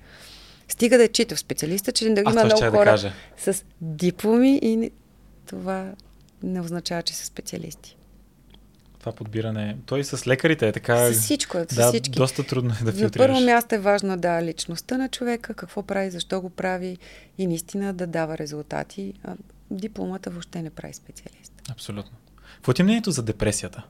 Стига 0.67 0.97
да 0.97 1.03
е 1.03 1.07
читав 1.07 1.39
специалиста, 1.39 1.91
че 1.91 2.09
да 2.09 2.21
има 2.21 2.45
много 2.45 2.77
хора 2.77 2.97
да 2.97 3.13
с 3.53 3.63
дипломи 3.81 4.59
и 4.63 4.91
това 5.45 5.91
не 6.43 6.61
означава, 6.61 7.01
че 7.01 7.15
са 7.15 7.25
специалисти 7.25 7.98
това 9.11 9.17
подбиране. 9.17 9.77
Той 9.85 10.03
с 10.03 10.27
лекарите 10.27 10.67
е 10.67 10.71
така. 10.71 11.13
С 11.13 11.21
всичко 11.21 11.57
е. 11.57 11.65
Да, 11.65 11.87
всички. 11.87 12.19
доста 12.19 12.43
трудно 12.43 12.73
е 12.81 12.83
да 12.83 12.91
филтрираш. 12.91 13.15
На 13.15 13.27
първо 13.27 13.45
място 13.45 13.75
е 13.75 13.77
важно 13.77 14.17
да 14.17 14.43
личността 14.43 14.97
на 14.97 15.09
човека, 15.09 15.53
какво 15.53 15.83
прави, 15.83 16.11
защо 16.11 16.41
го 16.41 16.49
прави 16.49 16.97
и 17.37 17.47
наистина 17.47 17.93
да 17.93 18.07
дава 18.07 18.37
резултати. 18.37 19.13
А 19.23 19.35
дипломата 19.71 20.29
въобще 20.29 20.61
не 20.61 20.69
прави 20.69 20.93
специалист. 20.93 21.53
Абсолютно. 21.71 22.17
Какво 22.55 22.73
ти 22.73 22.81
е 22.81 22.85
мнението 22.85 23.11
за 23.11 23.23
депресията? 23.23 23.83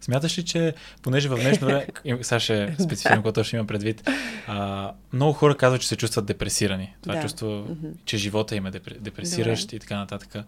Смяташ 0.00 0.38
ли, 0.38 0.44
че 0.44 0.74
понеже 1.02 1.28
в 1.28 1.36
днешно 1.36 1.66
време, 1.66 1.86
сега 2.22 2.40
ще 2.40 2.64
е 2.64 2.74
специфично, 2.82 3.22
което 3.22 3.44
ще 3.44 3.56
има 3.56 3.66
предвид, 3.66 4.10
а, 4.46 4.92
много 5.12 5.32
хора 5.32 5.56
казват, 5.56 5.80
че 5.80 5.88
се 5.88 5.96
чувстват 5.96 6.26
депресирани. 6.26 6.94
Това 7.02 7.14
да. 7.14 7.22
чувство, 7.22 7.46
mm-hmm. 7.46 7.92
че 8.04 8.16
живота 8.16 8.56
им 8.56 8.66
е 8.66 8.70
депресиращ 9.00 9.66
Добре. 9.66 9.76
и 9.76 9.80
така 9.80 9.96
нататък. 9.96 10.44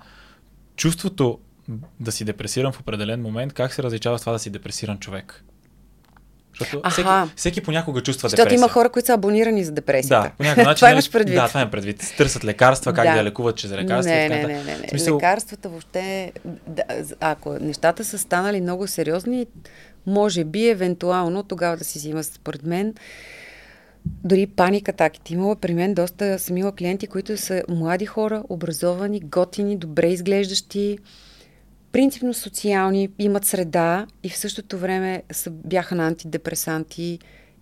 Чувството 0.77 1.39
да 2.01 2.13
си 2.13 2.25
депресиран 2.25 2.73
в 2.73 2.81
определен 2.81 3.23
момент, 3.23 3.53
как 3.53 3.73
се 3.73 3.83
различава 3.83 4.19
с 4.19 4.21
това 4.21 4.33
да 4.33 4.39
си 4.39 4.51
депресиран 4.51 4.99
човек? 4.99 5.45
Защото 6.59 6.91
всеки, 6.91 7.09
всеки 7.37 7.61
понякога 7.61 8.03
чувства 8.03 8.29
Защото 8.29 8.45
депресия. 8.45 8.57
има 8.57 8.69
хора, 8.69 8.89
които 8.89 9.07
са 9.07 9.13
абонирани 9.13 9.65
за 9.65 9.73
депресията. 9.73 10.29
Да, 10.29 10.35
по 10.37 10.43
някакъв 10.43 10.65
начин. 10.65 10.77
това 10.77 10.89
нали, 10.89 10.95
имаш 10.95 11.11
предвид. 11.11 11.37
Да, 11.37 11.49
това 11.49 11.61
е 11.61 11.71
предвид. 11.71 12.15
Търсят 12.17 12.45
лекарства, 12.45 12.93
как 12.93 13.09
да, 13.09 13.15
да 13.15 13.25
лекуват 13.25 13.57
чрез 13.57 13.71
лекарства. 13.71 14.15
Не, 14.15 14.29
не, 14.29 14.43
не, 14.43 14.63
не, 14.65 14.79
не. 14.79 14.89
Смисъл... 14.89 15.17
Лекарствата 15.17 15.69
въобще, 15.69 16.33
да, 16.67 16.83
ако 17.21 17.53
нещата 17.53 18.05
са 18.05 18.19
станали 18.19 18.61
много 18.61 18.87
сериозни, 18.87 19.47
може 20.07 20.45
би, 20.45 20.69
евентуално, 20.69 21.43
тогава 21.43 21.77
да 21.77 21.85
си 21.85 21.99
взима, 21.99 22.25
според 22.25 22.63
мен, 22.63 22.95
дори 24.25 24.47
паника 24.47 24.91
атаките. 24.91 25.35
Имала 25.35 25.57
при 25.57 25.75
мен 25.75 25.95
доста 25.95 26.39
съм 26.39 26.57
имала 26.57 26.75
клиенти, 26.75 27.07
които 27.07 27.37
са 27.37 27.63
млади 27.69 28.07
хора, 28.07 28.43
образовани, 28.49 29.21
готини, 29.21 29.77
добре 29.77 30.07
изглеждащи, 30.07 30.99
принципно 31.93 32.35
социални, 32.35 33.09
имат 33.19 33.45
среда 33.45 34.07
и 34.23 34.29
в 34.29 34.37
същото 34.37 34.79
време 34.79 35.23
са, 35.33 35.51
бяха 35.51 35.95
на 35.95 36.07
антидепресанти 36.07 37.19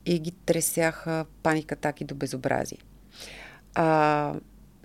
и 0.06 0.18
ги 0.18 0.32
тресяха 0.46 1.24
паника 1.42 1.74
атаки 1.74 2.04
до 2.04 2.14
безобразие. 2.14 2.78
А, 3.74 4.34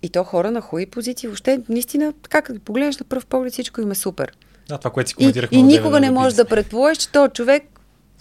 и 0.01 0.09
то 0.09 0.23
хора 0.23 0.51
на 0.51 0.61
хубави 0.61 0.85
позиции. 0.85 1.27
Въобще, 1.27 1.61
наистина, 1.69 2.13
така 2.23 2.41
като 2.41 2.59
погледнеш 2.59 2.97
на 2.97 3.05
пръв 3.05 3.25
поглед, 3.25 3.53
всичко 3.53 3.81
им 3.81 3.91
е 3.91 3.95
супер. 3.95 4.31
Да, 4.67 4.77
това, 4.77 4.91
което 4.91 5.09
си 5.09 5.15
коментирахме. 5.15 5.57
И, 5.57 5.59
и 5.59 5.63
никога 5.63 5.99
не 5.99 6.11
можеш 6.11 6.33
да 6.33 6.45
предположиш, 6.45 6.97
че 6.97 7.11
този 7.11 7.31
човек 7.31 7.63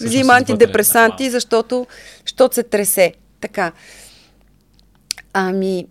взима 0.01 0.33
антидепресанти, 0.33 1.25
да, 1.25 1.31
защото, 1.31 1.87
защото 2.25 2.55
се 2.55 2.63
тресе. 2.63 3.15
Така. 3.41 3.73
Ами, 5.33 5.87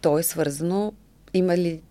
то 0.00 0.18
е 0.18 0.22
свързано. 0.22 0.92
Има 1.34 1.56
ли. 1.56 1.82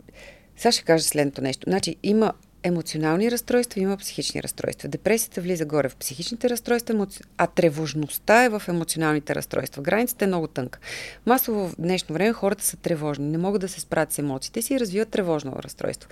Сега 0.58 0.72
ще 0.72 0.84
кажа 0.84 1.04
следното 1.04 1.42
нещо. 1.42 1.66
Значи, 1.70 1.96
има 2.04 2.34
емоционални 2.64 3.32
разстройства, 3.32 3.82
има 3.82 3.98
психични 3.98 4.44
разстройства. 4.44 4.90
Депресията 4.90 5.42
влиза 5.42 5.66
горе 5.66 5.90
в 5.90 5.96
психичните 5.96 6.50
разстройства, 6.50 7.08
а 7.38 7.48
тревожността 7.48 8.44
е 8.44 8.50
в 8.50 8.62
емоционалните 8.68 9.36
разстройства. 9.36 9.82
Границата 9.82 10.26
е 10.26 10.28
много 10.28 10.48
тънка. 10.48 10.80
Масово 11.26 11.68
в 11.68 11.76
днешно 11.80 12.14
време 12.14 12.34
хората 12.34 12.64
са 12.64 12.78
тревожни, 12.78 13.26
не 13.26 13.38
могат 13.38 13.62
да 13.62 13.70
се 13.70 13.80
справят 13.80 14.12
с 14.12 14.20
емоциите 14.20 14.62
си 14.62 14.74
и 14.74 14.80
развиват 14.80 15.10
тревожно 15.10 15.56
разстройство. 15.56 16.10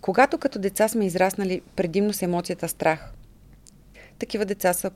Когато 0.00 0.38
като 0.38 0.58
деца 0.58 0.88
сме 0.88 1.06
израснали 1.06 1.60
предимно 1.76 2.12
с 2.12 2.22
емоцията 2.22 2.68
страх, 2.68 3.12
такива 4.18 4.44
деца 4.44 4.72
са 4.72 4.90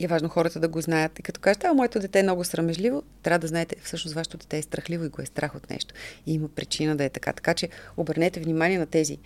И 0.00 0.04
е 0.04 0.08
важно 0.08 0.28
хората 0.28 0.60
да 0.60 0.68
го 0.68 0.80
знаят. 0.80 1.18
И 1.18 1.22
като 1.22 1.40
кажете, 1.40 1.66
а 1.66 1.74
моето 1.74 1.98
дете 1.98 2.20
е 2.20 2.22
много 2.22 2.44
срамежливо, 2.44 3.02
трябва 3.22 3.38
да 3.38 3.46
знаете, 3.46 3.76
всъщност 3.82 4.14
вашето 4.14 4.36
дете 4.36 4.58
е 4.58 4.62
страхливо 4.62 5.04
и 5.04 5.08
го 5.08 5.22
е 5.22 5.26
страх 5.26 5.54
от 5.54 5.70
нещо. 5.70 5.94
И 6.26 6.34
има 6.34 6.48
причина 6.48 6.96
да 6.96 7.04
е 7.04 7.10
така. 7.10 7.32
Така 7.32 7.54
че 7.54 7.68
обърнете 7.96 8.40
внимание 8.40 8.78
на 8.78 8.86
тези, 8.86 9.18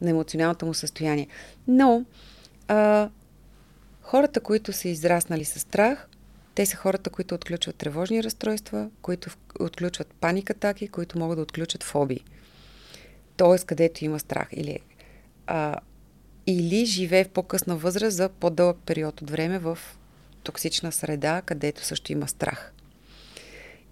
на 0.00 0.10
емоционалното 0.10 0.66
му 0.66 0.74
състояние. 0.74 1.28
Но 1.68 2.04
а, 2.68 3.08
хората, 4.02 4.40
които 4.40 4.72
са 4.72 4.88
израснали 4.88 5.44
с 5.44 5.60
страх, 5.60 6.08
те 6.54 6.66
са 6.66 6.76
хората, 6.76 7.10
които 7.10 7.34
отключват 7.34 7.76
тревожни 7.76 8.24
разстройства, 8.24 8.90
които 9.02 9.30
отключват 9.60 10.14
паникатаки, 10.20 10.88
които 10.88 11.18
могат 11.18 11.38
да 11.38 11.42
отключат 11.42 11.82
фобии. 11.82 12.24
Тоест, 13.36 13.64
където 13.64 14.04
има 14.04 14.18
страх. 14.18 14.48
Или, 14.52 14.78
а, 15.46 15.76
или 16.46 16.84
живее 16.84 17.24
в 17.24 17.28
по-късна 17.28 17.76
възраст 17.76 18.16
за 18.16 18.28
по-дълъг 18.28 18.76
период 18.86 19.22
от 19.22 19.30
време 19.30 19.58
в 19.58 19.78
токсична 20.46 20.92
среда, 20.92 21.42
където 21.46 21.84
също 21.84 22.12
има 22.12 22.28
страх. 22.28 22.72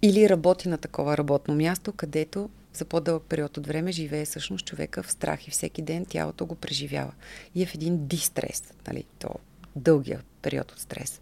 Или 0.01 0.29
работи 0.29 0.69
на 0.69 0.77
такова 0.77 1.17
работно 1.17 1.55
място, 1.55 1.91
където 1.91 2.49
за 2.73 2.85
по-дълъг 2.85 3.23
период 3.29 3.57
от 3.57 3.67
време 3.67 3.91
живее 3.91 4.25
всъщност 4.25 4.65
човека 4.65 5.03
в 5.03 5.11
страх 5.11 5.47
и 5.47 5.51
всеки 5.51 5.81
ден 5.81 6.05
тялото 6.05 6.45
го 6.45 6.55
преживява. 6.55 7.13
И 7.55 7.63
е 7.63 7.65
в 7.65 7.75
един 7.75 8.07
дистрес, 8.07 8.63
нали, 8.87 9.03
то 9.19 9.29
дългия 9.75 10.21
период 10.41 10.71
от 10.71 10.79
стрес. 10.79 11.21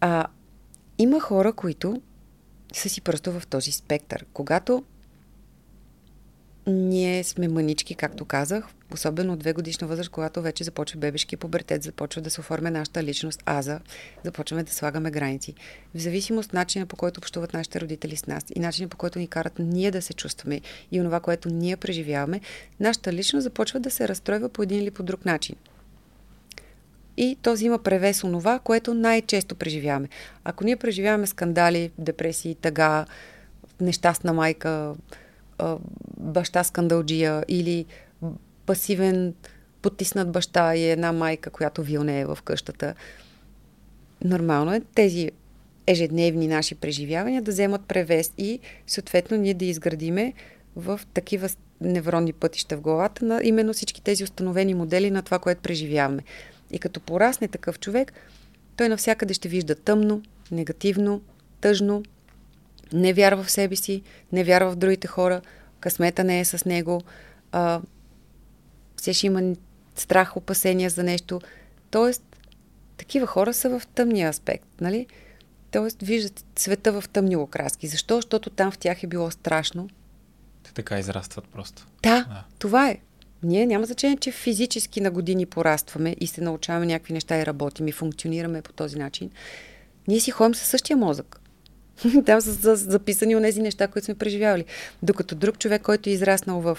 А, 0.00 0.26
има 0.98 1.20
хора, 1.20 1.52
които 1.52 2.02
са 2.72 2.88
си 2.88 3.00
просто 3.00 3.40
в 3.40 3.46
този 3.46 3.72
спектър. 3.72 4.26
Когато 4.32 4.84
ние 6.68 7.24
сме 7.24 7.48
мънички, 7.48 7.94
както 7.94 8.24
казах, 8.24 8.64
особено 8.92 9.32
от 9.32 9.38
две 9.38 9.52
годишна 9.52 9.86
възраст, 9.86 10.10
когато 10.10 10.42
вече 10.42 10.64
започва 10.64 10.98
бебешки 10.98 11.36
пубертет, 11.36 11.82
започва 11.82 12.22
да 12.22 12.30
се 12.30 12.40
оформя 12.40 12.70
нашата 12.70 13.02
личност, 13.02 13.42
аза, 13.46 13.80
започваме 14.24 14.62
да 14.62 14.72
слагаме 14.72 15.10
граници. 15.10 15.54
В 15.94 15.98
зависимост 15.98 16.46
от 16.46 16.52
начина 16.52 16.86
по 16.86 16.96
който 16.96 17.18
общуват 17.18 17.52
нашите 17.52 17.80
родители 17.80 18.16
с 18.16 18.26
нас 18.26 18.44
и 18.54 18.60
начина 18.60 18.88
по 18.88 18.96
който 18.96 19.18
ни 19.18 19.26
карат 19.26 19.58
ние 19.58 19.90
да 19.90 20.02
се 20.02 20.12
чувстваме 20.12 20.60
и 20.92 21.00
онова, 21.00 21.20
което 21.20 21.48
ние 21.48 21.76
преживяваме, 21.76 22.40
нашата 22.80 23.12
личност 23.12 23.44
започва 23.44 23.80
да 23.80 23.90
се 23.90 24.08
разстройва 24.08 24.48
по 24.48 24.62
един 24.62 24.82
или 24.82 24.90
по 24.90 25.02
друг 25.02 25.24
начин. 25.24 25.56
И 27.16 27.36
то 27.42 27.52
взима 27.52 27.78
превес 27.78 28.24
онова, 28.24 28.58
което 28.58 28.94
най-често 28.94 29.54
преживяваме. 29.54 30.08
Ако 30.44 30.64
ние 30.64 30.76
преживяваме 30.76 31.26
скандали, 31.26 31.90
депресии, 31.98 32.54
тъга, 32.54 33.06
нещастна 33.80 34.32
майка, 34.32 34.94
баща 36.16 36.64
скандалджия 36.64 37.44
или 37.48 37.86
пасивен 38.66 39.34
потиснат 39.82 40.32
баща 40.32 40.76
и 40.76 40.84
една 40.84 41.12
майка, 41.12 41.50
която 41.50 41.82
вилне 41.82 42.20
е 42.20 42.26
в 42.26 42.38
къщата. 42.44 42.94
Нормално 44.24 44.74
е 44.74 44.82
тези 44.94 45.30
ежедневни 45.86 46.48
наши 46.48 46.74
преживявания 46.74 47.42
да 47.42 47.50
вземат 47.50 47.82
превес 47.82 48.32
и 48.38 48.60
съответно 48.86 49.36
ние 49.36 49.54
да 49.54 49.64
изградиме 49.64 50.32
в 50.76 51.00
такива 51.14 51.48
невронни 51.80 52.32
пътища 52.32 52.76
в 52.76 52.80
главата 52.80 53.24
на 53.24 53.40
именно 53.44 53.72
всички 53.72 54.02
тези 54.02 54.24
установени 54.24 54.74
модели 54.74 55.10
на 55.10 55.22
това, 55.22 55.38
което 55.38 55.62
преживяваме. 55.62 56.22
И 56.70 56.78
като 56.78 57.00
порасне 57.00 57.48
такъв 57.48 57.78
човек, 57.78 58.12
той 58.76 58.88
навсякъде 58.88 59.34
ще 59.34 59.48
вижда 59.48 59.74
тъмно, 59.74 60.22
негативно, 60.50 61.22
тъжно, 61.60 62.02
не 62.92 63.12
вярва 63.12 63.42
в 63.42 63.50
себе 63.50 63.76
си, 63.76 64.02
не 64.32 64.44
вярва 64.44 64.70
в 64.70 64.76
другите 64.76 65.06
хора, 65.06 65.40
късмета 65.80 66.24
не 66.24 66.40
е 66.40 66.44
с 66.44 66.64
него, 66.64 67.02
а, 67.52 67.80
все 68.96 69.12
ще 69.12 69.26
има 69.26 69.54
страх, 69.94 70.36
опасения 70.36 70.90
за 70.90 71.02
нещо. 71.02 71.40
Тоест, 71.90 72.22
такива 72.96 73.26
хора 73.26 73.54
са 73.54 73.78
в 73.78 73.86
тъмния 73.86 74.28
аспект, 74.28 74.66
нали? 74.80 75.06
Тоест, 75.70 76.02
виждат 76.02 76.44
света 76.56 77.00
в 77.00 77.08
тъмни 77.08 77.36
окраски. 77.36 77.86
Защо? 77.86 78.16
Защото 78.16 78.50
там 78.50 78.70
в 78.70 78.78
тях 78.78 79.02
е 79.02 79.06
било 79.06 79.30
страшно. 79.30 79.88
Те 80.62 80.72
така 80.72 80.98
израстват 80.98 81.44
просто. 81.44 81.86
Да, 82.02 82.24
да. 82.24 82.44
това 82.58 82.90
е. 82.90 82.98
Ние 83.42 83.66
няма 83.66 83.86
значение, 83.86 84.16
че 84.16 84.32
физически 84.32 85.00
на 85.00 85.10
години 85.10 85.46
порастваме 85.46 86.16
и 86.20 86.26
се 86.26 86.40
научаваме 86.40 86.86
някакви 86.86 87.12
неща 87.12 87.40
и 87.40 87.46
работим 87.46 87.88
и 87.88 87.92
функционираме 87.92 88.62
по 88.62 88.72
този 88.72 88.98
начин. 88.98 89.30
Ние 90.08 90.20
си 90.20 90.30
ходим 90.30 90.54
със 90.54 90.68
същия 90.68 90.96
мозък. 90.96 91.40
Там 92.26 92.40
са 92.40 92.76
записани 92.76 93.36
от 93.36 93.42
тези 93.42 93.62
неща, 93.62 93.88
които 93.88 94.04
сме 94.04 94.14
преживявали. 94.14 94.64
Докато 95.02 95.34
друг 95.34 95.58
човек, 95.58 95.82
който 95.82 96.08
е 96.08 96.12
израснал 96.12 96.60
в 96.60 96.78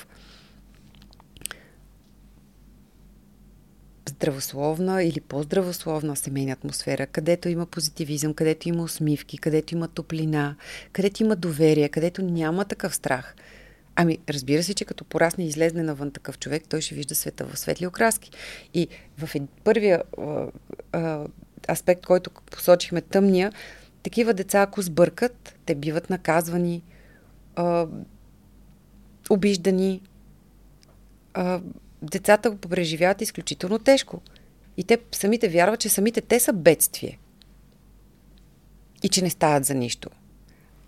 здравословна 4.09 5.03
или 5.03 5.21
по-здравословна 5.21 6.15
семейна 6.15 6.51
атмосфера, 6.51 7.07
където 7.07 7.49
има 7.49 7.65
позитивизъм, 7.65 8.33
където 8.33 8.69
има 8.69 8.83
усмивки, 8.83 9.37
където 9.37 9.73
има 9.73 9.87
топлина, 9.87 10.55
където 10.91 11.23
има 11.23 11.35
доверие, 11.35 11.89
където 11.89 12.21
няма 12.21 12.65
такъв 12.65 12.95
страх. 12.95 13.35
Ами, 13.95 14.17
разбира 14.29 14.63
се, 14.63 14.73
че 14.73 14.85
като 14.85 15.03
порасне 15.03 15.43
и 15.43 15.47
излезне 15.47 15.83
навън 15.83 16.11
такъв 16.11 16.39
човек, 16.39 16.63
той 16.69 16.81
ще 16.81 16.95
вижда 16.95 17.15
света 17.15 17.45
в 17.45 17.59
светли 17.59 17.87
окраски. 17.87 18.31
И 18.73 18.87
в 19.17 19.29
първия 19.63 20.03
а, 20.17 20.47
а, 20.91 21.25
аспект, 21.69 22.05
който 22.05 22.29
посочихме, 22.51 23.01
тъмния, 23.01 23.51
такива 24.03 24.33
деца, 24.33 24.61
ако 24.61 24.81
сбъркат, 24.81 25.55
те 25.65 25.75
биват 25.75 26.09
наказвани, 26.09 26.83
а, 27.55 27.87
обиждани. 29.29 30.01
А, 31.33 31.61
децата 32.01 32.51
го 32.51 32.57
преживяват 32.57 33.21
изключително 33.21 33.79
тежко. 33.79 34.21
И 34.77 34.83
те 34.83 34.97
самите 35.11 35.49
вярват, 35.49 35.79
че 35.79 35.89
самите 35.89 36.21
те 36.21 36.39
са 36.39 36.53
бедствие. 36.53 37.19
И 39.03 39.09
че 39.09 39.21
не 39.21 39.29
стават 39.29 39.65
за 39.65 39.75
нищо. 39.75 40.09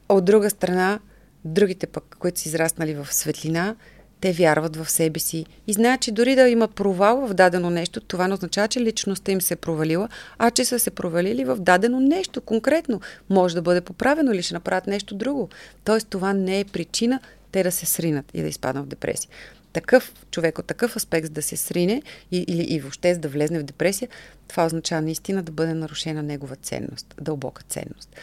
А 0.09 0.13
от 0.13 0.25
друга 0.25 0.49
страна, 0.49 0.99
другите 1.45 1.87
пък, 1.87 2.15
които 2.19 2.39
са 2.39 2.49
израснали 2.49 2.93
в 2.93 3.13
светлина, 3.13 3.75
те 4.21 4.31
вярват 4.31 4.75
в 4.75 4.89
себе 4.89 5.19
си 5.19 5.45
и 5.67 5.73
знаят, 5.73 6.01
че 6.01 6.11
дори 6.11 6.35
да 6.35 6.49
има 6.49 6.67
провал 6.67 7.27
в 7.27 7.33
дадено 7.33 7.69
нещо, 7.69 8.01
това 8.01 8.27
не 8.27 8.33
означава, 8.33 8.67
че 8.67 8.79
личността 8.81 9.31
им 9.31 9.41
се 9.41 9.53
е 9.53 9.57
провалила, 9.57 10.09
а 10.37 10.51
че 10.51 10.65
са 10.65 10.79
се 10.79 10.91
провалили 10.91 11.43
в 11.45 11.55
дадено 11.55 11.99
нещо 11.99 12.41
конкретно. 12.41 13.01
Може 13.29 13.55
да 13.55 13.61
бъде 13.61 13.81
поправено 13.81 14.31
или 14.31 14.41
ще 14.41 14.53
направят 14.53 14.87
нещо 14.87 15.15
друго. 15.15 15.49
Тоест 15.83 16.07
това 16.07 16.33
не 16.33 16.59
е 16.59 16.65
причина 16.65 17.19
те 17.51 17.63
да 17.63 17.71
се 17.71 17.85
сринат 17.85 18.25
и 18.33 18.41
да 18.41 18.47
изпаднат 18.47 18.85
в 18.85 18.89
депресия. 18.89 19.29
Такъв 19.73 20.13
човек 20.31 20.59
от 20.59 20.65
такъв 20.65 20.95
аспект 20.95 21.33
да 21.33 21.41
се 21.41 21.57
срине 21.57 22.01
и, 22.31 22.45
или 22.47 22.63
и 22.63 22.79
въобще 22.79 23.15
да 23.15 23.29
влезне 23.29 23.59
в 23.59 23.63
депресия, 23.63 24.09
това 24.47 24.65
означава 24.65 25.01
наистина 25.01 25.43
да 25.43 25.51
бъде 25.51 25.73
нарушена 25.73 26.23
негова 26.23 26.55
ценност, 26.55 27.15
дълбока 27.21 27.63
ценност. 27.69 28.15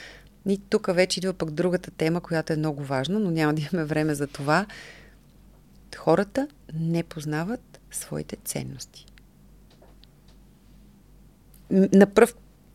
И 0.49 0.61
тук 0.71 0.95
вече 0.95 1.21
идва 1.21 1.33
пък 1.33 1.51
другата 1.51 1.91
тема, 1.91 2.21
която 2.21 2.53
е 2.53 2.57
много 2.57 2.85
важна, 2.85 3.21
но 3.21 3.31
няма 3.31 3.55
да 3.55 3.63
имаме 3.63 3.87
време 3.87 4.15
за 4.15 4.27
това– 4.27 4.67
хората 5.97 6.49
не 6.75 7.03
познават 7.03 7.81
своите 7.91 8.37
ценности. 8.45 9.07
На 11.71 12.07
пръв, 12.07 12.35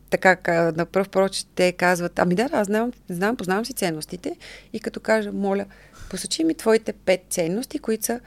така, 0.09 0.71
на 0.75 0.85
пръв 0.85 1.09
прочит 1.09 1.47
те 1.55 1.71
казват, 1.71 2.19
ами 2.19 2.35
да, 2.35 2.49
аз 2.51 2.67
знам, 2.67 2.91
знам, 3.09 3.35
познавам 3.35 3.65
си 3.65 3.73
ценностите 3.73 4.37
и 4.73 4.79
като 4.79 4.99
кажа, 4.99 5.31
моля, 5.31 5.65
посочи 6.09 6.43
ми 6.43 6.55
твоите 6.55 6.93
пет 6.93 7.25
ценности, 7.29 7.79
които 7.79 8.05
са 8.05 8.19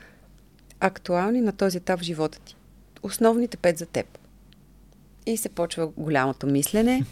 актуални 0.80 1.40
на 1.40 1.52
този 1.52 1.76
етап 1.76 2.00
в 2.00 2.02
живота 2.02 2.40
ти. 2.40 2.56
Основните 3.02 3.56
пет 3.56 3.78
за 3.78 3.86
теб. 3.86 4.18
И 5.26 5.36
се 5.36 5.48
почва 5.48 5.86
голямото 5.86 6.46
мислене. 6.46 7.04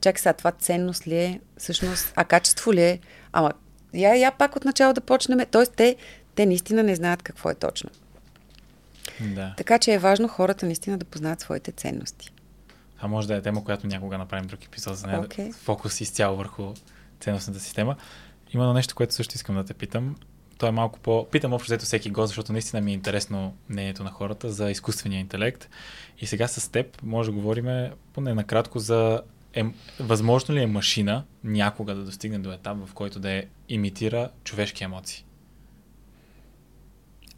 Чакай 0.00 0.20
сега, 0.20 0.32
това 0.32 0.52
ценност 0.52 1.06
ли 1.06 1.16
е, 1.16 1.40
всъщност, 1.58 2.12
а 2.16 2.24
качество 2.24 2.72
ли 2.72 2.82
е? 2.82 3.00
Ама, 3.32 3.52
я, 3.94 4.14
я 4.14 4.30
пак 4.30 4.56
от 4.56 4.64
начало 4.64 4.92
да 4.92 5.00
почнем. 5.00 5.38
Тоест, 5.50 5.72
те 5.76 5.96
те 6.34 6.46
наистина 6.46 6.82
не 6.82 6.94
знаят 6.94 7.22
какво 7.22 7.50
е 7.50 7.54
точно. 7.54 7.90
Да. 9.20 9.54
Така 9.56 9.78
че 9.78 9.92
е 9.92 9.98
важно 9.98 10.28
хората 10.28 10.66
наистина 10.66 10.98
да 10.98 11.04
познаят 11.04 11.40
своите 11.40 11.72
ценности. 11.72 12.30
А 13.00 13.08
може 13.08 13.28
да 13.28 13.36
е 13.36 13.42
тема, 13.42 13.64
която 13.64 13.86
някога 13.86 14.18
направим 14.18 14.46
друг 14.46 14.64
епизод 14.64 14.96
за 14.96 15.06
нея. 15.06 15.22
Okay. 15.22 15.54
Фокус 15.54 16.00
изцяло 16.00 16.36
върху 16.36 16.74
ценностната 17.20 17.60
система. 17.60 17.96
Има 18.52 18.64
едно 18.64 18.74
нещо, 18.74 18.94
което 18.94 19.14
също 19.14 19.34
искам 19.34 19.56
да 19.56 19.64
те 19.64 19.74
питам. 19.74 20.16
То 20.58 20.66
е 20.66 20.70
малко 20.70 20.98
по... 20.98 21.28
Питам 21.30 21.52
общо 21.52 21.66
взето 21.66 21.84
всеки 21.84 22.10
гост, 22.10 22.28
защото 22.28 22.52
наистина 22.52 22.82
ми 22.82 22.90
е 22.90 22.94
интересно 22.94 23.56
мнението 23.68 24.04
на 24.04 24.10
хората 24.10 24.50
за 24.50 24.70
изкуствения 24.70 25.20
интелект. 25.20 25.68
И 26.18 26.26
сега 26.26 26.48
с 26.48 26.72
теб 26.72 27.02
може 27.02 27.30
да 27.30 27.36
говорим 27.36 27.90
поне 28.12 28.34
накратко 28.34 28.78
за 28.78 29.22
е, 29.54 29.64
възможно 30.00 30.54
ли 30.54 30.62
е 30.62 30.66
машина 30.66 31.24
някога 31.44 31.94
да 31.94 32.04
достигне 32.04 32.38
до 32.38 32.52
етап, 32.52 32.78
в 32.86 32.94
който 32.94 33.20
да 33.20 33.30
е 33.30 33.44
имитира 33.68 34.30
човешки 34.44 34.84
емоции? 34.84 35.24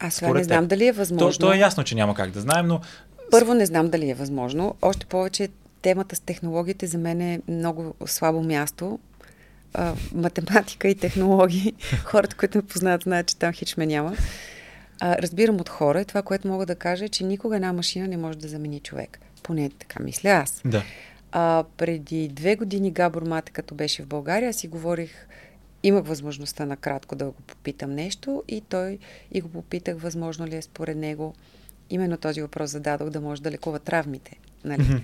Аз 0.03 0.15
това 0.15 0.33
не 0.33 0.43
знам 0.43 0.67
дали 0.67 0.87
е 0.87 0.91
възможно. 0.91 1.39
То, 1.39 1.47
то 1.47 1.53
е 1.53 1.57
ясно, 1.57 1.83
че 1.83 1.95
няма 1.95 2.15
как 2.15 2.31
да 2.31 2.41
знаем, 2.41 2.67
но... 2.67 2.81
Първо 3.31 3.53
не 3.53 3.65
знам 3.65 3.89
дали 3.89 4.09
е 4.09 4.13
възможно. 4.13 4.75
Още 4.81 5.05
повече 5.05 5.47
темата 5.81 6.15
с 6.15 6.19
технологиите 6.19 6.87
за 6.87 6.97
мен 6.97 7.21
е 7.21 7.41
много 7.47 7.93
слабо 8.05 8.43
място. 8.43 8.99
А, 9.73 9.93
математика 10.13 10.87
и 10.87 10.95
технологии. 10.95 11.73
Хората, 12.03 12.35
които 12.35 12.57
ме 12.57 12.61
познават, 12.61 13.03
знаят, 13.03 13.27
че 13.27 13.37
там 13.37 13.53
хич 13.53 13.77
ме 13.77 13.85
няма. 13.85 14.15
А, 14.99 15.17
разбирам 15.17 15.55
от 15.55 15.69
хора 15.69 16.01
и 16.01 16.05
това, 16.05 16.21
което 16.21 16.47
мога 16.47 16.65
да 16.65 16.75
кажа 16.75 17.05
е, 17.05 17.09
че 17.09 17.23
никога 17.23 17.55
една 17.55 17.73
машина 17.73 18.07
не 18.07 18.17
може 18.17 18.37
да 18.37 18.47
замени 18.47 18.79
човек. 18.79 19.19
Поне 19.43 19.69
така 19.79 20.03
мисля 20.03 20.29
аз. 20.29 20.61
Да. 20.65 20.83
А, 21.31 21.63
преди 21.77 22.27
две 22.27 22.55
години 22.55 22.91
Габор 22.91 23.21
Мате, 23.21 23.51
като 23.51 23.75
беше 23.75 24.03
в 24.03 24.07
България, 24.07 24.53
си 24.53 24.67
говорих, 24.67 25.27
имах 25.83 26.05
възможността 26.05 26.65
накратко 26.65 27.15
да 27.15 27.25
го 27.25 27.33
попитам 27.33 27.91
нещо 27.91 28.43
и 28.47 28.61
той 28.61 28.99
и 29.31 29.41
го 29.41 29.49
попитах, 29.49 29.97
възможно 30.01 30.47
ли 30.47 30.55
е 30.55 30.61
според 30.61 30.97
него. 30.97 31.33
Именно 31.89 32.17
този 32.17 32.41
въпрос 32.41 32.71
зададох 32.71 33.09
да 33.09 33.21
може 33.21 33.41
да 33.41 33.51
лекува 33.51 33.79
травмите. 33.79 34.37
Нали? 34.63 34.81
Mm-hmm. 34.81 35.03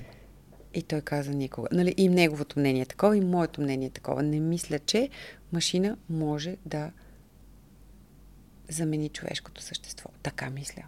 И 0.74 0.82
той 0.82 1.02
каза 1.02 1.32
никога. 1.32 1.68
Нали, 1.72 1.94
и 1.98 2.10
неговото 2.10 2.60
мнение 2.60 2.82
е 2.82 2.86
такова, 2.86 3.18
и 3.18 3.22
моето 3.22 3.62
мнение 3.62 3.88
е 3.88 3.92
такова. 3.92 4.24
Не 4.24 4.40
мисля, 4.40 4.80
че 4.80 5.10
машина 5.54 5.98
може 6.10 6.58
да 6.66 6.92
замени 8.70 9.10
човешкото 9.10 9.62
същество. 9.62 10.10
Така 10.24 10.50
мисля. 10.50 10.84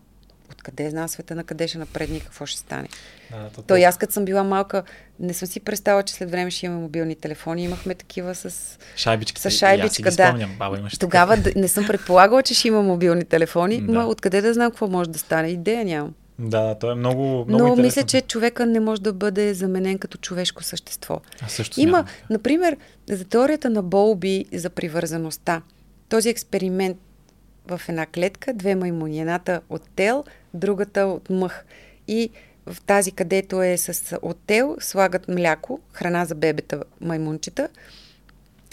Откъде 0.61 0.89
знам 0.89 1.07
света, 1.07 1.35
на 1.35 1.43
къде 1.43 1.67
ще 1.67 1.77
напредни, 1.77 2.19
какво 2.19 2.45
ще 2.45 2.59
стане. 2.59 2.88
Да, 3.31 3.49
то, 3.55 3.61
то, 3.61 3.75
аз 3.75 3.97
като 3.97 4.13
съм 4.13 4.25
била 4.25 4.43
малка, 4.43 4.83
не 5.19 5.33
съм 5.33 5.47
си 5.47 5.59
представила, 5.59 6.03
че 6.03 6.13
след 6.13 6.31
време 6.31 6.51
ще 6.51 6.65
имаме 6.65 6.81
мобилни 6.81 7.15
телефони. 7.15 7.63
Имахме 7.63 7.95
такива 7.95 8.35
с 8.35 8.77
шайбичка. 8.95 9.41
С 9.41 9.49
шайбичка, 9.49 10.11
да. 10.11 10.27
Спомням, 10.27 10.55
баба 10.59 10.77
имаше 10.77 10.99
Тогава 10.99 11.38
не 11.55 11.67
съм 11.67 11.88
предполагала, 11.88 12.43
че 12.43 12.53
ще 12.53 12.67
има 12.67 12.81
мобилни 12.81 13.25
телефони, 13.25 13.81
да. 13.81 13.93
но 13.93 14.09
откъде 14.09 14.41
да 14.41 14.53
знам 14.53 14.71
какво 14.71 14.88
може 14.88 15.09
да 15.09 15.19
стане? 15.19 15.47
Идея 15.47 15.85
нямам. 15.85 16.13
Да, 16.39 16.75
то 16.79 16.91
е 16.91 16.95
много, 16.95 17.23
много 17.23 17.47
Но 17.47 17.57
интересно. 17.57 17.83
мисля, 17.83 18.03
че 18.03 18.21
човека 18.21 18.65
не 18.65 18.79
може 18.79 19.01
да 19.01 19.13
бъде 19.13 19.53
заменен 19.53 19.97
като 19.99 20.17
човешко 20.17 20.63
същество. 20.63 21.21
А 21.41 21.47
също 21.47 21.79
Има, 21.81 21.97
смятам. 21.97 22.13
например, 22.29 22.77
за 23.09 23.25
теорията 23.25 23.69
на 23.69 23.83
Болби 23.83 24.45
за 24.53 24.69
привързаността. 24.69 25.61
Този 26.09 26.29
експеримент 26.29 26.97
в 27.67 27.81
една 27.89 28.05
клетка, 28.05 28.53
две 28.53 28.75
маймуни. 28.75 29.19
Едната 29.19 29.61
от 29.69 29.81
тел, 29.95 30.23
другата 30.53 31.02
от 31.02 31.30
мъх. 31.30 31.65
И 32.07 32.30
в 32.65 32.82
тази, 32.82 33.11
където 33.11 33.61
е 33.61 33.78
с 33.78 34.19
отел, 34.22 34.78
слагат 34.80 35.28
мляко, 35.28 35.80
храна 35.94 36.26
за 36.26 36.36
бебета 36.36 36.84
маймунчета. 37.02 37.69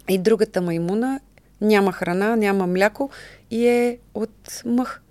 И 0.08 0.18
другата 0.18 0.62
маймуна 0.62 1.20
няма 1.60 1.92
храна, 1.92 2.36
няма 2.36 2.66
мляко 2.66 3.10
и 3.50 3.66
е 3.66 3.98
от 4.14 4.62
мъх. 4.64 5.02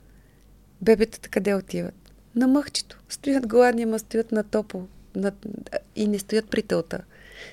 Бебетата 0.81 1.29
къде 1.29 1.55
отиват? 1.55 1.93
На 2.35 2.47
мъхчето. 2.47 2.99
Стоят 3.09 3.47
гладни, 3.47 3.83
ама 3.83 3.99
стоят 3.99 4.31
на 4.31 4.43
топло. 4.43 4.87
На... 5.15 5.31
И 5.95 6.07
не 6.07 6.19
стоят 6.19 6.49
при 6.49 6.63
тълта. 6.63 6.99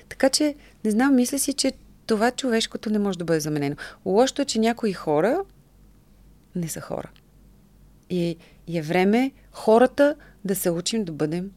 Така 0.09 0.29
че, 0.29 0.55
не 0.85 0.91
знам, 0.91 1.15
мисля 1.15 1.39
си, 1.39 1.53
че 1.53 1.73
това 2.05 2.31
човешкото 2.31 2.89
не 2.89 2.99
може 2.99 3.17
да 3.17 3.25
бъде 3.25 3.39
заменено. 3.39 3.75
Лошото 4.05 4.41
е, 4.41 4.45
че 4.45 4.59
някои 4.59 4.93
хора 4.93 5.43
не 6.55 6.67
са 6.67 6.81
хора. 6.81 7.09
И, 8.09 8.37
е 8.67 8.81
време 8.81 9.31
хората 9.51 10.15
да 10.45 10.55
се 10.55 10.69
учим 10.69 11.05
да 11.05 11.11
бъдем 11.11 11.51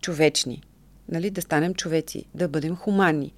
човечни. 0.00 0.62
Нали? 1.08 1.30
Да 1.30 1.42
станем 1.42 1.74
човеци, 1.74 2.24
да 2.34 2.48
бъдем 2.48 2.76
хуманни. 2.76 3.32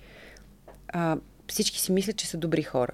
А, 0.89 1.17
всички 1.49 1.81
си 1.81 1.93
мислят, 1.93 2.17
че 2.17 2.27
са 2.27 2.37
добри 2.37 2.63
хора. 2.63 2.93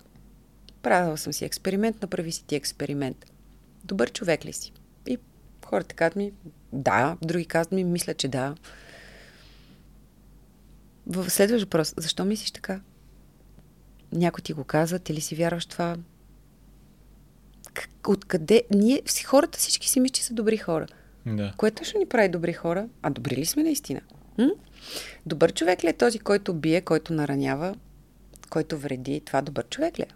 Правила 0.83 1.19
съм 1.19 1.33
си 1.33 1.45
експеримент, 1.45 2.03
направи 2.03 2.33
си 2.33 2.45
ти 2.45 2.55
експеримент. 2.55 3.33
Добър 3.85 4.13
човек 4.13 4.45
ли 4.45 4.53
си? 4.53 4.73
И 5.07 5.19
хората 5.67 5.95
казват 5.95 6.17
ми, 6.17 6.33
да, 6.73 7.17
други 7.23 7.45
казват 7.45 7.73
ми, 7.73 7.85
мисля, 7.85 8.15
че 8.15 8.29
да. 8.29 8.55
В 11.07 11.31
следващ 11.31 11.65
въпрос, 11.65 11.95
защо 11.97 12.25
мислиш 12.25 12.51
така? 12.51 12.81
Някой 14.13 14.43
ти 14.43 14.53
го 14.53 14.65
казва, 14.65 14.99
ти 14.99 15.15
ли 15.15 15.21
си 15.21 15.35
вярваш 15.35 15.67
това? 15.67 15.97
Откъде... 18.09 18.63
Ние, 18.71 19.03
хората 19.27 19.59
всички 19.59 19.89
си 19.89 20.01
мислят, 20.01 20.15
че 20.15 20.25
са 20.25 20.35
добри 20.35 20.57
хора. 20.57 20.87
Да. 21.27 21.53
Което 21.57 21.85
ще 21.85 21.99
ни 21.99 22.07
прави 22.07 22.29
добри 22.29 22.53
хора? 22.53 22.89
А 23.03 23.11
добри 23.11 23.37
ли 23.37 23.47
сме 23.47 23.63
наистина? 23.63 24.01
М? 24.39 24.49
Добър 25.27 25.53
човек 25.53 25.85
ли 25.85 25.89
е 25.89 25.93
този, 25.93 26.19
който 26.19 26.55
бие, 26.55 26.81
който 26.81 27.13
наранява, 27.13 27.75
който 28.51 28.79
вреди? 28.79 29.21
Това 29.21 29.43
добър 29.43 29.69
човек 29.69 29.99
ли 29.99 30.03
е? 30.03 30.09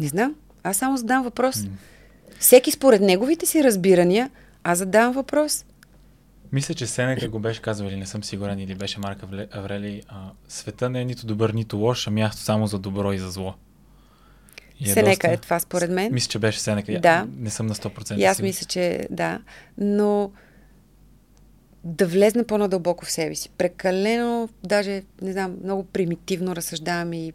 Не 0.00 0.08
знам. 0.08 0.34
Аз 0.62 0.76
само 0.76 0.96
задам 0.96 1.24
въпрос. 1.24 1.62
М. 1.64 1.70
Всеки 2.38 2.70
според 2.70 3.00
неговите 3.00 3.46
си 3.46 3.64
разбирания, 3.64 4.30
аз 4.64 4.78
задавам 4.78 5.12
въпрос. 5.12 5.64
Мисля, 6.52 6.74
че 6.74 6.86
Сенека 6.86 7.28
го 7.28 7.38
беше 7.38 7.62
казал 7.62 7.86
или 7.86 7.96
не 7.96 8.06
съм 8.06 8.24
сигурен, 8.24 8.58
или 8.58 8.74
беше 8.74 9.00
Марка 9.00 9.46
Аврели. 9.52 10.02
А, 10.08 10.30
света 10.48 10.90
не 10.90 11.00
е 11.00 11.04
нито 11.04 11.26
добър, 11.26 11.50
нито 11.50 11.76
лош, 11.76 12.06
а 12.06 12.10
място 12.10 12.42
само 12.42 12.66
за 12.66 12.78
добро 12.78 13.12
и 13.12 13.18
за 13.18 13.30
зло. 13.30 13.54
И 14.80 14.90
е 14.90 14.92
Сенека 14.92 15.28
доста... 15.28 15.32
е 15.32 15.36
това 15.36 15.60
според 15.60 15.90
мен. 15.90 16.12
Мисля, 16.12 16.28
че 16.28 16.38
беше 16.38 16.60
Сенека. 16.60 17.00
Да. 17.00 17.28
Не 17.36 17.50
съм 17.50 17.66
на 17.66 17.74
100%. 17.74 18.16
И 18.16 18.24
аз 18.24 18.42
мисля, 18.42 18.66
че 18.66 19.06
да. 19.10 19.40
Но 19.78 20.32
да 21.84 22.06
влезне 22.06 22.44
по-надълбоко 22.44 23.04
в 23.04 23.10
себе 23.10 23.34
си. 23.34 23.50
Прекалено, 23.50 24.48
даже, 24.64 25.02
не 25.22 25.32
знам, 25.32 25.56
много 25.64 25.84
примитивно 25.84 26.56
разсъждавам 26.56 27.12
и, 27.12 27.32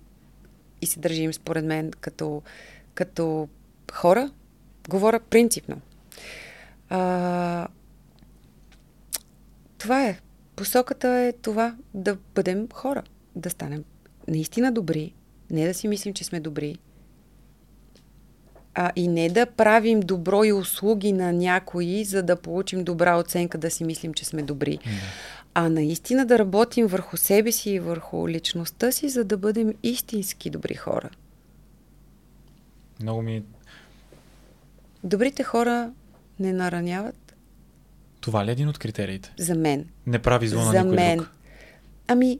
и 0.81 0.85
се 0.85 0.99
държим, 0.99 1.33
според 1.33 1.65
мен, 1.65 1.91
като, 1.99 2.41
като 2.93 3.47
хора. 3.91 4.31
Говоря 4.89 5.19
принципно. 5.19 5.81
А, 6.89 7.67
това 9.77 10.05
е. 10.05 10.19
Посоката 10.55 11.07
е 11.07 11.33
това 11.41 11.75
да 11.93 12.17
бъдем 12.35 12.67
хора. 12.73 13.03
Да 13.35 13.49
станем 13.49 13.83
наистина 14.27 14.71
добри. 14.71 15.13
Не 15.51 15.67
да 15.67 15.73
си 15.73 15.87
мислим, 15.87 16.13
че 16.13 16.23
сме 16.23 16.39
добри, 16.39 16.77
а, 18.81 18.91
и 18.95 19.07
не 19.07 19.29
да 19.29 19.45
правим 19.45 19.99
добро 19.99 20.43
и 20.43 20.53
услуги 20.53 21.11
на 21.11 21.33
някои, 21.33 22.03
за 22.05 22.23
да 22.23 22.35
получим 22.35 22.83
добра 22.83 23.17
оценка, 23.17 23.57
да 23.57 23.71
си 23.71 23.83
мислим, 23.83 24.13
че 24.13 24.25
сме 24.25 24.41
добри. 24.41 24.79
А 25.53 25.69
наистина 25.69 26.25
да 26.25 26.39
работим 26.39 26.87
върху 26.87 27.17
себе 27.17 27.51
си 27.51 27.69
и 27.69 27.79
върху 27.79 28.29
личността 28.29 28.91
си, 28.91 29.09
за 29.09 29.23
да 29.23 29.37
бъдем 29.37 29.73
истински 29.83 30.49
добри 30.49 30.75
хора. 30.75 31.09
Много 33.01 33.21
ми. 33.21 33.43
Добрите 35.03 35.43
хора 35.43 35.91
не 36.39 36.53
нараняват. 36.53 37.35
Това 38.21 38.45
ли 38.45 38.49
е 38.49 38.51
един 38.51 38.67
от 38.67 38.77
критериите? 38.77 39.33
За 39.39 39.55
мен. 39.55 39.85
Не 40.07 40.19
прави 40.19 40.47
зло 40.47 40.61
на 40.61 40.71
За 40.71 40.83
никой 40.83 40.95
мен. 40.95 41.17
друг. 41.17 41.31
Ами, 42.07 42.39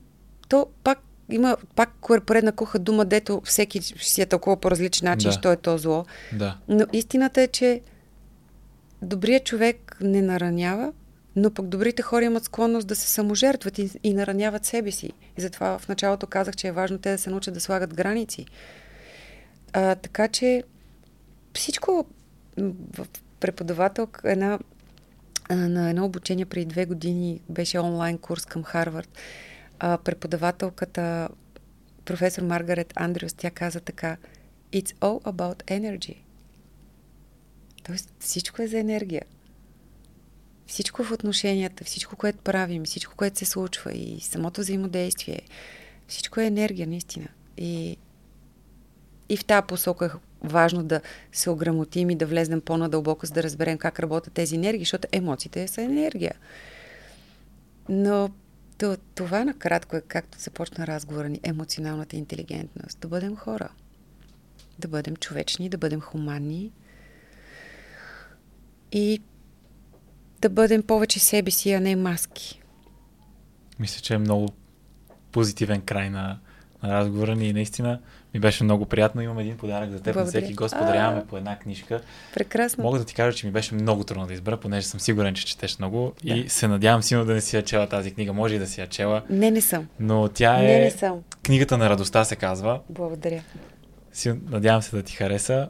то 0.50 0.68
пак 0.84 1.00
има 1.30 1.58
пак 1.76 1.90
поредна 2.26 2.52
куха 2.52 2.80
дума, 2.80 3.06
дето 3.06 3.42
всеки 3.46 3.82
си 3.82 4.22
е 4.22 4.26
толкова 4.26 4.58
по 4.58 4.72
различен 4.72 5.06
начин, 5.06 5.30
да. 5.30 5.38
що 5.38 5.52
е 5.52 5.56
то 5.56 5.78
зло. 5.78 6.06
Да. 6.34 6.58
Но 6.68 6.86
истината 6.94 7.42
е, 7.42 7.48
че 7.48 7.82
добрият 9.02 9.44
човек 9.44 9.98
не 10.02 10.22
наранява, 10.22 10.94
но 11.36 11.52
пък 11.52 11.68
добрите 11.68 12.02
хора 12.02 12.26
имат 12.26 12.44
склонност 12.44 12.88
да 12.88 12.96
се 12.96 13.08
саможертват 13.08 13.78
и, 13.78 13.90
и 14.04 14.14
нараняват 14.14 14.66
себе 14.66 14.92
си. 14.92 15.12
И 15.38 15.42
затова 15.42 15.80
в 15.80 15.88
началото 15.88 16.28
казах, 16.28 16.56
че 16.56 16.68
е 16.68 16.72
важно 16.72 16.98
те 16.98 17.12
да 17.12 17.18
се 17.18 17.30
научат 17.30 17.54
да 17.54 17.60
слагат 17.60 17.94
граници. 17.94 18.46
А, 19.74 19.96
така 19.96 20.28
че 20.28 20.64
всичко 21.54 22.06
в 22.98 23.08
преподавателка, 23.40 24.32
една, 24.32 24.60
на 25.50 25.90
едно 25.90 26.06
обучение 26.06 26.46
преди 26.46 26.66
две 26.66 26.86
години 26.86 27.42
беше 27.50 27.80
онлайн 27.80 28.18
курс 28.18 28.46
към 28.46 28.64
Харвард 28.64 29.10
а, 29.80 29.98
преподавателката, 29.98 31.30
професор 32.06 32.44
Маргарет 32.44 32.94
Андрюс, 32.96 33.34
тя 33.34 33.52
каза 33.52 33.80
така, 33.80 34.18
It's 34.74 34.94
all 34.94 35.24
about 35.24 35.64
energy. 35.64 36.16
Тоест 37.84 38.14
всичко 38.20 38.62
е 38.62 38.68
за 38.68 38.80
енергия. 38.80 39.22
Всичко 40.68 41.04
в 41.04 41.12
отношенията, 41.12 41.84
всичко, 41.84 42.16
което 42.16 42.40
правим, 42.40 42.86
всичко, 42.86 43.14
което 43.16 43.40
се 43.40 43.46
случва 43.46 43.94
и 43.94 44.20
самото 44.22 44.62
взаимодействие, 44.62 45.42
всичко 46.08 46.40
е 46.40 46.46
енергия, 46.46 46.88
наистина. 46.88 47.28
И, 47.58 47.98
и 49.30 49.38
в 49.38 49.46
тази 49.46 49.68
посока 49.68 50.06
е 50.06 50.48
важно 50.48 50.84
да 50.84 51.02
се 51.32 51.50
ограмотим 51.50 52.10
и 52.10 52.16
да 52.16 52.26
влезнем 52.26 52.62
по-надълбоко, 52.62 53.26
за 53.26 53.34
да 53.34 53.44
разберем 53.44 53.78
как 53.78 54.00
работят 54.00 54.34
тези 54.34 54.56
енергии, 54.56 54.86
защото 54.86 55.08
емоциите 55.12 55.68
са 55.68 55.82
енергия. 55.82 56.36
Но 57.90 58.30
то, 58.80 58.98
това 59.16 59.46
накратко 59.46 59.96
е 59.96 60.02
както 60.02 60.40
започна 60.40 60.88
разговора 60.88 61.30
ни, 61.30 61.40
емоционалната 61.44 62.16
интелигентност. 62.16 63.00
Да 63.00 63.08
бъдем 63.08 63.36
хора. 63.36 63.70
Да 64.80 64.88
бъдем 64.88 65.16
човечни, 65.16 65.70
да 65.70 65.78
бъдем 65.78 66.02
хуманни 66.02 66.72
и 68.92 69.22
да 70.42 70.50
бъдем 70.50 70.84
повече 70.84 71.20
себе 71.20 71.52
си, 71.52 71.72
а 71.72 71.80
не 71.80 71.96
маски. 71.96 72.62
Мисля, 73.80 74.02
че 74.02 74.14
е 74.14 74.18
много 74.18 74.48
позитивен 75.32 75.82
край 75.82 76.10
на, 76.10 76.40
на 76.84 76.90
разговора 76.90 77.36
ни 77.36 77.50
и 77.50 77.54
наистина 77.54 78.02
ми 78.34 78.40
беше 78.40 78.64
много 78.64 78.86
приятно. 78.86 79.22
Имам 79.22 79.40
един 79.40 79.58
подарък 79.58 79.90
за 79.92 80.00
теб. 80.02 80.16
На 80.16 80.26
всеки 80.26 80.54
гост 80.54 80.76
подаряваме 80.80 81.26
по 81.30 81.38
една 81.38 81.60
книжка. 81.60 82.02
Прекрасно. 82.34 82.84
Мога 82.84 83.00
да 83.00 83.06
ти 83.06 83.14
кажа, 83.16 83.38
че 83.38 83.46
ми 83.46 83.52
беше 83.52 83.76
много 83.76 84.04
трудно 84.04 84.28
да 84.28 84.34
избера, 84.34 84.58
понеже 84.58 84.88
съм 84.88 85.00
сигурен, 85.00 85.34
че 85.34 85.46
четеш 85.46 85.80
много 85.80 86.14
да. 86.26 86.34
и 86.34 86.50
се 86.50 86.68
надявам 86.68 87.04
силно 87.04 87.26
да 87.26 87.34
не 87.34 87.42
си 87.42 87.56
я 87.56 87.62
чела 87.62 87.88
тази 87.88 88.12
книга. 88.12 88.34
Може 88.34 88.56
и 88.56 88.60
да 88.60 88.68
си 88.68 88.82
я 88.82 88.88
чела. 88.88 89.22
Не, 89.30 89.52
не 89.52 89.62
съм. 89.62 89.88
Но 90.00 90.28
тя 90.28 90.60
е... 90.60 90.64
Не, 90.64 90.80
не 90.80 90.92
съм. 90.92 91.20
Книгата 91.44 91.78
на 91.78 91.90
радостта 91.90 92.24
се 92.24 92.36
казва. 92.36 92.80
Благодаря. 92.90 93.42
Си, 94.14 94.34
надявам 94.50 94.82
се 94.82 94.96
да 94.96 95.04
ти 95.04 95.16
хареса 95.16 95.70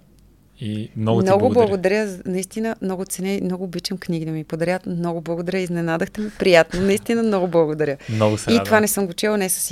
И 0.61 0.91
много, 0.95 1.21
много 1.21 1.37
ти 1.37 1.39
благодаря. 1.39 1.67
благодаря. 1.67 2.17
Наистина 2.25 2.75
много 2.81 3.05
ценя 3.05 3.31
и 3.31 3.41
много 3.41 3.63
обичам 3.63 3.97
книги 3.97 4.25
да 4.25 4.31
ми 4.31 4.43
подарят. 4.43 4.85
Много 4.85 5.21
благодаря. 5.21 5.59
Изненадахте 5.59 6.21
ме. 6.21 6.29
Приятно. 6.39 6.81
Наистина 6.81 7.23
много 7.23 7.47
благодаря. 7.47 7.97
Много 8.09 8.37
се 8.37 8.49
И 8.49 8.53
радвам. 8.53 8.65
това 8.65 8.79
не 8.79 8.87
съм 8.87 9.07
го 9.07 9.13
чела, 9.13 9.37
не 9.37 9.49
със 9.49 9.63